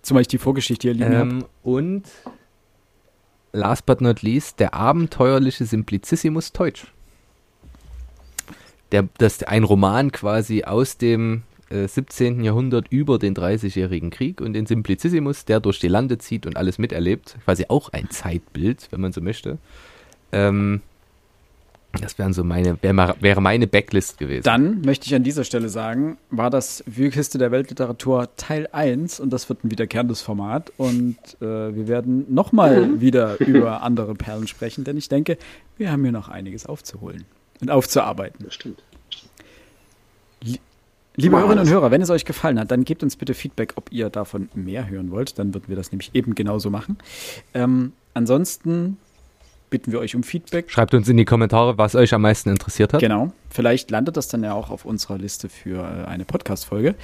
Zumal 0.02 0.22
ich 0.22 0.28
die 0.28 0.38
Vorgeschichte 0.38 0.88
hier 0.88 0.94
liegen 0.94 1.18
habe. 1.18 1.30
Ähm, 1.30 1.46
und 1.64 2.04
last 3.52 3.86
but 3.86 4.02
not 4.02 4.22
least, 4.22 4.60
der 4.60 4.74
abenteuerliche 4.74 5.66
Simplicissimus 5.66 6.52
Teutsch. 6.54 6.86
Der, 8.92 9.08
das 9.18 9.34
ist 9.34 9.48
ein 9.48 9.64
Roman 9.64 10.12
quasi 10.12 10.64
aus 10.64 10.98
dem 10.98 11.44
äh, 11.70 11.88
17. 11.88 12.44
Jahrhundert 12.44 12.88
über 12.90 13.20
den 13.20 13.36
30-jährigen 13.36 14.10
Krieg 14.10 14.42
und 14.42 14.54
den 14.54 14.66
Simplicissimus, 14.66 15.46
der 15.46 15.60
durch 15.60 15.80
die 15.80 15.88
Lande 15.88 16.18
zieht 16.18 16.46
und 16.46 16.58
alles 16.58 16.78
miterlebt. 16.78 17.38
Quasi 17.46 17.66
auch 17.68 17.90
ein 17.90 18.10
Zeitbild, 18.10 18.88
wenn 18.92 19.02
man 19.02 19.12
so 19.12 19.22
möchte. 19.22 19.58
Ähm, 20.32 20.82
das 22.02 22.20
wären 22.20 22.34
so 22.34 22.44
meine, 22.44 22.78
wär, 22.82 23.16
wäre 23.22 23.42
meine 23.42 23.68
Backlist 23.68 24.18
gewesen. 24.18 24.44
Dann 24.44 24.82
möchte 24.82 25.08
ich 25.08 25.16
an 25.16 25.24
dieser 25.24 25.46
Stelle 25.46 25.70
sagen, 25.70 26.18
war 26.30 26.50
das 26.50 26.84
Wühlkiste 26.86 27.38
der 27.38 27.52
Weltliteratur 27.52 28.30
Teil 28.36 28.68
1 28.72 29.20
und 29.22 29.32
das 29.32 29.48
wird 29.48 29.64
ein 29.64 29.72
wiederkehrendes 29.72 30.22
Format 30.22 30.74
und 30.78 31.18
äh, 31.40 31.46
wir 31.74 31.88
werden 31.88 32.26
nochmal 32.34 33.00
wieder 33.00 33.40
über 33.40 33.82
andere 33.82 34.14
Perlen 34.14 34.48
sprechen, 34.48 34.84
denn 34.84 34.98
ich 34.98 35.08
denke, 35.08 35.38
wir 35.78 35.92
haben 35.92 36.04
hier 36.04 36.12
noch 36.12 36.28
einiges 36.28 36.66
aufzuholen 36.66 37.24
und 37.62 37.70
aufzuarbeiten. 37.70 38.46
Das 38.46 38.54
stimmt. 38.54 38.82
Liebe 41.18 41.38
Hörerinnen 41.38 41.66
und. 41.66 41.70
Hörer, 41.70 41.92
wenn 41.92 42.02
es 42.02 42.10
euch 42.10 42.26
gefallen 42.26 42.60
hat, 42.60 42.72
dann 42.72 42.84
gebt 42.84 43.02
uns 43.02 43.16
bitte 43.16 43.34
Feedback, 43.34 43.74
ob 43.76 43.92
ihr 43.92 44.10
davon 44.10 44.50
mehr 44.54 44.90
hören 44.90 45.12
wollt. 45.12 45.40
Dann 45.40 45.54
würden 45.54 45.66
wir 45.68 45.76
das 45.76 45.92
nämlich 45.92 46.12
eben 46.14 46.36
genauso 46.36 46.70
machen. 46.70 46.98
Ähm, 47.54 47.94
ansonsten 48.14 48.98
bitten 49.70 49.92
wir 49.92 50.00
euch 50.00 50.16
um 50.16 50.24
Feedback. 50.24 50.70
Schreibt 50.70 50.94
uns 50.94 51.08
in 51.08 51.18
die 51.18 51.26
Kommentare, 51.26 51.78
was 51.78 51.96
euch 51.96 52.14
am 52.14 52.22
meisten 52.22 52.50
interessiert 52.50 52.94
hat. 52.94 53.00
Genau. 53.00 53.32
Vielleicht 53.50 53.92
landet 53.92 54.18
das 54.18 54.28
dann 54.28 54.44
ja 54.44 54.54
auch 54.54 54.70
auf 54.70 54.86
unserer 54.86 55.18
Liste 55.18 55.48
für 55.48 55.80
äh, 55.80 56.06
eine 56.06 56.26
Podcast-Folge. 56.26 56.96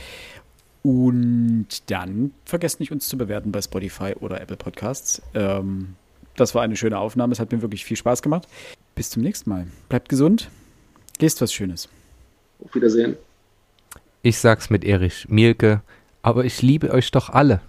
Und 0.84 1.90
dann 1.90 2.32
vergesst 2.45 2.80
nicht, 2.80 2.91
uns 2.91 3.07
zu 3.07 3.18
bewerten 3.18 3.52
bei 3.52 3.61
Spotify 3.61 4.15
oder 4.19 4.41
Apple 4.41 4.57
Podcasts. 4.57 5.22
Ähm, 5.34 5.95
das 6.35 6.55
war 6.55 6.61
eine 6.61 6.75
schöne 6.75 6.97
Aufnahme. 6.97 7.33
Es 7.33 7.39
hat 7.39 7.51
mir 7.51 7.61
wirklich 7.61 7.85
viel 7.85 7.97
Spaß 7.97 8.21
gemacht. 8.21 8.47
Bis 8.95 9.09
zum 9.09 9.23
nächsten 9.23 9.49
Mal. 9.49 9.67
Bleibt 9.89 10.09
gesund. 10.09 10.49
Lest 11.19 11.41
was 11.41 11.53
Schönes. 11.53 11.89
Auf 12.63 12.73
Wiedersehen. 12.75 13.17
Ich 14.23 14.37
sag's 14.37 14.69
mit 14.69 14.83
Erich 14.83 15.27
Mielke, 15.29 15.81
aber 16.21 16.45
ich 16.45 16.61
liebe 16.61 16.91
euch 16.91 17.11
doch 17.11 17.29
alle. 17.29 17.61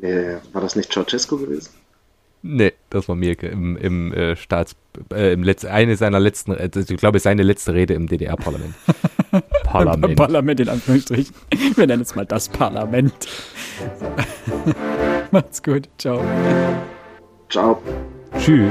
Äh, 0.00 0.36
war 0.52 0.60
das 0.62 0.74
nicht 0.74 0.92
Ceausescu 0.92 1.38
gewesen? 1.38 1.70
Nee, 2.42 2.72
das 2.90 3.08
war 3.08 3.14
Mielke 3.14 3.46
im, 3.46 3.76
im 3.76 4.12
äh, 4.12 4.34
Staats, 4.34 4.74
äh, 5.12 5.32
im 5.32 5.44
Letz-, 5.44 5.64
eine 5.64 5.96
seiner 5.96 6.18
letzten, 6.18 6.52
äh, 6.52 6.68
ich 6.74 6.96
glaube, 6.96 7.20
seine 7.20 7.44
letzte 7.44 7.72
Rede 7.72 7.94
im 7.94 8.08
DDR-Parlament. 8.08 8.74
Parlament. 9.64 10.16
Parlament 10.16 10.60
in 10.60 10.68
Anführungsstrichen. 10.68 11.34
Wir 11.76 11.86
nennen 11.86 12.02
es 12.02 12.16
mal 12.16 12.26
das 12.26 12.48
Parlament. 12.48 13.14
Macht's 15.30 15.62
gut. 15.62 15.88
Ciao. 15.98 16.22
Ciao. 17.52 17.76
Tschüss. 18.38 18.70